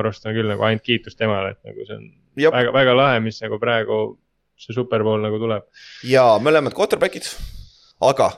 arust 0.00 0.26
on 0.26 0.34
küll 0.34 0.50
nagu 0.50 0.66
ainult 0.66 0.82
kiitus 0.82 1.14
temale, 1.14 1.54
et 1.54 1.70
nagu 1.70 1.86
see 1.86 2.00
on 2.00 2.08
Jop. 2.42 2.54
väga, 2.54 2.74
väga 2.74 2.96
lahe, 2.98 3.22
mis 3.22 3.38
nagu 3.44 3.58
praegu 3.62 4.00
see 4.58 4.76
superpool 4.76 5.22
nagu 5.22 5.40
tuleb. 5.40 5.64
ja 6.08 6.26
mõlemad 6.42 6.76
quarterback'id, 6.76 7.30
aga 8.04 8.32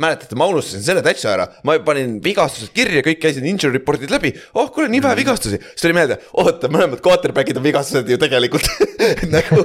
mäletate, 0.00 0.34
ma 0.38 0.46
unustasin 0.50 0.82
selle 0.82 1.02
täitsa 1.06 1.30
ära, 1.30 1.44
ma 1.66 1.76
panin 1.86 2.16
vigastused 2.22 2.72
kirja, 2.74 3.02
kõik 3.06 3.20
käisid 3.22 3.44
injury 3.46 3.78
report'id 3.78 4.10
läbi, 4.10 4.32
oh 4.58 4.70
kuule, 4.74 4.88
nii 4.90 5.02
vähe 5.04 5.20
vigastusi, 5.20 5.60
siis 5.62 5.84
tuli 5.84 5.94
meelde, 5.94 6.18
oota, 6.42 6.70
mõlemad 6.72 7.02
quarterback'id 7.04 7.60
on 7.60 7.66
vigastused 7.66 8.10
ju 8.10 8.18
tegelikult. 8.18 8.66
Nagu 9.34 9.62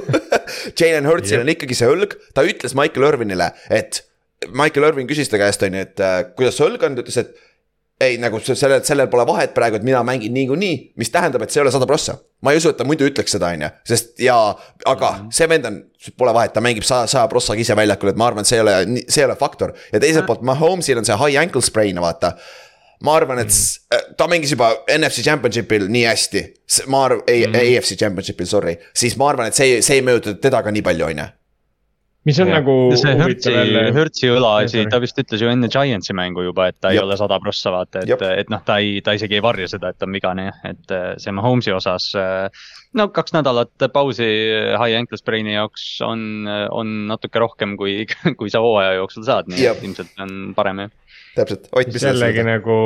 Jalen 0.78 1.08
Hurtsil 1.10 1.42
on 1.42 1.50
ikkagi 1.50 1.78
see 1.78 1.90
õlg, 1.90 2.14
ta 2.36 2.46
ütles 2.46 2.76
Michael 2.78 3.08
Irvinile, 3.10 3.50
et 3.74 4.04
Michael 4.48 4.92
Irvin 4.92 5.10
küsis 5.10 5.28
ta 5.30 5.40
käest, 5.40 5.66
on 5.66 5.74
ju, 5.76 5.86
et 5.88 6.04
äh, 6.04 6.20
kuidas 6.36 6.56
see 6.58 6.68
õlg 6.68 6.86
on, 6.86 6.94
ta 6.96 7.04
ütles, 7.04 7.18
et 7.20 7.34
ei, 8.00 8.16
nagu 8.20 8.40
sellel, 8.40 8.80
sellel 8.86 9.08
pole 9.12 9.26
vahet 9.28 9.52
praegu, 9.56 9.76
et 9.76 9.84
mina 9.84 10.00
mängin 10.06 10.32
niikuinii, 10.34 10.76
mis 11.00 11.12
tähendab, 11.12 11.44
et 11.44 11.52
see 11.52 11.60
ei 11.60 11.66
ole 11.66 11.72
sada 11.74 11.88
prossa. 11.88 12.16
ma 12.40 12.54
ei 12.54 12.60
usu, 12.60 12.70
et 12.72 12.78
ta 12.78 12.86
muidu 12.88 13.04
ütleks 13.04 13.34
seda, 13.36 13.50
on 13.52 13.66
ju, 13.66 13.68
sest 13.90 14.22
ja, 14.24 14.36
aga 14.88 15.10
mhm. 15.10 15.28
see 15.36 15.48
vend 15.50 15.68
on, 15.68 15.76
pole 16.16 16.32
vahet, 16.36 16.54
ta 16.56 16.62
mängib 16.64 16.86
saja, 16.88 17.10
saja 17.10 17.26
prossaga 17.28 17.60
ise 17.60 17.76
väljakul, 17.76 18.12
et 18.12 18.20
ma 18.20 18.30
arvan, 18.30 18.46
et 18.46 18.48
see 18.48 18.56
ei 18.56 18.64
ole, 18.64 18.76
see 19.02 19.20
ei 19.20 19.28
ole 19.28 19.36
faktor. 19.40 19.74
ja 19.92 20.00
teiselt 20.00 20.28
poolt 20.28 20.44
Mahomes'il 20.48 21.00
on 21.00 21.08
see 21.08 21.18
high 21.20 21.42
ankle 21.42 21.62
sprain, 21.64 22.00
vaata. 22.00 22.32
ma 23.04 23.16
arvan, 23.16 23.42
et 23.44 23.52
mhm. 23.52 24.14
ta 24.16 24.28
mängis 24.32 24.54
juba 24.56 24.72
NFC 24.96 25.26
championship'il 25.26 25.90
nii 25.92 26.06
hästi, 26.08 26.46
ma 26.88 27.04
arvan, 27.10 27.22
ei 27.26 27.44
mm, 27.46 27.52
-hmm. 27.52 27.76
AFC 27.78 28.00
championship'il, 28.00 28.48
sorry, 28.48 28.78
siis 28.96 29.16
ma 29.20 29.28
arvan, 29.28 29.52
et 29.52 29.60
see, 29.60 29.82
see 29.84 30.00
ei 30.00 30.06
mõjuta 30.06 30.38
teda 30.40 30.62
ka 30.64 30.72
nii 30.72 30.86
palju, 30.88 31.12
on 31.12 31.22
ju 31.24 31.28
mis 32.28 32.40
on 32.42 32.50
ja. 32.50 32.58
nagu. 32.58 32.74
see 33.00 33.14
Hertzi, 33.18 33.54
Hertzi 33.96 34.32
õlaasi, 34.32 34.84
ta 34.92 35.00
vist 35.02 35.18
ütles 35.22 35.42
ju 35.42 35.50
enne 35.50 35.70
Giantsi 35.72 36.16
mängu 36.16 36.44
juba, 36.44 36.68
et 36.70 36.78
ta 36.80 36.92
ja. 36.92 37.00
ei 37.00 37.04
ole 37.04 37.16
sada 37.20 37.40
prossa 37.42 37.72
vaata, 37.74 38.04
et, 38.04 38.26
et 38.42 38.52
noh, 38.52 38.62
ta 38.66 38.80
ei, 38.82 39.00
ta 39.04 39.14
isegi 39.16 39.38
ei 39.38 39.44
varja 39.44 39.70
seda, 39.72 39.92
et 39.92 40.00
ta 40.00 40.08
on 40.08 40.16
vigane 40.16 40.48
jah, 40.50 40.60
et 40.72 40.94
äh, 40.96 41.08
see 41.22 41.34
Mahomes'i 41.36 41.74
osas. 41.76 42.10
Äh, 42.18 42.68
no 42.98 43.08
kaks 43.14 43.36
nädalat 43.36 43.88
pausi 43.94 44.28
high 44.76 44.98
ankle 44.98 45.20
sprain'i 45.20 45.56
jaoks 45.56 45.86
on, 46.06 46.48
on 46.48 46.96
natuke 47.10 47.42
rohkem, 47.42 47.76
kui, 47.80 48.02
kui 48.40 48.52
sa 48.52 48.62
hooaja 48.64 48.98
jooksul 49.00 49.26
saad, 49.28 49.50
nii 49.52 49.68
et 49.70 49.86
ilmselt 49.88 50.26
on 50.26 50.54
parem 50.56 50.86
jah 50.86 50.96
täpselt, 51.36 51.68
Ott, 51.72 51.90
mis 51.92 52.04
jällegi 52.04 52.42
nagu 52.46 52.76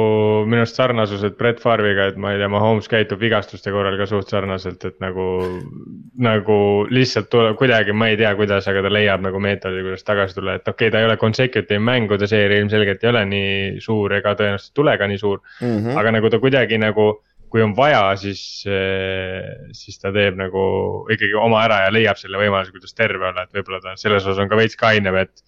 minu 0.49 0.63
arust 0.63 0.79
sarnasused 0.79 1.37
Brett 1.39 1.63
Farviga, 1.63 2.09
et 2.11 2.19
ma 2.21 2.35
ei 2.35 2.41
tea, 2.41 2.49
Mahomes 2.53 2.89
käitub 2.91 3.21
vigastuste 3.23 3.73
korral 3.75 3.97
ka 4.01 4.07
suht 4.11 4.33
sarnaselt, 4.33 4.85
et 4.85 4.99
nagu. 5.05 5.27
nagu 6.25 6.57
lihtsalt 6.95 7.27
tuleb 7.33 7.57
kuidagi, 7.59 7.95
ma 7.97 8.09
ei 8.13 8.19
tea, 8.21 8.31
kuidas, 8.39 8.69
aga 8.71 8.85
ta 8.85 8.93
leiab 8.93 9.25
nagu 9.25 9.41
meetodi, 9.43 9.83
kuidas 9.83 10.07
tagasi 10.07 10.39
tulla, 10.39 10.59
et 10.59 10.69
okei 10.69 10.89
okay,, 10.89 10.95
ta 10.95 11.03
ei 11.03 11.09
ole 11.09 11.17
consecutive 11.21 11.83
mängude 11.83 12.29
seeria 12.31 12.63
ilmselgelt 12.63 13.03
ei 13.03 13.11
ole 13.11 13.25
nii 13.31 13.55
suur 13.83 14.15
ega 14.15 14.37
tõenäoliselt 14.39 14.71
ei 14.71 14.79
tule 14.79 14.97
ka 15.01 15.09
nii 15.11 15.19
suur 15.21 15.41
mm. 15.43 15.79
-hmm. 15.79 15.99
aga 15.99 16.15
nagu 16.15 16.31
ta 16.31 16.39
kuidagi 16.43 16.79
nagu 16.79 17.09
kui 17.55 17.63
on 17.63 17.71
vaja, 17.77 18.17
siis, 18.19 18.41
siis 19.79 20.01
ta 20.03 20.11
teeb 20.11 20.35
nagu 20.35 20.63
ikkagi 21.15 21.37
oma 21.39 21.61
ära 21.63 21.85
ja 21.85 21.93
leiab 21.95 22.19
selle 22.19 22.41
võimaluse, 22.41 22.75
kuidas 22.75 22.97
terve 22.99 23.29
olla, 23.29 23.45
et 23.45 23.55
võib-olla 23.55 23.79
ta 23.85 23.93
selles 24.01 24.25
osas 24.27 24.41
on 24.43 24.51
ka 24.51 24.59
veits 24.59 24.75
kainem, 24.81 25.15
et 25.23 25.45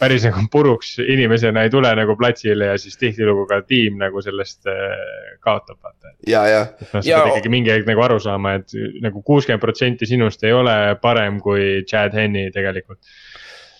päris 0.00 0.24
nagu 0.24 0.42
puruks 0.52 0.94
inimesena 1.02 1.64
ei 1.66 1.70
tule 1.72 1.90
nagu 1.96 2.16
platsile 2.18 2.70
ja 2.72 2.78
siis 2.80 2.96
tihtilugu 3.00 3.44
ka 3.50 3.60
tiim 3.68 3.98
nagu 4.00 4.22
sellest 4.24 4.68
äh, 4.70 4.94
kaotab, 5.44 5.78
vaata. 5.82 6.14
ja, 6.28 6.44
ja. 6.48 6.62
noh, 6.80 7.02
sa 7.04 7.20
pead 7.20 7.32
ikkagi 7.34 7.52
mingi 7.52 7.72
hetk 7.72 7.88
nagu 7.88 8.04
aru 8.06 8.18
saama, 8.22 8.56
et 8.60 8.74
nagu 9.04 9.22
kuuskümmend 9.26 9.62
protsenti 9.62 10.08
sinust 10.08 10.44
ei 10.48 10.54
ole 10.56 10.76
parem 11.02 11.40
kui 11.44 11.84
Chad 11.88 12.16
Henny 12.16 12.48
tegelikult. 12.54 13.00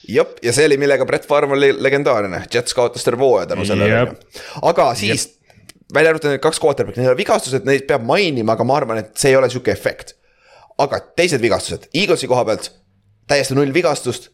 jep, 0.08 0.38
ja 0.44 0.52
see 0.56 0.68
oli, 0.68 0.78
millega 0.80 1.06
Brett 1.08 1.28
Farm 1.28 1.56
oli 1.56 1.72
legendaarne, 1.76 2.44
Jets 2.52 2.76
kaotas 2.76 3.06
terve 3.06 3.24
hooaja 3.24 3.52
tänu 3.54 3.64
sellele. 3.68 4.02
aga 4.72 4.90
siis, 4.98 5.28
välja 5.94 6.12
arvatud 6.12 6.34
need 6.34 6.44
kaks 6.44 6.60
quarterback'i, 6.62 7.00
neil 7.00 7.14
on 7.14 7.20
vigastused, 7.20 7.64
neid 7.68 7.86
peab 7.88 8.04
mainima, 8.06 8.58
aga 8.58 8.66
ma 8.68 8.76
arvan, 8.80 9.00
et 9.04 9.14
see 9.20 9.32
ei 9.32 9.40
ole 9.40 9.48
sihuke 9.52 9.72
efekt. 9.72 10.18
aga 10.80 11.00
teised 11.16 11.40
vigastused, 11.40 11.88
Eaglesi 11.94 12.28
koha 12.28 12.44
pealt 12.48 12.70
täiesti 13.28 13.56
null 13.56 13.72
vigastust 13.72 14.30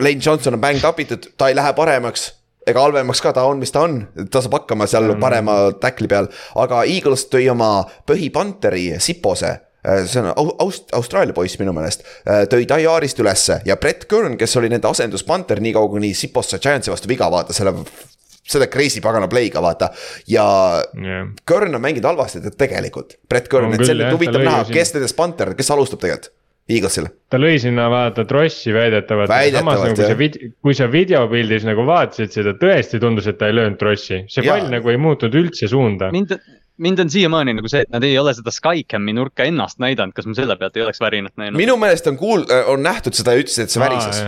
Lane 0.00 0.20
Johnson 0.24 0.58
on 0.58 0.60
banged 0.62 0.84
up 0.88 1.00
itud, 1.00 1.30
ta 1.38 1.48
ei 1.48 1.56
lähe 1.56 1.72
paremaks 1.76 2.32
ega 2.68 2.82
halvemaks 2.84 3.22
ka, 3.24 3.32
ta 3.32 3.46
on, 3.48 3.60
mis 3.62 3.72
ta 3.72 3.84
on, 3.86 4.02
ta 4.30 4.42
saab 4.44 4.58
hakkama 4.60 4.88
seal 4.90 5.06
mm. 5.08 5.22
parema 5.22 5.56
tackli 5.80 6.10
peal, 6.10 6.28
aga 6.60 6.82
Eagles 6.88 7.26
tõi 7.32 7.46
oma 7.52 7.70
põhipanteri 8.08 8.90
Sipose. 9.02 9.54
Äh, 9.88 10.02
see 10.10 10.20
on 10.20 10.52
Aust-, 10.64 10.92
Austraalia 10.96 11.36
poiss 11.36 11.58
minu 11.60 11.72
meelest, 11.76 12.04
äh, 12.26 12.44
tõi 12.50 12.66
Daiarist 12.68 13.20
ülesse 13.22 13.60
ja 13.68 13.78
Brett 13.80 14.08
Kern, 14.10 14.36
kes 14.40 14.58
oli 14.60 14.70
nende 14.72 14.90
asenduspanter, 14.90 15.62
niikaua 15.64 15.90
kuni 15.94 16.12
Sipos 16.18 16.50
sai 16.52 16.62
Giantsi 16.64 16.92
vastu 16.92 17.10
viga, 17.10 17.30
vaata 17.32 17.56
selle 17.56 17.76
selle 18.48 18.70
crazy 18.72 19.02
pagana 19.04 19.28
play'ga 19.28 19.60
vaata. 19.60 19.90
Ja 20.32 20.44
jah, 20.96 21.28
Kern 21.48 21.76
on 21.76 21.84
mänginud 21.84 22.08
halvasti 22.08 22.40
te- 22.44 22.54
tegelikult, 22.56 23.18
Brett 23.28 23.48
Kern, 23.52 23.74
et 23.76 24.12
huvitav 24.12 24.40
lõi 24.40 24.48
näha 24.48 24.66
kes 24.72 24.94
nendest 24.96 25.16
Panther, 25.18 25.52
kes 25.56 25.72
alustab 25.74 26.00
tegelikult, 26.04 26.32
Eaglesil. 26.68 27.06
ta 27.32 27.38
lõi 27.40 27.56
sinna 27.62 27.86
vaata 27.88 28.24
trossi 28.28 28.72
väidetavalt. 28.76 29.32
Samas 29.54 29.80
nagu 29.80 29.94
kui 29.96 30.04
sa 30.04 30.16
vid-, 30.18 30.38
kui 30.62 30.74
sa 30.76 30.88
videopildis 30.92 31.64
nagu 31.64 31.84
vaatasid 31.88 32.34
seda, 32.34 32.52
tõesti 32.60 33.00
tundus, 33.00 33.26
et 33.30 33.38
ta 33.40 33.48
ei 33.48 33.56
löönud 33.56 33.78
trossi, 33.80 34.24
see 34.28 34.44
Jaa. 34.44 34.58
pall 34.58 34.72
nagu 34.74 34.92
ei 34.92 35.00
muutnud 35.00 35.32
üldse 35.40 35.68
suunda. 35.72 36.10
mind, 36.12 36.34
mind 36.76 37.00
on 37.06 37.10
siiamaani 37.10 37.56
nagu 37.58 37.70
see, 37.72 37.80
et 37.86 37.90
nad 37.94 38.04
ei 38.04 38.18
ole 38.20 38.34
seda 38.36 38.52
Skycam'i 38.54 39.14
nurka 39.16 39.46
ennast 39.48 39.80
näidanud, 39.82 40.12
kas 40.16 40.28
ma 40.28 40.36
selle 40.36 40.56
pealt 40.60 40.76
ei 40.76 40.84
oleks 40.84 41.00
värinat 41.00 41.34
näinud. 41.40 41.56
minu 41.56 41.78
meelest 41.80 42.06
on 42.12 42.20
kuul-, 42.20 42.44
on 42.68 42.84
nähtud 42.84 43.16
seda 43.16 43.32
ja 43.34 43.42
ütlesid, 43.42 43.64
et 43.64 43.74
see 43.74 43.82
värises. 43.82 44.20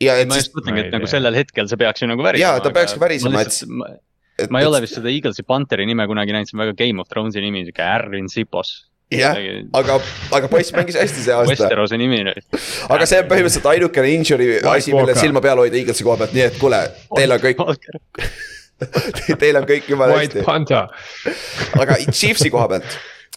ja 0.00 0.16
et 0.22 0.28
ma 0.30 0.38
siis 0.38 0.46
just, 0.48 0.56
mõtlengi, 0.58 0.80
Ma 0.80 0.86
et 0.88 0.96
nagu 0.98 1.10
sellel 1.10 1.34
hetkel 1.42 1.68
see 1.70 1.80
peaks 1.80 2.02
ju 2.02 2.08
nagu 2.10 2.22
värisema. 2.22 2.54
Jaa, 2.54 2.62
ta 2.64 2.70
peakski 2.74 3.02
värisema, 3.02 3.42
et- 3.42 3.60
et. 3.62 4.46
et 4.46 4.50
ma 4.50 4.62
ei 4.62 4.66
ole 4.70 4.80
vist 4.84 4.94
seda 4.98 5.10
Eaglesi 5.10 5.42
Pantheri 5.46 5.86
nime 5.86 6.06
kunagi 6.10 6.34
näinud, 6.34 6.50
see 6.50 6.58
on 6.58 6.64
väga 6.66 6.76
Game 6.78 7.00
of 7.02 7.08
Thrones'i 7.10 7.42
nimi, 7.42 7.64
sihuke 7.66 7.82
Aaron 7.82 8.28
Sipos. 8.28 8.74
jah, 9.18 9.38
aga, 9.80 9.98
aga 10.38 10.50
poiss 10.52 10.74
mängis 10.76 10.98
hästi 10.98 11.24
see 11.24 11.36
aasta. 11.36 11.52
Westerose 11.52 11.98
nimi 12.00 12.20
nüüd. 12.26 12.42
aga 12.88 13.08
see 13.08 13.22
on 13.22 13.30
põhimõtteliselt 13.30 13.70
ainukene 13.74 14.12
injury 14.16 14.50
asi, 14.74 14.94
mille 14.96 15.16
silma 15.18 15.42
peal 15.44 15.62
hoida 15.62 15.80
Eaglesi 15.80 16.06
koha 16.06 16.18
pealt, 16.22 16.36
nii 16.36 16.46
et 16.48 16.60
kuule, 16.60 16.82
teil 17.14 17.36
on 17.36 17.42
kõik, 17.42 17.64
teil 19.42 19.60
on 19.60 19.66
kõik 19.70 19.90
jumala 19.92 20.18
White 20.18 20.40
hästi. 20.40 20.46
Panther, 20.46 20.92
aga 21.80 21.98
Chiefsi 22.10 22.52
koha 22.54 22.70
pealt 22.74 22.88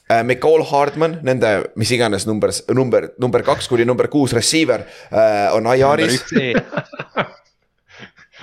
äh,. 0.08 0.24
McCall 0.24 0.64
Hardman, 0.70 1.20
nende 1.28 1.58
mis 1.76 1.92
iganes 1.92 2.28
number, 2.30 2.54
number, 2.74 3.10
number 3.20 3.44
kaks 3.44 3.68
kuni 3.68 3.86
number 3.86 4.08
kuus 4.12 4.36
receiver 4.36 4.86
äh, 5.12 5.50
on 5.56 5.68
IR-is. 5.74 6.24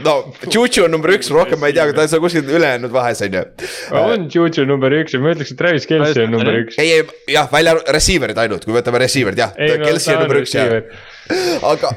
No 0.03 0.15
Juju 0.51 0.85
on 0.85 0.91
number 0.91 1.13
üks, 1.15 1.31
rohkem 1.31 1.61
ma 1.63 1.71
ei 1.71 1.77
tea, 1.77 1.87
ta 1.95 2.03
on 2.03 2.11
seal 2.11 2.23
kuskil 2.25 2.49
ülejäänud 2.51 2.91
vahes 2.95 3.23
on 3.23 3.37
ju. 3.39 3.45
on 4.01 4.29
Juju 4.33 4.67
number 4.67 4.95
üks 4.99 5.15
ja 5.15 5.23
ma 5.23 5.35
ütleks, 5.35 5.55
et 5.55 5.61
Travis 5.61 5.87
Kelce 5.91 6.25
on 6.27 6.35
number 6.35 6.59
üks. 6.65 6.79
ei, 6.83 6.99
ei 6.99 7.37
jah, 7.37 7.47
välja 7.53 7.77
receiver'id 7.95 8.41
ainult, 8.45 8.67
kui 8.67 8.75
võtame 8.75 9.03
receiver'id 9.05 9.45
jah, 9.45 9.55
ei 9.59 9.77
ta 9.77 9.93
on 10.17 10.25
number 10.25 10.43
üks 10.43 10.55
receiver, 10.55 10.89
aga 11.65 11.91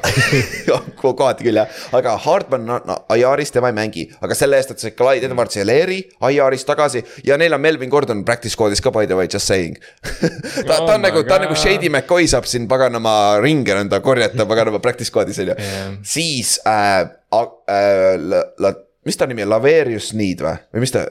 kohati 1.00 1.44
küll 1.44 1.58
jah, 1.60 1.68
aga 1.96 2.14
Hardman 2.24 2.64
no, 2.66 2.78
no, 2.88 2.96
IR-is 3.12 3.52
tema 3.52 3.68
ei 3.72 3.76
mängi, 3.76 4.06
aga 4.24 4.36
selle 4.36 4.56
eest, 4.60 4.72
et 4.72 4.82
see 4.82 4.94
Clyde 4.96 5.28
Edwards 5.28 5.58
Hileri 5.60 5.98
IR-is 6.30 6.64
tagasi 6.68 7.02
ja 7.26 7.36
neil 7.40 7.56
on 7.56 7.62
Melvin 7.62 7.92
Gordon 7.92 8.24
practice 8.28 8.56
squad'is 8.56 8.82
ka 8.84 8.92
by 8.94 9.04
the 9.06 9.18
way, 9.18 9.28
just 9.28 9.50
saying 9.50 9.76
ta, 9.76 10.30
ta 10.68 10.80
Oh 10.80 10.94
on 10.94 11.02
my 11.02 11.10
nagu, 11.10 11.24
ta 11.28 11.36
on 11.36 11.46
nagu. 11.46 11.58
Shady 11.58 11.92
McCoy 11.92 12.28
saab 12.30 12.48
siin 12.48 12.68
paganama 12.70 13.14
ringe 13.44 13.76
nõnda 13.76 14.00
korjata 14.04 14.48
paganama 14.48 14.80
practice 14.84 15.12
squad'is 15.12 15.40
on 15.44 15.52
ju 15.52 15.56
Jah. 15.58 15.94
siis 16.02 16.56
äh, 16.64 17.04
äh, 17.04 18.12
la, 18.16 18.44
la, 18.64 18.74
mis 19.04 19.18
ta 19.20 19.28
nimi 19.28 19.44
on, 19.44 19.52
Laverius 19.52 20.14
Need 20.16 20.44
või, 20.44 20.56
või 20.72 20.86
mis 20.86 20.94
ta 20.94 21.04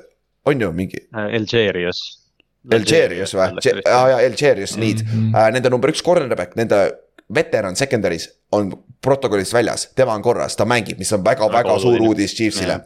on 0.47 0.63
ju 0.65 0.71
mingi 0.73 1.05
Algerius. 1.13 2.01
Algerius 2.67 3.35
või, 3.37 3.51
aa 3.85 4.05
jaa, 4.11 4.23
Algerius 4.25 4.73
Need 4.81 5.05
mm. 5.05 5.27
-hmm. 5.29 5.53
nende 5.55 5.69
number 5.71 5.93
üks 5.93 6.01
cornerback, 6.03 6.57
nende 6.59 6.87
veteran 7.33 7.75
secondary's 7.75 8.29
on 8.51 8.71
protokollist 9.01 9.53
väljas, 9.53 9.89
tema 9.95 10.13
on 10.13 10.21
korras, 10.21 10.55
ta 10.55 10.65
mängib, 10.65 10.99
mis 10.99 11.11
on 11.13 11.23
väga-väga 11.25 11.63
Väga 11.69 11.79
suur 11.79 12.01
uudis 12.01 12.35
Chiefsile. 12.35 12.79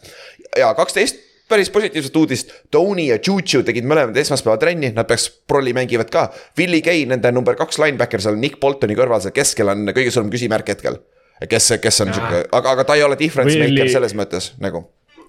ja 0.58 0.74
kaksteist 0.74 1.20
päris 1.52 1.70
positiivset 1.70 2.16
uudist, 2.16 2.52
Tony 2.72 3.10
ja 3.10 3.18
Juju 3.28 3.64
tegid 3.68 3.84
mõlemad 3.88 4.16
esmaspäeval 4.22 4.60
trenni, 4.62 4.92
nad 4.96 5.08
peaks 5.10 5.28
prolli 5.48 5.74
mängivad 5.76 6.12
ka. 6.14 6.30
Willie 6.58 6.82
Gay, 6.86 7.04
nende 7.10 7.32
number 7.36 7.58
kaks 7.60 7.80
linebacker 7.82 8.24
seal 8.24 8.40
Nick 8.40 8.60
Boltoni 8.62 8.96
kõrval 8.96 9.20
seal 9.24 9.36
keskel 9.36 9.72
on 9.74 9.84
kõige 9.92 10.14
suurem 10.16 10.32
küsimärk 10.32 10.72
hetkel. 10.72 11.02
kes, 11.50 11.72
kes 11.82 12.02
on 12.02 12.14
sihuke, 12.14 12.44
aga, 12.54 12.72
aga 12.76 12.84
ta 12.86 12.96
ei 12.96 13.04
ole 13.04 13.18
difference 13.20 13.56
Willie- 13.56 13.74
maker 13.74 13.90
selles 13.90 14.14
mõttes 14.16 14.52
nagu. 14.62 14.86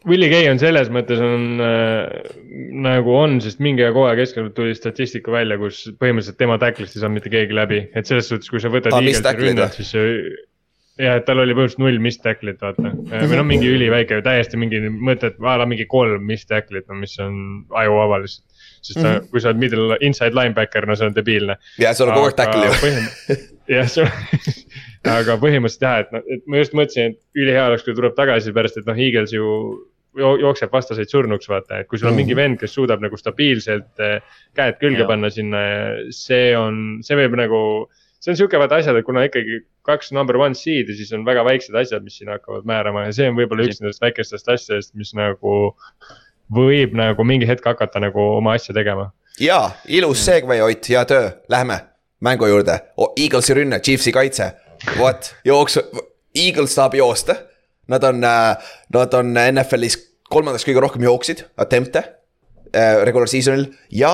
Willie 0.08 0.30
Gay 0.32 0.48
on 0.50 0.58
selles 0.58 0.88
mõttes 0.92 1.20
on 1.22 1.60
äh, 1.62 2.30
nagu 2.84 3.14
on, 3.14 3.38
sest 3.44 3.60
mingi 3.62 3.84
aeg 3.86 3.96
hooaja 3.96 4.18
keskel 4.18 4.48
tuli 4.56 4.74
statistika 4.74 5.34
välja, 5.34 5.58
kus 5.60 5.84
põhimõtteliselt 6.00 6.38
tema 6.40 6.58
tacklist 6.62 6.96
ei 6.96 7.04
saanud 7.04 7.20
mitte 7.20 7.32
keegi 7.32 7.54
läbi, 7.56 7.84
et 7.94 8.08
selles 8.08 8.30
suhtes, 8.30 8.50
kui 8.50 8.62
sa 8.62 8.72
võtad 8.72 8.96
mis 8.98 9.20
Eaglesi 9.22 9.54
või? 9.60 9.68
siis 9.76 9.92
jah, 11.00 11.18
et 11.20 11.26
tal 11.28 11.42
oli 11.42 11.54
põhimõtteliselt 11.54 11.84
null 11.84 12.00
missed 12.02 12.24
tackle'it, 12.24 12.58
vaata. 12.62 12.94
või 13.12 13.38
noh, 13.38 13.46
mingi 13.48 13.70
üliväike, 13.70 14.18
täiesti 14.26 14.58
mingi 14.60 14.82
mõte, 14.90 15.32
et 15.32 15.38
a 15.38 15.54
la 15.62 15.68
mingi 15.68 15.86
kolm 15.90 16.26
missed 16.28 16.50
tackle'it, 16.50 16.88
no 16.90 16.98
mis 16.98 17.14
on 17.22 17.36
ajuvaba 17.82 18.22
lihtsalt. 18.24 18.48
sest 18.82 18.98
mm 18.98 19.04
-hmm. 19.06 19.30
kui 19.30 19.40
sa 19.40 19.48
oled 19.48 19.60
middle, 19.62 19.96
inside 20.00 20.34
linebacker, 20.34 20.86
no 20.86 20.96
see 20.98 21.06
on 21.06 21.14
debiilne. 21.14 21.56
ja 21.78 21.94
sul 21.94 22.08
on 22.08 22.14
kogu 22.14 22.26
aeg 22.26 22.36
tackle 22.36 22.66
ju. 22.66 23.36
jah, 23.76 23.86
on, 24.02 24.10
aga 25.18 25.38
põhimõtteliselt 25.38 25.86
jah, 25.86 25.98
et 26.00 26.12
noh, 26.12 26.22
et 26.26 26.42
ma 26.46 26.58
just 26.58 26.74
mõtlesin, 26.74 27.14
et 27.14 27.18
ülihea 27.38 27.66
oleks, 27.70 27.86
kui 27.86 27.94
tuleb 27.94 28.14
tagasi, 28.18 28.52
pärast 28.52 28.76
et 28.76 28.86
noh, 28.86 28.98
Eagles 28.98 29.32
ju 29.32 29.46
jookseb 30.16 30.72
vastaseid 30.72 31.08
surnuks, 31.08 31.48
vaata, 31.48 31.78
et 31.80 31.88
kui 31.88 31.98
sul 31.98 32.08
on 32.08 32.14
Mhm. 32.14 32.20
mingi 32.22 32.36
vend, 32.36 32.58
kes 32.60 32.74
suudab 32.74 33.00
nagu 33.00 33.16
stabiilselt 33.16 34.00
eh, 34.00 34.20
käed 34.54 34.78
külge 34.80 34.98
Jah. 35.04 35.08
panna 35.08 35.30
sinna, 35.30 35.58
see 36.10 36.56
on, 36.56 36.98
see 37.02 37.16
võib 37.16 37.36
nagu. 37.36 37.88
see 38.22 38.30
on 38.30 38.36
sihuke 38.36 38.58
vaata 38.58 38.76
asjad, 38.78 38.94
et 38.96 39.04
kuna 39.04 39.24
ikkagi 39.26 39.64
kaks 39.82 40.12
number 40.12 40.36
one 40.38 40.54
seed'i, 40.54 40.94
siis 40.94 41.12
on 41.12 41.24
väga 41.26 41.42
väiksed 41.44 41.74
asjad, 41.74 42.04
mis 42.04 42.18
siin 42.18 42.28
hakkavad 42.30 42.62
määrama 42.64 43.06
ja 43.06 43.12
see 43.12 43.26
on 43.28 43.34
võib-olla 43.34 43.64
üks 43.66 43.80
nendest 43.80 44.00
väikestest 44.00 44.48
asjadest, 44.48 44.94
mis 44.94 45.10
nagu. 45.14 45.74
võib 46.52 46.92
nagu 46.94 47.24
mingi 47.24 47.46
hetk 47.48 47.64
hakata 47.64 48.00
nagu 48.00 48.20
oma 48.36 48.52
asja 48.54 48.74
tegema 48.74 49.10
ja 49.40 49.70
ilus 49.88 50.24
segway, 50.24 50.60
Ott, 50.60 50.86
hea 50.88 51.04
töö, 51.04 51.30
lähme 51.48 51.80
mängu 52.20 52.46
juurde. 52.46 52.80
Eaglesi 53.16 53.54
rünne, 53.54 53.80
Chiefsi 53.80 54.12
kaitse, 54.12 54.52
vot 54.98 55.34
jooksu, 55.44 55.80
Eagles 56.34 56.74
saab 56.74 56.94
joosta. 56.94 57.34
Nad 57.92 58.08
on, 58.08 58.22
nad 58.22 59.14
on 59.18 59.36
NFL-is 59.36 59.98
kolmandaks 60.32 60.66
kõige 60.66 60.82
rohkem 60.82 61.04
jooksid, 61.04 61.44
attempt'e 61.60 62.02
äh, 62.02 63.02
regular 63.06 63.28
season'il 63.30 63.68
ja 63.92 64.12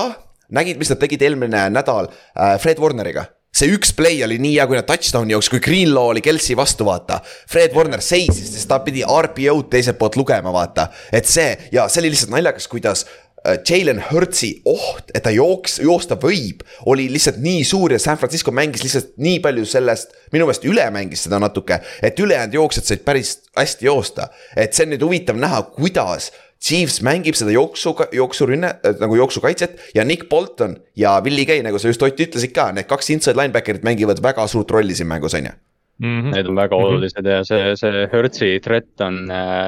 nägid, 0.54 0.80
mis 0.80 0.90
nad 0.90 1.00
tegid 1.02 1.22
eelmine 1.22 1.68
nädal 1.70 2.10
äh, 2.10 2.56
Fred 2.62 2.80
Warneriga 2.82 3.28
see 3.58 3.70
üks 3.74 3.94
play 3.96 4.20
oli 4.22 4.36
nii 4.40 4.56
hea, 4.58 4.66
kui 4.68 4.76
nad 4.78 4.86
touchdown'i 4.86 5.34
jooksis, 5.34 5.50
kui 5.54 5.62
Greenlaw 5.64 6.12
oli 6.12 6.22
Kelsey 6.22 6.56
vastu, 6.58 6.84
vaata. 6.86 7.18
Fred 7.50 7.72
Warner 7.74 8.02
seisis, 8.04 8.52
sest 8.52 8.68
ta 8.70 8.80
pidi 8.84 9.02
RPO-d 9.02 9.70
teiselt 9.72 9.98
poolt 9.98 10.18
lugema, 10.20 10.52
vaata. 10.54 10.88
et 11.12 11.26
see 11.26 11.56
ja 11.74 11.88
see 11.88 12.04
oli 12.04 12.12
lihtsalt 12.12 12.34
naljakas, 12.36 12.68
kuidas 12.70 13.06
äh, 13.06 13.27
Jalen 13.44 14.02
Hurtsi 14.10 14.50
oht, 14.66 15.12
et 15.14 15.22
ta 15.22 15.30
jooks, 15.30 15.78
joosta 15.84 16.18
võib, 16.20 16.64
oli 16.90 17.06
lihtsalt 17.12 17.38
nii 17.42 17.62
suur 17.64 17.94
ja 17.94 18.00
San 18.02 18.18
Francisco 18.18 18.52
mängis 18.54 18.82
lihtsalt 18.84 19.14
nii 19.22 19.38
palju 19.44 19.64
sellest, 19.68 20.12
minu 20.34 20.48
meelest 20.48 20.66
üle 20.68 20.88
mängis 20.94 21.22
seda 21.26 21.38
natuke, 21.42 21.80
et 22.02 22.18
ülejäänud 22.18 22.58
jooksjad 22.58 22.90
said 22.90 23.06
päris 23.06 23.36
hästi 23.56 23.86
joosta. 23.86 24.28
et 24.56 24.74
see 24.74 24.88
on 24.88 24.94
nüüd 24.94 25.06
huvitav 25.06 25.38
näha, 25.38 25.62
kuidas 25.76 26.32
Chiefs 26.58 26.98
mängib 27.06 27.36
seda 27.38 27.54
jooksu, 27.54 27.94
jooksurünne 28.12 28.72
äh, 28.82 28.96
nagu 28.98 29.14
jooksukaitset 29.14 29.94
ja 29.94 30.04
Nick 30.04 30.28
Bolton 30.28 30.76
ja 30.96 31.20
Willie 31.24 31.46
Gay, 31.46 31.62
nagu 31.62 31.78
sa 31.78 31.88
just 31.88 32.02
Ott 32.02 32.18
ütlesid 32.20 32.52
ka, 32.54 32.72
need 32.74 32.90
kaks 32.90 33.12
inside 33.14 33.38
linebacker'it 33.38 33.86
mängivad 33.86 34.22
väga 34.22 34.46
suurt 34.50 34.70
rolli 34.74 34.96
siin 34.98 35.08
mängus, 35.08 35.38
on 35.38 35.46
ju. 35.46 35.54
mm. 35.98 36.20
-hmm. 36.20 36.34
Need 36.34 36.46
on 36.46 36.56
väga 36.58 36.76
Mhm. 36.76 36.84
olulised 36.84 37.26
ja 37.26 37.44
see, 37.44 37.76
see 37.76 38.06
Hertzi 38.12 38.50
threat 38.64 39.00
on, 39.04 39.26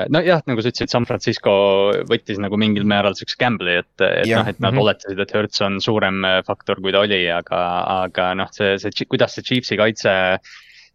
nojah, 0.09 0.43
nagu 0.47 0.62
sa 0.62 0.70
ütlesid, 0.70 0.91
San 0.93 1.07
Francisco 1.07 1.53
võttis 2.11 2.39
nagu 2.39 2.57
mingil 2.57 2.85
määral 2.85 3.14
siukse 3.18 3.37
gamble'i, 3.41 3.81
et, 3.83 3.95
et 4.01 4.26
Jah, 4.26 4.45
noh, 4.45 4.49
et 4.51 4.61
nad 4.61 4.72
mhm. 4.72 4.83
oletasid, 4.85 5.20
et 5.20 5.35
Hertz 5.35 5.61
on 5.66 5.81
suurem 5.81 6.24
äh, 6.24 6.41
faktor, 6.47 6.81
kui 6.81 6.93
ta 6.93 7.05
oli, 7.05 7.22
aga, 7.31 7.61
aga 8.07 8.35
noh, 8.35 8.51
see, 8.53 8.78
see, 8.78 9.07
kuidas 9.07 9.35
see 9.37 9.47
Chiefsi 9.47 9.78
kaitse. 9.81 10.39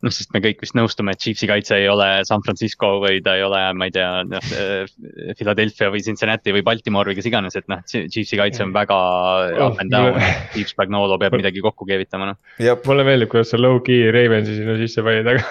noh, 0.03 0.13
sest 0.13 0.33
me 0.35 0.41
kõik 0.43 0.59
vist 0.63 0.75
nõustume, 0.77 1.13
et 1.15 1.21
Chiefsi 1.21 1.47
kaitse 1.49 1.77
ei 1.79 1.87
ole 1.89 2.07
San 2.27 2.43
Francisco 2.45 2.95
või 3.03 3.21
ta 3.25 3.35
ei 3.37 3.45
ole, 3.45 3.61
ma 3.77 3.87
ei 3.87 3.93
tea, 3.95 4.09
noh. 4.27 4.49
Philadelphia 5.37 5.89
või 5.93 6.03
Cincinnati 6.05 6.53
või 6.55 6.63
Baltimore 6.65 7.11
või 7.11 7.17
kes 7.19 7.29
iganes, 7.29 7.57
et 7.59 7.67
noh, 7.71 7.81
Chiefsi 7.87 8.39
kaitse 8.39 8.65
on 8.65 8.73
väga 8.75 8.99
Oh, 9.55 9.67
up 9.67 9.79
and 9.81 9.91
down 9.91 10.13
mulle-. 10.13 10.33
Chiefs 10.53 10.73
Spagnolo 10.75 11.17
peab 11.21 11.35
midagi 11.37 11.63
kokku 11.63 11.87
keevitama, 11.87 12.29
noh. 12.31 12.39
jah, 12.61 12.77
mulle 12.87 13.05
meeldib, 13.07 13.31
kuidas 13.31 13.51
sa 13.53 13.59
low-key 13.59 14.11
Ravensi 14.15 14.57
sinna 14.59 14.77
sisse 14.79 15.03
panid, 15.05 15.29
aga. 15.31 15.43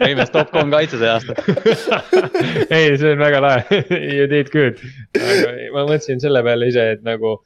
Ravens 0.00 0.32
top 0.34 0.52
kolm 0.54 0.72
kaitse 0.74 1.00
see 1.00 1.10
aasta. 1.10 1.36
ei, 2.76 2.94
see 2.98 3.12
on 3.12 3.22
väga 3.22 3.42
lahe, 3.44 3.82
you 4.18 4.28
did 4.30 4.50
good. 4.54 4.80
aga 5.16 5.52
ma 5.74 5.84
mõtlesin 5.86 6.22
selle 6.22 6.42
peale 6.46 6.70
ise, 6.72 6.88
et 6.96 7.04
nagu, 7.06 7.38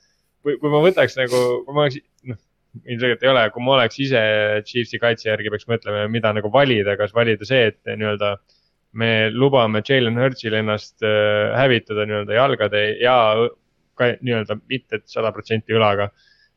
kui, 0.44 0.56
kui 0.60 0.72
ma 0.72 0.82
võtaks 0.84 1.18
nagu, 1.20 1.42
kui 1.66 1.76
ma 1.76 1.86
oleks, 1.86 2.00
noh, 2.30 2.40
ilmselgelt 2.86 3.22
ei 3.26 3.30
ole, 3.32 3.44
kui 3.54 3.62
ma 3.66 3.76
oleks 3.78 3.98
ise 4.02 4.20
Chiefsi 4.66 4.98
kaitse 5.02 5.28
järgi 5.30 5.50
peaks 5.50 5.66
mõtlema, 5.70 6.04
mida 6.12 6.32
nagu 6.36 6.50
valida, 6.54 6.96
kas 7.00 7.14
valida 7.16 7.46
see, 7.48 7.66
et 7.72 7.80
nii-öelda 7.90 8.34
me 9.00 9.10
lubame 9.34 9.82
Jalen 9.86 10.18
Hurtsil 10.18 10.54
ennast 10.60 11.02
äh, 11.06 11.50
hävitada 11.58 12.06
nii-öelda 12.06 12.34
jalgade 12.38 12.84
ja 13.02 13.16
nii-öelda 14.00 14.56
mitte 14.70 15.02
sada 15.10 15.32
protsenti 15.34 15.74
õlaga 15.76 16.08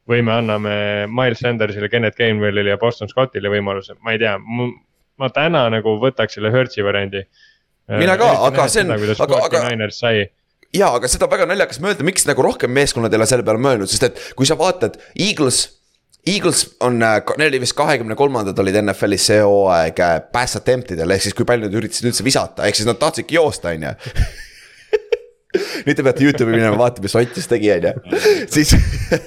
või 0.10 0.22
me 0.26 0.34
anname 0.36 0.76
Miles 1.12 1.40
Sandersile, 1.44 1.90
Kennet 1.92 2.16
Gainwellile 2.20 2.74
ja 2.74 2.80
Boston 2.82 3.08
Scottile 3.12 3.52
võimaluse, 3.52 3.96
ma 4.04 4.16
ei 4.16 4.20
tea, 4.22 4.34
ma 4.40 5.30
täna 5.32 5.66
nagu 5.72 5.98
võtaks 6.02 6.36
selle 6.38 6.52
Hurtsi 6.54 6.84
variandi. 6.84 7.22
Mina 8.00 8.16
ka, 8.20 8.30
aga 8.48 8.66
see 8.72 8.84
on- 8.86 8.94
aga- 8.96 9.44
aga- 9.46 9.62
Niners 9.70 10.00
sai. 10.00 10.26
ja 10.74 10.90
aga 10.96 11.08
seda 11.08 11.28
on 11.28 11.32
väga 11.32 11.46
naljakas 11.52 11.80
mõelda, 11.84 12.04
miks 12.08 12.26
nagu 12.28 12.42
rohkem 12.42 12.72
meeskonnad 12.72 13.14
ei 13.14 13.20
ole 13.20 13.26
selle 13.30 13.44
peale 13.44 13.60
mõelnud, 13.62 13.88
sest 13.92 14.04
et 14.08 14.22
kui 14.36 14.46
sa 14.50 14.56
vaatad 14.60 14.96
Eagles 15.20 15.83
Eagles 16.28 16.64
on, 16.80 17.02
neil 17.02 17.50
oli 17.50 17.60
vist 17.66 17.76
kahekümne 17.76 18.16
kolmandad 18.16 18.60
olid 18.64 18.78
NFL-is 18.80 19.26
see 19.28 19.42
hooaeg 19.44 19.98
pass 20.32 20.56
attempt 20.60 20.94
idel 20.96 21.12
ehk 21.12 21.26
siis 21.26 21.36
kui 21.36 21.48
palju 21.48 21.68
nad 21.68 21.76
üritasid 21.82 22.08
üldse 22.08 22.24
visata, 22.24 22.64
ehk 22.68 22.80
siis 22.80 22.88
nad 22.88 23.00
tahtsidki 23.02 23.36
joosta, 23.36 23.74
on 23.76 23.90
ju 23.90 23.94
nüüd 25.86 25.98
te 25.98 26.06
peate 26.06 26.24
Youtube'i 26.24 26.56
minema 26.56 26.78
vaatama, 26.80 27.06
mis 27.06 27.16
Ott 27.20 27.38
just 27.38 27.52
tegi, 27.52 27.72
on 27.76 27.90
ju, 27.90 28.22
siis 28.56 28.72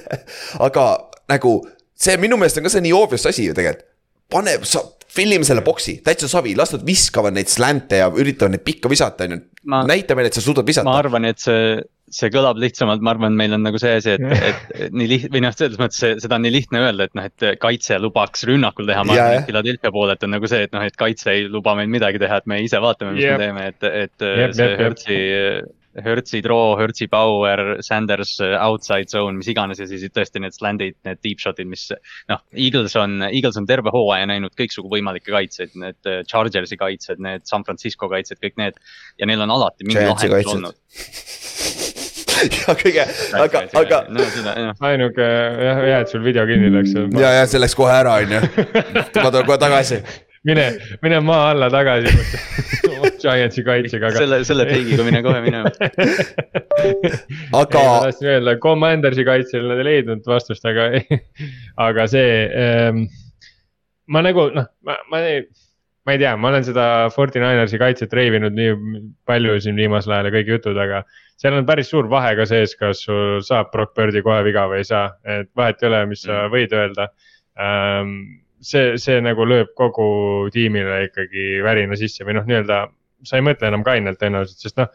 aga 0.67 0.87
nagu 1.29 1.53
see 1.97 2.17
minu 2.21 2.39
meelest 2.39 2.59
on 2.61 2.67
ka 2.67 2.73
see 2.73 2.85
nii 2.85 2.95
obvious 2.97 3.27
asi 3.29 3.47
ju 3.47 3.57
tegelikult. 3.57 3.85
pane, 4.33 4.57
sa, 4.67 4.81
fillime 5.17 5.47
selle 5.47 5.63
boksi, 5.65 5.97
täitsa 6.05 6.29
savi, 6.31 6.55
las 6.57 6.73
nad 6.75 6.85
viskavad 6.87 7.35
neid 7.35 7.51
slant'e 7.51 8.01
ja 8.03 8.07
üritavad 8.13 8.53
neid 8.53 8.65
pikka 8.65 8.91
visata, 8.91 9.27
on 9.27 9.37
ju. 9.37 9.43
näita 9.89 10.17
meile, 10.17 10.31
et 10.31 10.37
sa 10.37 10.43
suudad 10.43 10.67
visata. 10.67 10.87
ma 10.87 10.97
arvan, 11.01 11.27
et 11.29 11.41
see, 11.41 11.77
see 12.13 12.31
kõlab 12.33 12.59
lihtsamalt, 12.61 13.03
ma 13.03 13.15
arvan, 13.15 13.35
meil 13.37 13.55
on 13.57 13.65
nagu 13.65 13.81
see 13.81 13.95
asi, 13.99 14.15
et, 14.17 14.45
et 14.81 14.93
nii 14.95 15.09
lihtne 15.13 15.33
või 15.33 15.43
noh, 15.47 15.55
selles 15.57 15.79
mõttes 15.81 16.21
seda 16.23 16.37
on 16.37 16.45
nii 16.47 16.53
lihtne 16.55 16.83
öelda, 16.85 17.09
et 17.09 17.17
noh, 17.17 17.29
et 17.31 17.47
kaitse 17.63 17.99
lubaks 18.03 18.45
rünnakul 18.49 18.89
teha. 18.89 19.05
ma 19.07 19.17
arvan, 19.17 19.41
et 19.41 19.49
Philadelphia 19.49 19.93
poolelt 19.95 20.27
on 20.27 20.35
nagu 20.37 20.51
see, 20.51 20.67
et 20.69 20.77
noh, 20.77 20.85
et 20.87 20.99
kaitse 20.99 21.33
ei 21.33 21.49
luba 21.51 21.75
meil 21.79 21.91
midagi 21.91 22.21
teha, 22.23 22.41
et 22.43 22.53
me 22.53 22.61
ise 22.65 22.81
vaatame, 22.83 23.17
mis 23.17 23.25
yep. 23.25 23.37
me 23.37 23.47
teeme, 23.47 23.67
et, 23.73 23.91
et 24.05 24.29
yep, 24.29 24.55
see 24.57 24.79
Hertzi 24.83 25.19
Hertzi 26.03 26.41
draw, 26.45 26.75
Hertzi 26.79 27.07
power, 27.09 27.77
Sanders 27.85 28.35
uh, 28.43 28.55
outside 28.61 29.09
zone, 29.11 29.37
mis 29.39 29.49
iganes 29.51 29.81
ja 29.81 29.87
siis 29.89 30.05
tõesti 30.13 30.41
need 30.43 30.55
sland'id, 30.55 30.97
need 31.07 31.21
deep 31.25 31.41
shot'id, 31.41 31.69
mis. 31.69 31.87
noh, 32.31 32.43
Eagles 32.53 32.95
on, 32.99 33.19
Eagles 33.29 33.57
on 33.59 33.67
terve 33.69 33.93
hooaja 33.93 34.27
näinud 34.29 34.53
kõiksugu 34.57 34.91
võimalikke 34.93 35.33
kaitseid, 35.33 35.73
need 35.79 36.09
uh, 36.09 36.21
Chargersi 36.29 36.77
kaitsed, 36.79 37.21
need 37.23 37.47
San 37.49 37.65
Francisco 37.67 38.09
kaitsed, 38.11 38.41
kõik 38.43 38.59
need. 38.61 38.77
ja 39.17 39.29
neil 39.29 39.41
on 39.41 39.53
alati 39.53 39.87
mingi 39.87 40.05
lahendus 40.05 40.53
olnud 40.53 40.75
ja 42.57 42.75
kõige, 42.77 43.03
aga, 43.39 43.63
aga. 43.81 44.01
ainuke 44.85 45.25
jah, 45.25 45.81
hea, 45.81 45.99
et 46.03 46.13
sul 46.13 46.23
video 46.25 46.45
kinni 46.49 46.69
läks. 46.73 46.93
ja, 47.17 47.33
ja 47.39 47.49
see 47.49 47.61
läks 47.61 47.75
kohe 47.77 47.93
ära, 47.93 48.19
on 48.21 48.37
ju. 48.37 48.41
ma 48.43 49.29
tulen 49.33 49.47
kohe 49.49 49.59
tagasi 49.61 50.01
mine, 50.47 50.67
mine 51.01 51.19
maa 51.19 51.49
alla 51.51 51.69
tagasi 51.69 52.13
Giantsi 53.27 53.63
kaitsega. 53.67 54.11
selle, 54.15 54.41
selle 54.47 54.65
teigiga 54.69 55.05
mine 55.07 55.21
kohe 55.25 55.43
minema 55.43 55.71
aga. 57.61 57.83
ma 57.83 58.01
tahtsin 58.07 58.31
öelda, 58.33 58.57
Commandersi 58.63 59.25
kaitsel 59.27 59.67
nad 59.69 59.83
ei 59.83 59.89
leidnud 59.91 60.27
vastust, 60.27 60.65
aga 60.67 60.89
aga 61.87 62.07
see 62.11 62.33
ähm,. 62.47 63.05
ma 64.07 64.23
nagu 64.25 64.49
noh, 64.55 64.69
ma, 64.87 64.97
ma 65.11 65.21
ei, 65.27 65.45
ma 66.07 66.15
ei 66.15 66.21
tea, 66.23 66.33
ma 66.39 66.51
olen 66.51 66.65
seda 66.65 66.87
Fortinanersi 67.13 67.79
kaitset 67.81 68.13
reivinud 68.15 68.55
nii 68.55 68.73
palju 69.27 69.59
siin 69.63 69.79
viimasel 69.79 70.15
ajal 70.15 70.31
ja 70.31 70.35
kõik 70.39 70.51
jutud, 70.55 70.79
aga. 70.79 71.03
seal 71.37 71.57
on 71.59 71.67
päris 71.67 71.91
suur 71.91 72.07
vahe 72.11 72.33
ka 72.39 72.47
sees, 72.49 72.75
kas 72.79 73.03
sul 73.05 73.41
saab 73.45 73.73
Brock 73.75 73.95
Birdi 73.97 74.23
kohe 74.25 74.39
viga 74.47 74.65
või 74.71 74.81
ei 74.83 74.89
saa, 74.89 75.11
et 75.27 75.51
vahet 75.57 75.83
ei 75.83 75.91
ole, 75.91 76.03
mis 76.13 76.23
sa 76.23 76.45
mm. 76.45 76.53
võid 76.55 76.77
öelda 76.77 77.09
ähm, 77.59 78.13
see, 78.63 78.95
see 79.01 79.19
nagu 79.23 79.45
lööb 79.47 79.73
kogu 79.77 80.07
tiimile 80.53 81.07
ikkagi 81.07 81.57
värina 81.65 81.97
sisse 81.99 82.25
või 82.25 82.37
noh, 82.37 82.47
nii-öelda 82.47 82.85
sa 83.25 83.37
ei 83.37 83.45
mõtle 83.45 83.69
enam 83.71 83.85
kainelt 83.85 84.19
tõenäoliselt, 84.21 84.63
sest 84.63 84.81
noh. 84.81 84.89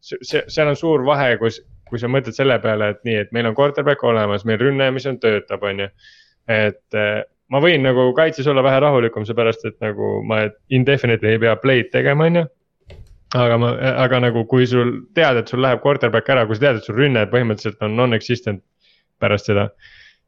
see, 0.00 0.44
seal 0.46 0.70
on 0.70 0.78
suur 0.78 1.04
vahe, 1.06 1.34
kus, 1.40 1.60
kui 1.88 2.00
sa 2.00 2.10
mõtled 2.10 2.36
selle 2.36 2.58
peale, 2.62 2.92
et 2.94 3.02
nii, 3.08 3.16
et 3.24 3.34
meil 3.36 3.48
on 3.50 3.56
quarterback 3.58 4.04
olemas, 4.04 4.46
meil 4.48 4.60
rünne, 4.62 4.90
mis 4.94 5.08
on, 5.10 5.18
töötab, 5.22 5.64
on 5.66 5.84
ju. 5.84 5.88
et 6.48 6.98
eh, 7.00 7.18
ma 7.52 7.62
võin 7.64 7.82
nagu 7.84 8.10
kaitses 8.16 8.46
olla 8.48 8.64
vähe 8.64 8.80
rahulikum, 8.84 9.26
seepärast 9.28 9.66
et 9.68 9.76
nagu 9.84 10.18
ma 10.28 10.44
indefinitely 10.74 11.34
ei 11.34 11.42
pea 11.42 11.56
play'd 11.60 11.92
tegema, 11.92 12.28
on 12.28 12.42
ju 12.42 12.46
aga 13.36 13.58
ma, 13.60 13.74
aga 14.06 14.22
nagu 14.24 14.46
kui 14.48 14.64
sul 14.66 14.94
tead, 15.14 15.36
et 15.36 15.50
sul 15.52 15.60
läheb 15.60 15.82
quarterback 15.84 16.30
ära, 16.32 16.46
kui 16.48 16.56
sa 16.56 16.68
tead, 16.68 16.80
et 16.80 16.88
sul 16.88 16.96
rünne 16.96 17.26
põhimõtteliselt 17.28 17.82
on 17.84 17.96
non-existent 17.98 18.62
pärast 19.20 19.50
seda 19.50 19.68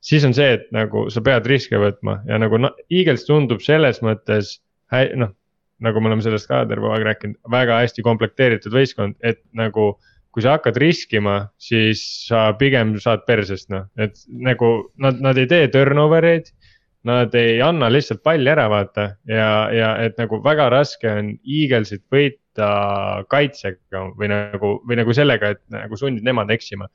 siis 0.00 0.24
on 0.24 0.34
see, 0.36 0.56
et 0.56 0.66
nagu 0.74 1.06
sa 1.12 1.22
pead 1.24 1.46
riske 1.48 1.78
võtma 1.80 2.20
ja 2.28 2.38
nagu 2.40 2.58
noh, 2.60 2.74
Eagles 2.92 3.26
tundub 3.28 3.62
selles 3.64 4.00
mõttes 4.04 4.58
noh, 5.20 5.32
nagu 5.84 6.00
me 6.00 6.10
oleme 6.10 6.24
sellest 6.24 6.48
ka 6.50 6.62
terve 6.68 6.90
aeg 6.92 7.06
rääkinud, 7.08 7.40
väga 7.52 7.80
hästi 7.82 8.04
komplekteeritud 8.06 8.76
võistkond, 8.76 9.18
et 9.24 9.42
nagu. 9.56 9.96
kui 10.30 10.44
sa 10.44 10.52
hakkad 10.54 10.76
riskima, 10.78 11.48
siis 11.58 11.98
sa 12.28 12.52
pigem 12.54 12.92
saad 13.02 13.24
persest 13.26 13.66
noh, 13.74 13.88
et 13.98 14.14
nagu 14.30 14.68
nad, 15.02 15.16
nad 15.18 15.38
ei 15.42 15.48
tee 15.50 15.66
turnover 15.74 16.22
eid. 16.22 16.52
Nad 17.02 17.34
ei 17.34 17.56
anna 17.64 17.88
lihtsalt 17.90 18.22
palli 18.22 18.46
ära, 18.52 18.68
vaata 18.70 19.08
ja, 19.26 19.48
ja 19.74 19.88
et 20.04 20.20
nagu 20.20 20.38
väga 20.44 20.68
raske 20.70 21.10
on 21.10 21.32
Eaglesit 21.42 22.04
võita 22.14 22.68
kaitsega 23.26 24.04
või 24.20 24.30
nagu, 24.30 24.70
või 24.86 25.00
nagu 25.00 25.16
sellega, 25.16 25.56
et 25.56 25.64
nagu 25.74 25.98
sundid 25.98 26.22
nemad 26.22 26.52
eksima 26.54 26.86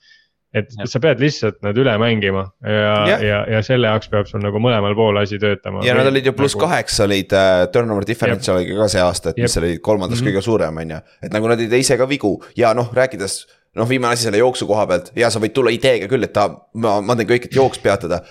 et 0.55 0.71
ja. 0.71 0.87
sa 0.89 1.01
pead 1.03 1.19
lihtsalt 1.23 1.59
nad 1.65 1.77
üle 1.79 1.95
mängima 2.01 2.45
ja, 2.63 2.93
ja, 3.09 3.17
ja, 3.23 3.41
ja 3.55 3.61
selle 3.65 3.91
jaoks 3.91 4.09
peab 4.11 4.29
sul 4.29 4.43
nagu 4.43 4.61
mõlemal 4.63 4.95
pool 4.97 5.19
asi 5.21 5.39
töötama. 5.41 5.83
ja 5.85 5.97
nad 5.97 6.07
olid 6.11 6.31
ju 6.31 6.35
pluss 6.37 6.55
nagu... 6.55 6.69
kaheksa 6.69 7.03
olid 7.07 7.35
uh, 7.35 7.65
turnover 7.73 8.07
differential 8.07 8.61
oli 8.61 8.77
ka 8.77 8.87
see 8.91 9.03
aasta, 9.03 9.33
et 9.33 9.41
Jep. 9.41 9.49
mis 9.49 9.59
oli 9.61 9.75
kolmandas 9.77 10.21
mm 10.21 10.27
-hmm. 10.27 10.37
kõige 10.37 10.47
suurem, 10.47 10.81
on 10.83 10.95
ju. 10.95 11.03
et 11.27 11.35
nagu 11.35 11.51
nad 11.51 11.59
ei 11.59 11.69
tee 11.71 11.83
ise 11.83 11.97
ka 11.99 12.09
vigu 12.09 12.33
ja 12.57 12.73
noh, 12.73 12.91
rääkides 12.93 13.37
noh, 13.75 13.89
viimane 13.89 14.15
asi 14.15 14.29
selle 14.29 14.39
jooksu 14.39 14.67
koha 14.67 14.87
pealt 14.87 15.11
ja 15.15 15.29
sa 15.29 15.41
võid 15.43 15.53
tulla 15.55 15.73
ideega 15.73 16.07
küll, 16.11 16.23
et 16.23 16.33
ta, 16.33 16.47
ma, 16.73 16.99
ma 17.01 17.15
teen 17.15 17.29
kõik, 17.29 17.49
et 17.49 17.55
jooks 17.55 17.81
peatada 17.83 18.21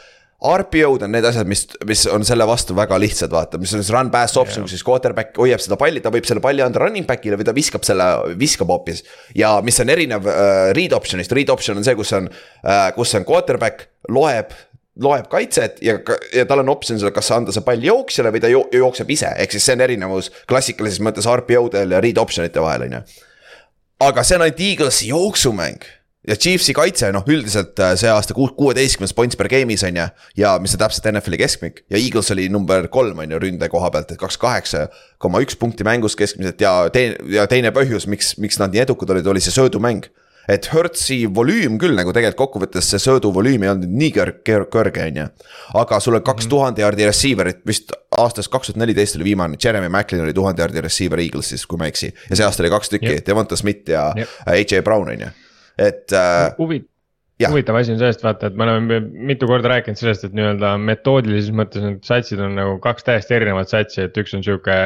RPO-d 0.44 1.06
on 1.06 1.14
need 1.14 1.24
asjad, 1.24 1.48
mis, 1.48 1.64
mis 1.88 2.02
on 2.12 2.24
selle 2.26 2.44
vastu 2.48 2.76
väga 2.76 2.98
lihtsad, 3.00 3.32
vaata, 3.32 3.56
mis 3.60 3.72
on 3.72 3.80
siis 3.80 3.92
run 3.94 4.10
pass 4.12 4.36
option, 4.40 4.66
kus 4.66 4.74
siis 4.76 4.84
quarterback 4.84 5.38
hoiab 5.40 5.62
seda 5.62 5.78
palli, 5.80 6.02
ta 6.04 6.12
võib 6.12 6.28
selle 6.28 6.42
palli 6.44 6.60
anda 6.64 6.82
running 6.82 7.08
back'ile 7.08 7.38
või 7.40 7.48
ta 7.48 7.54
viskab 7.56 7.86
selle, 7.86 8.08
viskab 8.40 8.68
hoopis. 8.68 9.00
ja 9.38 9.56
mis 9.64 9.80
on 9.80 9.92
erinev 9.94 10.28
uh, 10.28 10.68
read 10.76 10.92
option'ist, 10.96 11.32
read 11.32 11.52
option 11.54 11.80
on 11.80 11.86
see, 11.86 11.96
kus 11.96 12.12
on 12.18 12.28
uh,, 12.28 12.90
kus 12.96 13.16
on 13.16 13.24
quarterback 13.24 13.88
loeb 14.12 14.52
loeb 15.02 15.26
kaitset 15.32 15.80
ja, 15.82 15.96
ja 16.34 16.44
tal 16.46 16.62
on 16.62 16.70
optsioon 16.70 17.00
seal, 17.00 17.14
kas 17.14 17.32
anda 17.34 17.54
see 17.54 17.64
pall 17.66 17.82
jooksjale 17.82 18.30
või 18.34 18.44
ta 18.44 18.52
jo 18.52 18.62
jookseb 18.70 19.10
ise, 19.10 19.32
ehk 19.42 19.56
siis 19.56 19.64
see 19.66 19.78
on 19.78 19.82
erinevus 19.88 20.30
klassikalises 20.50 21.02
mõttes 21.02 21.26
RPO-del 21.30 21.96
ja 21.96 22.02
read 22.04 22.20
option 22.22 22.46
ite 22.46 22.62
vahel, 22.62 22.86
on 22.86 22.98
ju. 22.98 23.02
aga 24.06 24.22
see 24.22 24.38
on 24.38 24.46
ainult 24.46 24.64
Eaglesi 24.68 25.10
jooksumäng 25.10 25.88
ja 26.28 26.36
Chiefsi 26.36 26.72
kaitse, 26.76 27.10
noh, 27.12 27.24
üldiselt 27.28 27.78
äh, 27.82 27.94
see 28.00 28.10
aasta 28.10 28.34
kuueteistkümnes 28.36 29.14
points 29.16 29.38
per 29.38 29.48
game'is 29.52 29.84
on 29.86 30.00
ju. 30.00 30.06
ja 30.40 30.56
mis 30.62 30.74
on 30.76 30.82
täpselt 30.84 31.08
NFL-i 31.12 31.40
keskmik 31.40 31.84
ja 31.92 32.00
Eagles 32.00 32.32
oli 32.34 32.48
number 32.52 32.88
kolm 32.92 33.20
on 33.24 33.36
ju 33.36 33.40
ründe 33.42 33.68
koha 33.72 33.90
pealt, 33.92 34.14
et 34.14 34.20
kaks 34.20 34.40
kaheksa 34.40 34.86
koma 35.22 35.42
üks 35.44 35.58
punkti 35.60 35.86
mängus 35.86 36.16
keskmiselt 36.16 36.60
ja 36.60 36.76
teine, 36.94 37.18
ja 37.32 37.48
teine 37.50 37.72
põhjus, 37.76 38.08
miks, 38.10 38.34
miks 38.40 38.60
nad 38.60 38.72
nii 38.72 38.86
edukad 38.86 39.12
olid, 39.14 39.28
oli 39.34 39.44
see 39.44 39.54
söödumäng. 39.54 40.08
et 40.48 40.66
Hertzi 40.72 41.22
volüüm 41.36 41.78
küll 41.80 41.96
nagu 41.96 42.12
tegelikult 42.12 42.40
kokkuvõttes 42.42 42.88
see 42.92 43.00
sööduvolüüm 43.00 43.62
ei 43.64 43.70
olnud 43.72 43.92
nii 44.00 44.10
kõrge, 44.16 44.58
kõrge, 44.72 45.06
on 45.08 45.22
ju. 45.22 45.28
aga 45.80 46.00
sul 46.00 46.16
on 46.16 46.24
kaks 46.24 46.46
mhm. 46.46 46.50
tuhande 46.56 46.84
jaardi 46.84 47.08
receiver'it 47.08 47.64
vist 47.68 47.92
aastast 48.16 48.52
kaks 48.52 48.72
tuhat 48.72 48.80
neliteist 48.80 49.20
oli 49.20 49.32
viimane, 49.32 49.60
Jeremy 49.60 49.92
Macklin 49.92 50.24
oli 50.24 50.36
tuhande 50.36 50.64
jaardi 50.64 50.84
receiver 50.84 51.20
Eaglesis, 51.20 51.66
kui 51.66 51.80
ma 51.80 51.88
ei 51.88 51.96
eksi. 51.96 52.14
ja 52.30 52.36
see 52.36 52.48
aasta 52.48 52.64
oli 52.64 52.72
kaks 52.72 52.96
tükki, 52.96 53.16
Devonta 53.26 53.56
Smith 53.60 53.90
ja 53.92 54.12
AJ 54.46 54.80
Brown 54.84 55.12
on 55.12 55.26
ju 55.28 55.32
et 55.78 56.12
äh,. 56.12 56.50
huvitav 56.58 56.90
huvitav 57.42 57.76
asi 57.76 57.92
on 57.92 57.98
sellest 57.98 58.22
vaata, 58.22 58.46
et 58.46 58.56
me 58.58 58.62
oleme 58.64 59.00
mitu 59.28 59.46
korda 59.50 59.72
rääkinud 59.72 59.98
sellest, 59.98 60.22
et 60.26 60.36
nii-öelda 60.38 60.74
metoodilises 60.78 61.50
mõttes 61.56 61.82
need 61.82 62.06
satsid 62.06 62.40
on 62.44 62.54
nagu 62.58 62.76
kaks 62.82 63.06
täiesti 63.06 63.34
erinevat 63.34 63.72
satsi, 63.72 64.04
et 64.06 64.18
üks 64.20 64.36
on 64.38 64.44
sihuke 64.46 64.76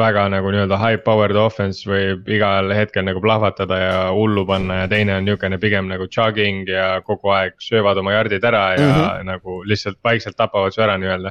väga 0.00 0.26
nagu 0.34 0.50
nii-öelda 0.52 0.78
high 0.82 1.02
powered 1.06 1.38
offense 1.38 1.86
võib 1.88 2.26
igal 2.34 2.74
hetkel 2.74 3.06
nagu 3.06 3.22
plahvatada 3.22 3.78
ja 3.78 3.96
hullu 4.16 4.44
panna 4.48 4.82
ja 4.82 4.90
teine 4.90 5.20
on 5.20 5.28
niukene 5.30 5.60
pigem 5.62 5.90
nagu 5.92 6.10
jogging 6.10 6.66
ja 6.70 6.96
kogu 7.06 7.30
aeg 7.36 7.54
söövad 7.62 8.02
oma 8.02 8.16
jardid 8.18 8.44
ära 8.50 8.64
ja 8.74 8.82
mm 8.82 8.92
-hmm. 8.98 9.24
nagu 9.30 9.62
lihtsalt 9.62 10.02
vaikselt 10.04 10.36
tapavad 10.36 10.74
su 10.74 10.82
ära 10.82 10.98
nii-öelda 10.98 11.30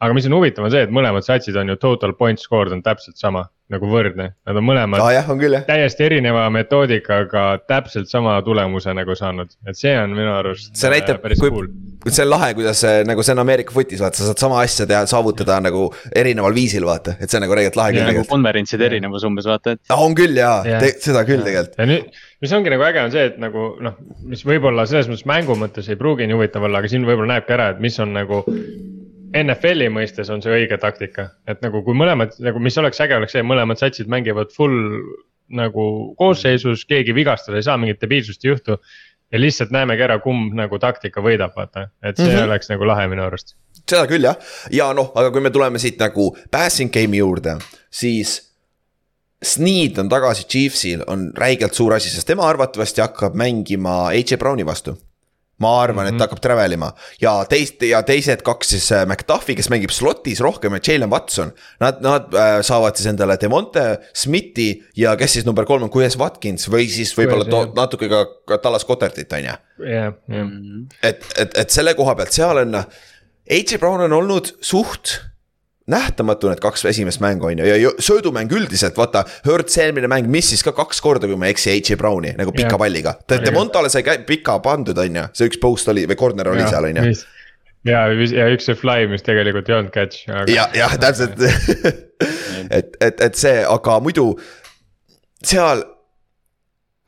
aga 0.00 0.16
mis 0.16 0.26
on 0.28 0.36
huvitav, 0.38 0.64
on 0.66 0.72
see, 0.72 0.84
et 0.86 0.92
mõlemad 0.94 1.26
satsid 1.26 1.56
on 1.60 1.72
ju 1.74 1.80
total 1.80 2.14
point 2.16 2.40
scored 2.40 2.72
on 2.72 2.80
täpselt 2.84 3.20
sama 3.20 3.46
nagu 3.70 3.86
võrdne, 3.86 4.32
nad 4.48 4.58
on 4.58 4.64
mõlemad 4.66 5.02
ah, 5.02 5.12
jah, 5.14 5.28
on 5.30 5.38
küll, 5.38 5.54
jah. 5.54 5.62
täiesti 5.68 6.02
erineva 6.02 6.46
metoodikaga 6.50 7.44
täpselt 7.70 8.10
sama 8.10 8.34
tulemuse 8.46 8.94
nagu 8.96 9.14
saanud, 9.18 9.52
et 9.68 9.78
see 9.78 9.92
on 9.94 10.16
minu 10.16 10.32
arust. 10.32 10.72
see 10.78 10.90
näitab, 10.90 11.22
äh, 11.22 11.36
kui 11.38 11.52
cool., 11.52 11.68
see 12.08 12.24
on 12.24 12.32
lahe, 12.32 12.50
kuidas 12.58 12.82
see 12.82 13.04
nagu 13.06 13.22
see 13.22 13.36
on 13.36 13.42
Ameerika 13.44 13.74
footis, 13.76 14.02
vaata, 14.02 14.18
sa 14.18 14.30
saad 14.30 14.42
sama 14.42 14.58
asja 14.64 14.88
teha, 14.90 15.04
saavutada 15.10 15.60
nagu 15.62 15.86
erineval 16.16 16.56
viisil, 16.56 16.88
vaata, 16.88 17.14
et 17.20 17.30
see 17.30 17.38
on 17.38 17.46
nagu 17.46 17.54
tegelikult 17.54 17.78
lahe 17.82 17.94
küll. 17.94 18.10
nagu 18.10 18.26
konverentside 18.32 18.88
erinevus 18.90 19.26
umbes 19.28 19.46
vaata, 19.52 19.76
et. 19.76 19.94
on 19.94 20.18
küll 20.18 20.40
jaa 20.40 20.56
ja. 20.66 20.80
ja., 20.80 20.94
seda 21.04 21.22
küll 21.28 21.46
tegelikult. 21.46 21.78
ja 21.78 21.90
nüüd, 21.92 22.22
mis 22.42 22.56
ongi 22.56 22.74
nagu 22.74 22.88
äge, 22.88 23.04
on 23.06 23.14
see, 23.14 23.28
et 23.30 23.38
nagu 23.42 23.74
noh, 23.84 24.00
mis 24.32 24.42
võib-olla 24.48 24.88
selles 24.90 25.12
mõttes 25.12 25.28
mängu 25.30 25.54
mõttes 25.60 25.92
ei 25.92 26.00
pruugi 26.00 26.26
nii 26.26 26.40
huvitav 26.40 26.66
olla, 26.66 26.82
aga 26.82 26.90
siin 26.90 27.06
võib-olla 27.06 27.36
näebki 27.36 27.54
ära, 27.54 27.70
et 27.76 27.84
mis 27.84 28.02
on 28.02 28.16
nagu 28.18 28.42
NFL-i 29.30 29.90
mõistes 29.92 30.30
on 30.32 30.42
see 30.42 30.52
õige 30.54 30.78
taktika, 30.82 31.28
et 31.48 31.60
nagu 31.62 31.84
kui 31.86 31.94
mõlemad 31.96 32.34
nagu, 32.42 32.62
mis 32.62 32.78
oleks 32.82 32.98
äge, 33.04 33.14
oleks 33.18 33.36
see, 33.36 33.44
mõlemad 33.46 33.78
satsid 33.78 34.10
mängivad 34.10 34.50
full 34.54 34.74
nagu 35.54 35.84
koosseisus, 36.18 36.84
keegi 36.88 37.14
vigastada 37.14 37.58
ei 37.58 37.66
saa, 37.66 37.78
mingit 37.78 38.00
debiilsust 38.02 38.44
ei 38.44 38.52
juhtu. 38.52 38.78
ja 39.30 39.38
lihtsalt 39.38 39.70
näemegi 39.70 40.02
ära, 40.02 40.16
kumb 40.18 40.56
nagu 40.58 40.78
taktika 40.82 41.22
võidab, 41.22 41.52
vaata, 41.54 41.84
et 42.02 42.16
see 42.16 42.26
mm 42.26 42.32
-hmm. 42.34 42.48
oleks 42.48 42.68
nagu 42.72 42.86
lahe 42.86 43.06
minu 43.08 43.22
arust. 43.22 43.54
seda 43.90 44.06
küll 44.10 44.26
jah, 44.26 44.36
ja 44.70 44.92
noh, 44.92 45.12
aga 45.14 45.30
kui 45.30 45.40
me 45.40 45.50
tuleme 45.50 45.78
siit 45.78 45.98
nagu 45.98 46.36
passing 46.50 46.90
game'i 46.90 47.18
juurde, 47.18 47.58
siis. 47.90 48.50
Sneed 49.42 49.96
on 49.98 50.08
tagasi 50.08 50.44
Chiefsil 50.44 51.00
on 51.06 51.32
räigelt 51.36 51.72
suur 51.74 51.94
asi, 51.94 52.10
sest 52.10 52.26
tema 52.26 52.48
arvatavasti 52.48 53.00
hakkab 53.00 53.34
mängima 53.34 54.08
AJ 54.08 54.36
Browni 54.36 54.66
vastu 54.66 54.98
ma 55.60 55.74
arvan 55.82 56.04
mm, 56.04 56.08
-hmm. 56.08 56.14
et 56.14 56.18
ta 56.18 56.26
hakkab 56.26 56.42
travel 56.42 56.72
ima 56.76 56.90
ja 57.20 57.34
teist 57.48 57.82
ja 57.86 58.02
teised 58.06 58.42
kaks 58.46 58.72
siis 58.74 58.90
äh, 58.92 59.06
McDuffi, 59.06 59.56
kes 59.58 59.70
mängib 59.72 59.92
slot'is 59.94 60.40
rohkem 60.40 60.76
ja 60.76 60.80
Jalen 60.86 61.10
Watson. 61.10 61.52
Nad, 61.80 62.00
nad 62.04 62.34
äh, 62.34 62.60
saavad 62.66 62.96
siis 62.96 63.10
endale 63.12 63.36
Demonte 63.40 64.00
Smithi 64.14 64.82
ja 64.96 65.16
kes 65.16 65.38
siis 65.38 65.48
number 65.48 65.64
kolm 65.68 65.86
on, 65.86 65.92
Quez 65.92 66.18
Watkins 66.18 66.68
või 66.72 66.88
siis 66.90 67.12
võib-olla 67.18 67.66
natuke 67.76 68.08
ka, 68.08 68.24
ka 68.48 68.60
Dallas 68.62 68.86
Cottertit 68.86 69.32
on 69.32 69.44
ju. 69.44 69.56
et, 71.02 71.24
et, 71.36 71.58
et 71.64 71.70
selle 71.70 71.94
koha 71.94 72.14
pealt 72.18 72.32
seal 72.36 72.64
on, 72.64 72.82
AJ 73.50 73.78
Brown 73.82 74.04
on 74.06 74.12
olnud 74.12 74.52
suht 74.60 75.18
nähtamatu 75.90 76.50
need 76.50 76.62
kaks 76.62 76.84
esimest 76.90 77.20
mängu 77.22 77.50
on 77.50 77.58
ju 77.58 77.66
ja 77.66 77.90
söödumäng 77.98 78.52
üldiselt 78.52 78.96
vaata. 78.98 79.24
Hurts 79.46 79.78
eelmine 79.78 80.08
mäng 80.10 80.28
missis 80.30 80.62
ka 80.66 80.72
kaks 80.76 81.00
korda, 81.04 81.28
kui 81.28 81.38
ma 81.40 81.48
ei 81.48 81.56
eksi, 81.56 81.72
AJ 81.74 81.98
Browni 82.00 82.34
nagu 82.38 82.54
pika 82.54 82.74
yeah. 82.74 82.78
palliga. 82.78 83.14
Demontale 83.44 83.90
sai 83.92 84.04
pika 84.26 84.58
pandud, 84.64 84.98
on 84.98 85.20
ju, 85.20 85.26
see 85.36 85.50
üks 85.50 85.60
post 85.60 85.90
oli 85.92 86.06
või 86.10 86.18
corner 86.20 86.50
oli 86.52 86.64
ja, 86.64 86.70
seal 86.72 86.88
on 86.90 87.00
ju. 87.00 87.14
ja, 87.90 88.02
ja 88.36 88.48
üks 88.54 88.68
see 88.70 88.78
fly, 88.78 89.06
mis 89.10 89.24
tegelikult 89.26 89.70
ei 89.70 89.78
olnud 89.78 89.94
catch 89.94 90.26
aga.... 90.30 90.48
ja, 90.52 90.66
jah, 90.76 90.96
täpselt 91.00 91.40
et, 92.78 92.98
et, 93.00 93.20
et 93.20 93.38
see, 93.38 93.62
aga 93.66 94.00
muidu 94.04 94.32
seal. 95.42 95.86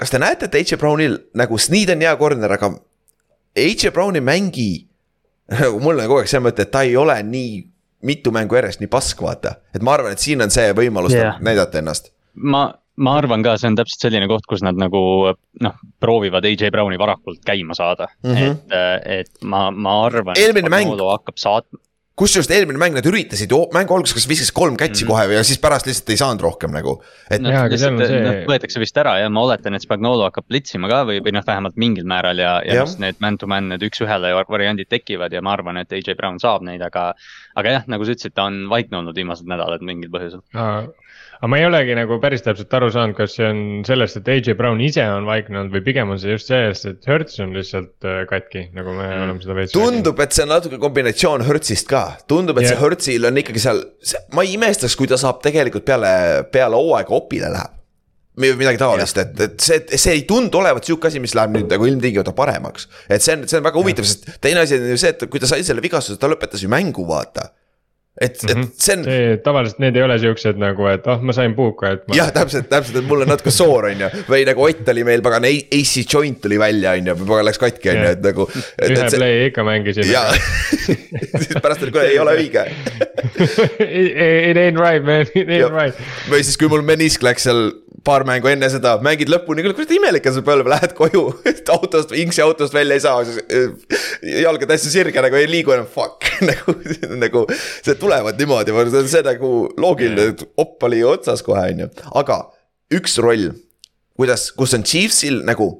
kas 0.01 0.11
te 0.11 0.23
näete, 0.23 0.49
et 0.49 0.63
AJ 0.63 0.81
Brownil 0.81 1.19
nagu 1.39 1.59
Sneed 1.61 1.93
on 1.95 2.03
hea 2.03 2.17
corner, 2.19 2.57
aga 2.59 2.73
AJ 3.59 3.93
Brown 3.93 4.17
ei 4.19 4.25
mängi 4.25 4.71
nagu 5.53 5.81
mul 5.83 6.01
on 6.01 6.09
kogu 6.09 6.23
aeg 6.23 6.31
see 6.31 6.41
mõte, 6.43 6.65
et 6.65 6.73
ta 6.73 6.85
ei 6.87 6.97
ole 6.97 7.19
nii 7.27 7.61
mitu 8.03 8.33
mängu 8.35 8.59
järjest 8.59 8.83
nii 8.83 8.91
pask, 8.93 9.23
vaata. 9.23 9.57
et 9.75 9.83
ma 9.83 9.97
arvan, 9.97 10.13
et 10.13 10.23
siin 10.23 10.43
on 10.43 10.51
see 10.51 10.73
võimalus 10.77 11.15
yeah. 11.17 11.39
näidata 11.41 11.81
ennast. 11.83 12.13
ma, 12.35 12.67
ma 12.97 13.17
arvan 13.21 13.45
ka, 13.47 13.57
see 13.61 13.71
on 13.71 13.79
täpselt 13.79 14.09
selline 14.09 14.29
koht, 14.31 14.47
kus 14.49 14.65
nad 14.67 14.79
nagu 14.79 15.03
noh, 15.63 15.79
proovivad 16.03 16.47
AJ 16.49 16.73
Browni 16.75 16.99
varakult 17.01 17.43
käima 17.47 17.77
saada 17.79 18.09
mm, 18.23 18.35
-hmm. 18.35 18.59
et, 18.75 19.09
et 19.21 19.45
ma, 19.45 19.71
ma 19.71 20.03
arvan. 20.07 20.39
eelmine 20.39 20.73
mäng. 20.73 20.95
hakkab 20.99 21.41
saatma 21.41 21.83
kusjuures 22.23 22.51
eelmine 22.55 22.79
mäng 22.79 22.95
nad 22.95 23.07
üritasid 23.09 23.51
ju 23.51 23.59
mängu 23.75 23.97
alguses 23.97 24.15
kas 24.17 24.29
viskas 24.31 24.53
kolm 24.55 24.77
catch'i 24.79 25.05
mm. 25.05 25.11
kohe 25.11 25.39
ja 25.39 25.43
siis 25.47 25.59
pärast 25.63 25.89
lihtsalt 25.89 26.13
ei 26.15 26.21
saanud 26.21 26.45
rohkem 26.45 26.73
nagu. 26.75 26.97
et 27.29 27.43
no,. 27.43 27.51
lihtsalt 27.73 28.05
see... 28.07 28.21
no, 28.23 28.35
võetakse 28.51 28.83
vist 28.83 28.99
ära 29.03 29.17
ja 29.23 29.31
ma 29.33 29.43
oletan, 29.47 29.75
et 29.77 29.85
Spagnolo 29.85 30.29
hakkab 30.29 30.47
plitsima 30.51 30.91
ka 30.93 31.03
või, 31.09 31.19
või 31.25 31.35
noh, 31.35 31.47
vähemalt 31.47 31.79
mingil 31.81 32.07
määral 32.09 32.39
ja, 32.43 32.55
ja, 32.67 32.83
ja. 32.83 32.87
need 33.03 33.19
man-to-man, 33.25 33.73
need 33.75 33.87
üks-ühele 33.89 34.35
variandid 34.43 34.91
tekivad 34.93 35.35
ja 35.35 35.43
ma 35.43 35.57
arvan, 35.57 35.81
et 35.83 35.93
AJ 35.93 36.15
Brown 36.19 36.39
saab 36.43 36.67
neid, 36.67 36.85
aga. 36.85 37.13
aga 37.59 37.77
jah, 37.79 37.89
nagu 37.91 38.07
sa 38.07 38.15
ütlesid, 38.15 38.37
ta 38.37 38.47
on 38.51 38.67
vaikne 38.71 39.01
olnud 39.03 39.19
viimased 39.19 39.49
nädalad 39.49 39.83
mingil 39.87 40.13
põhjusel 40.13 40.45
aga 41.43 41.51
ma 41.51 41.59
ei 41.59 41.65
olegi 41.67 41.95
nagu 41.99 42.21
päris 42.23 42.45
täpselt 42.47 42.75
aru 42.79 42.89
saanud, 42.95 43.17
kas 43.19 43.33
see 43.35 43.49
on 43.49 43.63
sellest, 43.87 44.21
et 44.21 44.29
AJ 44.31 44.55
Brown 44.59 44.79
ise 44.85 45.03
on 45.11 45.27
vaikne 45.27 45.59
olnud 45.59 45.75
või 45.75 45.83
pigem 45.89 46.13
on 46.15 46.21
see 46.23 46.37
just 46.37 46.53
sellest, 46.53 46.87
et 46.87 47.09
Hertz 47.11 47.41
on 47.43 47.51
lihtsalt 47.57 48.07
äh, 48.07 48.21
katki, 48.31 48.69
nagu 48.77 48.95
me 48.95 49.09
mm. 49.09 49.25
oleme 49.25 49.43
seda 49.43 49.57
veits. 49.59 49.75
tundub, 49.75 50.23
et 50.23 50.37
see 50.37 50.45
on 50.47 50.53
natuke 50.55 50.79
kombinatsioon 50.83 51.43
Hertzist 51.49 51.89
ka, 51.91 52.05
tundub, 52.31 52.61
et 52.61 52.69
yeah. 52.69 52.77
see 52.77 52.85
Hertzil 52.85 53.27
on 53.27 53.41
ikkagi 53.43 53.63
seal, 53.65 53.83
ma 54.39 54.45
ei 54.47 54.55
imestaks, 54.55 54.95
kui 54.99 55.11
ta 55.11 55.19
saab 55.19 55.41
tegelikult 55.43 55.87
peale, 55.89 56.13
peale 56.55 56.79
hooaega 56.79 57.17
opile 57.19 57.51
läheb 57.51 57.81
või 58.39 58.53
midagi 58.57 58.79
taolist, 58.81 59.19
et, 59.21 59.35
et 59.45 59.57
see, 59.61 59.83
see 59.99 60.15
ei 60.15 60.23
tundu 60.29 60.63
olevat 60.63 60.87
sihuke 60.87 61.11
asi, 61.11 61.21
mis 61.21 61.35
läheb 61.37 61.53
nüüd 61.53 61.67
nagu 61.69 61.89
ilmtingimata 61.91 62.33
paremaks. 62.39 62.87
et 63.11 63.21
see 63.21 63.35
on, 63.35 63.43
see 63.51 63.59
on 63.59 63.67
väga 63.67 63.83
huvitav, 63.83 64.07
sest 64.09 64.31
teine 64.41 64.63
asi 64.63 64.79
on 64.79 64.87
ju 64.95 65.01
see, 65.03 65.11
et 65.13 65.27
kui 65.27 65.43
ta 65.43 65.51
sai 65.51 65.67
selle 65.67 65.83
vigastuse, 65.85 66.23
ta 66.23 66.31
lõpetas 66.31 66.63
ju 66.63 66.71
mängu, 66.71 67.05
vaata 67.11 67.51
et, 68.23 68.39
et 68.47 68.55
mhm. 68.55 68.69
see 68.79 68.97
on. 68.99 69.05
tavaliselt 69.45 69.81
need 69.83 69.99
ei 69.99 70.05
ole 70.07 70.19
siuksed 70.23 70.61
nagu, 70.63 70.87
et 70.91 71.07
oh, 71.11 71.23
ma 71.27 71.35
sain 71.37 71.57
puuka, 71.59 71.95
et 71.97 72.05
ma.... 72.07 72.17
jah, 72.17 72.31
täpselt, 72.35 72.69
täpselt, 72.71 73.01
et 73.03 73.09
mul 73.09 73.25
on 73.25 73.33
natuke 73.33 73.53
soor, 73.55 73.91
on 73.91 74.05
ju, 74.07 74.11
või 74.31 74.47
nagu 74.49 74.63
Ott 74.63 74.89
oli 74.93 75.03
meil 75.07 75.25
pagan, 75.25 75.45
AC 75.51 75.93
joint 76.07 76.39
tuli 76.45 76.59
välja, 76.61 76.95
on 76.99 77.11
ju, 77.11 77.17
pagan 77.25 77.49
läks 77.49 77.61
katki, 77.63 77.91
on 77.93 78.01
ju, 78.01 78.13
et 78.15 78.25
nagu. 78.25 78.49
ühe 78.53 78.97
see... 79.03 79.19
play 79.19 79.47
ikka 79.51 79.67
mängisin. 79.67 80.09
ja 80.13 80.25
siis 81.43 81.57
pärast 81.59 81.83
oli, 81.83 81.95
kuule 81.95 82.09
ei 82.13 82.21
ole 82.23 82.37
õige 82.39 82.67
It 83.83 84.57
ain't 84.57 84.79
right 84.79 85.05
man, 85.05 85.27
it 85.35 85.49
ain't 85.49 85.73
right. 85.75 85.99
või 86.31 86.43
siis, 86.45 86.59
kui 86.61 86.71
mul 86.73 86.85
menisk 86.87 87.25
läks 87.27 87.49
seal 87.49 87.69
paar 88.07 88.25
mängu 88.27 88.51
enne 88.51 88.69
seda, 88.73 88.97
mängid 89.05 89.31
lõpuni, 89.31 89.63
kuule 89.63 89.77
kurat 89.77 89.93
imelik 89.95 90.27
on 90.27 90.35
see 90.37 90.45
põlv, 90.47 90.69
lähed 90.73 90.95
koju 90.99 91.23
autost, 91.77 92.15
Inksi 92.19 92.43
autost 92.45 92.75
välja 92.75 92.99
ei 92.99 93.05
saa, 93.05 93.23
äh, 93.23 93.99
jalg 94.43 94.65
on 94.65 94.71
täitsa 94.71 94.91
sirge 94.93 95.23
nagu 95.23 95.39
ei 95.39 95.49
liigu 95.51 95.75
enam, 95.75 95.89
fuck 95.91 96.27
nagu, 96.51 96.77
nagu. 97.23 97.45
see 97.85 97.97
tulevad 98.01 98.41
niimoodi, 98.41 98.75
see 98.91 99.03
on 99.03 99.11
see 99.13 99.27
nagu 99.27 99.53
loogiline, 99.81 100.33
et 100.35 100.47
opp 100.63 100.89
oli 100.89 101.03
otsas 101.07 101.45
kohe, 101.47 101.65
on 101.75 101.85
ju, 101.85 101.91
aga 102.19 102.43
üks 102.99 103.19
roll. 103.23 103.53
kuidas, 104.19 104.51
kus 104.57 104.75
on 104.77 104.87
Chiefsil 104.87 105.41
nagu, 105.47 105.71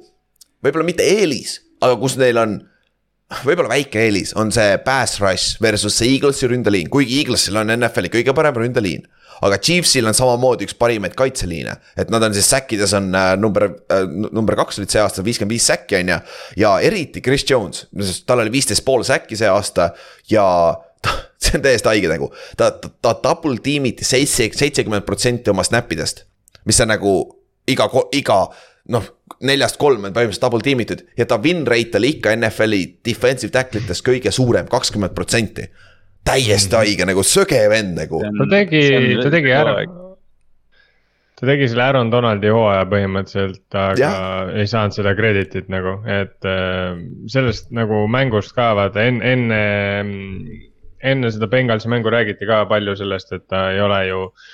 võib-olla 0.63 0.87
mitte 0.87 1.05
eelis, 1.05 1.59
aga 1.83 1.99
kus 2.01 2.17
neil 2.19 2.39
on 2.41 2.61
võib-olla 3.41 3.73
väike 3.73 4.05
eelis 4.05 4.35
on 4.39 4.51
see 4.53 4.77
pass 4.85 5.19
rush 5.23 5.59
versus 5.63 5.97
see 5.97 6.13
Eaglesi 6.15 6.49
ründeliin, 6.51 6.89
kuigi 6.93 7.21
Eaglesil 7.21 7.57
on 7.59 7.73
NFL-i 7.75 8.11
kõige 8.13 8.35
parem 8.37 8.61
ründeliin 8.61 9.05
aga 9.43 9.57
Chiefsil 9.57 10.07
on 10.07 10.15
samamoodi 10.15 10.67
üks 10.67 10.75
parimaid 10.79 11.15
kaitseliine, 11.17 11.75
et 11.99 12.11
nad 12.13 12.23
on 12.23 12.35
siis 12.35 12.47
säkkides 12.53 12.93
on 12.99 13.09
äh, 13.17 13.33
number 13.39 13.67
äh,, 13.91 14.05
number 14.07 14.57
kaks 14.59 14.79
olid 14.79 14.93
see 14.93 15.01
aasta, 15.01 15.25
viiskümmend 15.25 15.55
viis 15.55 15.67
säkki 15.67 15.99
on 15.99 16.13
ju. 16.13 16.17
ja 16.63 16.73
eriti 16.85 17.21
Chris 17.25 17.45
Jones, 17.49 17.87
tal 18.27 18.43
oli 18.43 18.53
viisteist 18.53 18.85
pool 18.85 19.05
säkki 19.07 19.39
see 19.39 19.49
aasta 19.49 19.91
ja 20.31 20.45
see 21.43 21.57
on 21.57 21.65
täiesti 21.65 21.91
haige 21.91 22.11
nagu, 22.11 22.29
ta, 22.57 22.71
ta, 22.71 22.91
ta 23.01 23.15
double 23.23 23.59
tiimiti 23.63 24.07
seitse, 24.07 24.49
seitsekümmend 24.55 25.07
protsenti 25.07 25.51
oma 25.51 25.65
snap 25.67 25.91
idest. 25.91 26.25
mis 26.65 26.79
on 26.81 26.93
nagu 26.93 27.15
iga, 27.67 27.89
iga 28.15 28.39
noh, 28.91 29.05
neljast 29.45 29.79
kolm 29.79 30.03
on 30.03 30.13
põhimõtteliselt 30.15 30.43
double 30.43 30.63
tiimitud 30.65 31.03
ja 31.17 31.27
ta 31.29 31.39
win 31.43 31.63
rate 31.69 31.99
oli 31.99 32.15
ikka 32.17 32.35
NFL-i 32.35 32.83
defensive 33.05 33.53
tackle 33.53 33.83
ites 33.83 34.03
kõige 34.03 34.31
suurem, 34.35 34.67
kakskümmend 34.71 35.15
protsenti 35.15 35.69
täiesti 36.27 36.79
haige 36.79 37.07
nagu 37.07 37.23
söge 37.27 37.61
vend 37.71 37.97
nagu. 37.99 38.21
ta 38.23 38.47
tegi, 38.51 38.83
ta 39.21 39.31
tegi 39.31 39.53
ära. 39.55 39.75
ta 41.39 41.47
tegi 41.47 41.69
selle 41.71 41.87
Aaron 41.87 42.11
Donaldi 42.11 42.51
hooaja 42.51 42.83
põhimõtteliselt, 42.91 43.65
aga 43.71 43.99
ja. 43.99 44.11
ei 44.59 44.67
saanud 44.69 44.95
seda 44.95 45.15
credit'it 45.19 45.71
nagu, 45.71 45.97
et 46.07 46.47
äh, 46.47 46.99
sellest 47.31 47.71
nagu 47.75 48.03
mängust 48.11 48.55
ka 48.55 48.73
vaata 48.79 49.07
enne, 49.07 49.33
enne. 49.35 49.63
enne 51.03 51.31
seda 51.35 51.49
Bengalsi 51.51 51.89
mängu 51.91 52.11
räägiti 52.11 52.47
ka 52.47 52.61
palju 52.69 52.95
sellest, 52.95 53.33
et 53.35 53.47
ta 53.51 53.65
ei 53.73 53.81
ole 53.83 53.97
ju 54.07 54.21
äh, 54.29 54.51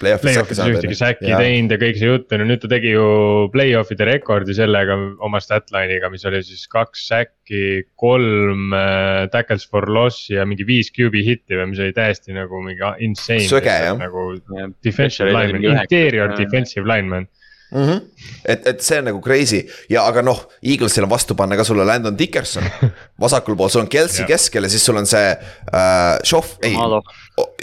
Play-off'is 0.00 0.60
ühtegi 0.64 0.96
säkki 0.96 1.28
teinud 1.28 1.74
ja 1.74 1.78
kõik 1.80 1.98
see 2.00 2.08
jutt 2.08 2.32
on 2.32 2.42
ju, 2.42 2.46
nüüd 2.48 2.62
ta 2.62 2.70
tegi 2.72 2.94
ju 2.94 3.06
play-off'ide 3.54 4.06
rekordi 4.08 4.54
sellega 4.56 4.96
oma 5.26 5.40
statline'iga, 5.42 6.08
mis 6.12 6.24
oli 6.28 6.40
siis 6.46 6.64
kaks 6.72 7.02
säkki, 7.10 7.64
kolm 8.00 8.76
äh, 8.76 9.26
tackles 9.34 9.66
for 9.68 9.90
loss'i 9.92 10.38
ja 10.38 10.46
mingi 10.48 10.64
viis 10.68 10.88
QB 10.94 11.24
hitti 11.26 11.58
või 11.58 11.72
mis 11.72 11.82
oli 11.84 11.96
täiesti 11.96 12.36
nagu 12.36 12.62
mingi 12.64 12.94
insane. 13.04 13.44
söge 13.50 13.74
jah. 13.74 13.98
nagu 14.00 14.30
defensive 14.84 15.28
lineman, 15.28 15.68
interior 15.74 16.32
defensive 16.38 16.88
lineman. 16.88 17.28
Mm. 17.70 17.84
-hmm. 17.86 18.00
et, 18.44 18.66
et 18.66 18.80
see 18.82 18.98
on 18.98 19.04
nagu 19.06 19.20
crazy. 19.22 19.60
Ja, 19.90 20.02
aga 20.08 20.24
noh, 20.26 20.40
Eaglesil 20.62 21.04
on 21.06 21.10
vastu 21.12 21.36
panna 21.38 21.54
ka 21.56 21.64
sulle 21.64 21.84
Landon 21.86 22.16
Dickerson. 22.18 22.64
Vasakul 23.22 23.54
pool, 23.56 23.68
sul 23.68 23.84
on 23.84 23.92
Kelsey 23.92 24.26
keskel 24.26 24.66
ja 24.66 24.72
siis 24.72 24.84
sul 24.84 24.98
on 24.98 25.06
see 25.06 25.28
äh, 25.30 26.16
Šof, 26.24 26.56
ei, 26.66 26.74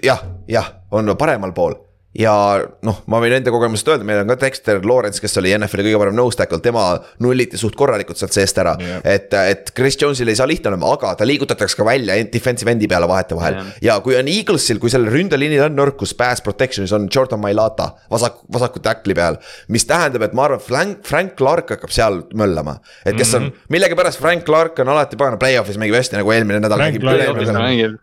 jah, 0.04 0.24
jah, 0.48 0.72
on 0.92 1.12
paremal 1.18 1.52
pool 1.52 1.87
ja 2.18 2.34
noh, 2.86 3.02
ma 3.12 3.20
võin 3.22 3.36
enda 3.38 3.52
kogemusest 3.54 3.92
öelda, 3.92 4.06
meil 4.08 4.24
on 4.24 4.32
ka 4.32 4.38
Dexter 4.42 4.80
Lawrence, 4.88 5.22
kes 5.22 5.38
oli 5.42 5.52
NFL-i 5.54 5.86
kõige 5.86 6.00
parem 6.02 6.16
nose 6.18 6.40
tackle, 6.40 6.60
tema 6.64 6.86
nulliti 7.24 7.60
suht 7.62 7.78
korralikult 7.78 8.18
sealt 8.20 8.34
seest 8.34 8.58
ära 8.62 8.74
yeah.. 8.82 9.04
et, 9.06 9.34
et 9.38 9.70
Chris 9.78 10.00
Jones'il 10.02 10.32
ei 10.32 10.40
saa 10.40 10.50
lihtne 10.50 10.72
olema, 10.72 10.90
aga 10.98 11.14
ta 11.20 11.28
liigutatakse 11.28 11.78
ka 11.78 11.86
välja 11.88 12.18
defensive 12.34 12.74
end'i 12.74 12.90
peale 12.90 13.10
vahetevahel 13.10 13.60
yeah.. 13.60 13.76
ja 13.90 13.98
kui 14.06 14.18
on 14.18 14.32
Eaglesil, 14.32 14.82
kui 14.82 14.94
sellel 14.94 15.14
ründeliinil 15.14 15.68
on 15.68 15.78
nõrkus, 15.78 16.16
pass 16.18 16.42
protection'is 16.46 16.96
on 16.98 17.06
Jordan 17.14 17.42
Mailata 17.44 17.92
vasak, 18.14 18.42
vasaku 18.54 18.82
tackle'i 18.86 19.18
peal. 19.18 19.38
mis 19.74 19.86
tähendab, 19.90 20.26
et 20.26 20.34
ma 20.38 20.48
arvan, 20.48 20.64
Frank, 20.64 21.06
Frank 21.06 21.38
Clark 21.38 21.76
hakkab 21.76 21.94
seal 21.94 22.24
möllama, 22.38 22.80
et 23.06 23.14
kes 23.18 23.36
on 23.38 23.46
mm 23.46 23.54
-hmm. 23.54 23.70
millegipärast 23.78 24.20
Frank 24.24 24.46
Clark 24.48 24.80
on 24.80 24.90
alati 24.90 25.20
pagana 25.20 25.38
play-off'is 25.38 25.78
mängib 25.78 26.02
hästi 26.02 26.18
nagu 26.18 26.34
eelmine 26.34 26.60
nädal. 26.66 26.82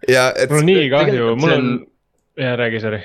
ja 0.09 0.31
et. 0.36 0.51
mul 0.51 0.62
on 0.62 0.66
nii 0.66 0.89
kahju, 0.91 1.36
mul 1.36 1.59
on, 1.59 1.69
jaa 2.39 2.57
räägi, 2.57 2.81
sorry 2.81 3.03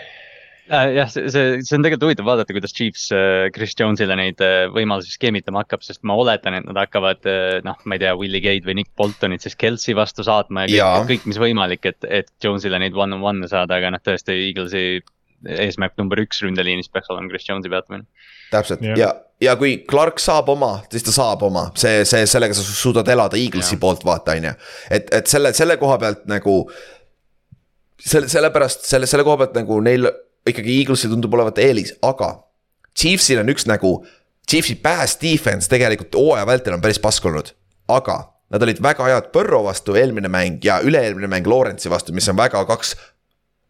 jah, 0.70 1.12
see, 1.12 1.28
see, 1.34 1.60
see 1.66 1.78
on 1.78 1.86
tegelikult 1.86 2.08
huvitav 2.08 2.28
vaadata, 2.30 2.56
kuidas 2.56 2.76
Chiefs 2.76 3.08
äh, 3.16 3.50
Chris 3.56 3.76
Jones'ile 3.80 4.18
neid 4.20 4.42
äh, 4.46 4.66
võimalusi 4.74 5.14
skeemitama 5.16 5.64
hakkab, 5.64 5.84
sest 5.86 6.04
ma 6.08 6.18
oletan, 6.20 6.58
et 6.60 6.68
nad 6.68 6.80
hakkavad 6.84 7.30
noh, 7.66 7.80
ma 7.86 7.98
ei 7.98 8.04
tea, 8.04 8.16
Willie 8.20 8.44
Gate 8.46 8.68
või 8.68 8.80
Nick 8.82 8.94
Boltonit 9.00 9.46
siis 9.46 9.58
Kelsey 9.60 9.98
vastu 9.98 10.26
saatma 10.28 10.68
ja, 10.70 10.92
kõik, 11.02 11.24
kõik, 11.24 11.30
mis 11.34 11.42
võimalik, 11.42 11.90
et, 11.90 12.10
et 12.10 12.30
Jones'ile 12.44 12.82
neid 12.82 12.98
one-on-one'e 12.98 13.50
saada, 13.52 13.80
aga 13.80 13.96
noh, 13.96 14.04
tõesti 14.06 14.38
Eaglesi 14.50 15.02
eesmärk 15.48 15.96
number 16.00 16.20
üks 16.24 16.42
ründeliinis 16.44 16.92
peaks 16.92 17.10
olema 17.14 17.32
Chris 17.32 17.48
Jones'i 17.48 17.72
peatamine. 17.72 18.06
täpselt 18.52 18.84
ja, 18.84 18.96
ja, 19.00 19.10
ja 19.44 19.56
kui 19.60 19.78
Clark 19.90 20.20
saab 20.22 20.50
oma, 20.52 20.72
siis 20.92 21.06
ta 21.06 21.16
saab 21.16 21.44
oma, 21.48 21.70
see, 21.80 22.04
see, 22.10 22.26
sellega 22.30 22.58
sa 22.58 22.66
suudad 22.66 23.08
elada 23.12 23.40
Eaglesi 23.40 23.78
ja. 23.78 23.82
poolt, 23.82 24.06
vaata, 24.08 24.36
on 24.40 24.50
ju. 24.50 24.56
et, 24.98 25.12
et 25.22 25.32
selle, 25.32 25.54
selle 25.58 25.78
koha 25.82 26.00
pealt 26.02 26.26
nagu 26.32 26.62
selle, 28.00 28.32
sellepärast 28.32 28.88
selle, 28.90 29.10
selle 29.10 29.28
koha 29.28 29.44
pealt 29.44 29.62
nagu 29.62 29.80
neil 29.86 30.10
ikkagi 30.52 30.80
Eaglesil 30.82 31.14
tundub 31.14 31.34
olevat 31.38 31.62
eelis, 31.64 31.94
aga 32.06 32.34
Chiefsil 32.98 33.42
on 33.44 33.52
üks 33.54 33.68
nagu, 33.70 34.00
Chiefsi 34.50 34.76
pass 34.82 35.20
defense 35.22 35.70
tegelikult 35.70 36.16
hooaja 36.18 36.48
vältel 36.50 36.76
on 36.76 36.84
päris 36.84 37.00
pask 37.02 37.26
olnud, 37.30 37.54
aga 37.92 38.20
nad 38.50 38.66
olid 38.66 38.82
väga 38.82 39.08
head 39.12 39.30
Põrro 39.34 39.62
vastu 39.68 39.96
eelmine 40.00 40.32
mäng 40.32 40.64
ja 40.66 40.80
üle-eelmine 40.86 41.30
mäng 41.30 41.48
Lawrence'i 41.48 41.92
vastu, 41.92 42.16
mis 42.18 42.28
on 42.32 42.38
väga 42.40 42.64
kaks 42.70 42.96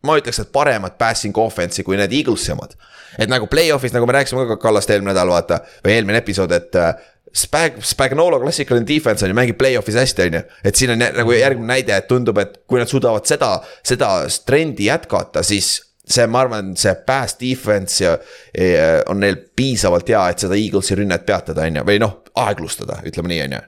ma 0.07 0.15
ütleks, 0.19 0.39
et 0.41 0.51
paremat 0.56 0.95
passing 0.99 1.35
offense'i 1.38 1.84
kui 1.84 1.97
need 1.99 2.14
Eaglesi 2.15 2.53
omad. 2.53 2.76
et 3.19 3.30
nagu 3.30 3.47
play-off'is, 3.49 3.93
nagu 3.93 4.06
me 4.07 4.14
rääkisime 4.15 4.45
ka 4.47 4.60
Kallast 4.61 4.91
eelmine 4.93 5.11
nädal, 5.11 5.31
vaata, 5.34 5.64
või 5.84 5.95
eelmine 5.97 6.22
episood, 6.22 6.51
et 6.56 6.76
äh, 6.77 6.93
Spag-, 7.35 7.81
Spagnolo 7.85 8.39
klassikaline 8.41 8.88
defense 8.88 9.26
on 9.26 9.30
ju, 9.30 9.38
mängib 9.38 9.57
play-off'is 9.60 9.97
hästi, 9.99 10.30
on 10.30 10.38
ju. 10.39 10.41
et 10.65 10.80
siin 10.80 10.93
on 10.93 11.01
nagu 11.03 11.34
järgmine 11.35 11.73
näide, 11.73 11.97
et 11.97 12.07
tundub, 12.10 12.38
et 12.41 12.61
kui 12.69 12.80
nad 12.81 12.89
suudavad 12.89 13.27
seda, 13.30 13.51
seda 13.85 14.10
trendi 14.45 14.88
jätkata, 14.88 15.43
siis 15.45 15.76
see, 16.10 16.27
ma 16.27 16.44
arvan, 16.44 16.73
see 16.80 16.94
pass 17.06 17.38
defense 17.40 18.03
ja, 18.03 18.18
ja 18.57 18.90
on 19.11 19.22
neil 19.22 19.38
piisavalt 19.56 20.10
hea, 20.10 20.26
et 20.31 20.45
seda 20.45 20.57
Eaglesi 20.57 20.98
rünnet 20.98 21.26
peatada, 21.27 21.68
on 21.69 21.81
ju, 21.81 21.88
või 21.88 22.02
noh, 22.02 22.19
aeglustada, 22.44 22.99
ütleme 23.07 23.34
nii, 23.34 23.41
on 23.48 23.57
ju. 23.57 23.64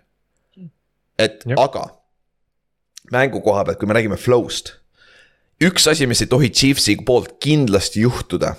et 1.21 1.43
Jep. 1.45 1.57
aga 1.61 1.87
mängu 3.11 3.41
koha 3.45 3.65
pealt, 3.67 3.79
kui 3.79 3.89
me 3.89 3.97
räägime 3.97 4.17
flow'st 4.17 4.77
üks 5.61 5.87
asi, 5.91 6.07
mis 6.09 6.23
ei 6.23 6.29
tohi 6.29 6.49
Chiefsi 6.49 6.97
poolt 7.05 7.37
kindlasti 7.43 8.01
juhtuda, 8.05 8.55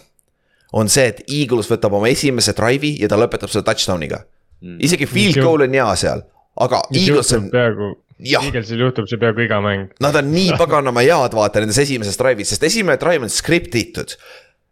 on 0.78 0.90
see, 0.92 1.09
et 1.10 1.22
Eagles 1.26 1.68
võtab 1.70 1.96
oma 1.98 2.10
esimese 2.12 2.54
drive'i 2.56 2.94
ja 3.02 3.10
ta 3.10 3.18
lõpetab 3.20 3.50
selle 3.52 3.66
touchdown'iga 3.66 4.22
mm.. 4.62 4.78
isegi 4.86 5.09
field 5.10 5.40
goal 5.42 5.66
on 5.66 5.76
hea 5.76 5.88
seal, 6.00 6.24
aga 6.62 6.84
Eagles 6.94 7.34
on. 7.36 7.50
peaaegu, 7.52 7.90
Eaglesil 8.22 8.80
juhtub 8.86 9.10
see 9.10 9.20
peaaegu 9.20 9.46
iga 9.46 9.58
mäng. 9.64 9.90
Nad 10.02 10.16
on 10.20 10.32
nii 10.32 10.54
paganama 10.60 11.04
head, 11.04 11.36
vaata 11.36 11.62
nendes 11.62 11.80
esimeses 11.82 12.18
drive'is, 12.20 12.54
sest 12.54 12.70
esimene 12.70 13.00
drive 13.00 13.26
on 13.26 13.32
script 13.32 13.76
itud 13.78 14.16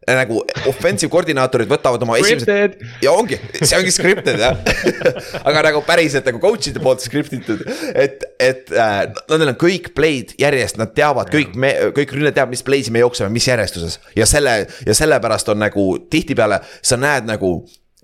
nagu 0.09 0.41
offensive 0.69 1.11
koordinaatorid 1.13 1.69
võtavad 1.71 2.03
oma 2.05 2.17
esimesed. 2.21 2.79
ja 3.05 3.13
ongi, 3.13 3.37
see 3.61 3.77
ongi 3.77 3.93
scripted 3.93 4.41
jah 4.41 4.57
aga 5.49 5.65
nagu 5.69 5.83
päriselt 5.87 6.27
nagu 6.29 6.41
coach'ide 6.43 6.81
poolt 6.83 7.05
scriptitud, 7.05 7.63
et, 7.93 8.25
et 8.41 8.73
äh, 8.73 9.03
nendel 9.31 9.53
on 9.53 9.59
kõik 9.61 9.93
play'd 9.97 10.35
järjest, 10.41 10.81
nad 10.81 10.95
teavad 10.97 11.31
kõik 11.33 11.53
me, 11.53 11.75
kõik 11.97 12.15
rünne 12.17 12.33
teab, 12.37 12.53
mis 12.53 12.65
play'si 12.67 12.95
me 12.95 13.05
jookseme, 13.05 13.31
mis 13.35 13.49
järjestuses. 13.51 14.01
ja 14.17 14.29
selle 14.29 14.63
ja 14.87 14.97
sellepärast 14.97 15.53
on 15.53 15.61
nagu 15.67 15.87
tihtipeale 16.11 16.63
sa 16.81 16.99
näed 17.01 17.29
nagu 17.29 17.59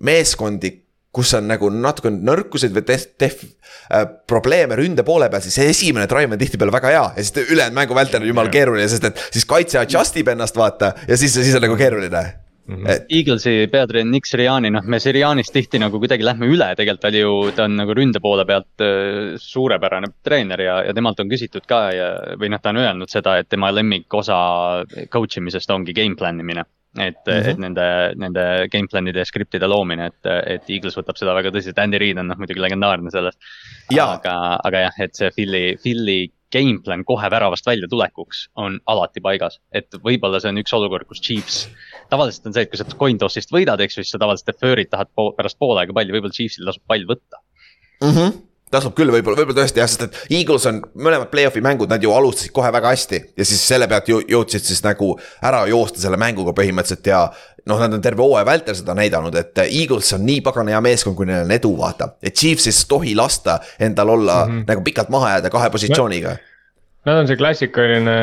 meeskondi 0.04 0.74
kus 1.16 1.32
on 1.38 1.48
nagu 1.48 1.70
natuke 1.72 2.12
nõrkused 2.12 2.74
või 2.76 2.84
def-, 2.88 3.10
def- 3.20 3.44
äh,, 3.88 4.06
probleeme 4.28 4.78
ründe 4.78 5.04
poole 5.06 5.30
peal, 5.32 5.44
siis 5.44 5.56
see 5.56 5.70
esimene 5.72 6.08
drive 6.10 6.36
on 6.36 6.40
tihtipeale 6.40 6.74
väga 6.74 6.94
hea. 6.94 7.04
Ja 7.16 7.26
siis 7.26 7.46
ülejäänud 7.46 7.78
mängu 7.80 7.96
vältel 7.96 8.24
on 8.24 8.32
jumala 8.32 8.52
keeruline, 8.52 8.88
sest 8.92 9.08
et 9.08 9.22
siis 9.30 9.48
kaitse 9.48 9.80
adjust 9.82 10.18
ib 10.20 10.34
ennast, 10.34 10.58
vaata, 10.58 10.92
ja 11.08 11.16
siis, 11.16 11.36
siis 11.36 11.56
on 11.56 11.64
nagu 11.64 11.78
keeruline. 11.78 12.26
Mm 12.66 12.74
-hmm. 12.74 12.90
Et... 12.90 13.04
Eaglesi 13.08 13.68
peatreener 13.72 14.10
Nick 14.10 14.26
Siriani, 14.26 14.70
noh, 14.70 14.82
me 14.82 14.98
Sirianist 14.98 15.52
tihti 15.52 15.78
nagu 15.78 16.00
kuidagi 16.02 16.24
lähme 16.24 16.48
üle, 16.50 16.66
tegelikult 16.74 17.00
ta 17.00 17.08
oli 17.08 17.20
ju, 17.20 17.52
ta 17.54 17.64
on 17.64 17.76
nagu 17.76 17.94
ründe 17.94 18.20
poole 18.20 18.44
pealt 18.44 18.82
äh, 18.82 19.36
suurepärane 19.38 20.10
treener 20.22 20.60
ja, 20.60 20.80
ja 20.82 20.94
temalt 20.94 21.20
on 21.20 21.30
küsitud 21.30 21.62
ka 21.66 21.92
ja, 21.94 22.08
või 22.40 22.50
noh, 22.50 22.60
ta 22.62 22.74
on 22.74 22.82
öelnud 22.82 23.08
seda, 23.12 23.36
et 23.38 23.48
tema 23.48 23.70
lemmikosa 23.70 24.38
coach 25.12 25.38
imisest 25.38 25.70
ongi 25.70 25.94
game 25.94 26.18
plan 26.18 26.40
imine 26.40 26.66
et 26.96 27.18
mm, 27.26 27.32
-hmm. 27.32 27.50
et 27.50 27.58
nende, 27.62 27.86
nende 28.16 28.44
game 28.72 28.88
plan'ide 28.90 29.22
ja 29.22 29.28
skriptide 29.28 29.68
loomine, 29.68 30.06
et, 30.06 30.30
et 30.46 30.70
Eagles 30.70 30.96
võtab 30.98 31.18
seda 31.20 31.34
väga 31.36 31.52
tõsiselt, 31.54 31.78
Andy 31.82 32.00
Reid 32.02 32.18
on 32.18 32.30
noh 32.30 32.40
muidugi 32.40 32.62
legendaarne 32.62 33.10
selles. 33.10 33.36
aga, 33.92 34.36
aga 34.64 34.86
jah, 34.86 34.98
et 35.04 35.14
see 35.14 35.30
Philly, 35.36 35.76
Philly 35.82 36.32
game 36.52 36.80
plan 36.84 37.04
kohe 37.04 37.30
väravast 37.30 37.66
välja 37.66 37.88
tulekuks 37.90 38.48
on 38.56 38.80
alati 38.86 39.20
paigas, 39.20 39.60
et 39.72 39.90
võib-olla 40.02 40.40
see 40.40 40.52
on 40.52 40.62
üks 40.62 40.72
olukord, 40.72 41.06
kus 41.10 41.20
Chiefs. 41.20 41.68
tavaliselt 42.10 42.46
on 42.46 42.54
see, 42.54 42.62
et 42.62 42.70
kui 42.70 42.78
sa 42.78 42.86
coin 42.96 43.18
toss'ist 43.18 43.52
võidad, 43.52 43.80
eks 43.82 43.98
ju, 43.98 44.04
siis 44.04 44.14
sa 44.14 44.22
tavaliselt 44.22 44.52
defer'id, 44.54 44.90
tahad 44.92 45.10
po 45.14 45.32
pärast 45.36 45.58
poolega 45.58 45.92
palli, 45.92 46.14
võib-olla 46.14 46.36
Chiefsil 46.36 46.68
tasub 46.68 46.86
pall 46.86 47.08
võtta 47.08 47.42
mm. 48.02 48.12
-hmm 48.12 48.45
tasub 48.70 48.96
küll 48.98 49.12
võib-olla, 49.14 49.38
võib-olla 49.38 49.60
tõesti 49.62 49.78
jah, 49.78 49.90
sest 49.90 50.06
et 50.08 50.16
Eagles 50.40 50.66
on 50.66 50.80
mõlemad 50.98 51.30
play-off'i 51.30 51.62
mängud, 51.62 51.90
nad 51.90 52.02
ju 52.02 52.10
alustasid 52.10 52.50
kohe 52.54 52.72
väga 52.74 52.90
hästi. 52.94 53.20
ja 53.38 53.44
siis 53.46 53.62
selle 53.62 53.86
pealt 53.88 54.08
ju 54.10 54.18
jõudsid 54.26 54.66
siis 54.66 54.82
nagu 54.82 55.12
ära 55.42 55.62
joosta 55.70 56.02
selle 56.02 56.18
mänguga 56.18 56.54
põhimõtteliselt 56.56 57.06
ja. 57.06 57.20
noh, 57.66 57.78
nad 57.78 57.94
on 57.94 58.02
terve 58.02 58.22
hooaja 58.22 58.46
vältel 58.46 58.74
seda 58.78 58.96
näidanud, 58.98 59.38
et 59.38 59.62
Eagles 59.66 60.12
on 60.18 60.26
nii 60.26 60.42
pagana 60.46 60.74
hea 60.74 60.82
meeskond, 60.82 61.16
kui 61.16 61.30
neil 61.30 61.44
on 61.46 61.54
edu, 61.54 61.72
vaata. 61.78 62.10
et 62.22 62.34
Chiefsis 62.34 62.84
tohi 62.90 63.14
lasta 63.14 63.60
endal 63.78 64.08
olla 64.18 64.44
mm 64.46 64.52
-hmm. 64.52 64.66
nagu 64.66 64.82
pikalt 64.82 65.08
maha 65.14 65.36
jääda 65.36 65.50
kahe 65.50 65.70
positsiooniga 65.70 66.36
Nad 67.06 67.20
on 67.20 67.28
see 67.30 67.38
klassikaline 67.38 68.14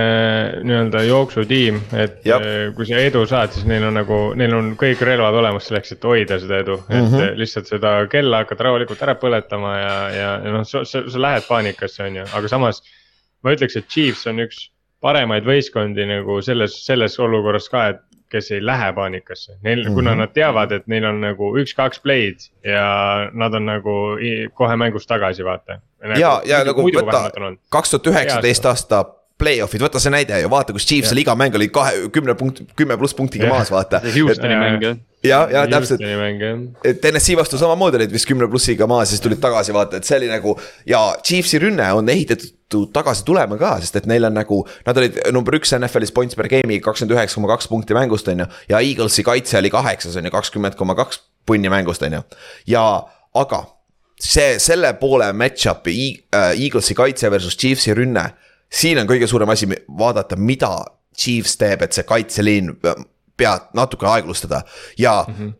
nii-öelda 0.67 1.05
jooksutiim, 1.07 1.77
et 1.95 2.25
Jab. 2.27 2.43
Eh, 2.43 2.65
kui 2.75 2.87
sa 2.89 2.99
edu 2.99 3.21
saad, 3.29 3.53
siis 3.55 3.63
neil 3.69 3.85
on 3.87 3.95
nagu, 3.95 4.17
neil 4.35 4.51
on 4.57 4.73
kõik 4.79 4.99
relvad 5.07 5.37
olemas 5.39 5.69
selleks, 5.69 5.93
et 5.95 6.03
hoida 6.03 6.35
seda 6.41 6.59
edu 6.65 6.75
mm. 6.81 6.89
-hmm. 6.89 7.05
et 7.05 7.13
mhm. 7.13 7.39
lihtsalt 7.39 7.71
seda 7.71 7.93
kella 8.11 8.43
hakkad 8.43 8.65
rahulikult 8.67 9.05
ära 9.07 9.15
põletama 9.21 9.71
ja, 9.79 9.95
ja, 10.11 10.33
ja 10.43 10.55
noh, 10.57 10.65
sa, 10.67 10.83
sa, 10.83 11.05
sa 11.07 11.23
lähed 11.27 11.47
paanikasse, 11.47 12.03
on 12.09 12.19
ju, 12.19 12.27
aga 12.35 12.51
samas. 12.51 12.83
ma 13.43 13.55
ütleks, 13.55 13.75
et 13.79 13.87
Chiefs 13.87 14.27
on 14.27 14.43
üks 14.43 14.67
paremaid 15.03 15.47
võistkondi 15.47 16.03
nagu 16.07 16.41
selles, 16.41 16.75
selles 16.85 17.19
olukorras 17.19 17.69
ka, 17.71 17.87
et 17.93 18.03
kes 18.33 18.51
ei 18.51 18.65
lähe 18.65 18.91
paanikasse. 18.93 19.57
Neil 19.61 19.83
mm, 19.83 19.89
-hmm. 19.89 19.93
kuna 19.93 20.15
nad 20.15 20.33
teavad, 20.33 20.71
et 20.71 20.87
neil 20.87 21.05
on 21.05 21.21
nagu 21.21 21.53
üks-kaks 21.61 22.01
play'd 22.03 22.49
ja 22.65 22.85
nad 23.33 23.53
on 23.53 23.65
nagu 23.69 23.97
kohe 24.53 24.75
mängust 24.75 25.07
tagasi, 25.07 25.45
vaata. 25.45 25.79
ja, 26.19 26.41
ja 26.45 26.63
nagu 26.65 26.87
võta 26.89 27.27
kaks 27.69 27.93
tuhat 27.93 28.07
üheksateist 28.13 28.65
aasta 28.65 29.05
play-off'id, 29.43 29.83
võta 29.83 30.01
see 30.01 30.13
näide 30.13 30.41
ju, 30.41 30.51
vaata, 30.51 30.75
kus 30.75 30.87
Chiefsil 30.89 31.23
iga 31.23 31.35
mäng 31.39 31.55
oli 31.59 31.69
kahe, 31.73 32.07
kümne 32.15 32.37
punkt, 32.39 32.63
kümme 32.79 32.97
pluss 32.99 33.17
punktiga 33.17 33.51
maas, 33.51 33.71
vaata. 33.73 34.01
Houstoni 34.07 34.59
mäng 34.59 34.87
jah 34.87 35.01
ja, 35.23 35.47
ja 35.51 35.67
täpselt. 35.67 36.01
et 36.83 37.01
TNS-i 37.01 37.35
vastu 37.37 37.57
samamoodi 37.59 37.99
olid 37.99 38.11
vist 38.13 38.27
kümne 38.27 38.47
plussiga 38.51 38.87
maas, 38.89 39.11
siis 39.13 39.23
tulid 39.23 39.39
tagasi 39.43 39.75
vaata, 39.75 39.99
et 39.99 40.07
see 40.07 40.17
oli 40.19 40.29
nagu 40.31 40.55
ja 40.89 41.01
Chiefsi 41.23 41.61
rünne 41.63 41.87
on 41.95 42.09
ehitatud 42.11 42.91
tagasi 42.95 43.23
tulema 43.27 43.57
ka, 43.59 43.75
sest 43.83 44.01
et 44.01 44.09
neil 44.09 44.25
on 44.27 44.35
nagu. 44.35 44.63
Nad 44.87 44.97
olid 44.99 45.19
number 45.35 45.55
üks 45.59 45.75
NFL-is 45.77 46.13
points 46.15 46.37
per 46.39 46.49
game'i 46.51 46.81
kakskümmend 46.83 47.15
üheksa 47.15 47.39
koma 47.39 47.51
kaks 47.53 47.69
punkti 47.71 47.95
mängust, 47.97 48.27
on 48.33 48.43
ju. 48.43 48.49
ja 48.71 48.81
Eaglesi 48.81 49.23
kaitse 49.23 49.59
oli 49.61 49.71
kaheksas, 49.73 50.17
on 50.19 50.27
ju, 50.27 50.33
kakskümmend 50.33 50.79
koma 50.79 50.97
kaks 50.97 51.21
punni 51.47 51.71
mängust, 51.71 52.03
on 52.03 52.19
ju. 52.19 52.23
ja, 52.73 52.85
aga 53.39 53.63
see, 54.19 54.57
selle 54.63 54.95
poole 54.99 55.29
match-up'i 55.37 55.97
äh, 56.33 56.51
Eaglesi 56.57 56.97
kaitse 56.97 57.31
versus 57.31 57.57
Chiefsi 57.57 57.95
rünne. 57.95 58.31
Siin 58.73 59.01
on 59.01 59.09
kõige 59.09 59.29
suurem 59.29 59.51
asi 59.53 59.69
vaadata, 59.87 60.37
mida 60.39 60.75
Chiefs 61.13 61.57
teeb, 61.61 61.83
et 61.85 61.93
see 61.93 62.07
kaitseliin 62.09 62.71
pead 63.37 63.69
natuke 63.77 64.07
aeglustada 64.09 64.63
ja 64.97 65.19
mm. 65.27 65.35
-hmm 65.35 65.59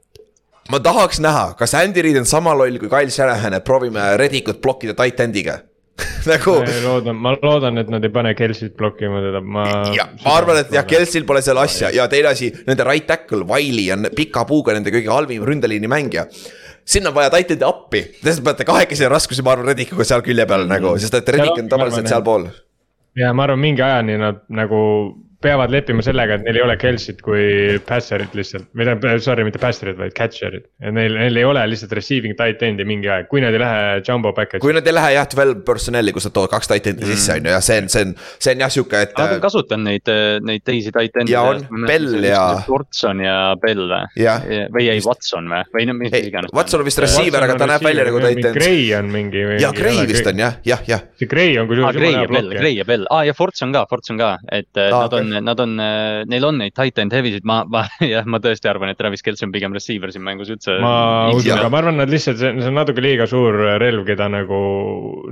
ma 0.71 0.79
tahaks 0.79 1.19
näha, 1.19 1.53
kas 1.59 1.73
Andy 1.75 2.01
Reid 2.05 2.17
on 2.17 2.25
sama 2.25 2.53
loll 2.55 2.79
kui 2.79 2.89
Kyle 2.91 3.11
Shanahan, 3.11 3.57
et 3.57 3.65
proovime 3.67 4.17
Redicut 4.19 4.61
blokkida 4.63 4.95
tight 4.95 5.19
end'iga 5.19 5.57
nagu. 6.31 6.55
ma 6.63 6.77
loodan, 6.85 7.17
ma 7.19 7.33
loodan, 7.35 7.77
et 7.77 7.89
nad 7.91 8.03
ei 8.03 8.13
pane 8.13 8.33
Kelsit 8.37 8.77
blokkima 8.79 9.21
teda, 9.25 9.41
ma. 9.41 9.65
ja 9.93 10.07
ma 10.23 10.37
arvan, 10.39 10.61
et 10.63 10.71
jah, 10.73 10.87
Kelsil 10.87 11.27
pole 11.27 11.41
seal 11.45 11.59
asja 11.61 11.91
ja 11.93 12.07
teine 12.11 12.31
asi, 12.31 12.49
nende 12.67 12.87
right 12.87 13.07
tackle, 13.09 13.43
Wiley 13.49 13.91
on 13.93 14.07
pika 14.15 14.45
puuga 14.49 14.75
nende 14.77 14.93
kõige 14.93 15.11
halvim 15.11 15.43
ründeliini 15.43 15.91
mängija 15.91 16.29
sinna 16.85 17.11
on 17.11 17.15
vaja 17.15 17.31
titan'i 17.31 17.67
appi, 17.67 18.01
te 18.23 18.33
peate 18.43 18.65
kahekesi 18.67 19.07
raskusi, 19.11 19.43
ma 19.45 19.53
arvan, 19.55 19.71
Redicuga 19.71 20.07
seal 20.07 20.23
külje 20.25 20.47
peal 20.47 20.65
nagu, 20.69 20.95
sest 20.99 21.19
et 21.19 21.35
Redic 21.35 21.59
on 21.59 21.69
tavaliselt 21.71 22.09
sealpool. 22.11 22.47
Ja 23.15 23.33
ma 23.33 23.43
arvan, 23.43 23.59
mingi 23.59 23.81
ajani 23.81 24.17
nad 24.17 24.41
nagu 24.49 25.13
peavad 25.43 25.71
leppima 25.73 26.03
sellega, 26.05 26.37
et 26.37 26.45
neil 26.47 26.59
ei 26.59 26.63
ole 26.65 26.75
Kelsit 26.79 27.21
kui 27.23 27.77
passer'it 27.87 28.35
lihtsalt, 28.37 28.69
või 28.73 28.87
tähendab, 28.87 29.23
sorry, 29.23 29.45
mitte 29.47 29.61
passer'it, 29.61 29.97
vaid 29.99 30.15
catcher'it. 30.17 30.67
neil, 30.95 31.17
neil 31.19 31.39
ei 31.41 31.47
ole 31.47 31.63
lihtsalt 31.71 31.93
receiving 31.97 32.37
tight 32.39 32.63
end'i 32.65 32.85
mingi 32.87 33.11
aeg, 33.11 33.27
kui 33.31 33.43
nad 33.43 33.55
ei 33.55 33.61
lähe 33.61 34.01
jumbo 34.07 34.33
package'i. 34.35 34.63
kui 34.63 34.75
nad 34.75 34.87
ei 34.87 34.95
lähe 34.95 35.13
jah, 35.17 35.27
twelve 35.29 35.63
personnel'i, 35.67 36.13
kus 36.15 36.29
nad 36.29 36.35
toovad 36.37 36.53
kaks 36.53 36.71
tight 36.71 36.89
end'i 36.93 37.05
mm. 37.05 37.11
sisse, 37.13 37.37
on 37.37 37.49
ju, 37.49 37.53
ja 37.55 37.61
see 37.65 37.81
on, 37.83 37.89
see 37.93 38.05
on, 38.07 38.13
see 38.37 38.55
on 38.55 38.63
jah 38.65 38.73
sihuke, 38.77 39.03
et. 39.07 39.15
Nad 39.19 39.35
on 39.37 39.43
kasutanud 39.43 39.89
neid, 39.89 40.13
neid 40.47 40.65
teisi 40.67 40.93
tight 40.95 41.19
end'e. 41.21 41.35
ja 41.35 41.43
on, 41.49 41.63
Bell 41.89 42.27
ja. 42.27 42.43
Watson 42.69 43.23
ja 43.23 43.37
Bell 43.61 43.85
või? 43.91 44.61
või 44.77 44.89
ei, 44.93 45.03
Watson 45.05 45.51
või, 45.51 45.63
või 45.75 45.87
no 45.89 45.97
mis 45.99 46.17
iganes. 46.19 46.53
Watson 46.55 46.83
on 46.83 46.89
vist 46.89 47.03
receiver, 47.03 47.47
aga 47.47 47.57
ta 47.59 47.69
näeb 47.73 47.87
välja 47.89 48.07
nagu 48.09 48.23
tight 48.23 48.39
end. 48.43 48.59
Gray 48.59 48.87
on 48.97 49.11
mingi. 49.13 49.43
ja 49.61 49.73
Gray 49.75 50.05
vist 50.09 50.29
on 50.31 50.43
jah, 50.45 50.59
jah, 50.67 50.83
jah. 50.89 51.05
see 51.19 51.29
Gray 51.29 51.57
on 51.61 51.69
kusjuures. 51.71 51.99
Gray 51.99 52.15
ja 52.15 52.27
Bell, 52.31 52.53
Gray 52.55 52.77
ja 52.79 52.87
Bell, 52.87 53.07
aa 53.11 53.25
ja 53.27 53.35
Forts 53.37 53.65
on 53.65 53.75
ka, 53.75 53.85
Forts 53.89 54.13
on 54.13 54.21
ka, 54.21 54.35
et 54.53 54.71
nad 54.79 55.17
on, 55.19 55.32
nad 55.41 55.63
on 55.63 55.75
neil 55.77 56.47
on 56.47 56.59
neid 56.61 56.75
tight 56.77 56.99
end 57.01 57.15
heavy 57.15 57.33
sid, 57.35 57.47
ma, 57.47 57.61
ma 57.69 57.85
jah, 58.13 58.27
ma 58.29 58.41
tõesti 58.43 58.69
arvan, 58.69 58.93
et 58.93 58.99
Travis 58.99 59.25
Kelce 59.25 59.47
on 59.47 59.55
pigem 59.55 59.73
receiver 59.75 60.13
siin 60.13 60.25
mängus 60.25 60.51
üldse. 60.53 60.77
ma 60.83 60.95
usun, 61.33 61.55
aga 61.57 61.71
ma 61.73 61.81
arvan, 61.83 61.99
nad 62.03 62.11
lihtsalt, 62.11 62.41
see 62.41 62.69
on 62.69 62.77
natuke 62.77 63.03
liiga 63.03 63.27
suur 63.29 63.57
relv, 63.81 64.05
keda 64.07 64.29
nagu 64.31 64.63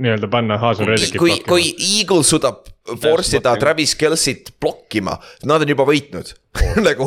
nii-öelda 0.02 0.30
panna 0.32 0.60
Haasel 0.62 0.90
Reddickit. 0.90 1.20
kui, 1.22 1.38
kui 1.46 1.72
Eagle 1.72 2.26
suudab 2.26 2.64
force 2.82 3.36
ida 3.38 3.54
Travis 3.56 3.94
Kelce'it 3.94 4.54
blokkima, 4.60 5.14
nad 5.46 5.62
on 5.62 5.70
juba 5.70 5.84
võitnud 5.86 6.32
nagu, 6.86 7.06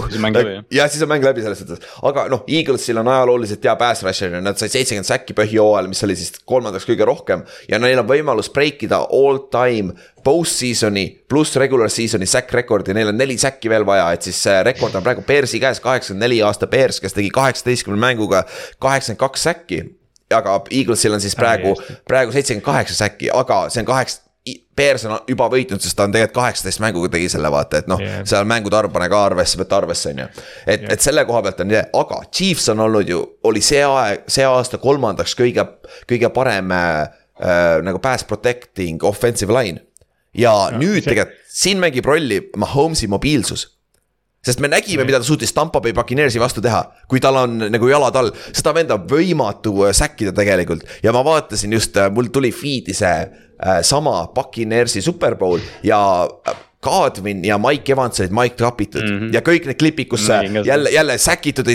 jah, 0.74 0.88
siis 0.90 1.04
on 1.06 1.12
mäng 1.12 1.26
läbi 1.26 1.44
selles 1.44 1.60
suhtes, 1.62 1.84
aga 2.08 2.26
noh, 2.32 2.46
Eaglesil 2.50 2.98
on 2.98 3.10
ajalooliselt 3.12 3.68
hea 3.68 3.76
pass 3.78 4.06
rusher 4.06 4.38
ja 4.38 4.42
nad 4.42 4.58
said 4.58 4.74
seitsekümmend 4.74 5.10
säkki 5.10 5.36
põhjooajal, 5.38 5.90
mis 5.92 6.02
oli 6.08 6.16
siis 6.18 6.40
kolmandaks 6.48 6.88
kõige 6.88 7.06
rohkem. 7.06 7.44
ja 7.70 7.80
neil 7.82 8.02
on 8.02 8.10
võimalus 8.10 8.50
break 8.56 8.88
ida 8.88 9.04
all 9.04 9.44
time 9.54 9.94
post-season'i 10.26 11.06
pluss 11.30 11.56
regular 11.62 11.92
season'i 11.94 12.26
sack 12.26 12.54
rekord 12.54 12.88
ja 12.88 12.96
neil 12.98 13.12
on 13.12 13.20
neli 13.20 13.38
säkki 13.38 13.70
veel 13.70 13.86
vaja, 13.86 14.08
et 14.16 14.26
siis 14.26 14.40
see 14.48 14.64
rekord 14.66 14.98
on 14.98 15.06
praegu 15.06 15.22
Bearsi 15.28 15.62
käes, 15.62 15.80
kaheksakümmend 15.84 16.26
neli 16.26 16.42
aasta 16.46 16.68
Bears, 16.68 17.00
kes 17.04 17.14
tegi 17.14 17.30
kaheksateistkümne 17.36 18.02
mänguga 18.02 18.44
kaheksakümmend 18.82 19.22
kaks 19.22 19.48
säkki 19.50 19.84
aga 20.34 20.62
Eaglesil 20.72 21.14
on 21.14 21.22
siis 21.22 21.36
praegu 21.36 21.76
praegu 22.08 22.32
seitsekümmend 22.32 22.66
kaheksa 22.66 22.96
säki, 22.96 23.30
aga 23.34 23.66
see 23.70 23.84
on 23.86 23.86
kaheksa. 23.86 24.22
Bears 24.78 25.02
on 25.08 25.16
juba 25.26 25.48
võitnud, 25.50 25.82
sest 25.82 25.96
ta 25.98 26.06
on 26.06 26.12
tegelikult 26.14 26.36
kaheksateist 26.36 26.82
mänguga 26.84 27.10
tegi 27.16 27.32
selle 27.34 27.50
vaata, 27.50 27.80
et 27.82 27.88
noh 27.90 28.02
yeah., 28.04 28.20
seal 28.30 28.46
mängude 28.46 28.78
arv 28.78 28.92
pane 28.94 29.08
ka 29.10 29.22
arvesse, 29.32 29.58
võta 29.58 29.80
arvesse, 29.80 30.12
on 30.14 30.20
ju. 30.22 30.28
et 30.68 30.84
Jah. 30.84 30.92
et 30.94 31.02
selle 31.02 31.24
koha 31.26 31.42
pealt 31.48 31.64
on 31.64 31.74
aga 31.74 32.20
Chiefs 32.30 32.68
on 32.70 32.84
olnud 32.86 33.10
ju, 33.10 33.24
oli 33.50 33.64
see 33.66 33.82
aeg, 33.82 34.28
see 34.30 34.46
aasta 34.46 34.78
kolmandaks 34.78 35.34
kõige, 35.40 35.66
kõige 36.06 36.30
parem 36.36 36.76
äh, 36.78 37.02
äh, 37.42 37.64
nagu 37.88 38.04
pass 38.04 38.28
protecting 38.30 39.02
offensive 39.04 39.56
line. 39.56 39.82
Ja 40.38 40.54
no, 40.72 40.82
nüüd 40.84 41.02
see- 41.04 41.12
tegelikult 41.14 41.42
siin 41.56 41.80
mängib 41.80 42.06
rolli 42.06 42.42
Mahomes'i 42.60 43.08
mobiilsus. 43.08 43.70
Sest 44.46 44.60
me 44.62 44.68
nägime, 44.70 45.02
mida 45.08 45.18
ta 45.18 45.26
suutis 45.26 45.54
Tampa 45.58 45.80
Bay 45.82 45.94
Buccaneersi 45.98 46.38
vastu 46.38 46.62
teha, 46.62 46.84
kui 47.10 47.18
tal 47.24 47.40
on 47.40 47.56
nagu 47.74 47.88
jalad 47.90 48.14
all, 48.20 48.28
seda 48.54 48.76
venda 48.78 49.00
võimatu 49.02 49.88
äh, 49.88 49.94
säkkida 49.98 50.36
tegelikult. 50.38 50.84
Ja 51.02 51.14
ma 51.16 51.24
vaatasin 51.26 51.74
just, 51.74 51.98
mul 52.14 52.30
tuli 52.30 52.52
feed'i 52.54 52.94
see 52.94 53.16
äh, 53.26 53.80
sama 53.82 54.28
Buccaneersi 54.36 55.02
Superbowl 55.02 55.64
ja 55.88 56.00
äh, 56.46 56.60
Kadrin 56.86 57.42
ja 57.46 57.58
Mike 57.62 57.94
Evans 57.96 58.22
olid 58.22 58.36
mic 58.36 58.56
drop 58.60 58.82
itud 58.86 59.04
mm 59.04 59.18
-hmm. 59.20 59.34
ja 59.36 59.42
kõik 59.46 59.66
need 59.70 59.80
klipid, 59.82 60.10
kus 60.12 60.28
ka 60.28 60.42
seda. 60.44 60.64
jälle, 60.68 60.94
jälle 60.94 61.18
säkitud, 61.18 61.72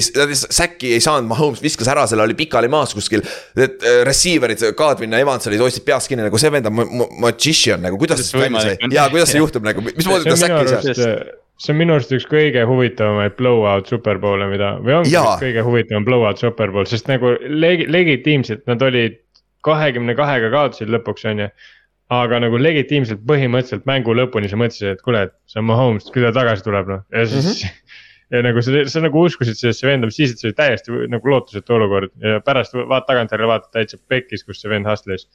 säkki 0.61 0.95
ei 0.95 1.01
saanud, 1.05 1.28
Mahomes 1.28 1.62
viskas 1.62 1.89
ära, 1.91 2.07
selle 2.07 2.23
oli 2.27 2.35
pikali 2.39 2.69
maas 2.69 2.95
kuskil. 2.95 3.23
Need 3.57 3.82
äh, 3.82 4.01
receiver'id, 4.07 4.65
Kadrin 4.78 5.12
ja 5.12 5.19
Evans 5.19 5.47
olid, 5.51 5.61
hoidsid 5.61 5.85
peast 5.85 6.09
kinni 6.09 6.24
nagu 6.27 6.39
see 6.39 6.53
vend 6.53 6.70
on 6.70 6.74
ma- 6.74 6.89
ma- 7.03 7.11
magician 7.28 7.82
nagu, 7.82 7.99
kuidas 7.99 8.23
see 8.31 8.41
välja 8.41 8.61
sai 8.61 8.91
ja 8.95 9.09
kuidas 9.11 9.32
see 9.32 9.43
juhtub 9.43 9.66
nagu, 9.66 9.82
mismoodi 9.99 10.31
ta 10.31 10.37
sai 10.37 10.51
arust, 10.51 11.03
see 11.61 11.74
on 11.74 11.81
minu 11.81 11.97
arust 11.97 12.12
üks 12.16 12.28
kõige 12.31 12.62
huvitavamaid 12.69 13.37
blowout 13.39 13.91
superbowle, 13.91 14.47
mida 14.53 14.77
või 14.81 15.01
ongi 15.01 15.16
üks 15.16 15.43
kõige 15.43 15.65
huvitavam 15.66 16.07
blowout 16.09 16.41
superbowl, 16.41 16.89
sest 16.89 17.11
nagu 17.11 17.35
legi-, 17.41 17.89
legitiimselt 17.91 18.65
nad 18.70 18.82
olid 18.87 19.20
kahekümne 19.66 20.15
kahega 20.16 20.51
kaotasid 20.53 20.91
lõpuks, 20.93 21.27
on 21.28 21.45
ju. 21.45 21.51
Aga 22.11 22.41
nagu 22.43 22.59
legitiimselt 22.59 23.23
põhimõtteliselt 23.28 23.87
mängu 23.89 24.15
lõpuni 24.19 24.51
sa 24.51 24.59
mõtlesid, 24.59 24.97
et 24.97 25.03
kuule, 25.07 25.27
et 25.28 25.35
see 25.51 25.61
on 25.62 25.69
Mahomes, 25.69 26.09
küll 26.11 26.27
ta 26.27 26.32
tagasi 26.41 26.66
tuleb 26.66 26.91
noh 26.91 27.05
ja 27.15 27.27
siis 27.31 27.47
mm. 27.47 27.69
-hmm. 27.69 28.01
ja 28.35 28.43
nagu 28.49 28.65
sa, 28.66 28.82
sa 28.91 29.05
nagu 29.05 29.24
uskusid 29.28 29.59
sellesse 29.59 29.87
venda, 29.87 30.11
mis 30.11 30.19
siis, 30.19 30.35
et 30.35 30.43
see 30.43 30.51
oli 30.51 30.59
täiesti 30.59 30.99
nagu 31.12 31.35
lootusetu 31.35 31.77
olukord 31.78 32.15
ja 32.24 32.41
pärast 32.47 32.74
vaat 32.74 33.07
tagantjärele 33.07 33.53
vaatad 33.53 33.70
täitsa 33.78 34.01
pekkis, 34.11 34.45
kus 34.45 34.62
see 34.62 34.73
vend 34.73 34.91
hustle'is, 34.91 35.28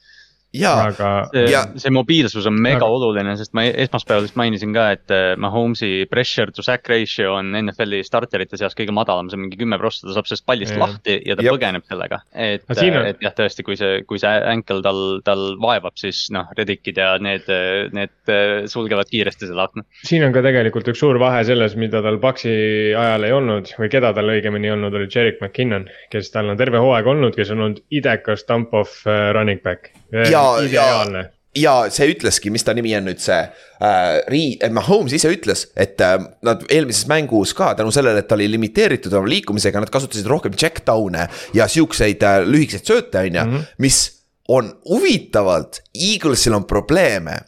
jaa, 0.54 0.86
aga. 0.90 1.08
see 1.32 1.46
Ja-, 1.52 1.64
see 1.80 1.90
mobiilsus 1.94 2.46
on 2.48 2.54
mega 2.62 2.78
Aga- 2.84 2.88
oluline, 2.96 3.34
sest 3.36 3.52
ma 3.56 3.64
esmaspäeval 3.68 4.24
vist 4.26 4.36
mainisin 4.38 4.72
ka, 4.74 4.84
et 4.96 5.10
äh, 5.14 5.34
Mahomes'i 5.40 6.06
pressure 6.10 6.52
to 6.54 6.62
sack 6.64 6.88
ratio 6.88 7.34
on 7.38 7.50
NFL-i 7.60 8.02
starterite 8.06 8.56
seas 8.60 8.74
kõige 8.78 8.94
madalam, 8.96 9.28
see 9.30 9.36
on 9.38 9.44
mingi 9.46 9.58
kümme 9.60 9.78
prossa, 9.80 10.06
ta 10.06 10.14
saab 10.16 10.28
sellest 10.30 10.46
pallist 10.48 10.72
Jah. 10.76 10.80
lahti 10.84 11.18
ja 11.26 11.36
ta 11.36 11.44
Jep. 11.44 11.56
põgeneb 11.56 11.84
sellega. 11.90 12.20
et, 12.34 12.64
siin 12.78 12.96
on- 12.96 13.06
et 13.10 13.20
jah, 13.24 13.34
tõesti, 13.36 13.64
kui 13.66 13.76
see, 13.76 14.02
kui 14.08 14.18
see 14.22 14.32
ankle 14.52 14.80
tal, 14.86 15.02
tal 15.26 15.44
vaevab, 15.62 15.96
siis 16.00 16.26
noh, 16.34 16.46
Reddickid 16.56 16.96
ja 17.02 17.16
need, 17.18 17.44
need 17.92 18.32
äh, 18.32 18.66
sulgevad 18.70 19.10
kiiresti 19.12 19.50
selle 19.50 19.66
akna. 19.66 19.84
siin 20.04 20.24
on 20.24 20.32
ka 20.32 20.42
tegelikult 20.46 20.88
üks 20.92 21.02
suur 21.04 21.18
vahe 21.22 21.44
selles, 21.48 21.76
mida 21.76 22.00
tal 22.04 22.18
Paxi 22.22 22.94
ajal 22.96 23.24
ei 23.28 23.32
olnud 23.36 23.74
või 23.78 23.90
keda 23.92 24.14
tal 24.16 24.32
õigemini 24.32 24.70
ei 24.70 24.74
olnud, 24.76 24.94
oli 24.96 25.08
Jerick 25.12 25.42
McKinnon. 25.42 25.88
kes 26.10 26.30
tal 26.32 26.48
on 26.48 26.56
terve 26.56 26.78
hooaeg 26.80 27.06
olnud, 27.06 27.36
kes 27.36 27.50
on 27.52 27.60
olnud 27.66 27.82
idekas 27.90 28.46
dump 28.48 28.72
off 28.74 29.04
äh, 29.06 29.32
running 29.36 29.60
back. 29.62 29.92
Ja- 30.12 30.58
ideaalne. 30.62 31.30
ja 31.56 31.86
see 31.90 32.10
ütleski, 32.12 32.50
mis 32.52 32.64
ta 32.64 32.74
nimi 32.76 32.92
on 32.98 33.06
nüüd 33.08 33.20
see 33.22 33.38
äh,, 33.40 34.18
Rii-, 34.28 34.58
Mahomes 34.76 35.14
ise 35.16 35.30
ütles, 35.32 35.66
et 35.76 36.00
äh, 36.04 36.18
nad 36.44 36.62
eelmises 36.68 37.06
mängus 37.08 37.54
ka 37.56 37.70
tänu 37.78 37.90
sellele, 37.94 38.20
et 38.20 38.28
ta 38.28 38.36
oli 38.36 38.50
limiteeritud 38.52 39.12
oma 39.16 39.28
liikumisega, 39.32 39.80
nad 39.80 39.90
kasutasid 39.90 40.28
rohkem 40.28 40.52
check 40.52 40.84
down'e 40.86 41.28
ja 41.56 41.68
siukseid 41.68 42.22
äh, 42.22 42.42
lühikeseid 42.44 42.84
sööte, 42.92 43.24
on 43.24 43.40
ju, 43.40 43.64
mis 43.78 44.02
on 44.48 44.68
huvitavalt, 44.86 45.80
Eaglesil 45.96 46.54
on 46.54 46.64
probleeme 46.68 47.40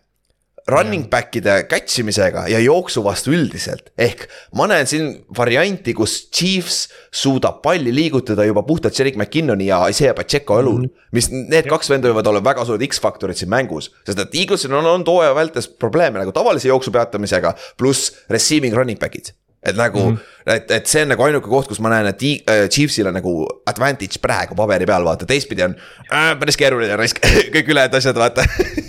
running 0.69 1.09
back'ide 1.11 1.63
catch 1.69 2.03
imisega 2.03 2.45
ja 2.53 2.61
jooksu 2.61 3.03
vastu 3.05 3.33
üldiselt. 3.33 3.91
ehk 3.99 4.27
ma 4.59 4.69
näen 4.71 4.87
siin 4.87 5.09
varianti, 5.39 5.95
kus 5.97 6.19
Chiefs 6.35 6.89
suudab 7.11 7.63
palli 7.65 7.95
liigutada 7.95 8.45
juba 8.45 8.63
puhtalt 8.63 8.99
Jerick 8.99 9.17
McKinnoni 9.17 9.71
ja 9.71 9.81
Isaiah 9.89 10.15
Pacheco 10.15 10.61
õlul 10.61 10.79
mm. 10.79 10.85
-hmm. 10.85 11.11
mis 11.13 11.31
need 11.33 11.69
kaks 11.71 11.91
venda 11.91 12.13
võivad 12.13 12.29
olla 12.29 12.45
väga 12.45 12.65
suured 12.69 12.87
X-faktorid 12.89 13.37
siin 13.37 13.51
mängus, 13.51 13.91
sest 14.07 14.19
et 14.19 14.35
Eaglesil 14.35 14.73
on 14.73 14.87
olnud 14.87 15.09
hooaja 15.09 15.35
vältes 15.35 15.69
probleeme 15.69 16.19
nagu 16.19 16.33
tavalise 16.33 16.69
jooksu 16.69 16.93
peatamisega, 16.93 17.55
pluss 17.77 18.13
receiving 18.31 18.77
running 18.77 19.01
back'id 19.01 19.33
et 19.63 19.77
nagu 19.77 20.11
mm, 20.11 20.17
-hmm. 20.17 20.53
et, 20.55 20.71
et 20.71 20.87
see 20.87 21.03
on 21.03 21.09
nagu 21.09 21.23
ainuke 21.23 21.49
koht, 21.49 21.69
kus 21.69 21.81
ma 21.81 21.91
näen, 21.91 22.07
et 22.07 22.23
äh, 22.23 22.69
Chiefsil 22.71 23.07
on 23.07 23.15
nagu 23.15 23.33
advantage 23.67 24.21
praegu 24.23 24.55
paberi 24.55 24.87
peal, 24.87 25.05
vaata, 25.05 25.27
teistpidi 25.27 25.65
on 25.67 25.75
äh, 26.13 26.39
päris 26.39 26.57
keeruline 26.57 26.97
raisk, 26.97 27.19
kõik 27.55 27.73
ülejäänud 27.75 27.99
asjad, 27.99 28.17
vaata. 28.17 28.45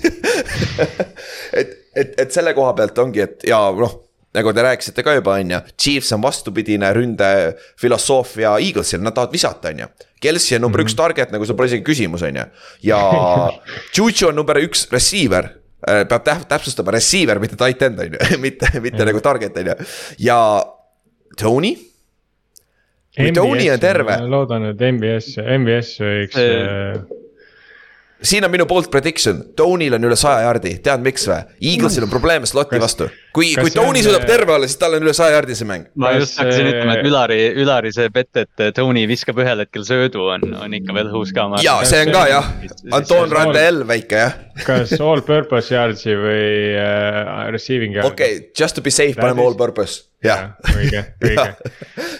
et, 1.59 1.73
et, 1.95 2.13
et 2.25 2.31
selle 2.31 2.53
koha 2.57 2.73
pealt 2.77 2.97
ongi, 3.03 3.23
et 3.25 3.47
ja 3.49 3.59
noh, 3.75 3.95
nagu 4.35 4.53
te 4.53 4.65
rääkisite 4.65 5.05
ka 5.05 5.15
juba, 5.17 5.37
on 5.41 5.55
ju, 5.55 5.61
Chiefs 5.77 6.11
on 6.15 6.21
vastupidine 6.23 6.91
ründefilosoofia 6.93 8.57
Eaglesil, 8.61 9.01
nad 9.03 9.15
tahavad 9.17 9.33
visata, 9.33 9.73
on 9.73 9.85
ju. 9.85 9.89
Kelsey 10.21 10.57
on 10.57 10.61
number 10.61 10.81
mm 10.81 10.85
-hmm. 10.85 10.91
üks 10.91 10.97
target, 10.97 11.31
nagu 11.31 11.45
see 11.45 11.55
pole 11.55 11.67
isegi 11.67 11.83
küsimus, 11.83 12.23
on 12.23 12.35
ju, 12.35 12.45
ja 12.83 12.99
Juju 13.95 14.27
on 14.29 14.35
number 14.35 14.57
üks 14.57 14.87
receiver 14.91 15.59
peab 15.79 16.23
täp- 16.27 16.47
täpsustama 16.47 16.91
receiver, 16.91 17.39
mitte 17.39 17.55
tight 17.55 17.81
end 17.81 17.99
on 17.99 18.13
ju, 18.13 18.37
mitte, 18.45 18.67
mitte 18.83 19.05
nagu 19.05 19.21
target 19.23 19.57
on 19.57 19.71
ju 19.71 19.75
ja 20.19 20.39
Tony. 21.39 21.75
kui 23.15 23.31
Tony 23.31 23.69
on 23.71 23.79
terve, 23.79 24.17
loodan, 24.27 24.65
et 24.73 24.83
MBS, 24.91 25.37
MBS 25.37 25.95
võiks 26.03 26.35
See- 26.35 26.59
äh, 26.63 26.99
siin 28.21 28.45
on 28.45 28.51
minu 28.51 28.65
bold 28.69 28.89
prediction, 28.91 29.43
Tony'l 29.55 29.95
on 29.95 30.03
üle 30.09 30.17
saja 30.19 30.43
jardi, 30.47 30.75
tead 30.83 31.03
miks 31.05 31.27
või? 31.29 31.39
Eaglesil 31.71 32.05
on 32.05 32.11
probleeme 32.11 32.49
slot'i 32.49 32.79
vastu, 32.81 33.09
kui, 33.39 33.49
kui 33.55 33.71
Tony 33.73 34.01
suudab 34.03 34.25
terve 34.27 34.53
olla, 34.55 34.67
siis 34.69 34.79
tal 34.81 34.97
on 34.97 35.05
üle 35.05 35.13
saja 35.15 35.37
jardi 35.37 35.55
see 35.57 35.67
mäng. 35.69 35.87
ma 35.99 36.11
just 36.17 36.37
hakkasin 36.39 36.65
see- 36.65 36.73
ütlema, 36.73 36.97
et 36.97 37.07
Ülari, 37.07 37.39
Ülari 37.63 37.93
see 37.95 38.11
bett, 38.13 38.41
et 38.41 38.75
Tony 38.75 39.05
viskab 39.09 39.39
ühel 39.43 39.63
hetkel 39.63 39.85
söödu, 39.87 40.25
on, 40.33 40.45
on 40.59 40.75
ikka 40.75 40.95
veel 40.97 41.11
õhus 41.11 41.33
ka. 41.35 41.47
ja 41.63 41.77
see 41.87 42.03
on 42.05 42.13
ka 42.15 42.25
jah, 42.31 42.51
Anton 42.99 43.35
Randel 43.35 43.83
väike 43.89 44.23
jah, 44.23 44.37
kas 44.67 44.93
all 44.99 45.23
purpose 45.25 45.73
yard'i 45.75 46.17
või 46.19 46.45
äh, 46.75 47.49
receiving 47.55 47.97
yard'i? 47.97 48.13
okei 48.13 48.37
okay,, 48.41 48.51
just 48.59 48.77
to 48.77 48.85
be 48.85 48.93
safe 48.93 49.17
paneme 49.19 49.45
all 49.45 49.57
purpose, 49.59 50.09
jah. 50.25 50.49
õige, 50.75 51.05
õige, 51.29 51.49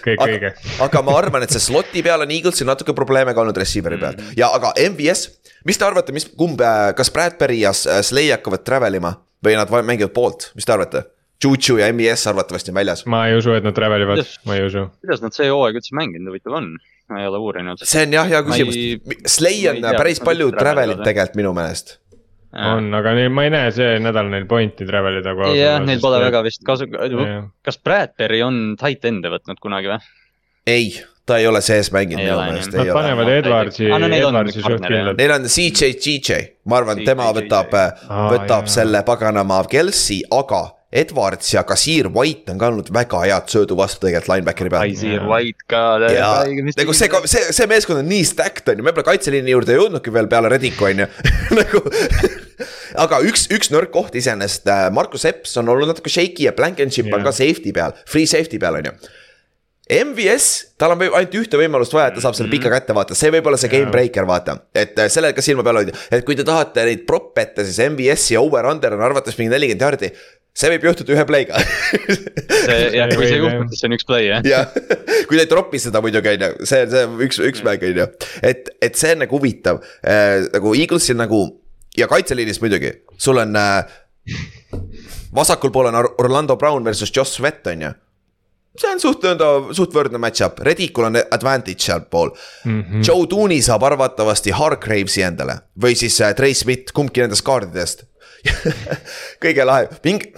kõik 0.06 0.16
aga 0.16 0.30
õige., 0.32 0.54
aga 0.88 1.04
ma 1.06 1.18
arvan, 1.20 1.46
et 1.46 1.56
see 1.56 1.68
slot'i 1.70 2.04
peal 2.06 2.24
on 2.24 2.36
Eaglesil 2.36 2.68
natuke 2.68 2.96
probleeme 2.96 3.36
ka 3.36 3.44
olnud 3.44 3.60
receiver'i 3.60 4.00
peal 4.00 4.20
ja 4.38 4.52
aga 4.56 4.72
MVS, 4.88 5.26
mis 5.68 5.80
te 5.80 5.84
arvate, 5.84 6.16
mis, 6.16 6.30
kumb, 6.36 6.62
kas 6.96 7.12
Bradbury 7.12 7.60
ja 7.66 7.74
Slay 7.76 8.32
hakkavad 8.32 8.64
travel 8.64 9.02
ima 9.02 9.18
või 9.44 9.56
nad 9.58 9.70
va- 9.72 9.82
mängivad 9.86 10.12
poolt, 10.16 10.50
mis 10.54 10.68
te 10.68 10.74
arvate? 10.76 11.04
Juju 11.40 11.78
ja 11.80 11.88
MVS 11.92 12.26
arvatavasti 12.28 12.70
on 12.70 12.76
väljas. 12.76 13.06
ma 13.08 13.22
ei 13.28 13.36
usu, 13.38 13.54
et 13.56 13.64
nad 13.64 13.74
travel 13.76 14.02
ivad 14.04 14.20
Kuidas-, 14.20 14.36
ma 14.44 14.58
ei 14.58 14.66
usu. 14.66 14.84
kuidas 15.00 15.22
nad 15.24 15.36
see 15.36 15.48
hooaeg 15.48 15.78
üldse 15.80 15.96
mänginud, 15.96 16.28
huvitav 16.28 16.58
on, 16.58 16.68
ma 17.08 17.22
ei 17.22 17.30
ole 17.30 17.40
uurinud. 17.40 17.80
see 17.80 18.04
on 18.04 18.12
jah, 18.18 18.28
hea 18.28 18.42
küsimus 18.44 18.76
ei-, 18.76 19.18
Slay 19.24 19.62
on 19.72 19.80
tea, 19.80 19.94
päris 19.96 20.20
palju 20.24 20.50
travelivad, 20.52 21.00
tegelikult 21.06 21.40
minu 21.40 21.54
meelest. 21.56 21.96
on, 22.52 22.90
aga 22.98 23.14
neil, 23.16 23.32
ma 23.32 23.46
ei 23.46 23.54
näe 23.54 23.70
see 23.72 23.96
nädal 24.04 24.28
neil 24.32 24.44
pointi 24.50 24.84
travel 24.88 25.20
ida. 25.22 25.32
jah, 25.56 25.80
neil 25.86 26.02
pole 26.04 26.20
väga 26.26 26.44
vist 26.44 26.64
kasu, 26.66 26.90
kas 27.64 27.80
Bradbury 27.80 28.42
on 28.44 28.60
tight 28.80 29.08
end'e 29.08 29.32
võtnud 29.32 29.62
kunagi 29.64 29.94
või? 29.94 30.00
ei, 30.68 30.92
ta 31.30 31.38
ei 31.40 31.46
ole 31.50 31.62
sees 31.64 31.92
mänginud 31.94 32.24
minu 32.26 32.40
meelest, 32.42 32.72
Nad 32.74 32.82
ei 32.84 32.90
ole. 32.90 32.98
panevad 32.98 33.30
Edwardsi, 33.38 33.86
on 33.94 34.08
Edwardsi 34.10 34.34
mingi 34.40 34.56
suht 34.58 34.66
partner, 34.66 34.90
jah. 34.90 34.98
kindlalt. 34.98 35.22
Neil 35.22 35.36
on 35.38 35.48
CJ, 35.54 35.94
CJ, 36.02 36.42
ma 36.70 36.80
arvan, 36.82 37.04
tema 37.06 37.30
võtab, 37.38 37.78
Aa, 37.80 38.26
võtab 38.34 38.68
selle 38.72 39.04
paganama 39.06 39.62
Kelsey, 39.70 40.20
aga 40.34 40.66
Edwards 40.90 41.46
ja 41.54 41.62
Kasir 41.62 42.08
White 42.10 42.50
on 42.50 42.58
ka 42.58 42.66
olnud 42.66 42.88
väga 42.90 43.20
head 43.22 43.46
söödu 43.52 43.76
vastu 43.78 44.08
tegelikult 44.08 44.32
linebackeri 44.32 44.72
peal. 44.74 44.90
Isaiah 44.90 45.22
White 45.30 45.62
ka. 45.70 45.82
ja 46.10 46.30
nagu 46.50 46.96
see, 46.98 47.06
see, 47.30 47.44
see 47.54 47.68
meeskond 47.70 48.00
on 48.02 48.08
nii 48.10 48.24
stacked 48.26 48.66
on 48.72 48.80
ju, 48.82 48.86
me 48.88 48.90
pole 48.96 49.06
kaitseliini 49.06 49.54
juurde 49.54 49.76
jõudnudki 49.78 50.10
veel 50.16 50.26
peale 50.32 50.50
Rediku 50.50 50.88
on 50.90 51.04
ju, 51.04 51.08
nagu. 51.60 51.84
aga 53.06 53.20
üks, 53.30 53.46
üks 53.54 53.70
nõrk 53.70 53.92
koht 53.94 54.18
iseenesest, 54.18 54.66
Markus 54.96 55.28
Epps 55.30 55.54
on 55.62 55.70
olnud 55.70 55.92
natuke 55.92 56.10
shaky 56.10 56.48
ja 56.48 56.56
Blankenship 56.58 57.06
on 57.12 57.20
Jah. 57.20 57.28
ka 57.30 57.36
safety 57.38 57.70
peal, 57.76 57.94
free 58.10 58.26
safety 58.26 58.58
peal 58.58 58.80
on 58.82 58.90
ju. 58.90 58.96
MVS, 59.90 60.44
tal 60.78 60.94
on 60.94 61.00
ainult 61.02 61.32
ühte 61.34 61.58
võimalust 61.58 61.94
vaja, 61.94 62.10
et 62.10 62.18
ta 62.18 62.22
saab 62.22 62.36
selle 62.38 62.50
pika 62.52 62.70
kätte 62.70 62.94
vaata, 62.94 63.16
see 63.18 63.32
võib 63.34 63.48
olla 63.50 63.58
see 63.58 63.70
game 63.72 63.90
breaker, 63.90 64.26
vaata. 64.28 64.54
et 64.74 64.98
äh, 64.98 65.08
sellele 65.10 65.34
ka 65.34 65.42
silma 65.42 65.64
peal 65.66 65.80
hoida, 65.80 65.94
et 66.14 66.22
kui 66.26 66.36
te 66.38 66.44
tahate 66.46 66.84
neid 66.86 67.02
prop 67.08 67.38
ette, 67.42 67.64
siis 67.66 67.80
MVS-i 67.88 68.38
over-under 68.38 68.94
on 68.94 69.02
arvates 69.08 69.38
mingi 69.40 69.50
nelikümmend 69.50 69.82
jardi. 69.86 70.12
see 70.60 70.70
võib 70.72 70.84
juhtuda 70.88 71.14
ühe 71.14 71.24
play'ga 71.26 71.62
see, 72.66 72.78
jah, 72.98 73.10
kui 73.14 73.26
see 73.26 73.38
juhtub, 73.40 73.66
siis 73.70 73.82
see 73.82 73.88
on 73.90 73.96
üks 73.96 74.06
play 74.06 74.28
jah. 74.28 74.46
jah, 74.46 74.70
kui 75.30 75.38
ta 75.38 75.44
ei 75.44 75.50
tropi 75.50 75.80
seda 75.82 76.02
muidugi 76.04 76.34
on 76.36 76.44
ju, 76.46 76.50
see, 76.70 76.84
see 76.90 77.06
on 77.06 77.24
üks, 77.26 77.40
üks 77.50 77.64
mäng 77.66 77.86
on 77.86 78.02
ju, 78.02 78.06
et, 78.46 78.70
et 78.82 78.98
see 78.98 79.14
on 79.16 79.24
nagu 79.24 79.38
huvitav 79.38 79.82
äh,. 80.02 80.46
nagu 80.54 80.74
Eaglesil 80.78 81.18
nagu 81.18 81.40
ja 81.98 82.06
kaitseliinis 82.10 82.62
muidugi, 82.62 82.92
sul 83.18 83.42
on 83.42 83.58
äh,. 83.58 83.98
vasakul 85.34 85.74
pool 85.74 85.90
on 85.90 85.98
Or- 85.98 86.14
Orlando 86.22 86.56
Brown 86.58 86.86
versus 86.86 87.10
Josh 87.14 87.38
Sweat 87.38 87.66
on 87.70 87.86
ju. 87.88 87.92
See 88.78 88.90
on 88.90 89.00
suht 89.02 89.24
nõnda, 89.26 89.48
suht 89.74 89.94
võrdne 89.94 90.20
match-up, 90.22 90.60
Redicul 90.66 91.08
on 91.08 91.18
advantage 91.20 91.82
sealpool 91.86 92.30
mm. 92.30 92.82
-hmm. 92.82 93.02
Joe 93.06 93.26
Tooney 93.26 93.62
saab 93.62 93.82
arvatavasti 93.88 94.54
Hargravesi 94.54 95.24
endale 95.26 95.60
või 95.80 95.96
siis 95.98 96.20
äh, 96.20 96.34
Trey 96.34 96.54
Smith, 96.54 96.94
kumbki 96.94 97.24
nendest 97.24 97.44
kaardidest 97.46 98.06
kõige 99.42 99.66
lahe, 99.66 99.88
mingi. 100.04 100.32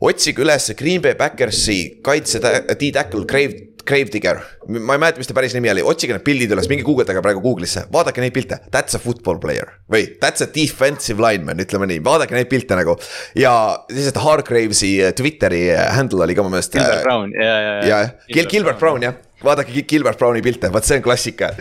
otsige 0.00 0.42
üles 0.42 0.70
Green 0.76 1.02
Bay 1.02 1.14
Backersi 1.14 2.00
kaitse 2.02 2.40
D-tackle 2.40 3.26
Grave, 3.26 3.69
Gravedigger. 3.86 4.40
ma 4.68 4.96
ei 4.96 5.02
mäleta, 5.02 5.20
mis 5.20 5.30
ta 5.30 5.36
päris 5.36 5.54
nimi 5.56 5.70
oli, 5.72 5.84
otsige 5.86 6.14
need 6.14 6.24
pildid 6.26 6.52
üles, 6.54 6.68
minge 6.70 6.84
guugeldage 6.86 7.22
praegu 7.24 7.42
Google'isse, 7.44 7.86
vaadake 7.92 8.22
neid 8.22 8.34
pilte, 8.36 8.60
that's 8.74 8.96
a 8.96 9.00
football 9.02 9.40
player. 9.42 9.74
või 9.90 10.06
that's 10.22 10.44
a 10.44 10.48
defensive 10.50 11.22
lineman, 11.22 11.62
ütleme 11.64 11.88
nii, 11.90 12.02
vaadake 12.04 12.36
neid 12.36 12.50
pilte 12.52 12.78
nagu. 12.78 12.96
ja 13.38 13.54
lihtsalt 13.90 14.20
Hargravesi 14.24 14.92
Twitteri 15.16 15.66
handle 15.96 16.24
oli 16.26 16.36
ka 16.36 16.44
mu 16.46 16.52
meelest. 16.52 16.76
Gilbert 16.76 17.04
Brown. 17.08 17.34
Ja, 17.34 17.50
ja, 17.50 17.74
ja, 17.80 17.98
ja. 18.04 18.14
Gil 18.30 18.48
Gilbert 18.50 18.78
Brown 18.78 19.02
jah, 19.04 19.18
vaadake 19.44 19.84
Gilbert 19.88 20.18
Browni 20.20 20.42
pilte, 20.44 20.70
vot 20.72 20.86
see 20.86 20.98
on 21.00 21.04
klassika. 21.04 21.52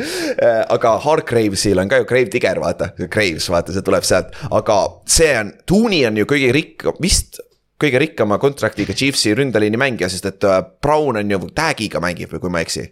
aga 0.70 0.96
Hargravesil 1.06 1.80
on 1.80 1.92
ka 1.92 2.02
ju 2.02 2.10
Grave 2.10 2.32
Digger, 2.34 2.62
vaata, 2.64 2.92
Graves, 3.08 3.50
vaata, 3.52 3.76
see 3.76 3.86
tuleb 3.86 4.08
sealt, 4.08 4.34
aga 4.52 4.80
see 5.10 5.32
on, 5.40 5.54
Tooney 5.70 6.06
on 6.10 6.20
ju 6.20 6.28
kõige 6.30 6.52
rikkam, 6.56 7.00
vist 7.04 7.40
kõige 7.80 8.02
rikkama 8.04 8.38
kontraktiga 8.42 8.94
Chiefsi 8.94 9.34
ründeliini 9.38 9.80
mängija, 9.80 10.10
sest 10.12 10.26
et 10.30 10.48
äh, 10.48 10.62
Brown 10.82 11.20
on 11.22 11.36
ju 11.36 11.52
tag'iga 11.56 12.02
mängib 12.04 12.34
või 12.34 12.44
kui 12.44 12.54
ma 12.54 12.64
ei 12.64 12.68
eksi. 12.68 12.88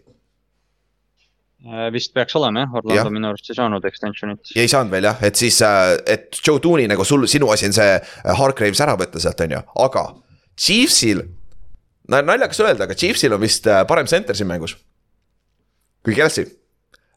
vist 1.91 2.13
peaks 2.13 2.35
olema 2.37 2.61
jah, 2.61 2.75
Orlando 2.79 3.09
minu 3.11 3.27
arust 3.27 3.49
ei 3.49 3.57
saanud 3.57 3.85
extension'it. 3.85 4.53
ei 4.55 4.69
saanud 4.71 4.91
veel 4.91 5.09
jah, 5.09 5.23
et 5.25 5.35
siis, 5.35 5.57
et 6.05 6.39
Joe 6.45 6.61
Tooney 6.63 6.87
nagu 6.87 7.03
sul, 7.03 7.27
sinu 7.27 7.49
asi 7.51 7.67
on 7.67 7.73
see 7.75 7.97
Hargraves 8.39 8.81
ära 8.85 8.95
võtta 8.95 9.19
sealt, 9.19 9.41
on 9.43 9.57
ju, 9.57 9.63
aga 9.83 10.05
Chiefsil. 10.57 11.23
no 12.07 12.21
naljakas 12.21 12.61
öelda, 12.63 12.87
aga 12.87 12.95
Chiefsil 12.95 13.33
on 13.33 13.41
vist 13.41 13.67
äh, 13.67 13.83
parem 13.87 14.07
center 14.07 14.35
siin 14.35 14.47
mängus. 14.47 14.77
kui 16.03 16.15
Kelsey. 16.15 16.47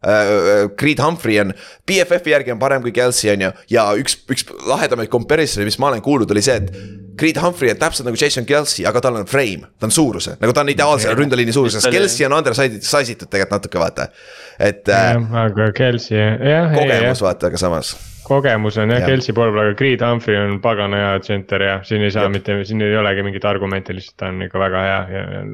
Creed 0.01 1.01
Humphrey 1.05 1.41
on, 1.43 1.53
BFF-i 1.87 2.33
järgi 2.33 2.55
on 2.55 2.61
parem 2.61 2.81
kui 2.81 2.93
Kelsey 2.97 3.29
on 3.35 3.45
ju, 3.45 3.51
ja 3.75 3.85
üks, 4.01 4.17
üks 4.33 4.47
lahedamaid 4.69 5.11
comparison'e, 5.13 5.67
mis 5.69 5.77
ma 5.83 5.91
olen 5.91 6.01
kuulnud, 6.05 6.31
oli 6.33 6.45
see, 6.45 6.57
et. 6.57 6.73
Creed 7.21 7.37
Humphrey 7.37 7.69
on 7.75 7.77
täpselt 7.77 8.07
nagu 8.09 8.17
Jason 8.17 8.47
Kelsey, 8.49 8.87
aga 8.89 9.03
tal 9.05 9.19
on 9.21 9.27
frame, 9.29 9.69
ta 9.77 9.91
on 9.91 9.93
suuruse, 9.93 10.39
nagu 10.41 10.55
ta 10.57 10.63
on 10.65 10.71
ideaalse 10.73 11.13
ründeliini 11.13 11.53
suuruses, 11.53 11.85
Kelsey 11.93 12.25
on 12.25 12.33
under 12.39 12.57
sizitud 12.57 13.29
tegelikult 13.29 13.59
natuke 13.59 13.83
vaata, 13.83 14.09
et. 14.57 14.89
jah, 14.89 15.21
aga 15.45 15.69
Kelsey 15.77 16.17
jah. 16.17 16.73
kogemus 16.73 17.21
vaata, 17.27 17.53
aga 17.53 17.61
samas 17.61 17.93
kogemus 18.31 18.79
on 18.79 18.93
jah 18.95 19.03
ja. 19.03 19.11
Kelsey 19.11 19.35
poole 19.35 19.53
peal, 19.53 19.69
aga 19.69 19.77
Creed 19.79 20.03
Humphrey 20.07 20.39
on 20.39 20.61
pagana 20.63 21.03
hea 21.03 21.21
center 21.27 21.65
ja 21.67 21.77
siin 21.87 22.05
ei 22.07 22.13
saa 22.15 22.29
ja. 22.29 22.33
mitte, 22.33 22.57
siin 22.65 22.83
ei 22.87 22.97
olegi 22.97 23.25
mingit 23.27 23.45
argumenti, 23.49 23.97
lihtsalt 23.97 24.17
ta 24.23 24.31
on 24.31 24.45
ikka 24.47 24.63
väga 24.63 24.83
hea 24.87 25.01
ja, 25.17 25.25
ja 25.35 25.45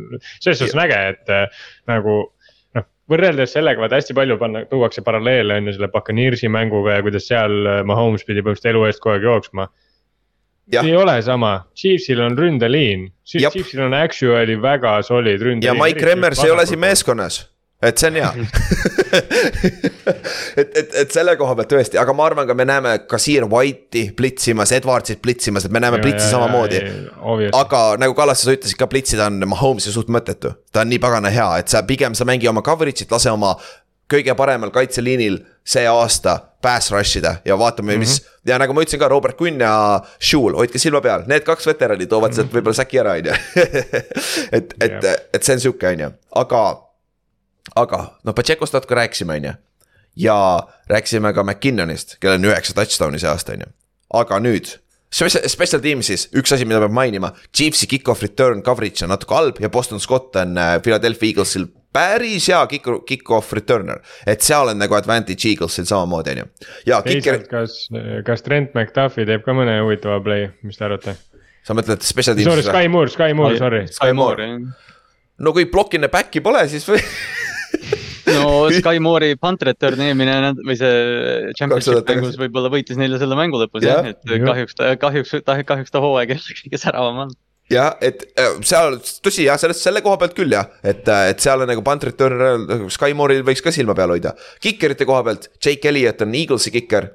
selles 0.42 0.60
suhtes 0.60 0.76
on 0.76 0.82
äge, 0.84 0.98
et 1.14 1.32
äh, 1.32 1.62
nagu 1.90 2.18
võrreldes 3.10 3.54
sellega 3.56 3.82
vaata 3.82 4.00
hästi 4.00 4.16
palju 4.16 4.36
panna, 4.40 4.64
tuuakse 4.70 5.02
paralleele 5.06 5.60
on 5.60 5.70
ju 5.70 5.76
selle 5.76 5.90
Buccaneers'i 5.92 6.50
mänguga 6.52 6.98
ja 6.98 7.06
kuidas 7.06 7.28
seal 7.30 7.58
äh, 7.66 7.82
Mahomes 7.86 8.26
pidi 8.26 8.42
põhimõtteliselt 8.42 8.72
elu 8.72 8.86
eest 8.88 9.02
kogu 9.02 9.16
aeg 9.16 9.26
jooksma. 9.28 9.68
ei 10.82 10.96
ole 10.98 11.20
sama, 11.22 11.52
Chiefsil 11.78 12.20
on 12.20 12.38
ründeliin, 12.38 13.10
Chiefsil 13.24 13.84
on 13.86 13.94
actually 13.94 14.56
väga 14.62 14.98
solid 15.06 15.42
ründeliin. 15.42 15.68
ja 15.70 15.76
Mike 15.78 16.06
Remmers 16.06 16.44
ei 16.44 16.50
ole 16.50 16.66
siin 16.66 16.82
meeskonnas 16.82 17.44
et 17.82 17.98
see 18.00 18.08
on 18.08 18.16
hea 18.16 18.30
et, 20.56 20.70
et, 20.80 20.94
et 21.02 21.12
selle 21.12 21.36
koha 21.36 21.56
pealt 21.58 21.72
tõesti, 21.74 21.98
aga 22.00 22.14
ma 22.16 22.26
arvan 22.30 22.48
ka 22.48 22.56
me 22.56 22.64
näeme 22.68 22.94
Kasiir 23.10 23.44
White'i 23.50 24.10
plitsimas, 24.16 24.72
Edwardsit 24.76 25.20
plitsimas, 25.24 25.66
et 25.66 25.74
me 25.74 25.82
näeme 25.84 26.00
plitsi 26.00 26.30
samamoodi. 26.30 26.80
aga 27.52 27.82
nagu 28.00 28.16
Kallas, 28.16 28.44
sa 28.44 28.54
ütlesid 28.54 28.78
ka 28.80 28.88
plitsida 28.90 29.28
on 29.28 29.44
Mahomes'i 29.52 29.92
suht 29.92 30.08
mõttetu, 30.12 30.54
ta 30.72 30.84
on 30.84 30.92
nii 30.92 31.02
pagana 31.02 31.32
hea, 31.32 31.50
et 31.60 31.72
sa 31.72 31.84
pigem 31.86 32.16
sa 32.16 32.24
mängi 32.28 32.48
oma 32.48 32.64
coverage'it, 32.64 33.12
lase 33.12 33.30
oma 33.32 33.56
kõige 34.10 34.34
paremal 34.38 34.70
kaitseliinil 34.74 35.40
see 35.66 35.86
aasta 35.90 36.38
pass 36.62 36.92
rush 36.94 37.18
ida 37.18 37.36
ja 37.44 37.58
vaatame 37.58 37.92
mm, 37.92 37.96
-hmm. 37.96 37.98
mis. 37.98 38.20
Mhm. 38.22 38.50
ja 38.50 38.58
nagu 38.58 38.72
ma 38.72 38.82
ütlesin 38.82 38.98
ka, 39.02 39.08
Robert 39.08 39.40
Quinn 39.40 39.60
ja 39.60 40.00
Shul, 40.20 40.54
hoidke 40.56 40.78
silma 40.78 41.00
peal, 41.00 41.26
need 41.26 41.44
kaks 41.44 41.66
veterani 41.66 42.06
toovad 42.06 42.32
sealt 42.32 42.52
võib-olla 42.54 42.74
säki 42.74 43.02
ära, 43.02 43.18
on 43.18 43.26
ju. 43.26 43.36
et, 44.56 44.74
et, 44.80 45.04
et 45.34 45.42
see 45.42 45.54
on 45.54 45.60
sihuke, 45.60 45.92
on 45.92 46.00
ju, 46.06 46.10
aga 46.42 46.85
aga 47.74 48.02
noh, 48.24 48.34
Pachecost 48.34 48.76
natuke 48.76 48.94
rääkisime, 48.98 49.38
on 49.40 49.44
ju. 49.50 49.52
ja 50.16 50.38
rääkisime 50.88 51.32
ka 51.34 51.44
McKinnonist, 51.44 52.18
kellel 52.20 52.40
on 52.40 52.50
üheksa 52.52 52.76
touchdown'i 52.76 53.20
see 53.22 53.30
aasta, 53.30 53.56
on 53.56 53.66
ju. 53.66 53.72
aga 54.20 54.40
nüüd, 54.40 54.76
special 55.12 55.82
team'is 55.82 56.28
üks 56.36 56.54
asi, 56.54 56.68
mida 56.68 56.80
peab 56.82 56.94
mainima, 56.94 57.32
Chiefsi 57.54 57.88
kick-off 57.90 58.22
return 58.22 58.62
coverage 58.62 59.04
on 59.04 59.12
natuke 59.14 59.34
halb 59.34 59.60
ja 59.60 59.70
Boston 59.72 60.00
Scott 60.00 60.36
on 60.36 60.56
äh, 60.58 60.76
Philadelphia 60.82 61.32
Eaglesil 61.32 61.68
päris 61.96 62.48
hea 62.50 62.60
kick, 62.70 62.88
kick-off 63.08 63.52
returner. 63.56 64.02
et 64.26 64.42
seal 64.44 64.72
on 64.72 64.78
nagu 64.78 64.94
advantage 64.98 65.48
Eaglesil 65.48 65.86
samamoodi, 65.88 66.34
on 66.36 66.42
ju. 66.42 66.48
ja 66.90 67.00
kicker. 67.06 67.44
kas, 67.50 67.86
kas 68.26 68.44
Trent 68.44 68.74
McDuffi 68.76 69.26
teeb 69.28 69.46
ka 69.46 69.56
mõne 69.56 69.78
huvitava 69.82 70.20
play, 70.24 70.50
mis 70.66 70.78
te 70.78 70.88
arvate? 70.88 71.16
sa 71.66 71.74
mõtled 71.74 72.04
special 72.06 72.36
team'is? 72.36 72.50
Sorry, 72.50 72.66
Sky 72.66 72.92
Moore, 72.92 73.12
Sky 73.12 73.36
Moore, 73.36 73.58
sorry. 73.58 73.86
Sky 73.90 74.12
Moore, 74.16 74.50
jah. 74.50 74.92
no 75.38 75.54
kui 75.56 75.68
plokine 75.70 76.10
back'i 76.12 76.44
pole, 76.44 76.66
siis 76.72 76.86
või 76.88 77.00
no 78.34 78.66
Sky 78.78 79.00
Moore'i 79.02 79.38
punt 79.40 79.64
return 79.68 80.02
eelmine 80.08 80.52
või 80.60 80.76
see 80.78 81.54
championship 81.58 82.12
mängus 82.12 82.38
võib-olla 82.40 82.72
võitis 82.72 83.00
neile 83.00 83.20
selle 83.22 83.38
mängu 83.38 83.60
lõpus 83.62 83.86
jah 83.86 84.06
ja,, 84.06 84.14
et 84.14 84.46
kahjuks 84.46 84.78
ta, 84.78 84.94
kahjuks 85.00 85.34
ta, 85.46 85.58
kahjuks 85.66 85.94
ta 85.94 86.04
hooaeg 86.04 86.36
ole 86.36 86.60
kõige 86.62 86.80
säravam 86.82 87.26
olnud 87.26 87.38
jah, 87.72 87.96
et 88.04 88.24
äh, 88.38 88.58
seal, 88.66 88.98
tõsi 89.24 89.46
jah, 89.46 89.58
sellest, 89.60 89.82
selle 89.84 90.02
koha 90.04 90.18
pealt 90.20 90.36
küll 90.38 90.52
jah, 90.54 90.68
et, 90.86 91.06
äh, 91.10 91.30
et 91.32 91.42
seal 91.42 91.62
on 91.62 91.70
nagu 91.70 91.82
punt 91.86 92.04
return, 92.06 92.90
Sky 92.92 93.16
Moore'il 93.16 93.46
võiks 93.46 93.64
ka 93.64 93.74
silma 93.74 93.96
peal 93.98 94.14
hoida. 94.14 94.36
Kikerite 94.62 95.06
koha 95.08 95.24
pealt, 95.26 95.48
Jake 95.62 95.90
Elliot 95.90 96.22
on 96.22 96.36
Eaglesi 96.38 96.70
kiker, 96.74 97.10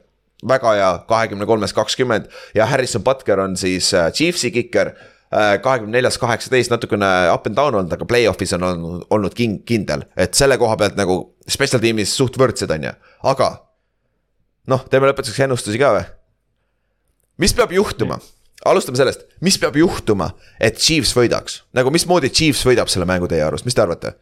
väga 0.47 0.75
hea, 0.75 0.91
kahekümne 1.09 1.47
kolmest 1.47 1.77
kakskümmend. 1.77 2.27
Ja 2.57 2.67
Harrison 2.69 3.03
Butker 3.05 3.39
on 3.43 3.55
siis 3.59 3.93
äh, 3.95 4.09
Chiefsi 4.15 4.51
kiker 4.51 4.95
kahekümne 5.31 5.95
neljas, 5.95 6.17
kaheksateist 6.19 6.73
natukene 6.73 7.07
up 7.31 7.45
and 7.47 7.55
down 7.55 7.75
olnud, 7.75 7.93
aga 7.95 8.07
play-off'is 8.07 8.51
on 8.57 8.65
olnud, 8.67 9.05
olnud 9.15 9.35
king, 9.35 9.61
kindel, 9.67 10.03
et 10.19 10.35
selle 10.35 10.57
koha 10.59 10.75
pealt 10.79 10.97
nagu 10.99 11.21
special 11.47 11.79
tiim'is 11.83 12.11
suht 12.17 12.35
võrdsed, 12.39 12.71
on 12.75 12.89
ju, 12.89 12.91
aga. 13.31 13.51
noh, 14.71 14.83
teeme 14.91 15.07
lõpetuseks 15.07 15.45
ennustusi 15.47 15.79
ka 15.81 15.93
või? 15.95 16.03
mis 17.45 17.55
peab 17.55 17.71
juhtuma? 17.75 18.19
alustame 18.67 18.99
sellest, 18.99 19.23
mis 19.41 19.55
peab 19.61 19.79
juhtuma, 19.79 20.33
et 20.59 20.77
Chiefs 20.77 21.15
võidaks, 21.17 21.61
nagu 21.73 21.93
mismoodi 21.95 22.29
Chiefs 22.29 22.65
võidab 22.67 22.91
selle 22.91 23.07
mängu 23.09 23.31
teie 23.31 23.47
arust, 23.47 23.65
mis 23.65 23.77
te 23.77 23.85
arvate? 23.85 24.17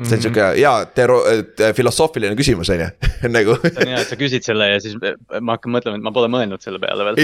see 0.00 0.16
on 0.16 0.16
mhm. 0.16 0.22
sihuke 0.24 0.44
hea 0.56 0.72
tero-, 0.96 1.20
filosoofiline 1.76 2.32
küsimus, 2.38 2.72
on 2.72 2.86
ju, 2.86 2.88
nagu. 3.36 3.60
see 3.66 3.84
on 3.84 3.92
hea, 3.92 4.00
et 4.00 4.08
sa 4.08 4.16
küsid 4.16 4.48
selle 4.48 4.72
ja 4.72 4.80
siis 4.80 4.96
ma 4.96 5.58
hakkan 5.58 5.76
mõtlema, 5.76 6.00
et 6.00 6.08
ma 6.08 6.16
pole 6.16 6.32
mõelnud 6.32 6.64
selle 6.64 6.80
peale 6.80 7.04
veel 7.10 7.20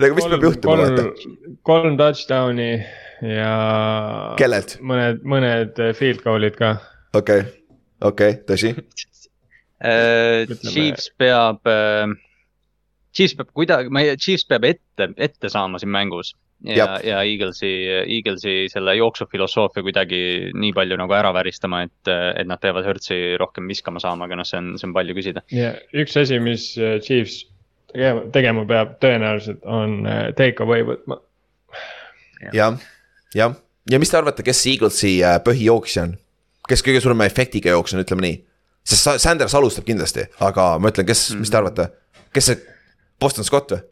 nagu 0.00 0.16
mis 0.16 0.28
peab 0.32 0.46
juhtuma, 0.48 0.76
vaata. 0.80 1.04
kolm 1.68 1.96
touchdown'i 2.00 2.70
ja. 3.28 3.54
kellelt? 4.40 4.78
mõned, 4.80 5.22
mõned 5.28 5.80
field 5.98 6.22
goal'id 6.24 6.58
ka. 6.58 6.76
okei 7.14 7.44
okay., 7.44 7.56
okei 8.00 8.36
okay,, 8.36 8.42
tõsi 8.48 8.74
uh,. 8.78 10.54
Chiefs 10.62 11.10
peab 11.18 11.68
uh,, 11.68 12.14
Chiefs 13.12 13.36
peab 13.36 13.52
kuidagi, 13.52 13.92
ma 13.92 14.04
ei, 14.04 14.16
Chiefs 14.16 14.46
peab 14.48 14.64
ette, 14.68 15.12
ette 15.20 15.52
saama 15.52 15.80
siin 15.80 15.92
mängus. 15.92 16.32
ja, 16.62 16.86
ja 17.02 17.24
Eaglesi, 17.26 17.70
Eaglesi 18.06 18.68
selle 18.70 18.94
jooksufilosoofia 18.94 19.82
kuidagi 19.82 20.20
nii 20.54 20.70
palju 20.76 20.94
nagu 21.00 21.16
ära 21.18 21.32
väristama, 21.34 21.82
et, 21.88 22.06
et 22.06 22.46
nad 22.46 22.62
peavad 22.62 22.86
Hertzi 22.86 23.34
rohkem 23.40 23.66
viskama 23.66 24.00
saama, 24.00 24.28
aga 24.28 24.38
noh, 24.38 24.46
see 24.46 24.60
on, 24.60 24.76
see 24.78 24.86
on 24.86 24.94
palju 24.94 25.16
küsida. 25.18 25.42
ja 25.52 25.74
üks 25.90 26.14
asi, 26.22 26.38
mis 26.42 26.70
Chiefs 27.02 27.42
tegema, 27.92 28.24
tegema 28.34 28.64
peab, 28.68 28.96
tõenäoliselt 29.02 29.62
on 29.68 30.00
äh, 30.08 30.24
take 30.38 30.64
away 30.64 30.84
võtma. 30.86 31.20
jah, 32.52 32.76
jah, 33.36 33.56
ja 33.90 34.02
mis 34.02 34.12
te 34.12 34.18
arvate, 34.18 34.44
kes 34.46 34.66
Eaglesi 34.72 35.18
äh, 35.24 35.38
põhijooksja 35.44 36.08
on? 36.08 36.16
kes 36.68 36.84
kõige 36.86 37.02
suurema 37.02 37.26
efektiga 37.26 37.74
jooksja 37.74 37.98
on, 37.98 38.04
ütleme 38.06 38.26
nii. 38.26 38.36
sest 38.86 39.10
Sanders 39.22 39.54
alustab 39.58 39.86
kindlasti, 39.88 40.28
aga 40.40 40.76
ma 40.78 40.92
ütlen, 40.92 41.08
kes 41.08 41.24
mm, 41.28 41.34
-hmm. 41.34 41.44
mis 41.44 41.50
te 41.50 41.58
arvate, 41.58 41.88
kes 42.32 42.50
see 42.50 42.62
Boston 43.22 43.46
Scott 43.46 43.74
või 43.74 43.82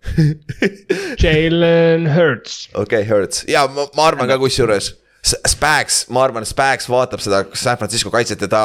Jalen 1.23 2.09
Hurts. 2.15 2.69
okei 2.75 3.03
okay,, 3.03 3.09
Hurts 3.11 3.45
ja 3.51 3.67
ma, 3.69 3.87
ma 3.97 4.11
arvan 4.11 4.31
ka 4.31 4.39
kusjuures. 4.41 4.97
Spags, 5.21 6.07
ma 6.09 6.23
arvan, 6.25 6.47
Spags 6.49 6.87
vaatab 6.89 7.21
seda 7.21 7.43
San 7.53 7.77
Francisco 7.77 8.09
kaitset 8.11 8.41
ja 8.41 8.49
ta 8.49 8.61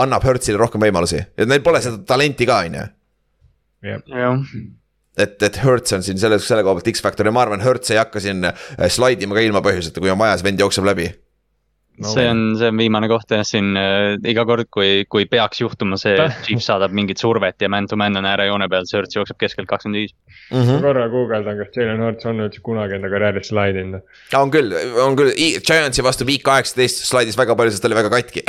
annab 0.00 0.24
Hurtsile 0.24 0.56
rohkem 0.56 0.80
võimalusi 0.80 1.18
ja 1.20 1.44
neil 1.44 1.60
pole 1.60 1.82
seda 1.84 1.98
talenti 2.08 2.46
ka, 2.48 2.62
on 2.64 2.78
ju 2.78 2.86
jah 3.82 4.44
et, 5.18 5.42
et 5.42 5.58
Hertz 5.64 5.94
on 5.96 6.04
siin 6.04 6.20
selle, 6.20 6.38
selle 6.42 6.64
koha 6.66 6.78
pealt 6.78 6.92
X-faktor 6.94 7.28
ja 7.28 7.34
ma 7.34 7.44
arvan, 7.44 7.62
Hertz 7.64 7.92
ei 7.92 8.00
hakka 8.00 8.22
siin 8.22 8.46
äh, 8.48 8.86
slaidima 8.92 9.36
ka 9.36 9.44
ilma 9.44 9.62
põhjuseta, 9.64 10.02
kui 10.02 10.12
on 10.12 10.20
vaja, 10.20 10.38
siis 10.38 10.46
vend 10.46 10.62
jookseb 10.62 10.86
läbi. 10.88 11.10
No, 12.00 12.12
see 12.12 12.26
on, 12.30 12.42
see 12.58 12.70
on 12.72 12.80
viimane 12.80 13.08
koht 13.10 13.32
jah, 13.34 13.44
siin 13.46 13.72
äh, 13.78 14.16
iga 14.30 14.44
kord, 14.48 14.68
kui, 14.72 15.04
kui 15.10 15.26
peaks 15.30 15.62
juhtuma 15.62 15.98
see, 16.00 16.16
et 16.16 16.40
Chief 16.46 16.62
saadab 16.64 16.94
mingit 16.96 17.20
survet 17.22 17.60
ja 17.62 17.70
man-to-man 17.72 18.20
on 18.20 18.28
äärejoone 18.30 18.68
peal, 18.72 18.88
Search 18.88 19.18
jookseb 19.18 19.38
keskelt 19.40 19.68
kakskümmend 19.70 20.00
viis. 20.00 20.14
ma 20.50 20.78
korra 20.82 21.06
guugeldan, 21.12 21.58
kas 21.60 21.76
Jalen 21.76 22.04
Hurts 22.04 22.28
on 22.30 22.44
üldse 22.46 22.62
kunagi 22.66 22.98
enda 22.98 23.12
karjääris 23.12 23.52
slaidinud. 23.52 24.06
on 24.40 24.54
küll, 24.54 24.76
on 25.04 25.18
küll, 25.18 25.34
Giantsi 25.66 26.04
vastu 26.06 26.28
week 26.28 26.44
kaheksateist 26.46 27.04
slaidis 27.08 27.38
väga 27.38 27.56
palju, 27.58 27.74
sest 27.74 27.84
ta 27.84 27.90
oli 27.90 28.00
väga 28.00 28.12
katki 28.16 28.44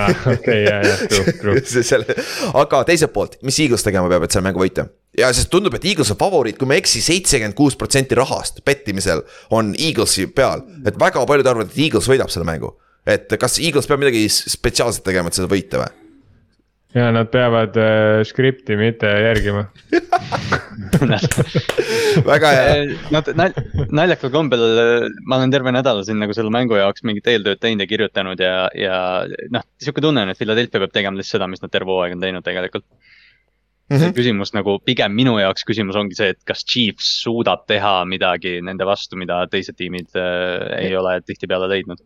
Ah, 0.00 0.10
okei, 0.32 0.64
ja, 0.64 0.80
ja, 0.84 0.96
true, 1.10 1.36
true. 1.40 2.16
Aga 2.62 2.84
teiselt 2.88 3.14
poolt, 3.14 3.38
mis 3.46 3.58
Eagles 3.62 3.86
tegema 3.86 4.10
peab, 4.10 4.26
et 4.26 4.34
selle 4.34 4.46
mängu 4.46 4.62
võita? 4.62 4.90
ja 5.18 5.30
sest 5.34 5.50
tundub, 5.50 5.74
et 5.74 5.84
Eagles 5.84 6.12
on 6.14 6.18
favoriit, 6.20 6.58
kui 6.58 6.68
ma 6.68 6.76
ei 6.76 6.84
eksi, 6.84 7.02
seitsekümmend 7.04 7.56
kuus 7.58 7.76
protsenti 7.78 8.18
rahast 8.18 8.62
pettimisel 8.66 9.24
on 9.56 9.74
Eaglesi 9.78 10.28
peal. 10.34 10.62
et 10.86 10.98
väga 11.00 11.24
paljud 11.26 11.50
arvavad, 11.50 11.72
et 11.72 11.82
Eagles 11.86 12.08
võidab 12.10 12.30
selle 12.32 12.46
mängu. 12.48 12.74
Et 13.10 13.34
kas 13.40 13.58
Eagles 13.62 13.88
peab 13.90 14.02
midagi 14.02 14.26
spetsiaalset 14.30 15.04
tegema, 15.06 15.30
et 15.30 15.38
seda 15.38 15.50
võita 15.50 15.82
või? 15.82 15.90
ja 16.94 17.10
nad 17.14 17.28
peavad 17.30 17.76
äh, 17.78 18.20
skripti 18.26 18.74
mitte 18.78 19.06
järgima. 19.06 19.64
väga 22.30 22.50
hea, 22.56 22.96
Nad 23.14 23.30
nal-, 23.38 23.54
naljakal 23.94 24.32
kombel 24.34 24.64
äh, 24.66 25.06
ma 25.22 25.38
olen 25.38 25.54
terve 25.54 25.70
nädala 25.74 26.02
siin 26.06 26.18
nagu 26.22 26.34
selle 26.34 26.50
mängu 26.54 26.78
jaoks 26.80 27.04
mingit 27.06 27.30
eeltööd 27.30 27.62
teinud 27.62 27.84
ja 27.84 27.90
kirjutanud 27.92 28.42
ja, 28.42 28.66
ja 28.74 28.96
noh, 29.54 29.66
sihuke 29.78 30.02
tunne 30.02 30.26
on, 30.26 30.32
et 30.32 30.40
Philadelphia 30.40 30.82
peab 30.82 30.94
tegema 30.96 31.20
lihtsalt 31.20 31.38
seda, 31.38 31.50
mis 31.52 31.62
nad 31.62 31.72
terve 31.72 31.94
hooaeg 31.94 32.18
on 32.18 32.26
teinud 32.26 32.46
tegelikult. 32.46 32.88
Mhm. 33.90 34.12
küsimus 34.14 34.52
nagu 34.54 34.76
pigem 34.86 35.10
minu 35.18 35.32
jaoks 35.40 35.64
küsimus 35.66 35.96
ongi 35.98 36.14
see, 36.14 36.28
et 36.30 36.38
kas 36.46 36.62
Chiefs 36.62 37.08
suudab 37.24 37.64
teha 37.66 38.04
midagi 38.06 38.60
nende 38.62 38.86
vastu, 38.86 39.18
mida 39.18 39.40
teised 39.50 39.74
tiimid 39.78 40.14
äh, 40.14 40.86
ei 40.86 40.94
ole 40.98 41.16
tihtipeale 41.26 41.66
leidnud. 41.70 41.98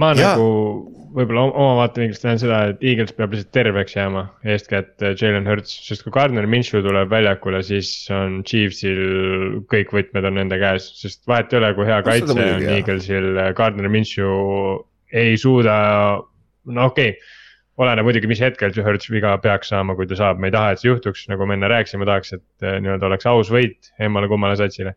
Ma 0.00 0.12
Jaa. 0.16 0.34
nagu 0.34 0.96
võib-olla 1.16 1.46
oma 1.48 1.76
vaatevinklist 1.78 2.26
näen 2.26 2.40
seda, 2.40 2.58
et 2.72 2.82
Eagles 2.84 3.14
peab 3.16 3.32
lihtsalt 3.32 3.52
terveks 3.56 3.96
jääma, 3.96 4.26
eeskätt 4.52 5.04
äh, 5.04 5.14
Jalen 5.16 5.48
Hurts, 5.48 5.72
sest 5.86 6.04
kui 6.04 6.12
Gardner 6.12 6.48
Minshew 6.50 6.82
tuleb 6.84 7.08
väljakule, 7.12 7.62
siis 7.64 7.90
on 8.12 8.42
Chiefsil 8.48 9.62
kõik 9.72 9.94
võtmed 9.96 10.28
on 10.28 10.36
nende 10.40 10.60
käes, 10.60 10.90
sest 11.00 11.24
vahet 11.30 11.54
ei 11.54 11.62
ole, 11.62 11.72
kui 11.78 11.88
hea 11.88 12.02
kaitse 12.06 12.36
on 12.36 12.42
jah. 12.42 12.68
Eaglesil, 12.76 13.32
Gardner 13.56 13.88
Minshew 13.92 14.84
ei 15.16 15.38
suuda, 15.40 15.76
no 16.66 16.88
okei 16.90 17.14
okay, 17.14 17.34
oleneb 17.80 18.08
muidugi, 18.08 18.28
mis 18.30 18.40
hetkel 18.40 18.72
see 18.72 18.84
Hurts 18.84 19.08
viga 19.12 19.34
peaks 19.40 19.72
saama, 19.72 19.96
kui 19.96 20.08
ta 20.08 20.18
saab, 20.18 20.40
me 20.40 20.50
ei 20.50 20.56
taha, 20.56 20.72
et 20.74 20.82
see 20.82 20.90
juhtuks, 20.90 21.26
nagu 21.32 21.48
me 21.48 21.56
enne 21.56 21.70
rääkisime, 21.72 22.08
tahaks, 22.08 22.36
et 22.36 22.66
äh, 22.66 22.76
nii-öelda 22.84 23.08
oleks 23.08 23.28
aus 23.30 23.52
võit 23.52 23.92
emmale-kummale 24.02 24.58
satsile. 24.60 24.96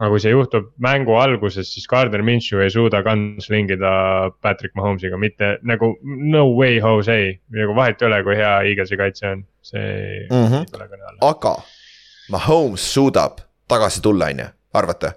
Aga 0.00 0.08
kui 0.14 0.20
see 0.22 0.30
juhtub 0.32 0.70
mängu 0.80 1.12
alguses, 1.20 1.68
siis 1.74 1.84
Gardner 1.90 2.22
Minshew 2.24 2.62
ei 2.64 2.70
suuda 2.72 3.02
kantslingida 3.04 3.90
Patrick 4.42 4.72
Mahomes'iga, 4.78 5.18
mitte 5.20 5.58
nagu 5.62 5.90
no 6.02 6.46
way 6.56 6.78
Jose, 6.80 7.18
nagu 7.52 7.74
vahet 7.76 8.00
ei 8.02 8.08
ole, 8.08 8.22
kui 8.24 8.36
hea 8.38 8.54
Eaglesi 8.70 8.96
kaitse 8.96 9.26
on, 9.34 9.44
see 9.62 10.26
Mhm. 10.30 10.36
mm 10.38 10.46
-hmm. 10.48 10.60
ei 10.64 10.72
tule 10.72 10.88
kõne 10.88 11.04
alla. 11.10 11.30
aga 11.30 11.54
Mahomes 12.30 12.80
suudab 12.94 13.38
tagasi 13.68 14.00
tulla, 14.02 14.24
on 14.30 14.38
ju, 14.38 14.46
arvate? 14.74 15.12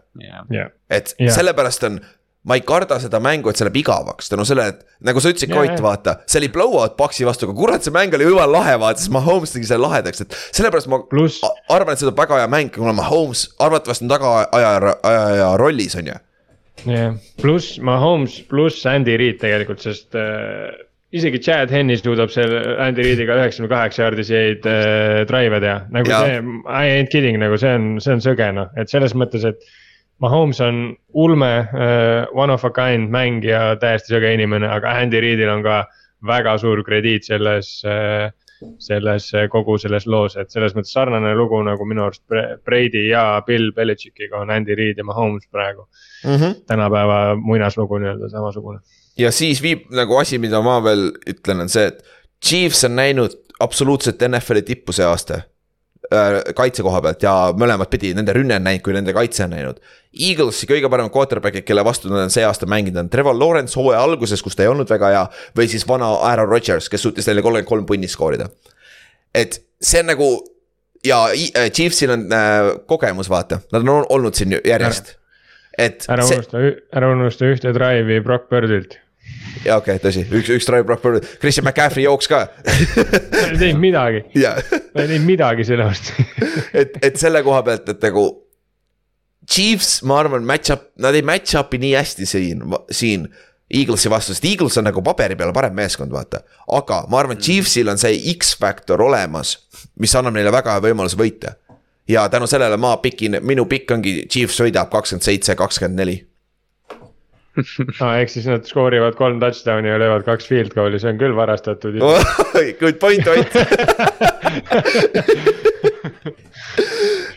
jah, 0.51 0.69
et 0.89 1.15
Jah. 1.19 1.31
sellepärast 1.35 1.83
on, 1.83 1.99
ma 2.43 2.57
ei 2.59 2.63
karda 2.67 2.97
seda 2.99 3.19
mängu, 3.23 3.47
et 3.49 3.59
see 3.59 3.63
läheb 3.67 3.77
igavaks 3.79 4.27
tänu 4.31 4.43
sellele, 4.47 4.73
et 4.73 5.07
nagu 5.07 5.21
sa 5.23 5.31
ütlesid, 5.31 5.51
Jaa, 5.53 5.61
Koit, 5.61 5.79
vaata, 5.83 6.17
see 6.27 6.41
oli 6.41 6.49
blowout 6.51 6.97
Paxi 6.99 7.23
vastu, 7.27 7.47
aga 7.47 7.55
kurat, 7.55 7.85
see 7.85 7.93
mäng 7.95 8.13
oli 8.17 8.27
jumala 8.27 8.59
lahe, 8.59 8.73
vaata, 8.81 8.99
siis 8.99 9.13
Mahomes 9.15 9.53
tegi 9.55 9.69
selle 9.69 9.85
lahedaks, 9.87 10.25
et 10.25 10.35
sellepärast 10.51 10.89
ma 10.91 10.99
pluss 11.07 11.39
a- 11.47 11.53
arvan, 11.75 11.93
et 11.95 12.01
see 12.01 12.07
tuleb 12.09 12.19
väga 12.19 12.41
hea 12.41 12.49
mäng, 12.51 12.71
kuna 12.75 12.91
Mahomes 12.97 13.45
arvatavasti 13.63 14.03
on 14.07 14.11
tagaaja, 14.11 14.49
ajaja 15.07 15.51
rollis, 15.61 15.95
on 15.99 16.09
ju. 16.11 16.17
jah, 16.89 17.13
pluss 17.39 17.77
Mahomes 17.79 18.41
pluss 18.49 18.83
Andy 18.91 19.15
Reid 19.21 19.39
tegelikult, 19.43 19.79
sest 19.85 20.17
äh, 20.19 20.73
isegi 21.15 21.39
Chad 21.45 21.71
Henney 21.71 21.95
suudab 22.01 22.31
selle 22.33 22.75
Andy 22.81 23.05
Reidiga 23.05 23.37
üheksakümne 23.39 23.69
kaheksa 23.71 24.03
jaardiseid 24.07 24.67
äh, 24.67 25.21
drive'e 25.29 25.61
teha, 25.63 25.77
nagu 25.95 26.11
ja. 26.11 26.19
see, 26.25 26.43
I 26.67 26.97
ain't 26.97 27.13
kidding, 27.13 27.39
nagu 27.39 27.55
see 27.61 27.71
on, 27.71 27.87
see 28.03 28.17
on 28.17 28.23
sõge 28.25 28.49
noh, 28.57 28.67
et 28.75 28.91
selles 28.91 29.15
mõttes, 29.15 29.47
et. 29.47 29.63
Mahomes 30.21 30.61
on 30.61 30.95
ulme 31.13 31.51
äh,, 31.59 32.27
one 32.33 32.53
of 32.53 32.65
a 32.65 32.71
kind 32.71 33.09
mängija, 33.11 33.75
täiesti 33.81 34.15
sõge 34.15 34.33
inimene, 34.33 34.69
aga 34.69 34.93
Andy 35.01 35.21
Reidil 35.23 35.49
on 35.51 35.63
ka 35.65 35.83
väga 36.27 36.57
suur 36.61 36.83
krediit 36.87 37.27
selles 37.27 37.81
äh, 37.87 38.29
selles 38.79 39.33
äh, 39.33 39.47
kogu 39.51 39.77
selles 39.81 40.05
loos, 40.07 40.35
et 40.39 40.51
selles 40.53 40.75
mõttes 40.75 40.93
sarnane 40.95 41.33
lugu 41.35 41.59
nagu 41.65 41.85
minu 41.87 42.05
arust 42.05 42.23
Brady 42.65 43.07
ja 43.09 43.41
Bill 43.45 43.71
Belichickiga 43.75 44.39
on 44.41 44.51
Andy 44.53 44.75
Reid 44.79 44.97
ja 44.97 45.03
Mahomes 45.07 45.47
praegu. 45.51 45.87
tänapäeva 46.67 47.35
muinaslugu 47.35 47.97
nii-öelda 47.99 48.29
samasugune. 48.29 48.79
ja 49.17 49.31
siis 49.31 49.61
viib 49.61 49.89
nagu 49.91 50.17
asi, 50.17 50.37
mida 50.39 50.61
ma 50.61 50.79
veel 50.83 51.11
ütlen, 51.29 51.65
on 51.65 51.69
see, 51.69 51.87
et 51.91 52.03
Chiefs 52.45 52.83
on 52.83 52.95
näinud 52.95 53.35
absoluutselt 53.59 54.21
NFL-i 54.27 54.61
tippu 54.61 54.91
see 54.91 55.05
aasta 55.05 55.41
kaitse 56.55 56.83
koha 56.85 57.01
pealt 57.03 57.25
ja 57.25 57.33
mõlemat 57.57 57.91
pidi, 57.91 58.13
nende 58.17 58.35
rünne 58.35 58.57
on 58.59 58.65
näinud, 58.67 58.83
kui 58.85 58.95
nende 58.95 59.15
kaitse 59.15 59.45
on 59.47 59.53
näinud. 59.55 59.81
Eaglesi 60.13 60.69
kõige 60.69 60.89
paremad 60.93 61.13
quarterback'id, 61.13 61.65
kelle 61.67 61.85
vastu 61.85 62.11
nad 62.11 62.25
on 62.25 62.33
see 62.33 62.45
aasta 62.45 62.69
mänginud, 62.69 63.01
on 63.01 63.11
Trevor 63.13 63.37
Lawrence 63.37 63.79
hooaja 63.79 64.03
alguses, 64.05 64.43
kus 64.45 64.57
ta 64.57 64.65
ei 64.65 64.71
olnud 64.71 64.89
väga 64.89 65.11
hea. 65.15 65.25
või 65.57 65.67
siis 65.71 65.87
vana 65.89 66.11
Aaron 66.29 66.49
Rodgers, 66.49 66.89
kes 66.89 67.01
suutis 67.01 67.27
neile 67.27 67.41
kolmkümmend 67.41 67.69
kolm 67.69 67.85
punni 67.89 68.07
skoorida. 68.07 68.49
et 69.33 69.61
see 69.81 69.99
on 69.99 70.11
nagu 70.13 70.29
ja 71.05 71.25
äh, 71.27 71.71
Chiefsil 71.71 72.11
on 72.11 72.27
äh, 72.33 72.85
kogemus, 72.85 73.29
vaata, 73.29 73.59
nad 73.71 73.87
on 73.87 74.05
olnud 74.09 74.33
siin 74.33 74.59
järjest. 74.65 75.15
et 75.77 76.05
ära 76.09 76.25
see, 76.27 76.37
unusta, 76.37 76.61
ära 76.93 77.09
unusta 77.11 77.49
ühte 77.49 77.73
drive'i 77.75 78.21
Brock 78.23 78.49
Birdilt. 78.49 78.99
Jaa 79.65 79.77
okei 79.79 79.95
okay,, 79.95 80.01
tõsi, 80.03 80.25
üks, 80.27 80.51
üks 80.57 80.67
drive 80.67 80.97
Purdy, 81.01 81.23
Christian 81.41 81.65
McCaffrey 81.67 82.05
jooks 82.07 82.29
ka 82.31 82.45
ta 82.63 82.73
ei 83.47 83.59
teinud 83.59 83.81
midagi, 83.81 84.23
ta 84.33 85.03
ei 85.03 85.09
teinud 85.09 85.27
midagi 85.27 85.67
selle 85.67 85.87
vastu. 85.87 86.25
et, 86.81 86.97
et 87.01 87.19
selle 87.19 87.43
koha 87.45 87.63
pealt, 87.65 87.89
et 87.93 88.09
nagu. 88.09 88.27
Chiefs, 89.43 89.97
ma 90.07 90.21
arvan, 90.21 90.45
match-up, 90.47 90.93
nad 91.03 91.15
ei 91.17 91.23
match 91.27 91.57
up'i 91.59 91.75
nii 91.81 91.97
hästi 91.97 92.27
siin, 92.29 92.61
siin. 92.91 93.27
Eaglesi 93.73 94.09
vastu, 94.11 94.35
sest 94.35 94.45
Eagles 94.45 94.77
on 94.77 94.85
nagu 94.85 95.01
paberi 95.03 95.35
peal 95.39 95.51
parem 95.55 95.73
meeskond, 95.75 96.11
vaata. 96.13 96.43
aga 96.77 97.01
ma 97.09 97.19
arvan, 97.19 97.39
Chiefsil 97.41 97.89
on 97.89 97.99
see 97.99 98.19
X-faktor 98.35 99.01
olemas, 99.01 99.55
mis 99.99 100.13
annab 100.15 100.35
neile 100.35 100.51
väga 100.53 100.75
hea 100.75 100.83
võimaluse 100.83 101.17
võita. 101.19 101.55
ja 102.07 102.27
tänu 102.29 102.47
sellele 102.47 102.77
ma 102.77 102.95
pikin, 103.01 103.39
minu 103.41 103.65
pikk 103.65 103.95
ongi 103.95 104.13
Chiefs 104.29 104.61
võidab 104.61 104.91
kakskümmend 104.93 105.25
seitse, 105.25 105.55
kakskümmend 105.59 105.99
neli. 105.99 106.19
No 107.55 108.09
ehk 108.19 108.31
siis 108.33 108.47
nad 108.49 108.65
skoorivad 108.67 109.17
kolm 109.19 109.39
touchdown'i 109.41 109.91
ja 109.91 109.99
löövad 110.01 110.25
kaks 110.27 110.47
field 110.49 110.73
goal'i, 110.73 110.99
see 111.01 111.11
on 111.13 111.19
küll 111.21 111.35
varastatud. 111.37 111.99
Good 112.81 112.97
point, 113.01 113.27
Ott. 113.29 113.53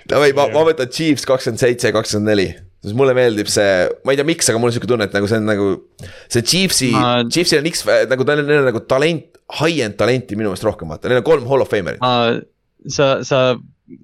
Davai, 0.07 0.31
ma, 0.37 0.47
ma 0.55 0.63
võtan 0.69 0.89
Chiefs 0.93 1.27
kakskümmend 1.29 1.61
seitse, 1.61 1.93
kakskümmend 1.95 2.31
neli. 2.31 2.49
sest 2.87 2.95
mulle 2.97 3.15
meeldib 3.19 3.49
see, 3.51 3.87
ma 4.07 4.15
ei 4.15 4.19
tea, 4.21 4.27
miks, 4.29 4.49
aga 4.53 4.61
mul 4.63 4.71
on 4.71 4.77
sihuke 4.77 4.89
tunne, 4.91 5.09
et 5.09 5.15
nagu 5.17 5.29
see 5.31 5.41
on 5.41 5.49
nagu. 5.51 5.71
see 6.33 6.45
Chiefsi 6.47 6.91
Ma- 6.95 7.01
ma..., 7.03 7.31
Chiefsil 7.33 7.61
on 7.61 7.71
X, 7.73 7.83
nagu 8.11 8.27
neil 8.29 8.45
on, 8.45 8.51
neil 8.51 8.63
on 8.63 8.69
nagu 8.71 8.85
talent, 8.89 9.41
high-end 9.61 9.97
talenti 9.99 10.39
minu 10.39 10.53
meelest 10.53 10.67
rohkem, 10.67 10.93
vaata, 10.93 11.11
neil 11.11 11.21
on 11.23 11.27
kolm 11.27 11.49
hall 11.51 11.65
of 11.65 11.73
famer'it. 11.73 12.01
sa, 12.93 13.17
sa 13.27 13.41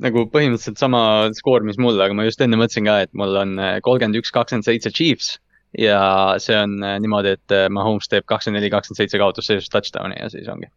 nagu 0.03 0.27
põhimõtteliselt 0.31 0.81
sama 0.81 1.03
skoor, 1.37 1.65
mis 1.67 1.79
mul, 1.81 1.99
aga 2.03 2.15
ma 2.17 2.27
just 2.27 2.43
enne 2.45 2.59
mõtlesin 2.59 2.87
ka, 2.87 3.01
et 3.07 3.13
mul 3.19 3.39
on 3.39 3.57
äh, 3.61 3.79
kolmkümmend 3.85 4.19
üks, 4.21 4.35
kakskümmend 4.35 4.67
seitse 4.67 4.93
Chiefs. 4.95 5.37
Ja 5.79 6.35
see 6.43 6.57
on 6.59 6.79
äh, 6.85 6.97
niimoodi, 7.01 7.37
et 7.39 7.55
äh, 7.55 7.69
Mahomes 7.73 8.09
teeb 8.11 8.27
kakskümmend 8.29 8.61
neli, 8.61 8.71
kakskümmend 8.73 9.03
seitse 9.03 9.21
kaotusseisus 9.21 9.71
touchdown'i 9.73 10.19
ja 10.21 10.29
siis 10.33 10.49
ongi. 10.53 10.69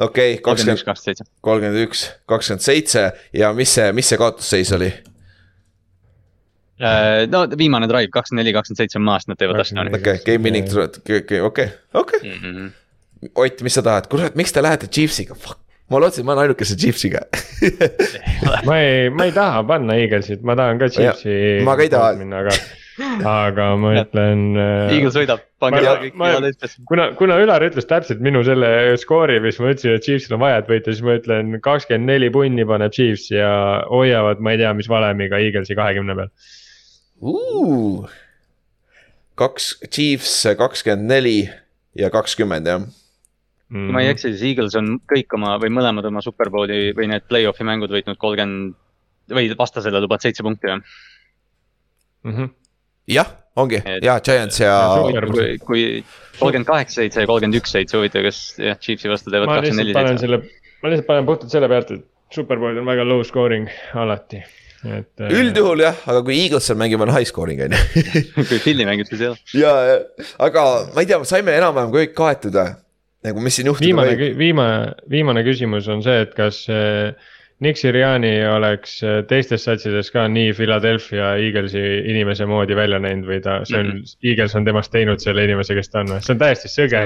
okei 0.00 0.38
kakskümmend, 0.38 0.78
üks, 0.78 0.86
kakskümmend 0.86 1.18
seitse. 1.18 1.26
kolmkümmend 1.44 1.82
üks, 1.86 2.06
kakskümmend 2.30 2.64
seitse 2.64 3.10
ja 3.36 3.52
mis 3.56 3.74
see, 3.74 3.90
mis 3.96 4.08
see 4.08 4.20
kaotusseis 4.20 4.72
oli? 4.76 4.92
Äh, 6.80 7.24
no 7.30 7.44
viimane 7.58 7.88
drive, 7.90 8.12
kakskümmend 8.14 8.44
neli, 8.44 8.54
kakskümmend 8.56 8.84
seitse 8.84 9.00
on 9.00 9.04
maas, 9.10 9.28
nad 9.28 9.40
teevad 9.40 9.60
touchdown'i. 9.60 9.92
okei 9.92 10.16
okay,, 10.16 10.24
game 10.30 10.48
winning, 10.48 10.72
okei, 10.72 11.44
okei, 11.50 11.68
okei. 12.00 12.24
Mhm. 12.30 12.72
Ott, 13.40 13.60
mis 13.64 13.72
sa 13.72 13.84
tahad, 13.84 14.08
kurat, 14.12 14.34
miks 14.36 14.52
te 14.52 14.60
lähete 14.64 14.88
Chiefsiga, 14.92 15.36
fuck. 15.36 15.60
ma 15.92 16.00
lootsin, 16.00 16.24
ma 16.24 16.32
olen 16.32 16.48
ainukese 16.48 16.76
Chiefsiga 16.80 17.20
ma 18.66 18.78
ei, 18.80 19.10
ma 19.12 19.26
ei 19.28 19.32
taha 19.36 19.62
panna 19.68 19.96
Eaglesit, 20.00 20.40
ma 20.44 20.56
tahan 20.56 20.80
ka 20.80 20.88
Chiefsi. 20.92 21.60
ma 21.64 21.76
ka 21.76 21.84
ei 21.84 21.92
taha. 21.92 22.12
minna, 22.20 22.40
aga, 22.40 22.56
aga 23.28 23.68
ma 23.80 23.92
ütlen. 23.98 24.42
Eagles 24.92 25.16
võidab, 25.18 25.44
pange 25.62 25.82
kõik 25.82 26.18
eestlased. 26.48 26.82
kuna, 26.88 27.08
kuna 27.18 27.38
Ülar 27.42 27.64
ütles 27.66 27.88
täpselt 27.90 28.22
minu 28.24 28.44
selle 28.46 28.68
skoori, 29.00 29.40
mis 29.44 29.58
ma 29.62 29.72
ütlesin, 29.72 29.96
et 29.98 30.06
Chiefsil 30.06 30.36
on 30.36 30.42
vaja, 30.44 30.60
et 30.62 30.70
võita, 30.70 30.92
siis 30.92 31.04
ma 31.06 31.16
ütlen 31.18 31.56
kakskümmend 31.64 32.10
neli 32.12 32.30
punni 32.34 32.66
paneb 32.68 32.94
Chiefs 32.94 33.30
ja 33.34 33.54
hoiavad, 33.90 34.42
ma 34.44 34.54
ei 34.54 34.62
tea, 34.62 34.74
mis 34.78 34.90
valemiga 34.90 35.40
Eaglesi 35.42 35.78
kahekümne 35.78 36.18
peal. 36.20 36.30
uh.. 37.24 38.04
kaks, 39.40 39.72
Chiefs 39.88 40.36
kakskümmend 40.60 41.10
neli 41.10 41.38
ja 41.98 42.12
kakskümmend 42.14 42.70
jah. 42.70 42.86
Mm. 43.74 43.88
kui 43.88 43.96
ma 43.96 44.04
ei 44.04 44.12
eksi, 44.12 44.30
siis 44.34 44.44
Eagles 44.52 44.76
on 44.78 44.98
kõik 45.10 45.32
oma 45.34 45.56
või 45.58 45.72
mõlemad 45.72 46.06
oma 46.06 46.20
superbowli 46.22 46.92
või 46.94 47.08
need 47.10 47.24
play-off'i 47.26 47.64
mängud 47.66 47.90
võitnud 47.90 48.20
kolmkümmend 48.20 48.76
või 49.32 49.48
vastasele 49.56 50.02
lubad 50.04 50.22
seitse 50.22 50.44
punkti 50.44 50.68
või? 50.68 50.82
mm. 52.24 52.34
-hmm. 52.34 52.52
jah, 53.10 53.30
ongi 53.56 53.80
Et- 53.84 54.04
ja 54.04 54.18
Giants 54.24 54.60
ja 54.60 54.72
Ja 55.14 55.22
kui, 55.28 55.58
kui 55.58 55.84
kolmkümmend 56.38 56.66
kaheksa 56.68 57.02
seitse 57.02 57.24
ja 57.24 57.30
kolmkümmend 57.30 57.60
üks 57.60 57.74
seitse, 57.76 57.98
huvitav, 57.98 58.24
kas 58.26 58.40
jah, 58.58 58.78
Chiefsi 58.80 59.10
vastu 59.12 59.30
teevad 59.32 59.50
ma 59.50 59.60
kakskümmend 59.60 59.90
lihtsalt 59.90 59.94
neli 59.94 59.96
panen 59.98 60.18
seitse. 60.18 60.26
selle, 60.26 60.82
ma 60.82 60.92
lihtsalt 60.92 61.08
panen 61.10 61.28
puhtalt 61.28 61.54
selle 61.54 61.70
pealt, 61.70 61.94
et 61.94 62.04
superpool 62.34 62.80
on 62.82 62.88
väga 62.88 63.06
low 63.06 63.22
scoring 63.26 63.68
alati, 64.00 64.40
et. 64.84 65.10
äh, 65.20 65.36
üldjuhul 65.40 65.84
jah, 65.84 66.00
aga 66.10 66.22
kui 66.26 66.38
Eagles 66.42 66.66
seal 66.70 66.80
mängib, 66.80 67.04
on 67.04 67.12
high 67.14 67.28
scoring 67.28 67.62
on 67.66 67.76
ju. 67.76 68.06
kui 68.50 68.58
Philly 68.64 68.88
mängib, 68.88 69.10
siis 69.12 69.22
jah. 69.28 69.38
ja, 69.54 69.74
ja, 69.92 70.00
aga 70.48 70.64
ma 70.94 71.04
ei 71.04 71.10
tea, 71.12 71.20
saime 71.28 71.54
enam-vähem 71.60 71.94
kõik 71.94 72.16
kaetud 72.18 72.58
või? 72.58 72.74
nagu, 73.24 73.40
mis 73.40 73.56
siin 73.56 73.70
juhtuda 73.70 73.86
viimane 73.86 74.34
viimane, 74.36 74.80
viimane 75.08 75.44
küsimus 75.46 75.86
on 75.88 76.02
see, 76.04 76.18
et 76.26 76.34
kas 76.36 76.64
äh, 76.72 77.14
Nick 77.62 77.78
Siriani 77.78 78.32
oleks 78.50 78.96
äh, 79.06 79.20
teistes 79.30 79.62
satsides 79.64 80.10
ka 80.10 80.24
nii 80.28 80.52
Philadelphia 80.58 81.34
Eaglesi 81.38 81.82
inimese 82.10 82.48
moodi 82.50 82.74
välja 82.76 82.98
näinud 82.98 83.28
või 83.30 83.38
ta, 83.44 83.60
see 83.68 83.78
on 83.78 83.86
mm, 83.86 84.00
-hmm. 84.00 84.30
Eagles 84.30 84.56
on 84.58 84.66
temast 84.66 84.92
teinud 84.92 85.22
selle 85.22 85.44
inimese, 85.46 85.76
kes 85.78 85.92
ta 85.92 86.02
on, 86.02 86.16
see 86.18 86.34
on 86.34 86.40
täiesti 86.42 86.70
sõge. 86.72 87.04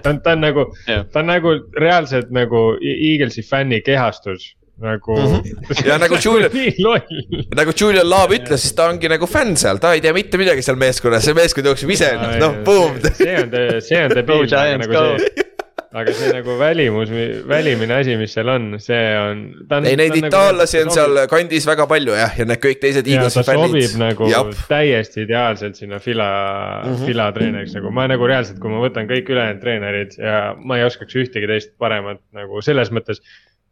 Ta 0.00 0.14
on, 0.14 0.22
ta 0.24 0.32
on 0.32 0.40
nagu 0.46 0.64
ta 0.88 1.20
on 1.20 1.28
nagu 1.28 1.52
reaalselt 1.76 2.32
nagu 2.32 2.70
E- 2.80 2.96
Eaglesi 3.12 3.44
fänni 3.44 3.82
kehastus. 3.84 4.54
Nagu 4.80 5.16
mm. 5.18 5.34
-hmm. 5.36 5.86
Ja 5.88 5.98
nagu 6.00 6.16
Julian- 6.24 7.54
nagu 7.56 7.72
Julian 7.80 8.10
Love 8.10 8.36
ütles, 8.38 8.64
siis 8.64 8.72
ta 8.72 8.88
ongi 8.88 9.08
nagu 9.08 9.26
fänn 9.26 9.56
seal, 9.56 9.76
ta 9.76 9.92
ei 9.92 10.00
tea 10.00 10.12
mitte 10.16 10.40
midagi 10.40 10.62
seal 10.62 10.80
meeskonnas, 10.80 11.24
see 11.24 11.36
meeskond 11.36 11.66
jookseb 11.66 11.90
ise, 11.90 12.14
noh, 12.40 12.56
boom. 12.64 12.96
see 13.12 13.36
on, 13.42 13.52
see 13.84 14.00
on 14.04 14.16
debiil, 14.16 14.48
nagu 14.80 15.04
see, 15.20 15.49
aga 15.90 16.12
see 16.14 16.30
nagu 16.30 16.54
välimus, 16.58 17.10
välimine 17.50 17.96
asi, 17.98 18.14
mis 18.18 18.34
seal 18.36 18.48
on, 18.52 18.66
see 18.82 18.98
on. 19.18 19.40
ei, 19.80 19.96
neid 19.98 20.14
itaallasi 20.20 20.84
on 20.84 20.92
seal 20.94 21.20
kandis 21.30 21.66
väga 21.66 21.86
palju 21.90 22.14
jah, 22.14 22.36
ja 22.38 22.46
need 22.46 22.62
kõik 22.62 22.78
teised 22.82 23.10
Eaglesi 23.10 23.40
ta 23.40 23.44
sobib 23.48 23.74
fännid. 23.74 23.96
nagu 23.98 24.30
jah, 24.30 24.52
täiesti 24.70 25.24
ideaalselt 25.26 25.80
sinna 25.80 25.98
Fila 26.02 26.30
mm. 26.30 26.94
-hmm. 26.94 27.10
Fila 27.10 27.28
treeneriks 27.34 27.74
nagu 27.74 27.90
ma 27.96 28.06
nagu 28.10 28.30
reaalselt, 28.30 28.62
kui 28.62 28.70
ma 28.70 28.82
võtan 28.84 29.10
kõik 29.10 29.34
ülejäänud 29.34 29.62
treenerid 29.64 30.16
ja 30.22 30.40
ma 30.58 30.78
ei 30.78 30.86
oskaks 30.86 31.18
ühtegi 31.24 31.50
teist 31.50 31.74
paremat 31.78 32.22
nagu 32.38 32.62
selles 32.62 32.94
mõttes. 32.94 33.22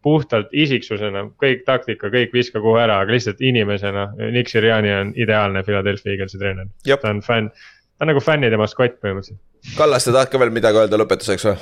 puhtalt 0.03 0.53
isiksusena, 0.55 1.25
kõik 1.43 1.65
taktika, 1.67 2.07
kõik 2.07 2.31
viska 2.33 2.61
kuhu 2.63 2.77
ära, 2.79 3.01
aga 3.03 3.13
lihtsalt 3.13 3.41
inimesena, 3.43 4.13
Nick 4.31 4.49
Siriani 4.49 4.93
on 4.95 5.11
ideaalne 5.17 5.63
Philadelphia 5.67 6.13
Eaglesi 6.13 6.39
treener. 6.39 6.69
Ta 6.87 7.11
on 7.11 7.19
fänn, 7.21 7.51
ta 7.51 8.07
on 8.07 8.13
nagu 8.13 8.23
fännide 8.23 8.57
maskott 8.57 9.01
põhimõtteliselt. 9.03 9.43
Kallas, 9.77 10.07
sa 10.07 10.15
tahad 10.15 10.31
ka 10.31 10.39
veel 10.39 10.55
midagi 10.55 10.79
öelda 10.79 11.03
lõpetuseks 11.03 11.49
või? 11.51 11.57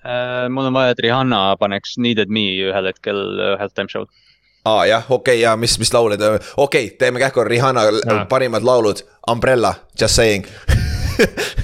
Äh, 0.00 0.48
mul 0.48 0.64
on 0.64 0.72
vaja, 0.72 0.94
et 0.94 1.00
Rihanna 1.04 1.56
paneks 1.60 1.98
Needed 2.00 2.30
Me 2.32 2.46
ühel 2.56 2.86
hetkel 2.88 3.18
äh, 3.36 3.56
halftime 3.60 3.90
show'd. 3.92 4.08
aa 4.64 4.86
jah, 4.88 5.04
okei 5.04 5.34
okay, 5.34 5.42
ja 5.42 5.52
mis, 5.60 5.74
mis 5.80 5.92
laule 5.92 6.16
te, 6.20 6.30
okei 6.56 6.86
okay,, 6.86 6.96
teeme 6.96 7.20
kähku 7.20 7.44
Rihanna 7.44 7.84
Jaa. 7.84 8.24
parimad 8.28 8.64
laulud, 8.64 9.04
Umbrella, 9.30 9.74
just 10.00 10.16
saying. 10.16 10.46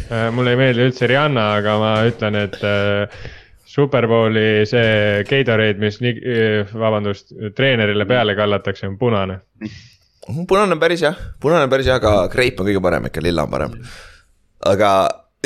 Äh, 0.07 0.29
mulle 0.37 0.53
ei 0.53 0.59
meeldi 0.61 0.85
üldse 0.85 1.07
Rihanna, 1.09 1.43
aga 1.57 1.73
ma 1.81 1.91
ütlen, 2.05 2.37
et 2.37 2.59
äh, 2.61 3.15
Superbowli 3.67 4.67
see 4.69 5.23
Gatorade, 5.27 5.81
mis 5.81 5.97
nii, 6.05 6.21
vabandust, 6.77 7.33
treenerile 7.57 8.05
peale 8.07 8.37
kallatakse, 8.37 8.85
on 8.87 8.99
punane. 9.01 9.39
punane 10.47 10.77
on 10.77 10.83
päris 10.83 11.07
jah, 11.07 11.17
punane 11.41 11.65
on 11.65 11.73
päris 11.73 11.89
hea, 11.89 11.97
aga 11.97 12.29
kreip 12.31 12.61
on 12.61 12.69
kõige 12.69 12.85
parem 12.85 13.09
ikka, 13.09 13.25
lilla 13.25 13.49
on 13.49 13.55
parem. 13.57 13.81
aga 14.75 14.93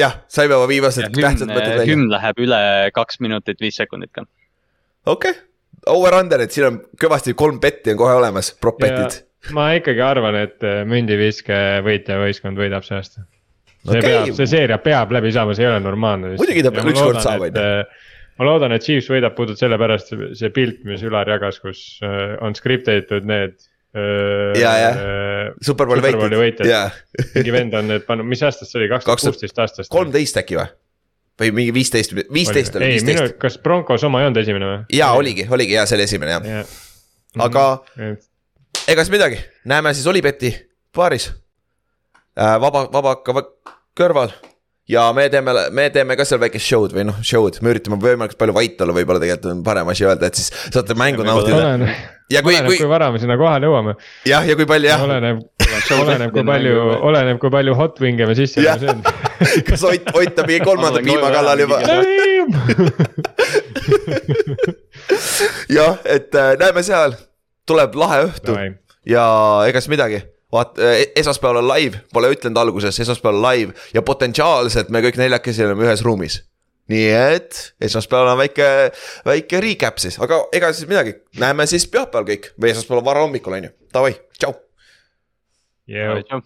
jah, 0.01 0.17
saime 0.33 0.57
oma 0.57 0.69
viimased 0.71 1.07
tähtsad 1.13 1.47
hümn 1.47 1.55
mõtted, 1.55 1.77
välja. 1.77 1.93
hümn 1.93 2.11
läheb 2.13 2.43
üle 2.47 2.61
kaks 2.97 3.21
minutit 3.25 3.63
viis 3.63 3.79
sekundit 3.81 4.13
ka. 4.17 4.27
okei 5.07 5.35
okay., 5.37 5.47
over-under, 5.89 6.45
et 6.45 6.53
siin 6.55 6.69
on 6.69 6.79
kõvasti 7.01 7.35
kolm 7.39 7.61
betti 7.63 7.95
on 7.95 8.01
kohe 8.01 8.15
olemas, 8.19 8.53
prop 8.61 8.81
betid. 8.83 9.23
ma 9.57 9.71
ikkagi 9.79 10.03
arvan, 10.05 10.37
et 10.43 10.67
äh, 10.67 10.83
mündiviske 10.89 11.57
võitja 11.87 12.21
võistkond 12.21 12.61
võidab 12.61 12.85
see 12.87 12.99
aasta. 12.99 13.25
see 13.87 13.97
okay. 13.97 14.07
peab, 14.11 14.35
see 14.37 14.51
seeria 14.51 14.79
peab 14.83 15.15
läbi 15.17 15.33
saama, 15.37 15.57
see 15.57 15.65
ei 15.67 15.73
ole 15.73 15.81
normaalne. 15.85 16.35
Muidugi 16.41 16.65
ta 16.67 16.75
peab 16.75 16.93
ükskord 16.93 17.23
saama, 17.25 17.49
on 17.49 17.61
ju. 17.61 18.07
ma 18.41 18.49
loodan, 18.51 18.77
et 18.77 18.85
Chiefs 18.85 19.09
võidab 19.13 19.37
puhtalt 19.39 19.61
sellepärast 19.63 20.15
see 20.41 20.53
pilt, 20.57 20.85
mis 20.89 21.05
Ülar 21.07 21.29
jagas, 21.33 21.61
kus 21.65 21.85
äh, 22.05 22.37
on 22.45 22.57
script 22.59 22.91
itud 22.93 23.29
need. 23.29 23.57
Ja, 23.95 24.75
jah. 24.79 25.01
Superbowli 25.67 26.05
võitjad, 26.05 26.35
võitjad. 26.39 26.69
jaa, 26.69 26.91
mingi 27.35 27.55
vend 27.55 27.75
on 27.75 27.89
need 27.91 28.05
pannud, 28.07 28.29
mis 28.31 28.43
aastast 28.47 28.71
see 28.71 28.79
oli, 28.83 28.91
kaks 28.93 29.09
tuhat 29.09 29.25
kuusteist 29.25 29.59
aastast? 29.65 29.91
kolmteist 29.91 30.39
äkki 30.39 30.61
või? 30.61 30.69
või 31.41 31.51
mingi 31.57 31.75
viisteist, 31.75 32.15
viisteist 32.33 32.77
oli, 32.79 32.93
viisteist., 32.95 33.39
kas 33.41 33.57
Broncos 33.65 34.05
oma 34.07 34.21
ei 34.21 34.29
olnud 34.29 34.43
esimene 34.43 34.69
või? 34.69 34.81
jaa, 34.95 35.11
oligi, 35.19 35.47
oligi 35.51 35.75
jaa, 35.75 35.87
see 35.91 35.99
oli 35.99 36.07
esimene 36.07 36.37
jah. 36.37 36.49
jah. 36.61 36.75
Aga- 37.47 37.81
et 37.97 38.91
ega 38.91 39.05
siis 39.05 39.15
midagi, 39.15 39.41
näeme 39.71 39.95
siis 39.95 40.07
Olibeti 40.11 40.53
baaris 40.97 41.31
äh,. 42.39 42.57
vaba, 42.63 42.87
vabaka 42.93 43.45
kõrval 43.99 44.35
ja 44.91 45.13
me 45.13 45.29
teeme, 45.31 45.53
me 45.71 45.85
teeme 45.95 46.17
ka 46.19 46.25
seal 46.27 46.41
väikest 46.43 46.67
show'd 46.67 46.95
või 46.97 47.05
noh, 47.09 47.19
show'd, 47.27 47.61
me 47.63 47.71
üritame 47.75 47.99
võimalikult 48.01 48.39
palju 48.41 48.55
vait 48.57 48.81
olla, 48.83 48.95
võib-olla 48.97 49.21
tegelikult 49.23 49.53
on 49.53 49.61
parem 49.67 49.91
asi 49.93 50.07
öelda, 50.07 50.31
et 50.31 50.41
siis 50.41 50.49
saate 50.75 50.97
mängu 50.99 51.27
nautida. 51.27 51.59
oleneb, 51.59 51.91
ja 52.33 52.43
kui, 52.47 52.57
kui 52.67 52.81
kui 52.81 52.91
vara 52.91 53.11
me 53.15 53.19
sinna 53.23 53.37
kohale 53.41 53.71
jõuame. 53.71 53.93
jah, 54.29 54.43
ja 54.49 54.57
kui 54.59 54.67
palju 54.71 54.91
jah, 54.91 55.05
oleneb, 55.07 55.37
oleneb, 56.01 56.35
kui 56.35 56.45
palju, 56.51 56.75
oleneb, 57.11 57.37
kui 57.43 57.51
palju 57.55 57.77
hot 57.79 58.03
wing'e 58.03 58.27
me 58.31 58.35
sisse 58.39 58.59
peame 58.65 58.81
sööma. 58.83 59.03
kas 59.69 59.87
Ott, 59.87 60.11
Ott 60.15 60.43
on 60.43 60.51
mingi 60.51 60.65
kolmanda 60.67 61.01
piima 61.05 61.31
kallal 61.35 61.59
juba? 61.65 61.77
jah, 65.79 65.97
et 66.05 66.35
äh, 66.35 66.53
näeme 66.61 66.83
seal, 66.87 67.17
tuleb 67.69 67.95
lahe 67.99 68.27
õhtu. 68.29 68.59
Ja 69.09 69.25
ega 69.71 69.81
siis 69.81 69.93
midagi 69.93 70.21
vaat 70.53 70.79
esmaspäeval 71.17 71.63
on 71.63 71.69
live, 71.71 72.01
pole 72.13 72.31
ütlenud 72.35 72.59
alguses, 72.61 73.01
esmaspäeval 73.01 73.39
on 73.39 73.47
live. 73.47 73.75
Ja 73.95 74.03
potentsiaalselt 74.03 74.91
me 74.91 75.03
kõik 75.05 75.21
neljakesi 75.21 75.65
oleme 75.67 75.87
ühes 75.89 76.05
ruumis. 76.07 76.43
nii 76.91 77.11
et 77.15 77.59
esmaspäeval 77.87 78.33
on 78.33 78.39
väike, 78.41 78.65
väike 79.23 79.61
recap 79.63 80.01
siis, 80.03 80.17
aga 80.19 80.41
ega 80.53 80.73
siis 80.75 80.89
midagi, 80.91 81.15
näeme 81.39 81.67
siis 81.71 81.87
pühapäeval 81.87 82.27
kõik. 82.33 82.51
Või 82.59 82.73
esmaspäeval 82.73 83.05
varahommikul 83.13 83.61
on 83.61 83.69
ju, 83.69 83.75
davai, 83.95 84.17
tšau. 84.41 84.57
Tšau. 86.27 86.43